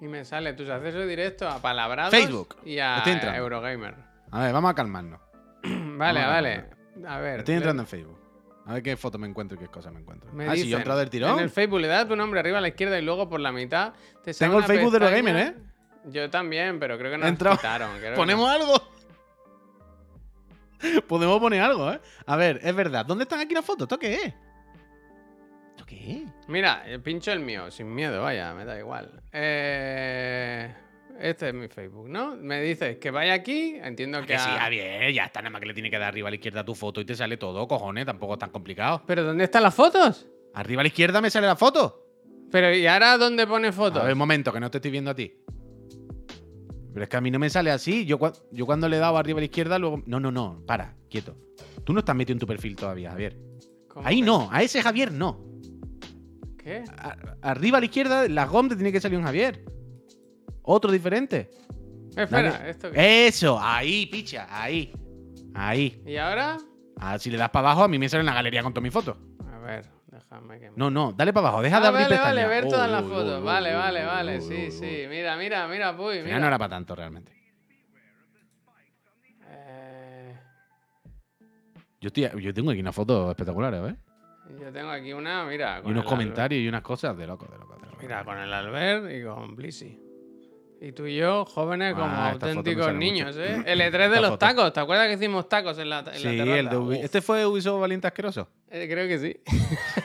Y 0.00 0.06
me 0.06 0.24
sale 0.24 0.52
tus 0.52 0.68
accesos 0.68 1.06
directos 1.06 1.52
a 1.52 1.60
Palabrados 1.60 2.10
Facebook. 2.10 2.56
y 2.64 2.78
a 2.78 2.98
Estoy 2.98 3.14
entrando. 3.14 3.38
Eurogamer. 3.38 3.94
A 4.30 4.40
ver, 4.40 4.52
vamos 4.52 4.70
a 4.70 4.74
calmarnos. 4.74 5.20
vale, 5.62 5.96
Vamos 5.98 6.24
a 6.24 6.28
vale. 6.28 6.64
A 7.06 7.18
ver. 7.20 7.38
Estoy 7.40 7.54
le- 7.54 7.56
entrando 7.58 7.82
en 7.82 7.86
Facebook. 7.88 8.18
A 8.66 8.74
ver 8.74 8.82
qué 8.82 8.96
foto 8.96 9.18
me 9.18 9.26
encuentro 9.28 9.56
y 9.56 9.60
qué 9.60 9.68
cosa 9.68 9.90
me 9.90 10.00
encuentro. 10.00 10.32
me 10.32 10.46
ah, 10.48 10.54
si 10.56 10.68
yo 10.68 10.76
he 10.76 10.80
entrado 10.80 10.98
del 11.00 11.10
tirón. 11.10 11.38
En 11.38 11.44
el 11.44 11.50
Facebook 11.50 11.80
le 11.80 11.88
das 11.88 12.08
tu 12.08 12.16
nombre 12.16 12.40
arriba 12.40 12.58
a 12.58 12.60
la 12.62 12.68
izquierda 12.68 12.98
y 12.98 13.02
luego 13.02 13.28
por 13.28 13.40
la 13.40 13.52
mitad 13.52 13.92
te 14.22 14.32
sale 14.32 14.48
Tengo 14.48 14.58
el 14.60 14.64
Facebook 14.66 14.92
de 14.92 14.98
pestaña- 15.00 15.18
Eurogamer, 15.18 15.46
¿eh? 15.48 15.54
Yo 16.10 16.30
también, 16.30 16.78
pero 16.78 16.98
creo 16.98 17.10
que 17.10 17.18
no 17.18 17.24
He 17.24 17.26
lo 17.26 17.32
entrado. 17.32 17.56
quitaron. 17.56 18.00
que 18.00 18.12
Ponemos 18.12 18.48
algo. 18.50 18.74
Podemos 21.08 21.40
poner 21.40 21.62
algo, 21.62 21.92
¿eh? 21.92 22.00
A 22.26 22.36
ver, 22.36 22.60
es 22.62 22.74
verdad. 22.74 23.04
¿Dónde 23.06 23.24
están 23.24 23.40
aquí 23.40 23.54
las 23.54 23.64
fotos? 23.64 23.84
¿Esto 23.84 23.98
qué 23.98 24.14
es? 24.14 24.34
¿Esto 25.70 25.84
qué 25.86 26.22
es? 26.24 26.30
Mira, 26.48 26.82
eh, 26.86 26.98
pincho 26.98 27.32
el 27.32 27.40
mío, 27.40 27.70
sin 27.70 27.94
miedo, 27.94 28.22
vaya, 28.22 28.52
me 28.54 28.64
da 28.64 28.78
igual. 28.78 29.22
Eh, 29.32 30.74
Este 31.20 31.48
es 31.48 31.54
mi 31.54 31.68
Facebook, 31.68 32.08
¿no? 32.08 32.36
Me 32.36 32.60
dices 32.62 32.96
que 32.98 33.10
vaya 33.10 33.34
aquí, 33.34 33.76
entiendo 33.82 34.20
que... 34.20 34.26
Que 34.26 34.38
sí, 34.38 34.48
a- 34.50 34.58
Javier, 34.60 35.12
ya 35.12 35.24
está. 35.26 35.40
Nada 35.40 35.50
más 35.50 35.60
que 35.60 35.66
le 35.68 35.74
tiene 35.74 35.90
que 35.90 35.98
dar 35.98 36.08
arriba 36.08 36.28
a 36.28 36.30
la 36.30 36.34
izquierda 36.36 36.64
tu 36.64 36.74
foto 36.74 37.00
y 37.00 37.04
te 37.04 37.14
sale 37.14 37.36
todo, 37.36 37.66
cojones. 37.68 38.04
Tampoco 38.04 38.34
es 38.34 38.38
tan 38.40 38.50
complicado. 38.50 39.02
¿Pero 39.06 39.22
dónde 39.22 39.44
están 39.44 39.62
las 39.62 39.74
fotos? 39.74 40.26
Arriba 40.54 40.80
a 40.80 40.84
la 40.84 40.88
izquierda 40.88 41.20
me 41.20 41.30
sale 41.30 41.46
la 41.46 41.56
foto. 41.56 42.00
Pero 42.50 42.74
¿y 42.74 42.86
ahora 42.86 43.16
dónde 43.16 43.46
pone 43.46 43.72
fotos? 43.72 44.00
A 44.02 44.04
ver, 44.04 44.12
un 44.12 44.18
momento, 44.18 44.52
que 44.52 44.60
no 44.60 44.70
te 44.70 44.78
estoy 44.78 44.90
viendo 44.90 45.10
a 45.10 45.14
ti. 45.14 45.32
Pero 46.92 47.02
es 47.04 47.08
que 47.08 47.16
a 47.16 47.20
mí 47.20 47.30
no 47.30 47.38
me 47.38 47.50
sale 47.50 47.70
así. 47.70 48.04
Yo, 48.06 48.18
cua- 48.18 48.40
yo 48.52 48.66
cuando 48.66 48.88
le 48.88 48.96
he 48.96 49.00
dado 49.00 49.16
arriba 49.16 49.38
a 49.38 49.40
la 49.40 49.46
izquierda, 49.46 49.78
luego. 49.78 50.02
No, 50.06 50.20
no, 50.20 50.30
no. 50.30 50.62
Para, 50.66 50.94
quieto. 51.10 51.36
Tú 51.84 51.92
no 51.92 52.00
estás 52.00 52.14
metido 52.14 52.34
en 52.34 52.38
tu 52.40 52.46
perfil 52.46 52.76
todavía, 52.76 53.10
Javier. 53.10 53.36
¿Cómo 53.88 54.06
Ahí 54.06 54.20
que- 54.20 54.26
no, 54.26 54.48
a 54.50 54.62
ese 54.62 54.80
Javier 54.82 55.12
no. 55.12 55.44
¿Qué? 56.58 56.84
A- 56.98 57.16
arriba 57.42 57.78
a 57.78 57.80
la 57.80 57.86
izquierda, 57.86 58.28
la 58.28 58.46
GOM 58.46 58.68
te 58.68 58.76
tiene 58.76 58.92
que 58.92 59.00
salir 59.00 59.18
un 59.18 59.24
Javier. 59.24 59.64
Otro 60.64 60.90
diferente. 60.90 61.50
Espera, 62.16 62.52
Dale. 62.52 62.70
¿esto 62.70 62.90
qué? 62.90 63.26
Eso, 63.26 63.58
ahí, 63.60 64.06
picha, 64.06 64.46
ahí. 64.50 64.92
Ahí. 65.54 66.02
¿Y 66.06 66.16
ahora? 66.16 66.56
Ah, 66.96 67.18
si 67.18 67.30
le 67.30 67.36
das 67.38 67.50
para 67.50 67.68
abajo, 67.68 67.84
a 67.84 67.88
mí 67.88 67.98
me 67.98 68.08
sale 68.08 68.20
en 68.20 68.26
la 68.26 68.34
galería 68.34 68.62
con 68.62 68.72
todas 68.72 68.82
mis 68.84 68.92
fotos. 68.92 69.16
A 69.52 69.58
ver, 69.58 69.84
déjame 70.06 70.58
que... 70.60 70.70
me- 70.70 70.76
No, 70.76 70.90
no, 70.90 71.12
dale 71.12 71.32
para 71.32 71.48
abajo, 71.48 71.62
deja 71.62 71.80
de 71.80 71.86
Ah, 71.86 71.88
abrir 71.88 72.02
vale, 72.04 72.14
pestañas. 72.14 72.34
vale, 72.36 72.48
ver 72.48 72.68
todas 72.68 72.90
las 72.90 73.02
fotos. 73.04 73.42
vale, 73.44 73.74
vale, 73.74 74.04
vale, 74.04 74.40
sí, 74.40 74.70
sí. 74.70 75.04
Mira, 75.08 75.36
mira, 75.36 75.66
mira, 75.68 75.96
puy, 75.96 76.22
mira. 76.22 76.38
no 76.38 76.46
era 76.46 76.58
para 76.58 76.70
tanto 76.70 76.94
realmente. 76.94 77.32
Eh, 79.48 80.34
Yo, 82.00 82.08
estoy, 82.08 82.42
yo 82.42 82.54
tengo 82.54 82.70
aquí 82.70 82.80
una 82.80 82.92
foto 82.92 83.30
espectacular, 83.30 83.74
¿eh? 83.74 83.96
yo 84.60 84.72
tengo 84.72 84.90
aquí 84.90 85.12
una, 85.12 85.44
mira. 85.44 85.82
Y 85.84 85.90
unos 85.90 86.04
comentarios 86.04 86.62
y 86.62 86.68
unas 86.68 86.82
cosas 86.82 87.16
de 87.16 87.26
loco, 87.26 87.46
de 87.46 87.58
loco, 87.58 87.74
de 87.76 87.86
loco. 87.86 87.98
Mira, 88.00 88.24
con 88.24 88.38
el 88.38 88.52
Albert 88.52 89.10
y 89.10 89.24
con 89.24 89.56
Blissy. 89.56 90.00
Y 90.86 90.92
tú 90.92 91.06
y 91.06 91.16
yo, 91.16 91.46
jóvenes 91.46 91.94
como 91.94 92.06
Ah, 92.06 92.32
auténticos 92.32 92.92
niños. 92.94 93.34
¿eh? 93.38 93.62
El 93.66 93.80
E3 93.80 93.90
de 93.90 94.04
Esta 94.04 94.20
los 94.20 94.30
foto. 94.32 94.38
tacos. 94.38 94.72
¿Te 94.72 94.80
acuerdas 94.80 95.06
que 95.08 95.14
hicimos 95.14 95.48
tacos 95.48 95.78
en 95.78 95.88
la, 95.88 96.00
en 96.00 96.04
la 96.04 96.12
Sí, 96.14 96.22
terraza? 96.36 96.58
el 96.58 96.68
de 96.68 96.76
Ubi- 96.76 96.98
Uf, 96.98 97.04
¿Este 97.04 97.22
fue 97.22 97.46
Ubisoft 97.46 97.80
Valiente 97.80 98.06
Asqueroso? 98.06 98.48
eh, 98.70 98.86
creo 98.88 99.08
que 99.08 99.18
sí. 99.18 99.40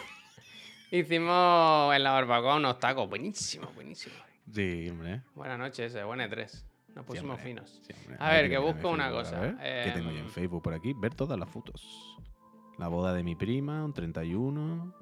Hicimos 0.91 1.93
en 1.95 2.03
la 2.03 2.11
barbacoa 2.11 2.55
unos 2.55 2.79
tacos. 2.79 3.09
Buenísimos, 3.09 3.73
buenísimos. 3.75 4.17
Sí, 4.51 4.87
hombre. 4.89 5.13
¿eh? 5.15 5.21
Buenas 5.35 5.59
noches, 5.59 5.93
ese, 5.93 6.03
buen 6.03 6.19
E3. 6.19 6.63
Nos 6.95 7.05
pusimos 7.05 7.39
finos. 7.39 7.81
A 8.17 8.31
ver, 8.31 8.49
que 8.49 8.57
busco 8.57 8.89
una 8.89 9.09
Facebook, 9.09 9.23
cosa. 9.23 9.39
ver. 9.41 9.83
¿Qué 9.83 9.91
tengo 9.93 10.09
yo 10.11 10.17
en 10.17 10.25
Em, 10.25 10.29
Facebook 10.31 10.63
por 10.63 10.73
aquí? 10.73 10.93
Ver 10.93 11.13
todas 11.13 11.37
las 11.37 11.47
fotos. 11.49 12.17
La 12.79 12.87
boda 12.87 13.13
de 13.13 13.21
mi 13.23 13.35
prima, 13.35 13.83
un 13.85 13.93
31. 13.93 14.93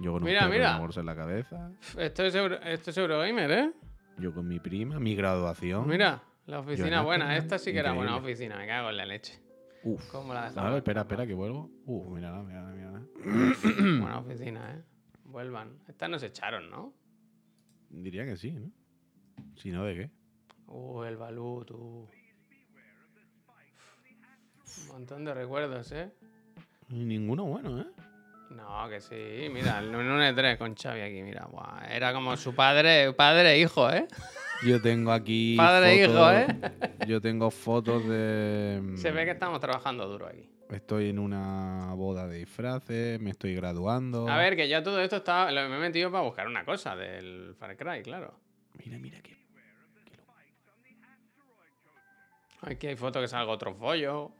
Yo 0.00 0.12
con 0.12 0.22
un 0.22 0.28
Mira, 0.28 0.46
y 0.46 0.50
mira. 0.50 0.80
en 0.96 1.06
la 1.06 1.14
cabeza. 1.14 1.70
Esto 1.98 2.24
es, 2.24 2.34
Euro- 2.34 2.62
esto 2.62 2.90
es 2.90 2.96
Eurogamer, 2.96 3.50
¿eh? 3.50 3.72
Yo 4.22 4.32
con 4.32 4.46
mi 4.46 4.60
prima, 4.60 5.00
mi 5.00 5.16
graduación. 5.16 5.88
Mira, 5.88 6.22
la 6.46 6.60
oficina 6.60 7.02
buena. 7.02 7.36
Esta 7.36 7.58
sí 7.58 7.72
que 7.72 7.80
era 7.80 7.92
buena 7.92 8.14
oficina. 8.16 8.56
Me 8.56 8.68
cago 8.68 8.90
en 8.90 8.96
la 8.96 9.04
leche. 9.04 9.40
Uf. 9.82 10.08
¿Cómo 10.12 10.32
la 10.32 10.44
A 10.44 10.48
dejaba? 10.50 10.68
ver, 10.68 10.76
espera, 10.78 11.00
espera, 11.00 11.26
que 11.26 11.34
vuelvo. 11.34 11.68
Uh, 11.86 12.08
mírala, 12.14 12.40
mírala, 12.44 12.70
mírala. 12.70 13.02
Buena 14.00 14.18
oficina, 14.20 14.74
¿eh? 14.76 14.84
Vuelvan. 15.24 15.76
Estas 15.88 16.08
nos 16.08 16.22
echaron, 16.22 16.70
¿no? 16.70 16.94
Diría 17.90 18.24
que 18.24 18.36
sí, 18.36 18.52
¿no? 18.52 18.70
Si 19.56 19.72
no, 19.72 19.82
¿de 19.84 19.94
qué? 19.96 20.10
Uh, 20.68 21.02
el 21.02 21.16
Balut, 21.16 21.72
uh. 21.72 22.08
Un 24.82 24.88
montón 24.88 25.24
de 25.24 25.34
recuerdos, 25.34 25.90
¿eh? 25.90 26.12
Ninguno 26.90 27.44
bueno, 27.46 27.80
¿eh? 27.80 27.86
No, 28.54 28.88
que 28.88 29.00
sí. 29.00 29.48
Mira, 29.50 29.78
el 29.78 29.90
993 29.92 30.58
con 30.58 30.74
Xavi 30.74 31.00
aquí, 31.00 31.22
mira. 31.22 31.46
buah, 31.46 31.86
Era 31.90 32.12
como 32.12 32.36
su 32.36 32.54
padre, 32.54 33.12
padre 33.12 33.52
e 33.52 33.58
hijo, 33.60 33.90
¿eh? 33.90 34.06
Yo 34.64 34.80
tengo 34.80 35.12
aquí. 35.12 35.56
Padre 35.56 35.92
e 35.92 36.04
hijo, 36.04 36.30
¿eh? 36.30 36.46
Yo 37.06 37.20
tengo 37.20 37.50
fotos 37.50 38.06
de. 38.06 38.92
Se 38.96 39.10
ve 39.10 39.24
que 39.24 39.32
estamos 39.32 39.60
trabajando 39.60 40.06
duro 40.06 40.26
aquí. 40.26 40.48
Estoy 40.70 41.10
en 41.10 41.18
una 41.18 41.92
boda 41.94 42.26
de 42.26 42.38
disfraces, 42.38 43.20
me 43.20 43.30
estoy 43.30 43.54
graduando. 43.54 44.28
A 44.28 44.38
ver, 44.38 44.56
que 44.56 44.68
ya 44.68 44.82
todo 44.82 45.00
esto. 45.00 45.22
Lo 45.50 45.68
me 45.68 45.76
he 45.76 45.80
metido 45.80 46.10
para 46.10 46.24
buscar 46.24 46.46
una 46.46 46.64
cosa 46.64 46.96
del 46.96 47.54
Far 47.58 47.76
Cry, 47.76 48.02
claro. 48.02 48.34
Mira, 48.84 48.98
mira 48.98 49.20
que. 49.20 49.42
Aquí 52.62 52.86
hay 52.86 52.96
fotos 52.96 53.22
que 53.22 53.28
salgo 53.28 53.50
otro 53.50 53.74
follo. 53.74 54.30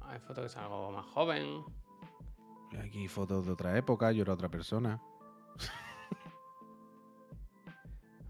Hay 0.00 0.18
fotos 0.20 0.44
que 0.44 0.48
salgo 0.48 0.90
más 0.90 1.04
joven. 1.04 1.62
Aquí 2.82 3.08
fotos 3.08 3.46
de 3.46 3.52
otra 3.52 3.76
época, 3.76 4.12
yo 4.12 4.22
era 4.22 4.32
otra 4.32 4.48
persona. 4.48 5.00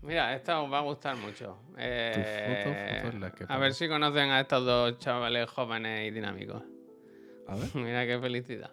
Mira, 0.04 0.34
esta 0.34 0.60
os 0.60 0.70
va 0.70 0.78
a 0.78 0.82
gustar 0.82 1.16
mucho. 1.16 1.56
Eh, 1.78 3.00
fotos, 3.02 3.20
las 3.20 3.32
que 3.32 3.46
a 3.48 3.56
ver 3.56 3.72
si 3.72 3.88
conocen 3.88 4.30
a 4.30 4.40
estos 4.40 4.64
dos 4.64 4.98
chavales 4.98 5.48
jóvenes 5.48 6.08
y 6.08 6.10
dinámicos. 6.10 6.62
A 7.48 7.56
ver. 7.56 7.68
Mira 7.74 8.06
qué 8.06 8.18
felicidad. 8.18 8.70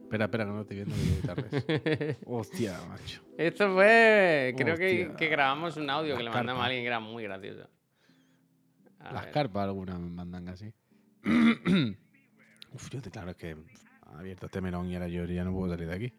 Espera, 0.00 0.24
espera, 0.26 0.44
que 0.44 0.50
no 0.50 0.60
estoy 0.60 0.76
viendo 0.76 0.94
tardes. 1.26 2.16
Hostia, 2.26 2.78
macho. 2.88 3.20
Esto 3.36 3.72
fue. 3.74 4.54
Creo 4.56 4.76
que, 4.76 5.28
grabamos 5.28 5.76
un 5.76 5.90
audio 5.90 6.16
que 6.16 6.22
le 6.22 6.30
mandamos 6.30 6.60
carpas. 6.60 6.62
a 6.62 6.66
alguien 6.66 6.82
que 6.84 6.86
era 6.88 7.00
muy 7.00 7.24
gracioso. 7.24 7.68
A 9.00 9.12
Las 9.12 9.24
ver. 9.24 9.32
carpas 9.32 9.64
algunas 9.64 9.98
me 9.98 10.10
mandan 10.10 10.48
así. 10.48 10.72
Uf, 12.72 12.90
yo 12.90 13.02
te, 13.02 13.10
claro, 13.10 13.32
es 13.32 13.36
que 13.36 13.56
abierto 14.18 14.46
este 14.46 14.60
melón 14.60 14.90
y 14.90 14.94
ahora 14.94 15.08
yo 15.08 15.24
ya 15.24 15.44
no 15.44 15.52
puedo 15.52 15.72
salir 15.72 15.88
de 15.88 15.94
aquí. 15.94 16.12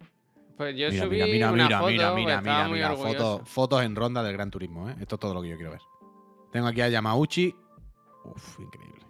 Pues 0.58 0.76
yo 0.76 0.90
mira, 0.90 1.04
subí 1.04 1.16
mira, 1.16 1.26
mira, 1.26 1.52
una 1.52 1.64
mira, 1.64 1.80
foto, 1.80 1.90
mira, 1.90 2.14
mira, 2.14 2.42
mira, 2.42 2.68
mira, 2.68 2.96
fotos, 2.96 3.50
fotos 3.50 3.84
en 3.84 3.96
ronda 3.96 4.22
del 4.22 4.34
Gran 4.34 4.52
Turismo, 4.52 4.90
¿eh? 4.90 4.96
Esto 5.00 5.16
es 5.16 5.20
todo 5.20 5.34
lo 5.34 5.42
que 5.42 5.50
yo 5.50 5.56
quiero 5.56 5.72
ver. 5.72 5.82
Tengo 6.52 6.68
aquí 6.68 6.82
a 6.82 6.90
Yamauchi. 6.90 7.56
Uf, 8.26 8.60
increíble. 8.60 9.02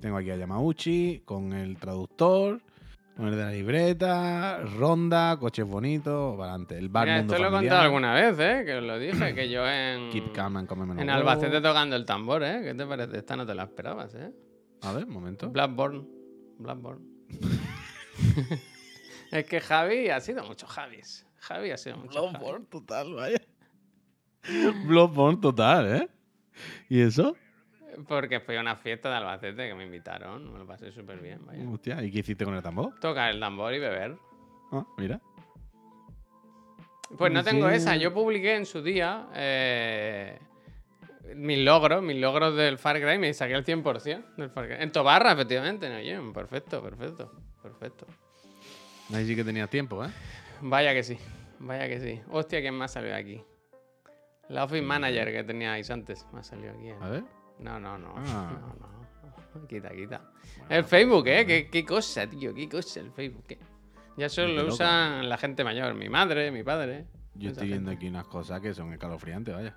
Tengo 0.00 0.16
aquí 0.16 0.30
a 0.30 0.36
Yamauchi 0.36 1.22
con 1.24 1.52
el 1.52 1.78
traductor, 1.78 2.60
con 3.16 3.28
el 3.28 3.36
de 3.36 3.44
la 3.44 3.50
libreta, 3.50 4.58
ronda, 4.58 5.36
coches 5.38 5.64
bonitos, 5.66 6.36
para 6.36 6.50
adelante. 6.50 6.76
El 6.76 6.88
bar 6.88 7.06
Mira, 7.06 7.18
mundo 7.18 7.34
esto 7.34 7.42
lo 7.44 7.48
he 7.50 7.60
contado 7.60 7.80
alguna 7.82 8.14
vez, 8.14 8.38
¿eh? 8.38 8.62
Que 8.64 8.74
os 8.74 8.82
lo 8.82 8.98
dije, 8.98 9.34
que 9.34 9.48
yo 9.48 9.66
en. 9.66 10.10
Keep 10.10 10.32
calm 10.32 10.56
and 10.56 10.68
come 10.68 10.86
menos 10.86 11.02
En. 11.02 11.10
Albacete 11.10 11.60
tocando 11.60 11.94
el 11.94 12.04
tambor, 12.04 12.42
¿eh? 12.42 12.62
¿Qué 12.64 12.74
te 12.74 12.84
parece? 12.84 13.18
Esta 13.18 13.36
no 13.36 13.46
te 13.46 13.54
la 13.54 13.64
esperabas, 13.64 14.14
¿eh? 14.14 14.32
A 14.82 14.92
ver, 14.92 15.04
un 15.04 15.12
momento. 15.12 15.50
Blackburn. 15.50 16.08
Blackburn. 16.58 17.15
es 19.32 19.44
que 19.46 19.60
Javi 19.60 20.08
ha 20.10 20.20
sido 20.20 20.44
mucho 20.44 20.66
Javis. 20.66 21.26
Javi 21.38 21.70
ha 21.70 21.76
sido 21.76 21.96
mucho 21.98 22.20
Javi. 22.20 22.36
Bloodborne 22.38 22.66
total, 22.66 23.14
vaya. 23.14 23.40
Bloodborne 24.86 25.40
total, 25.40 25.96
¿eh? 25.96 26.08
¿Y 26.88 27.00
eso? 27.02 27.36
Porque 28.08 28.40
fui 28.40 28.56
a 28.56 28.60
una 28.60 28.76
fiesta 28.76 29.08
de 29.10 29.16
Albacete 29.16 29.68
que 29.68 29.74
me 29.74 29.84
invitaron. 29.84 30.52
Me 30.52 30.58
lo 30.58 30.66
pasé 30.66 30.92
súper 30.92 31.18
bien, 31.20 31.44
vaya. 31.46 31.68
Hostia, 31.68 32.02
¿y 32.02 32.10
qué 32.10 32.18
hiciste 32.20 32.44
con 32.44 32.54
el 32.54 32.62
tambor? 32.62 32.98
Tocar 33.00 33.30
el 33.30 33.40
tambor 33.40 33.72
y 33.74 33.78
beber. 33.78 34.16
Ah, 34.72 34.84
mira. 34.98 35.20
Pues 37.16 37.32
no 37.32 37.42
tengo 37.44 37.68
Sí. 37.70 37.76
esa. 37.76 37.96
Yo 37.96 38.12
publiqué 38.12 38.54
en 38.56 38.66
su 38.66 38.82
día 38.82 39.28
eh, 39.34 40.38
mis 41.34 41.58
logros, 41.58 42.02
mis 42.02 42.16
logros 42.20 42.54
del 42.56 42.78
Far 42.78 43.00
Cry. 43.00 43.18
Me 43.18 43.32
saqué 43.32 43.54
el 43.54 43.64
100% 43.64 44.34
del 44.36 44.50
Far 44.50 44.66
Cry. 44.66 44.76
En 44.80 44.92
Tobarra, 44.92 45.32
efectivamente. 45.32 45.88
No, 45.88 45.96
oye, 45.96 46.18
perfecto, 46.34 46.82
perfecto, 46.82 47.32
perfecto. 47.66 48.06
Ahí 49.12 49.26
sí 49.26 49.36
que 49.36 49.44
tenías 49.44 49.70
tiempo, 49.70 50.04
¿eh? 50.04 50.08
Vaya 50.60 50.92
que 50.94 51.02
sí, 51.02 51.18
vaya 51.58 51.88
que 51.88 52.00
sí. 52.00 52.20
Hostia, 52.30 52.60
¿quién 52.60 52.74
más 52.74 52.92
salió 52.92 53.14
aquí? 53.14 53.42
La 54.48 54.64
Office 54.64 54.82
Manager 54.82 55.32
que 55.32 55.44
teníais 55.44 55.90
antes. 55.90 56.26
Me 56.32 56.40
ha 56.40 56.42
salido 56.42 56.72
aquí. 56.72 56.88
¿eh? 56.88 56.96
A 57.00 57.08
ver. 57.08 57.24
No, 57.58 57.80
no, 57.80 57.98
no. 57.98 58.14
Ah. 58.16 58.52
No, 58.60 59.60
no. 59.60 59.66
Quita, 59.68 59.90
quita. 59.90 60.20
El 60.68 60.84
Facebook, 60.84 61.26
¿eh? 61.28 61.46
¿Qué, 61.46 61.68
qué 61.70 61.84
cosa, 61.84 62.26
tío. 62.26 62.52
Qué 62.54 62.68
cosa 62.68 63.00
el 63.00 63.10
Facebook, 63.10 63.46
¿eh? 63.48 63.58
Ya 64.16 64.28
solo 64.28 64.52
lo 64.52 64.66
usan 64.68 65.28
la 65.28 65.36
gente 65.36 65.64
mayor. 65.64 65.94
Mi 65.94 66.08
madre, 66.08 66.50
mi 66.50 66.62
padre. 66.62 67.06
Yo 67.34 67.50
estoy 67.50 67.68
viendo 67.68 67.90
aquí 67.90 68.08
unas 68.08 68.26
cosas 68.26 68.60
que 68.60 68.72
son 68.72 68.92
escalofriantes, 68.92 69.54
vaya. 69.54 69.76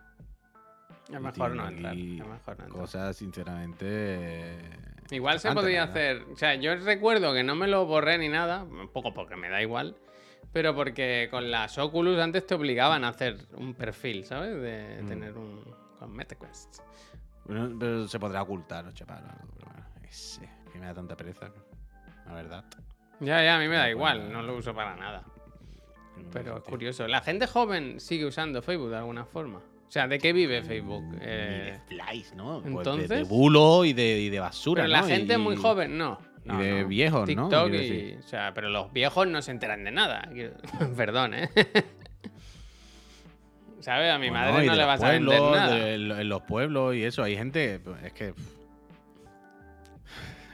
Es 1.11 1.19
mejor 1.19 1.55
no 1.55 1.67
entrar. 1.67 1.93
Es 1.95 2.03
mejor 2.03 2.57
no 2.59 2.65
entrar. 2.65 2.69
Cosas, 2.69 3.17
sinceramente. 3.17 4.57
Igual 5.11 5.39
se 5.39 5.47
verdad. 5.53 5.83
hacer. 5.89 6.23
O 6.31 6.35
sea, 6.37 6.55
yo 6.55 6.75
recuerdo 6.75 7.33
que 7.33 7.43
no 7.43 7.55
me 7.55 7.67
lo 7.67 7.85
borré 7.85 8.17
ni 8.17 8.29
nada. 8.29 8.63
Un 8.63 8.89
poco 8.89 9.13
porque 9.13 9.35
me 9.35 9.49
da 9.49 9.61
igual. 9.61 9.95
Pero 10.53 10.75
porque 10.75 11.27
con 11.31 11.51
las 11.51 11.77
Oculus 11.77 12.19
antes 12.19 12.45
te 12.45 12.55
obligaban 12.55 13.03
a 13.03 13.09
hacer 13.09 13.37
un 13.57 13.73
perfil, 13.73 14.25
¿sabes? 14.25 14.59
De 14.61 15.01
Mm. 15.03 15.07
tener 15.07 15.37
un. 15.37 15.63
Con 15.99 16.11
MetaQuest. 16.15 16.77
Pero, 17.47 17.71
pero 17.77 18.07
se 18.07 18.19
podrá 18.19 18.41
ocultar, 18.43 18.85
¿no, 18.85 18.91
chaval? 18.93 19.23
Ese, 20.07 20.47
que 20.71 20.79
me 20.79 20.85
da 20.85 20.93
tanta 20.93 21.15
pereza. 21.17 21.49
La 22.25 22.33
verdad. 22.33 22.63
Ya, 23.19 23.43
ya, 23.43 23.57
a 23.57 23.59
mí 23.59 23.67
me 23.67 23.75
da 23.75 23.83
No, 23.83 23.89
igual. 23.89 24.19
pues, 24.21 24.31
No 24.31 24.41
lo 24.43 24.55
uso 24.55 24.73
para 24.73 24.95
nada. 24.95 25.23
No 26.15 26.29
Pero 26.31 26.57
es 26.57 26.63
curioso. 26.63 27.07
La 27.07 27.21
gente 27.21 27.47
joven 27.47 27.99
sigue 27.99 28.25
usando 28.25 28.61
Facebook 28.61 28.89
de 28.91 28.97
alguna 28.97 29.25
forma. 29.25 29.61
O 29.89 29.91
sea, 29.91 30.07
¿de 30.07 30.19
qué 30.19 30.33
vive 30.33 30.61
Facebook? 30.61 31.03
Eh, 31.19 31.79
de 31.89 31.95
flies, 31.97 32.35
¿no? 32.35 32.61
Pues 32.61 32.85
de- 32.85 33.07
de, 33.07 33.23
bulo 33.23 33.85
y 33.85 33.93
de, 33.93 34.19
y 34.19 34.29
de 34.29 34.39
basura. 34.39 34.83
pero 34.83 34.91
la 34.91 35.01
¿no? 35.01 35.07
gente 35.07 35.33
Y- 35.33 35.37
muy 35.37 35.55
joven, 35.55 35.97
no. 35.97 36.19
y 36.45 36.47
No, 36.47 36.59
de 36.59 36.81
no. 36.83 36.87
viejos, 36.87 37.21
¿no? 37.21 37.25
TikTok 37.49 37.69
Quiero 37.71 37.83
y. 37.95 38.13
O 38.19 38.23
sea, 38.23 38.53
pero 38.53 38.69
los 38.69 38.93
viejos 38.93 39.27
no 39.27 39.41
se 39.41 39.49
enteran 39.51 39.83
de 39.83 39.91
nada. 39.91 40.29
Perdón, 40.95 41.33
¿eh? 41.33 41.49
¿Sabes? 43.79 44.11
A 44.11 44.19
mi 44.19 44.29
Bueno, 44.29 44.51
madre 44.51 44.65
no 44.67 44.75
le 44.75 44.85
vas 44.85 45.01
a 45.01 45.11
vender 45.11 45.41
nada. 45.41 45.73
de 45.75 45.93
en 45.95 46.29
los 46.29 46.41
pueblos 46.43 46.95
y 46.95 47.03
eso, 47.03 47.23
hay 47.23 47.35
gente. 47.35 47.79
pues, 47.79 48.03
Es 48.03 48.13
que. 48.13 48.27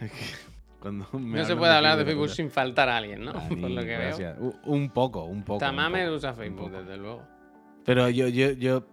es 0.01 0.11
que 0.11 0.25
cuando 0.79 1.07
me 1.13 1.39
No 1.39 1.45
se 1.45 1.55
puede 1.55 1.73
hablar 1.73 1.97
de 1.97 2.05
Facebook, 2.05 2.29
sin 2.29 2.51
faltar 2.51 2.87
a 2.87 2.97
alguien, 2.97 3.25
¿no? 3.25 3.33
Por 3.33 3.57
lo 3.57 3.81
que 3.81 3.85
veo. 3.87 3.99
gracias. 3.99 4.37
Un 4.65 4.89
poco, 4.91 5.23
un 5.25 5.43
poco. 5.43 5.59
poco, 5.59 6.13
usa 6.15 6.33
Facebook, 6.33 6.69
poco. 6.71 6.81
desde 6.83 6.97
luego. 6.97 7.23
Pero 7.83 8.09
yo, 8.09 8.27
yo, 8.27 8.51
yo. 8.53 8.83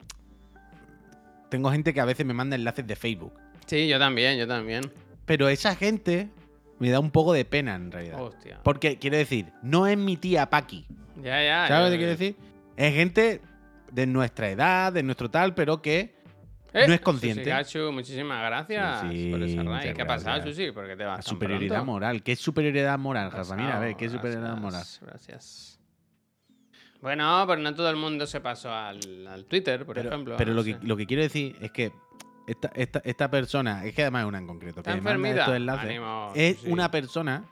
Tengo 1.53 1.71
gente 1.71 1.93
que 1.93 2.01
a 2.01 2.07
veces 2.07 2.25
me 2.25 2.33
manda 2.33 2.57
enlaces 2.57 2.87
de 2.87 2.97
Facebook. 2.97 3.35
Sí, 3.67 3.87
yo 3.87 3.99
también, 3.99 4.39
yo 4.39 4.49
también. 4.49 4.91
Pero 5.27 5.51
esa 5.51 5.77
gente 5.77 6.31
me 6.79 6.89
da 6.89 6.99
un 6.99 7.11
poco 7.11 7.35
de 7.35 7.45
pena 7.45 7.75
en 7.75 7.93
realidad. 7.93 8.23
Hostia. 8.23 8.59
Porque, 8.63 8.99
quiero 8.99 9.19
decir, 9.19 9.53
no 9.63 9.87
es 9.87 9.99
mi 9.99 10.17
tía 10.17 10.49
Paqui. 10.49 10.87
Ya, 11.23 11.45
ya. 11.45 11.69
¿Sabes 11.69 11.85
lo 11.85 11.91
que 11.91 11.97
quiero 11.99 12.13
decir? 12.13 12.37
Es 12.75 12.95
gente 12.95 13.43
de 13.91 14.07
nuestra 14.07 14.49
edad, 14.49 14.95
de 14.95 15.03
nuestro 15.03 15.31
tal, 15.31 15.55
pero 15.55 15.83
que 15.83 16.15
Eh, 16.73 16.89
no 16.89 16.95
es 16.95 17.03
consciente. 17.03 17.45
Gachu, 17.45 17.93
muchísimas 17.93 18.43
gracias 18.47 19.01
Susi, 19.03 19.31
por 19.31 19.43
esa 19.43 19.63
muchas 19.63 19.95
¿Qué 19.95 20.01
ha 20.01 20.07
pasado. 20.07 20.43
Susi? 20.43 20.73
¿Por 20.73 20.87
qué 20.87 20.97
te 20.97 21.05
vas 21.05 21.19
la 21.19 21.23
superioridad 21.23 21.85
moral. 21.85 22.23
¿Qué 22.23 22.33
es 22.33 22.39
superioridad 22.39 22.99
moral? 22.99 23.31
Mira, 23.59 23.77
a 23.77 23.79
ver, 23.79 23.95
¿qué 23.95 24.07
es 24.07 24.13
superioridad 24.13 24.57
moral? 24.57 24.85
Gracias. 25.03 25.72
Bueno, 27.03 27.45
pero 27.49 27.61
no 27.61 27.75
todo 27.75 27.91
el 27.91 27.97
mundo 27.97 28.27
se 28.27 28.41
pasó 28.41 28.73
al, 28.73 29.27
al 29.27 29.45
Twitter, 29.47 29.85
por 29.85 29.97
Pero, 29.97 30.09
ejemplo. 30.09 30.37
pero 30.39 30.51
no 30.53 30.57
lo, 30.57 30.65
que, 30.65 30.79
lo 30.83 30.97
que 30.97 31.07
quiero 31.07 31.23
decir 31.25 31.57
es 31.61 31.71
que 31.73 31.93
esta, 32.47 32.69
esta, 32.75 33.01
esta 33.05 33.31
persona, 33.31 33.85
es 33.85 33.93
que 33.95 34.03
además 34.03 34.23
es 34.23 34.29
una 34.29 34.39
en 34.39 34.47
concreto, 34.47 34.81
¿Está 34.81 34.93
que 34.93 34.99
enfermita? 34.99 35.41
estos 35.41 35.57
enlaces, 35.57 35.91
Ánimo, 35.91 36.33
es 36.35 36.63
una 36.65 36.91
persona 36.91 37.45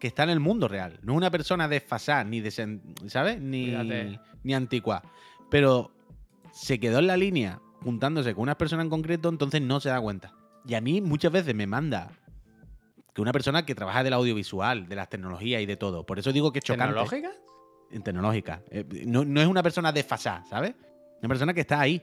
que 0.00 0.08
está 0.08 0.24
en 0.24 0.30
el 0.30 0.40
mundo 0.40 0.68
real. 0.68 0.98
No 1.02 1.12
es 1.12 1.16
una 1.16 1.30
persona 1.30 1.68
desfasada, 1.68 2.24
ni 2.24 2.40
desen- 2.40 2.82
¿sabes? 3.08 3.40
Ni, 3.40 3.66
Fíjate. 3.66 4.20
ni 4.44 4.54
antigua. 4.54 5.02
Pero 5.50 5.90
se 6.52 6.78
quedó 6.80 6.98
en 6.98 7.06
la 7.08 7.16
línea 7.16 7.60
juntándose 7.82 8.34
con 8.34 8.42
una 8.42 8.58
persona 8.58 8.82
en 8.82 8.90
concreto, 8.90 9.28
entonces 9.28 9.62
no 9.62 9.80
se 9.80 9.88
da 9.90 10.00
cuenta. 10.00 10.32
Y 10.66 10.74
a 10.74 10.80
mí 10.80 11.00
muchas 11.00 11.32
veces 11.32 11.54
me 11.54 11.66
manda 11.66 12.10
que 13.14 13.22
una 13.22 13.32
persona 13.32 13.64
que 13.64 13.74
trabaja 13.74 14.02
del 14.04 14.12
audiovisual, 14.12 14.88
de 14.88 14.96
las 14.96 15.08
tecnologías 15.08 15.62
y 15.62 15.66
de 15.66 15.76
todo. 15.76 16.04
Por 16.04 16.18
eso 16.18 16.32
digo 16.32 16.52
que 16.52 16.58
es 16.60 16.64
chocante. 16.64 16.94
¿Tecnológica? 16.94 17.30
En 17.90 18.02
tecnológica. 18.02 18.62
Eh, 18.70 18.84
no, 19.06 19.24
no 19.24 19.40
es 19.40 19.46
una 19.46 19.62
persona 19.62 19.92
desfasada, 19.92 20.44
¿sabes? 20.46 20.74
Una 21.20 21.28
persona 21.28 21.54
que 21.54 21.60
está 21.62 21.80
ahí. 21.80 22.02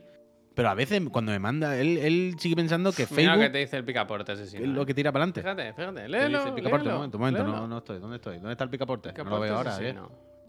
Pero 0.55 0.69
a 0.69 0.73
veces 0.73 1.01
cuando 1.11 1.33
me 1.33 1.39
manda, 1.39 1.77
él, 1.77 1.97
él 1.97 2.35
sigue 2.39 2.55
pensando 2.55 2.93
que 2.93 3.05
Mira 3.11 3.35
lo 3.35 3.41
que 3.41 3.45
Facebook 3.47 3.51
te 3.51 3.57
dice 3.59 3.77
el 3.77 3.83
picaporte 3.83 4.31
asesino. 4.31 4.63
es 4.63 4.69
lo 4.69 4.85
que 4.85 4.93
tira 4.93 5.11
para 5.11 5.23
adelante. 5.25 5.41
Fíjate, 5.41 5.73
fíjate. 5.73 6.01
¿Qué 6.03 6.07
Léelo, 6.07 6.37
dice 6.37 6.49
el 6.49 6.55
picaporte? 6.55 6.85
léelo, 6.85 6.95
Un 6.95 6.99
momento, 6.99 7.17
un 7.17 7.21
momento, 7.21 7.43
no, 7.43 7.67
no 7.67 7.77
estoy. 7.79 7.99
¿Dónde 7.99 8.15
estoy? 8.15 8.35
¿Dónde 8.37 8.51
está 8.53 8.63
el 8.63 8.69
picaporte? 8.69 9.09
No 9.09 9.13
lo 9.15 9.17
Picaporte 9.23 9.45
veo 9.47 9.57
ahora, 9.57 9.77
¿eh? 9.81 9.95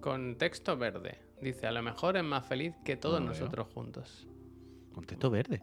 Con 0.00 0.36
texto 0.38 0.76
verde. 0.76 1.18
Dice, 1.40 1.66
a 1.66 1.72
lo 1.72 1.82
mejor 1.82 2.16
es 2.16 2.22
más 2.24 2.46
feliz 2.46 2.74
que 2.84 2.96
todos 2.96 3.20
No 3.20 3.26
lo 3.26 3.32
veo. 3.32 3.40
nosotros 3.40 3.66
juntos. 3.74 4.28
Contexto 4.94 5.28
verde. 5.28 5.60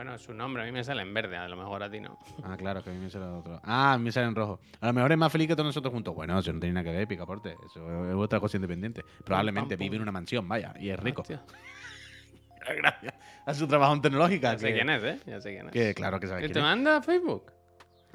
Bueno, 0.00 0.16
su 0.16 0.32
nombre 0.32 0.62
a 0.62 0.64
mí 0.64 0.72
me 0.72 0.82
sale 0.82 1.02
en 1.02 1.12
verde, 1.12 1.36
a 1.36 1.46
lo 1.46 1.58
mejor 1.58 1.82
a 1.82 1.90
ti 1.90 2.00
no. 2.00 2.18
Ah, 2.42 2.56
claro, 2.56 2.82
que 2.82 2.88
a 2.88 2.92
mí 2.94 2.98
me 2.98 3.10
sale 3.10 3.26
otro. 3.26 3.60
Ah, 3.62 3.92
a 3.92 3.98
mí 3.98 4.04
me 4.04 4.12
sale 4.12 4.28
en 4.28 4.34
rojo. 4.34 4.58
A 4.80 4.86
lo 4.86 4.92
mejor 4.94 5.12
es 5.12 5.18
más 5.18 5.30
feliz 5.30 5.46
que 5.46 5.54
todos 5.54 5.66
nosotros 5.66 5.92
juntos. 5.92 6.14
Bueno, 6.14 6.38
eso 6.38 6.50
no 6.54 6.58
tiene 6.58 6.72
nada 6.72 6.84
que 6.90 6.96
ver, 6.96 7.06
picaporte. 7.06 7.54
Eso 7.66 8.08
es 8.08 8.14
otra 8.14 8.40
cosa 8.40 8.56
independiente. 8.56 9.04
Probablemente 9.26 9.76
vive 9.76 9.96
en 9.96 10.02
una 10.02 10.10
mansión, 10.10 10.48
vaya, 10.48 10.72
y 10.80 10.88
es 10.88 10.98
rico. 10.98 11.20
Hostia. 11.20 11.42
Gracias 12.78 13.12
a 13.44 13.52
su 13.52 13.68
trabajo 13.68 13.92
en 13.92 14.00
tecnológica. 14.00 14.52
Ya 14.54 14.58
sé 14.58 14.68
que- 14.68 14.72
quién 14.72 14.88
es, 14.88 15.02
¿eh? 15.04 15.20
Ya 15.26 15.38
sé 15.42 15.52
quién 15.52 15.66
es. 15.66 15.72
Que 15.74 15.92
claro 15.92 16.18
que 16.18 16.28
sabes 16.28 16.44
¿Y 16.44 16.46
quién 16.46 16.54
te 16.54 16.58
es. 16.60 16.64
manda 16.64 16.96
a 16.96 17.02
Facebook? 17.02 17.52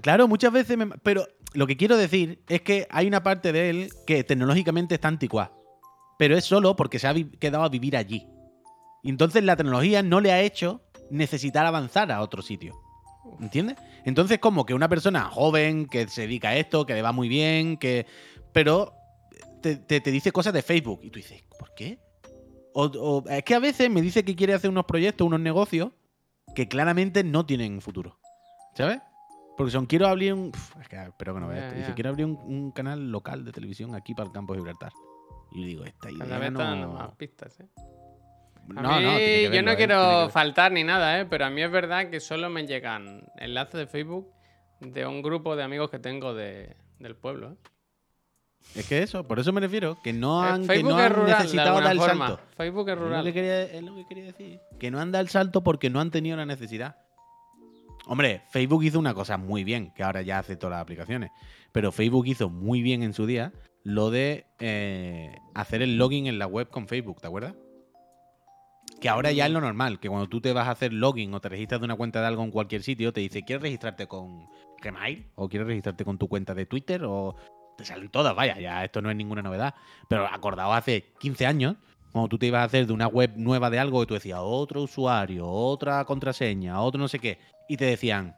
Claro, 0.02 0.28
muchas 0.28 0.52
veces 0.52 0.76
me... 0.80 0.88
Pero 1.04 1.28
lo 1.54 1.68
que 1.68 1.78
quiero 1.78 1.98
decir 1.98 2.42
es 2.50 2.62
que 2.62 2.88
hay 2.90 3.06
una 3.06 3.22
parte 3.22 3.52
de 3.52 3.70
él 3.70 3.90
que 4.08 4.24
tecnológicamente 4.24 4.96
está 4.96 5.08
anticuada. 5.08 5.52
Pero 6.18 6.36
es 6.36 6.46
solo 6.46 6.76
porque 6.76 6.98
se 6.98 7.08
ha 7.08 7.14
quedado 7.40 7.64
a 7.64 7.70
vivir 7.70 7.96
allí. 7.96 8.28
Y 9.04 9.10
entonces 9.10 9.44
la 9.44 9.56
tecnología 9.56 10.02
no 10.02 10.20
le 10.20 10.32
ha 10.32 10.42
hecho 10.42 10.82
necesitar 11.10 11.66
avanzar 11.66 12.12
a 12.12 12.22
otro 12.22 12.42
sitio. 12.42 12.80
¿Entiendes? 13.40 13.78
Entonces 14.06 14.40
como 14.40 14.66
que 14.66 14.74
una 14.74 14.88
persona 14.88 15.26
joven 15.26 15.88
que 15.88 16.08
se 16.08 16.22
dedica 16.22 16.50
a 16.50 16.56
esto, 16.58 16.86
que 16.86 16.94
le 16.94 17.02
va 17.02 17.12
muy 17.12 17.28
bien, 17.28 17.78
que... 17.78 18.06
Pero 18.54 18.94
te, 19.62 19.78
te- 19.78 20.00
te 20.00 20.12
dice 20.12 20.32
cosas 20.32 20.54
de 20.54 20.62
Facebook. 20.62 21.00
Y 21.04 21.10
tú 21.10 21.18
dices, 21.18 21.44
¿por 21.60 21.74
qué? 21.74 22.00
O, 22.74 22.86
o- 22.86 23.30
es 23.30 23.44
que 23.44 23.56
a 23.56 23.60
veces 23.60 23.90
me 23.90 24.02
dice 24.02 24.24
que 24.24 24.36
quiere 24.36 24.54
hacer 24.54 24.70
unos 24.70 24.86
proyectos, 24.86 25.26
unos 25.26 25.40
negocios 25.40 25.92
que 26.54 26.68
claramente 26.68 27.24
no 27.24 27.46
tienen 27.46 27.82
futuro. 27.82 28.20
¿Sabes? 28.76 29.00
Porque 29.58 29.72
son, 29.72 29.86
quiero 29.86 30.08
abrir 30.08 30.34
un. 30.34 30.50
Uf, 30.50 30.76
es 30.82 30.88
que 30.90 31.02
espero 31.02 31.34
que 31.34 31.40
no 31.40 31.48
veas 31.48 31.66
esto. 31.66 31.80
Dice, 31.80 31.94
quiero 31.94 32.10
abrir 32.12 32.26
un, 32.26 32.38
un 32.38 32.72
canal 32.72 33.10
local 33.12 33.44
de 33.46 33.52
televisión 33.54 33.96
aquí 33.96 34.14
para 34.14 34.28
el 34.28 34.34
campo 34.34 34.54
de 34.54 34.60
Gibraltar. 34.60 34.92
Y 35.52 35.62
yo 35.62 35.68
digo, 35.68 35.84
esta 35.86 36.12
idea 36.12 36.26
Cada 36.26 36.40
vez 36.40 36.52
no... 36.52 36.94
más 36.94 37.16
pistas, 37.16 37.60
¿eh? 37.62 37.66
A 38.76 38.82
mí, 38.98 39.04
no, 39.04 39.54
yo 39.54 39.62
no 39.62 39.72
¿eh? 39.72 39.76
quiero 39.76 40.30
faltar 40.30 40.72
ni 40.72 40.84
nada, 40.84 41.20
¿eh? 41.20 41.26
Pero 41.26 41.46
a 41.46 41.50
mí 41.50 41.62
es 41.62 41.70
verdad 41.72 42.10
que 42.10 42.20
solo 42.20 42.50
me 42.50 42.66
llegan 42.66 43.24
enlaces 43.38 43.76
de 43.80 43.88
Facebook 43.88 44.32
de 44.80 45.06
un 45.06 45.22
grupo 45.22 45.56
de 45.56 45.64
amigos 45.64 45.90
que 45.92 46.00
tengo 46.00 46.34
de, 46.34 46.76
del 47.00 47.16
pueblo. 47.16 47.52
¿eh? 47.52 47.56
Es 48.76 48.88
que 48.90 49.04
eso, 49.04 49.24
por 49.28 49.40
eso 49.40 49.54
me 49.54 49.62
refiero, 49.62 49.98
que 50.04 50.12
no 50.14 50.44
Eh, 50.44 50.50
han, 50.50 50.68
que 50.68 50.82
no 50.84 51.00
es 51.00 51.06
han 51.06 51.14
rural, 51.14 51.38
necesitado 51.38 51.80
dar 51.80 51.92
el 51.92 52.00
forma. 52.00 52.28
salto. 52.30 52.44
Facebook 52.58 52.90
es 52.90 52.94
Es 52.94 53.00
lo, 53.00 53.04
que 53.04 53.08
rural. 53.10 53.34
quería, 53.34 53.62
es 53.64 53.84
lo 53.84 53.96
que 53.96 54.06
quería 54.08 54.24
decir. 54.26 54.60
Que 54.80 54.90
no 54.92 55.00
han 55.00 55.12
dado 55.12 55.22
el 55.22 55.30
salto 55.30 55.64
porque 55.64 55.90
no 55.90 56.02
han 56.02 56.10
tenido 56.12 56.36
la 56.36 56.46
necesidad. 56.46 56.98
Hombre, 58.08 58.42
Facebook 58.50 58.84
hizo 58.84 59.00
una 59.00 59.14
cosa 59.14 59.38
muy 59.38 59.64
bien, 59.64 59.92
que 59.96 60.04
ahora 60.04 60.22
ya 60.22 60.40
hace 60.40 60.56
todas 60.56 60.72
las 60.74 60.82
aplicaciones. 60.82 61.32
Pero 61.72 61.92
Facebook 61.92 62.26
hizo 62.28 62.50
muy 62.50 62.82
bien 62.82 63.02
en 63.04 63.14
su 63.14 63.26
día 63.26 63.54
lo 63.84 64.10
de 64.12 64.46
eh, 64.60 65.36
hacer 65.54 65.82
el 65.82 65.98
login 65.98 66.28
en 66.28 66.40
la 66.40 66.48
web 66.48 66.70
con 66.70 66.88
Facebook, 66.88 67.22
¿te 67.22 67.28
acuerdas? 67.28 67.54
Que 69.06 69.10
ahora 69.10 69.32
ya 69.32 69.46
es 69.46 69.52
lo 69.52 69.62
normal, 69.62 70.00
que 70.00 70.10
cuando 70.10 70.28
tú 70.28 70.42
te 70.42 70.52
vas 70.52 70.68
a 70.68 70.72
hacer 70.72 70.92
login 70.92 71.32
o 71.36 71.40
te 71.40 71.48
registras 71.48 71.80
de 71.80 71.86
una 71.86 71.94
cuenta 71.94 72.22
de 72.22 72.26
algo 72.26 72.44
en 72.44 72.50
cualquier 72.50 72.82
sitio, 72.82 73.14
te 73.14 73.20
dice, 73.22 73.44
¿quieres 73.46 73.62
registrarte 73.62 74.08
con 74.08 74.48
Gmail? 74.82 75.28
¿O 75.36 75.48
quieres 75.48 75.68
registrarte 75.68 76.04
con 76.04 76.18
tu 76.18 76.28
cuenta 76.28 76.56
de 76.56 76.66
Twitter? 76.66 77.04
O 77.06 77.36
te 77.78 77.86
salen 77.86 78.10
todas, 78.10 78.34
vaya, 78.36 78.60
ya 78.60 78.84
esto 78.84 79.04
no 79.04 79.12
es 79.12 79.16
ninguna 79.16 79.44
novedad. 79.44 79.76
Pero 80.10 80.26
acordado 80.26 80.74
hace 80.74 81.14
15 81.20 81.46
años, 81.46 81.76
cuando 82.12 82.30
tú 82.30 82.40
te 82.40 82.48
ibas 82.48 82.62
a 82.62 82.64
hacer 82.64 82.88
de 82.88 82.94
una 82.94 83.06
web 83.06 83.34
nueva 83.36 83.70
de 83.70 83.78
algo 83.78 84.02
y 84.02 84.08
tú 84.08 84.16
decías 84.16 84.40
otro 84.42 84.82
usuario, 84.82 85.48
otra 85.48 86.04
contraseña, 86.06 86.82
otro 86.82 87.00
no 87.00 87.08
sé 87.08 87.20
qué, 87.20 87.38
y 87.70 87.78
te 87.78 87.86
decían, 87.86 88.36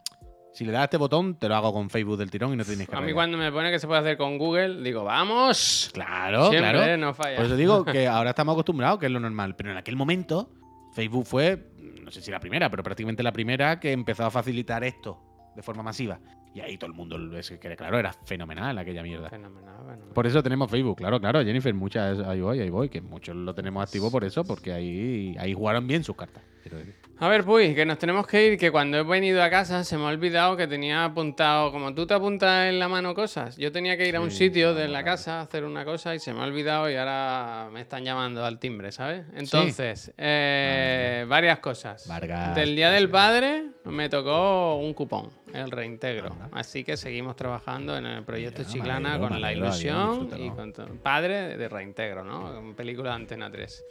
si 0.51 0.65
le 0.65 0.73
das 0.73 0.81
a 0.81 0.83
este 0.85 0.97
botón, 0.97 1.35
te 1.39 1.47
lo 1.47 1.55
hago 1.55 1.71
con 1.71 1.89
Facebook 1.89 2.17
del 2.17 2.29
tirón 2.29 2.51
y 2.51 2.57
no 2.57 2.65
tienes 2.65 2.89
que 2.89 2.93
A 2.93 2.97
mí 2.97 3.03
arreglar". 3.03 3.15
cuando 3.15 3.37
me 3.37 3.51
pone 3.53 3.71
que 3.71 3.79
se 3.79 3.87
puede 3.87 4.01
hacer 4.01 4.17
con 4.17 4.37
Google, 4.37 4.81
digo, 4.81 5.05
¡vamos! 5.05 5.91
Claro, 5.93 6.49
Siempre, 6.49 6.71
claro. 6.73 6.97
no 6.97 7.13
falla. 7.13 7.37
Por 7.37 7.45
eso 7.45 7.55
digo 7.55 7.85
que 7.85 8.05
ahora 8.07 8.31
estamos 8.31 8.51
acostumbrados, 8.51 8.99
que 8.99 9.05
es 9.05 9.11
lo 9.13 9.21
normal. 9.21 9.55
Pero 9.55 9.71
en 9.71 9.77
aquel 9.77 9.95
momento, 9.95 10.49
Facebook 10.97 11.27
fue, 11.27 11.63
no 12.01 12.09
sé 12.09 12.23
si 12.23 12.31
la 12.31 12.39
primera, 12.39 12.71
pero 12.71 12.81
prácticamente 12.81 13.21
la 13.21 13.31
primera 13.31 13.79
que 13.79 13.91
empezó 13.91 14.25
a 14.25 14.31
facilitar 14.31 14.83
esto 14.83 15.19
de 15.55 15.61
forma 15.61 15.83
masiva. 15.83 16.19
Y 16.55 16.59
ahí 16.59 16.75
todo 16.75 16.89
el 16.89 16.95
mundo, 16.95 17.37
es 17.37 17.51
que 17.51 17.75
claro, 17.75 17.99
era 17.99 18.13
fenomenal 18.25 18.75
aquella 18.79 19.03
mierda. 19.03 19.29
Fenomenal, 19.29 19.75
fenomenal. 19.75 20.09
Por 20.15 20.25
eso 20.25 20.41
tenemos 20.41 20.71
Facebook, 20.71 20.97
claro, 20.97 21.19
claro, 21.19 21.43
Jennifer, 21.43 21.71
muchas, 21.75 22.17
ahí 22.21 22.41
voy, 22.41 22.61
ahí 22.61 22.71
voy, 22.71 22.89
que 22.89 22.99
muchos 22.99 23.35
lo 23.35 23.53
tenemos 23.53 23.83
activo 23.83 24.09
por 24.09 24.23
eso, 24.23 24.43
porque 24.43 24.73
ahí, 24.73 25.35
ahí 25.37 25.53
jugaron 25.53 25.85
bien 25.85 26.03
sus 26.03 26.15
cartas. 26.15 26.41
Quiero 26.69 26.77
decir. 26.85 27.07
A 27.19 27.27
ver, 27.27 27.43
Puy, 27.43 27.73
que 27.73 27.83
nos 27.83 27.97
tenemos 27.97 28.27
que 28.27 28.45
ir, 28.45 28.59
que 28.59 28.69
cuando 28.69 28.99
he 28.99 29.03
venido 29.03 29.41
a 29.41 29.49
casa 29.49 29.83
se 29.83 29.97
me 29.97 30.03
ha 30.03 30.07
olvidado 30.09 30.55
que 30.55 30.67
tenía 30.67 31.03
apuntado, 31.03 31.71
como 31.71 31.95
tú 31.95 32.05
te 32.05 32.13
apuntas 32.13 32.69
en 32.69 32.77
la 32.77 32.87
mano 32.87 33.15
cosas, 33.15 33.57
yo 33.57 33.71
tenía 33.71 33.97
que 33.97 34.07
ir 34.07 34.15
a 34.17 34.21
un 34.21 34.29
Sí, 34.29 34.37
sitio 34.37 34.75
de 34.75 34.87
la 34.87 35.03
casa 35.03 35.39
a 35.39 35.41
hacer 35.41 35.63
una 35.63 35.83
cosa 35.83 36.13
y 36.13 36.19
se 36.19 36.31
me 36.31 36.41
ha 36.41 36.43
olvidado 36.43 36.91
y 36.91 36.95
ahora 36.95 37.69
me 37.73 37.81
están 37.81 38.03
llamando 38.05 38.45
al 38.45 38.59
timbre, 38.59 38.91
¿sabes? 38.91 39.25
Entonces, 39.35 40.13
eh, 40.15 41.25
varias 41.27 41.57
cosas. 41.57 42.07
Vargas, 42.07 42.53
Del 42.53 42.75
Día 42.75 42.91
del. 42.91 43.09
Padre 43.09 43.63
me 43.85 44.09
tocó 44.09 44.75
un 44.75 44.93
cupón, 44.93 45.29
el 45.53 45.71
reintegro. 45.71 46.33
Anda. 46.33 46.49
Así 46.51 46.83
que 46.83 46.97
seguimos 46.97 47.35
trabajando 47.35 47.97
en 47.97 48.05
el 48.05 48.23
proyecto 48.25 48.59
Mira, 48.59 48.71
Chiclana 48.71 49.17
con 49.17 49.41
la 49.41 49.53
ilusión 49.53 50.29
y 50.37 50.51
con 50.51 50.71
padre 51.01 51.57
de 51.57 51.67
reintegro, 51.67 52.23
¿no? 52.23 52.59
En 52.59 52.75
película 52.75 53.09
de 53.09 53.15
Antena 53.15 53.49
3. 53.49 53.83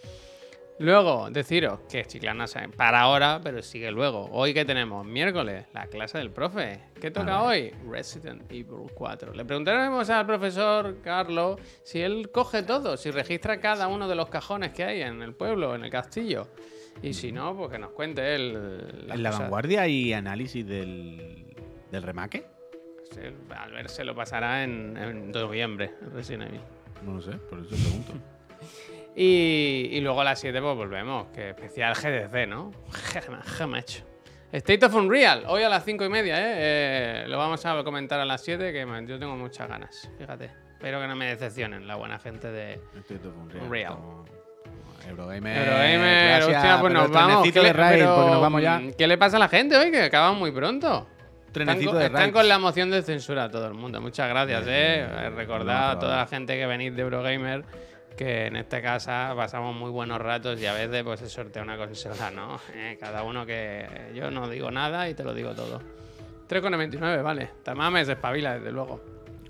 Luego, 0.79 1.31
deciros 1.31 1.81
que 1.89 2.05
Chiclana 2.05 2.47
se- 2.47 2.69
para 2.69 3.01
ahora, 3.01 3.41
pero 3.43 3.63
sigue 3.63 3.91
luego. 3.91 4.29
Hoy 4.31 4.53
que 4.53 4.67
tenemos 4.67 5.07
miércoles, 5.07 5.65
la 5.73 5.87
clase 5.87 6.19
del 6.19 6.31
profe. 6.31 6.81
¿Qué 7.01 7.11
toca 7.11 7.43
hoy? 7.45 7.73
Resident 7.89 8.43
Evil 8.53 8.91
4. 8.95 9.33
Le 9.33 9.45
preguntaremos 9.47 10.11
al 10.11 10.27
profesor 10.27 10.99
Carlos 11.03 11.59
si 11.83 12.01
él 12.03 12.31
coge 12.31 12.63
todo, 12.63 12.99
si 12.99 13.11
registra 13.11 13.59
cada 13.59 13.89
uno 13.89 14.07
de 14.07 14.15
los 14.17 14.29
cajones 14.29 14.73
que 14.73 14.85
hay 14.85 15.01
en 15.01 15.23
el 15.23 15.35
pueblo, 15.35 15.75
en 15.75 15.83
el 15.85 15.91
castillo. 15.91 16.49
Y 17.03 17.15
si 17.15 17.33
no, 17.33 17.57
pues 17.57 17.71
que 17.71 17.79
nos 17.79 17.93
cuente 17.93 18.35
él. 18.35 18.53
En 19.09 19.23
la 19.23 19.31
cosas. 19.31 19.41
vanguardia 19.41 19.83
hay 19.83 20.13
análisis 20.13 20.67
del, 20.67 21.55
del 21.91 22.03
remake. 22.03 22.47
Al 23.57 23.73
ver 23.73 23.89
se 23.89 24.05
lo 24.05 24.15
pasará 24.15 24.63
en, 24.63 24.95
en 24.99 25.31
noviembre, 25.33 25.95
Resident 26.13 26.51
Evil. 26.51 26.61
No 27.03 27.15
lo 27.15 27.23
sé, 27.23 27.33
por 27.33 27.61
eso 27.61 27.71
pregunto. 27.71 28.13
Y, 29.19 29.89
y 29.93 30.01
luego 30.03 30.21
a 30.21 30.25
las 30.25 30.39
7 30.41 30.61
pues 30.61 30.77
volvemos, 30.77 31.29
que 31.29 31.51
especial 31.51 31.95
GDC, 31.95 32.47
¿no? 32.49 32.71
Gemacho. 33.57 34.05
State 34.53 34.85
of 34.87 34.95
Unreal, 34.95 35.45
hoy 35.49 35.63
a 35.63 35.69
las 35.71 35.85
5 35.85 36.05
y 36.05 36.09
media, 36.09 36.39
¿eh? 36.39 36.55
Eh, 37.25 37.25
Lo 37.29 37.39
vamos 37.39 37.65
a 37.67 37.83
comentar 37.83 38.21
a 38.21 38.25
las 38.25 38.43
7, 38.45 38.73
que 38.73 38.85
man, 38.87 39.07
yo 39.07 39.19
tengo 39.19 39.35
muchas 39.37 39.69
ganas, 39.69 40.11
fíjate. 40.19 40.51
Espero 40.73 41.01
que 41.01 41.07
no 41.09 41.17
me 41.17 41.27
decepcionen 41.29 41.87
la 41.87 41.97
buena 41.97 42.19
gente 42.19 42.49
de... 42.51 42.75
Estoy 42.97 43.17
todo 43.19 43.35
con 43.35 43.51
Real. 43.51 43.69
Real. 43.71 43.93
Estamos- 43.93 45.07
Eurogamer. 45.09 45.57
Eurogamer, 45.59 46.43
hostia, 46.43 46.79
pues 46.81 46.93
nos 46.93 47.11
vamos. 47.11 47.29
trenecito 47.43 47.61
¿Qué 47.61 47.67
de 47.69 47.73
le- 47.73 47.79
raid, 47.79 47.99
pero, 48.01 48.15
porque 48.17 48.31
nos 48.31 48.41
vamos 48.41 48.63
ya. 48.63 48.79
mm, 48.79 48.93
¿Qué 48.93 49.07
le 49.07 49.19
pasa 49.19 49.37
a 49.37 49.41
la 49.41 49.49
gente 49.49 49.77
hoy? 49.77 49.91
Que 49.91 50.03
acaban 50.03 50.37
muy 50.37 50.51
pronto. 50.53 51.07
Están, 51.47 51.53
Trenecito 51.53 51.91
con, 51.93 52.01
de 52.01 52.07
están 52.07 52.21
raid. 52.23 52.33
con 52.35 52.49
la 52.49 52.59
moción 52.59 52.91
de 52.91 53.03
censura 53.03 53.45
a 53.45 53.51
todo 53.51 53.67
el 53.67 53.75
mundo. 53.75 54.01
Muchas 54.01 54.29
gracias, 54.29 54.65
eh. 54.69 55.07
bien, 55.09 55.21
bien. 55.21 55.37
Recordad 55.37 55.91
a 55.91 55.95
No, 55.95 56.01
toda 56.01 56.17
la 56.19 56.27
gente 56.27 56.55
que 56.59 56.67
venís 56.67 56.95
de 56.95 57.03
Eurogamer 57.03 57.65
que 58.17 58.47
en 58.47 58.57
esta 58.57 58.81
casa 58.83 59.33
pasamos 59.37 59.75
muy 59.77 59.91
buenos 59.91 60.19
ratos 60.21 60.61
y 60.61 60.67
a 60.67 60.73
veces 60.73 61.03
pues 61.05 61.21
se 61.21 61.29
sortea 61.29 61.63
una 61.63 61.77
consola, 61.77 62.31
¿no? 62.31 62.59
Eh, 62.75 62.97
cada 62.99 63.23
uno 63.23 63.45
que 63.47 63.87
yo 64.15 64.31
no 64.31 64.49
digo 64.49 64.71
nada 64.71 65.09
y 65.09 65.15
te 65.15 65.23
lo 65.23 65.35
digo 65.35 65.53
todo. 65.55 65.81
3,99, 66.49 67.23
vale. 67.23 67.51
Tamames 67.63 68.09
espabila, 68.09 68.55
desde 68.55 68.71
luego. 68.73 69.01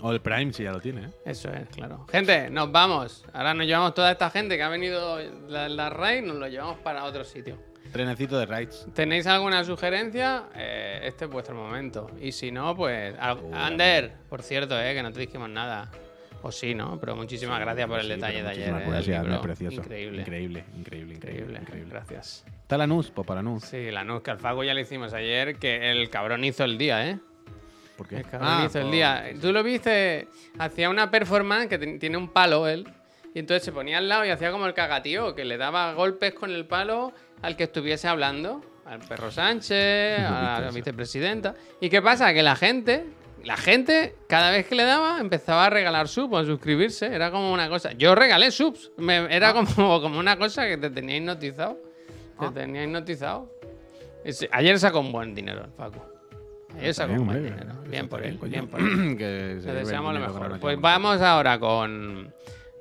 O 0.01 0.11
el 0.11 0.19
Prime, 0.21 0.53
si 0.53 0.63
ya 0.63 0.71
lo 0.71 0.79
tiene. 0.79 1.05
¿eh? 1.05 1.09
Eso 1.25 1.49
es, 1.51 1.67
claro. 1.69 2.05
Gente, 2.11 2.49
nos 2.49 2.71
vamos. 2.71 3.25
Ahora 3.33 3.53
nos 3.53 3.65
llevamos 3.65 3.93
toda 3.93 4.11
esta 4.11 4.29
gente 4.29 4.57
que 4.57 4.63
ha 4.63 4.69
venido 4.69 5.19
la, 5.47 5.69
la 5.69 5.89
raid, 5.89 6.23
nos 6.23 6.35
lo 6.37 6.47
llevamos 6.47 6.77
para 6.79 7.03
otro 7.05 7.23
sitio. 7.23 7.57
Trenecito 7.91 8.37
de 8.37 8.45
raids. 8.45 8.85
¿Tenéis 8.93 9.25
alguna 9.27 9.63
sugerencia? 9.63 10.43
Eh, 10.55 10.99
este 11.03 11.25
es 11.25 11.31
vuestro 11.31 11.55
momento. 11.55 12.11
Y 12.19 12.31
si 12.31 12.51
no, 12.51 12.75
pues. 12.75 13.15
al- 13.19 13.39
Ander, 13.53 14.13
por 14.29 14.43
cierto, 14.43 14.79
eh, 14.79 14.93
que 14.93 15.01
no 15.01 15.11
te 15.11 15.19
dijimos 15.21 15.49
nada. 15.49 15.89
O 16.47 16.51
sí, 16.51 16.73
¿no? 16.73 16.97
Pero 16.97 17.13
muchísimas 17.13 17.59
gracias 17.59 17.87
por 17.89 17.99
el 17.99 18.05
Sí, 18.05 18.11
detalle 18.13 18.41
de 18.41 18.49
ayer. 18.49 18.71
muchísimas 18.73 19.07
eh, 19.07 19.11
gracias, 19.11 19.41
precioso. 19.41 19.81
Increíble. 19.81 20.21
Increíble, 20.21 20.63
increíble, 20.77 21.13
increíble. 21.13 21.89
Gracias. 21.89 22.45
¿Está 22.61 22.77
la 22.77 22.87
NUS? 22.87 23.11
Pues 23.11 23.27
para 23.27 23.41
NUS. 23.43 23.63
Sí, 23.65 23.91
la 23.91 24.05
NUS 24.05 24.21
que 24.21 24.31
al 24.31 24.39
Fago 24.39 24.63
ya 24.63 24.73
le 24.73 24.81
hicimos 24.81 25.13
ayer, 25.13 25.57
que 25.57 25.91
el 25.91 26.09
cabrón 26.09 26.45
hizo 26.45 26.63
el 26.63 26.77
día, 26.77 27.05
¿eh? 27.09 27.19
¿Por 27.97 28.07
qué? 28.07 28.17
El 28.17 28.23
cabrón 28.27 28.49
Ah, 28.49 28.63
hizo 28.65 28.79
el 28.79 28.91
día. 28.91 29.25
Tú 29.41 29.51
lo 29.51 29.61
viste, 29.61 30.29
hacía 30.57 30.89
una 30.89 31.11
performance 31.11 31.67
que 31.67 31.77
tiene 31.97 32.15
un 32.15 32.29
palo 32.29 32.65
él. 32.67 32.87
Y 33.33 33.39
entonces 33.39 33.65
se 33.65 33.73
ponía 33.73 33.97
al 33.97 34.07
lado 34.07 34.25
y 34.25 34.29
hacía 34.29 34.49
como 34.51 34.67
el 34.67 34.73
cagatío, 34.73 35.35
que 35.35 35.43
le 35.43 35.57
daba 35.57 35.93
golpes 35.95 36.33
con 36.33 36.51
el 36.51 36.65
palo 36.65 37.11
al 37.41 37.57
que 37.57 37.63
estuviese 37.65 38.07
hablando. 38.07 38.61
Al 38.85 38.99
perro 38.99 39.31
Sánchez, 39.31 40.19
a 40.25 40.61
la 40.61 40.71
vicepresidenta. 40.73 41.55
¿Y 41.81 41.89
qué 41.89 42.01
pasa? 42.01 42.33
Que 42.33 42.41
la 42.41 42.55
gente, 42.55 43.05
la 43.47 43.57
gente, 43.57 44.15
cada 44.27 44.51
vez 44.51 44.67
que 44.67 44.75
le 44.75 44.83
daba, 44.83 45.19
empezaba 45.19 45.65
a 45.65 45.69
regalar 45.69 46.07
subs 46.07 46.33
o 46.33 46.37
a 46.37 46.45
suscribirse. 46.45 47.07
Era 47.07 47.31
como 47.31 47.51
una 47.53 47.69
cosa. 47.69 47.93
Yo 47.93 48.13
regalé 48.13 48.51
subs. 48.51 48.91
Me- 48.97 49.17
Ah. 49.17 49.27
era 49.29 49.53
como, 49.53 49.65
como 50.01 50.19
una 50.19 50.37
cosa 50.37 50.67
que 50.67 50.77
te 50.77 50.89
tenía 50.89 51.17
hipnotizado. 51.17 51.79
Te 52.39 52.49
tenía 52.49 52.83
hipnotizado. 52.83 53.51
Ayer 54.51 54.77
sacó 54.79 54.99
un 54.99 55.11
buen 55.11 55.33
dinero 55.33 55.63
el 55.65 55.71
Facu. 55.71 55.99
Ayer 56.77 56.93
sacó 56.93 57.13
un 57.13 57.25
buen 57.25 57.43
dinero. 57.45 57.73
Bien 57.87 58.07
por 58.09 58.23
él, 58.23 58.37
coño. 58.37 58.51
bien 58.51 58.67
por 58.67 58.79
él. 58.81 59.15
que 59.17 59.57
se 59.61 59.67
Le 59.73 59.79
deseamos 59.79 60.13
lo 60.13 60.19
mejor. 60.19 60.59
Pues 60.59 60.79
vamos 60.79 61.21
ahora 61.21 61.57
con 61.59 62.33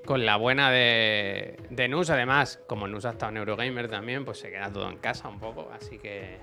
con 0.05 0.25
la 0.27 0.37
buena 0.37 0.71
de, 0.71 1.57
de 1.71 1.89
Nus. 1.89 2.11
Además, 2.11 2.61
como 2.69 2.87
Nus 2.87 3.05
ha 3.07 3.11
estado 3.11 3.31
en 3.33 3.39
Eurogamer 3.39 3.89
también, 3.89 4.25
pues 4.25 4.39
se 4.39 4.51
queda 4.51 4.71
todo 4.73 4.89
en 4.91 4.99
casa 4.99 5.29
un 5.29 5.39
poco. 5.41 5.71
Así 5.73 5.99
que 5.99 6.39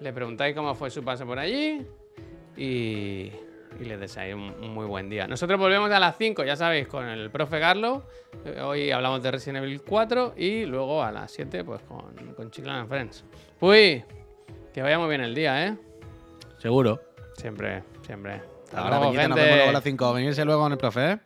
le 0.00 0.12
preguntáis 0.12 0.54
cómo 0.54 0.74
fue 0.74 0.90
su 0.90 1.02
paso 1.02 1.26
por 1.26 1.38
allí 1.38 1.86
y, 2.56 3.30
y 3.80 3.84
les 3.84 3.98
deseáis 4.00 4.34
un, 4.34 4.70
muy 4.70 4.86
buen 4.86 5.08
día. 5.08 5.26
Nosotros 5.26 5.58
volvemos 5.58 5.90
a 5.90 5.98
las 6.00 6.16
5, 6.16 6.44
ya 6.44 6.56
sabéis, 6.56 6.86
con 6.88 7.06
el 7.06 7.30
profe 7.30 7.60
Carlos. 7.60 8.02
Eh, 8.44 8.60
Hoy 8.60 8.90
hablamos 8.90 9.22
de 9.22 9.30
Resident 9.30 9.64
Evil 9.64 9.82
4 9.82 10.34
y 10.36 10.64
luego 10.66 11.02
a 11.02 11.12
las 11.12 11.30
7, 11.32 11.64
pues 11.64 11.82
con, 11.82 12.14
con 12.34 12.50
Chiclan 12.50 12.76
and 12.76 12.88
Friends. 12.88 13.24
Uy, 13.60 14.04
que 14.72 14.82
vaya 14.82 14.98
muy 14.98 15.08
bien 15.08 15.20
el 15.22 15.34
día, 15.34 15.66
¿eh? 15.66 15.76
Seguro. 16.58 17.00
Siempre, 17.36 17.82
siempre. 18.02 18.40
Hasta 18.64 18.78
Ahora, 18.80 18.96
luego, 18.98 19.12
Peñita, 19.12 19.28
nos 19.28 19.36
gente. 19.38 19.42
vemos 19.42 19.56
luego 19.56 19.70
a 19.70 19.72
las 19.72 19.84
5. 19.84 20.12
Venirse 20.14 20.44
luego 20.44 20.62
con 20.62 20.72
el 20.72 20.78
profe, 20.78 21.12
¿eh? 21.12 21.18